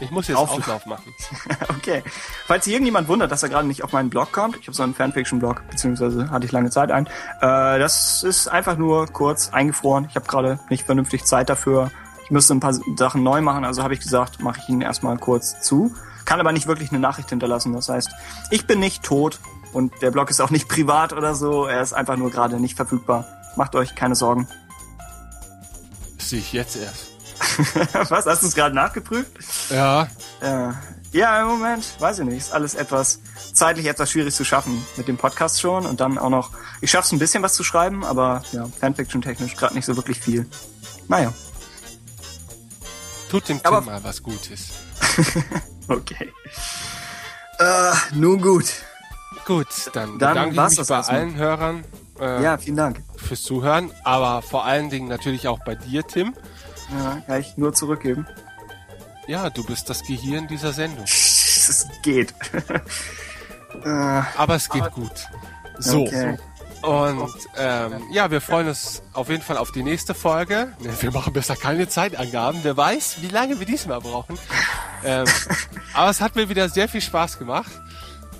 Ich 0.00 0.10
muss 0.10 0.26
jetzt 0.28 0.36
Auflauf. 0.36 0.58
Auflauf, 0.58 0.86
machen. 0.86 1.12
Okay. 1.68 2.02
Falls 2.46 2.64
sich 2.64 2.72
irgendjemand 2.72 3.06
wundert, 3.08 3.30
dass 3.30 3.42
er 3.42 3.48
gerade 3.48 3.66
nicht 3.68 3.84
auf 3.84 3.92
meinen 3.92 4.10
Blog 4.10 4.32
kommt, 4.32 4.56
ich 4.56 4.66
habe 4.66 4.74
so 4.74 4.82
einen 4.82 4.94
Fanfiction-Blog, 4.94 5.62
beziehungsweise 5.70 6.30
hatte 6.30 6.46
ich 6.46 6.52
lange 6.52 6.70
Zeit 6.70 6.90
ein. 6.90 7.06
Äh, 7.40 7.78
das 7.78 8.22
ist 8.22 8.48
einfach 8.48 8.76
nur 8.76 9.06
kurz 9.06 9.50
eingefroren. 9.50 10.06
Ich 10.08 10.16
habe 10.16 10.26
gerade 10.26 10.58
nicht 10.68 10.84
vernünftig 10.84 11.24
Zeit 11.24 11.48
dafür. 11.48 11.90
ich 12.24 12.30
müsste 12.30 12.54
ein 12.54 12.60
paar 12.60 12.74
Sachen 12.96 13.22
neu 13.22 13.40
machen, 13.42 13.64
also 13.64 13.82
habe 13.82 13.94
ich 13.94 14.00
gesagt, 14.00 14.40
mache 14.42 14.58
ich 14.62 14.68
ihn 14.68 14.80
erstmal 14.80 15.16
kurz 15.18 15.60
zu. 15.60 15.94
Kann 16.24 16.40
aber 16.40 16.52
nicht 16.52 16.66
wirklich 16.66 16.90
eine 16.90 16.98
Nachricht 17.00 17.28
hinterlassen. 17.30 17.72
Das 17.72 17.88
heißt, 17.88 18.10
ich 18.50 18.66
bin 18.66 18.80
nicht 18.80 19.02
tot 19.02 19.38
und 19.72 19.92
der 20.02 20.10
Blog 20.10 20.30
ist 20.30 20.40
auch 20.40 20.50
nicht 20.50 20.68
privat 20.68 21.12
oder 21.12 21.34
so. 21.34 21.66
Er 21.66 21.82
ist 21.82 21.92
einfach 21.92 22.16
nur 22.16 22.30
gerade 22.30 22.58
nicht 22.60 22.76
verfügbar. 22.76 23.26
Macht 23.56 23.74
euch 23.74 23.94
keine 23.94 24.14
Sorgen. 24.14 24.48
Sehe 26.18 26.40
ich 26.40 26.52
jetzt 26.52 26.76
erst. 26.76 27.10
Was? 28.10 28.26
Hast 28.26 28.42
du 28.42 28.46
es 28.46 28.54
gerade 28.54 28.74
nachgeprüft? 28.74 29.30
Ja, 29.70 30.08
Äh, 30.40 30.70
ja, 31.12 31.42
im 31.42 31.48
Moment, 31.48 31.84
weiß 32.00 32.20
ich 32.20 32.24
nicht. 32.24 32.38
Ist 32.38 32.52
alles 32.52 32.74
etwas 32.74 33.20
zeitlich 33.52 33.86
etwas 33.86 34.10
schwierig 34.10 34.34
zu 34.34 34.44
schaffen 34.44 34.84
mit 34.96 35.06
dem 35.06 35.16
Podcast 35.16 35.60
schon 35.60 35.86
und 35.86 36.00
dann 36.00 36.18
auch 36.18 36.30
noch. 36.30 36.50
Ich 36.80 36.90
schaff's 36.90 37.12
ein 37.12 37.18
bisschen 37.20 37.42
was 37.42 37.54
zu 37.54 37.62
schreiben, 37.62 38.04
aber 38.04 38.42
ja, 38.52 38.66
Fanfiction 38.80 39.22
technisch 39.22 39.54
gerade 39.56 39.74
nicht 39.74 39.84
so 39.84 39.94
wirklich 39.96 40.20
viel. 40.20 40.48
Naja, 41.06 41.32
tut 43.30 43.48
dem 43.48 43.60
Aber- 43.62 43.78
Tim 43.78 43.86
mal 43.86 44.02
was 44.02 44.22
Gutes. 44.22 44.68
okay. 45.88 46.32
Äh, 47.58 47.92
nun 48.14 48.40
gut. 48.40 48.66
Gut, 49.46 49.66
dann, 49.92 50.18
Dann 50.18 50.50
bedanke 50.50 50.72
ich 50.72 50.78
mich 50.78 50.88
bei 50.88 51.00
allen 51.00 51.34
Hörern 51.36 51.84
äh, 52.18 52.42
Ja, 52.42 52.56
vielen 52.58 52.76
Dank. 52.76 53.02
fürs 53.16 53.42
Zuhören, 53.42 53.90
aber 54.04 54.42
vor 54.42 54.64
allen 54.64 54.88
Dingen 54.90 55.08
natürlich 55.08 55.48
auch 55.48 55.58
bei 55.64 55.74
dir, 55.74 56.06
Tim. 56.06 56.34
Ja, 56.96 57.20
kann 57.26 57.40
ich 57.40 57.56
nur 57.56 57.72
zurückgeben. 57.74 58.26
Ja, 59.26 59.50
du 59.50 59.64
bist 59.64 59.88
das 59.90 60.02
Gehirn 60.02 60.46
dieser 60.48 60.72
Sendung. 60.72 61.04
Es 61.66 61.86
geht. 62.02 62.34
äh, 63.84 63.88
Aber 63.88 64.56
es 64.56 64.68
geht 64.68 64.90
gut. 64.92 65.28
So. 65.78 66.02
Okay. 66.02 66.36
Und 66.84 67.32
ähm, 67.56 68.02
ja, 68.10 68.30
wir 68.30 68.40
freuen 68.40 68.68
uns 68.68 69.02
auf 69.14 69.30
jeden 69.30 69.42
Fall 69.42 69.56
auf 69.56 69.72
die 69.72 69.82
nächste 69.82 70.14
Folge. 70.14 70.72
Wir 71.00 71.10
machen 71.12 71.32
besser 71.32 71.56
keine 71.56 71.88
Zeitangaben. 71.88 72.60
Wer 72.62 72.76
weiß, 72.76 73.18
wie 73.22 73.28
lange 73.28 73.58
wir 73.58 73.66
diesmal 73.66 74.00
brauchen. 74.00 74.38
Ähm, 75.04 75.26
aber 75.94 76.10
es 76.10 76.20
hat 76.20 76.36
mir 76.36 76.48
wieder 76.48 76.68
sehr 76.68 76.88
viel 76.88 77.00
Spaß 77.00 77.38
gemacht. 77.38 77.72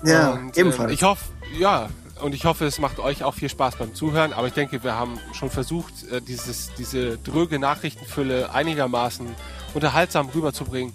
ja, 0.03 0.31
und, 0.31 0.57
ebenfalls. 0.57 0.89
Ähm, 0.89 0.93
ich 0.93 1.03
hoffe, 1.03 1.25
ja, 1.57 1.89
und 2.21 2.35
ich 2.35 2.45
hoffe, 2.45 2.65
es 2.65 2.79
macht 2.79 2.99
euch 2.99 3.23
auch 3.23 3.33
viel 3.33 3.49
Spaß 3.49 3.77
beim 3.77 3.95
Zuhören. 3.95 4.31
Aber 4.31 4.47
ich 4.47 4.53
denke, 4.53 4.83
wir 4.83 4.95
haben 4.95 5.19
schon 5.33 5.49
versucht, 5.49 6.09
äh, 6.11 6.21
dieses, 6.21 6.71
diese 6.77 7.17
dröge 7.17 7.57
Nachrichtenfülle 7.57 8.53
einigermaßen 8.53 9.27
unterhaltsam 9.73 10.29
rüberzubringen. 10.29 10.93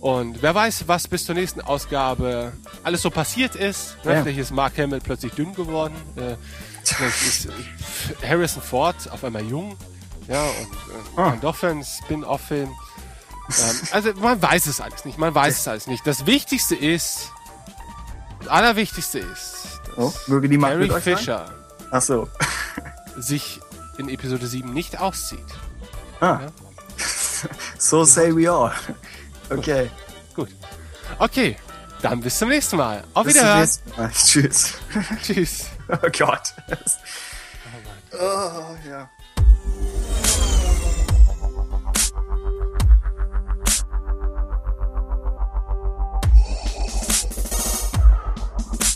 Und 0.00 0.42
wer 0.42 0.54
weiß, 0.54 0.84
was 0.86 1.08
bis 1.08 1.24
zur 1.24 1.34
nächsten 1.34 1.60
Ausgabe 1.60 2.52
alles 2.84 3.02
so 3.02 3.10
passiert 3.10 3.56
ist. 3.56 3.96
Ne? 4.04 4.14
Ja. 4.14 4.22
Vielleicht 4.22 4.38
ist 4.38 4.52
Mark 4.52 4.78
Hamill 4.78 5.00
plötzlich 5.00 5.32
dünn 5.32 5.54
geworden. 5.54 5.94
Äh, 6.16 6.36
Harrison 8.22 8.62
Ford 8.62 9.10
auf 9.10 9.24
einmal 9.24 9.44
jung. 9.44 9.76
Ja, 10.28 10.42
und 10.42 10.50
äh, 10.50 11.20
Ah. 11.20 11.30
kann 11.30 11.40
doch 11.40 11.56
für 11.56 11.68
einen 11.68 11.84
Spin-off-Film. 11.84 12.68
Ähm, 12.68 13.76
also 13.92 14.12
man 14.14 14.40
weiß 14.42 14.66
es 14.66 14.80
alles 14.80 15.04
nicht. 15.04 15.16
Man 15.18 15.34
weiß 15.34 15.58
es 15.60 15.68
alles 15.68 15.86
nicht. 15.86 16.06
Das 16.06 16.26
Wichtigste 16.26 16.74
ist, 16.76 17.30
das 18.40 18.48
Allerwichtigste 18.48 19.20
ist, 19.20 19.80
dass 19.86 19.96
oh, 19.96 20.12
möge 20.26 20.48
die 20.48 20.58
Macht 20.58 20.72
Carrie 20.72 20.82
mit 20.82 20.92
euch 20.92 21.04
sein? 21.04 21.16
Fisher 21.16 21.54
Ach 21.90 22.02
so. 22.02 22.28
sich 23.16 23.60
in 23.96 24.08
Episode 24.10 24.46
7 24.46 24.72
nicht 24.72 24.98
auszieht. 25.00 25.46
Ah. 26.20 26.40
so 27.78 28.04
say 28.04 28.30
we 28.34 28.50
all. 28.52 28.72
Okay. 29.50 29.90
Gut. 30.34 30.50
Okay, 31.18 31.56
dann 32.02 32.20
bis 32.20 32.38
zum 32.38 32.50
nächsten 32.50 32.76
Mal. 32.76 33.02
Auf 33.14 33.24
Bis 33.24 33.34
zum 33.34 33.42
Wiederhören. 33.44 33.60
nächsten 33.60 33.90
Mal. 33.96 34.10
Tschüss. 34.12 34.74
Tschüss. 35.22 35.64
Oh 35.90 36.08
god. 36.12 36.50
Oh, 38.12 38.78
ja. 38.86 39.06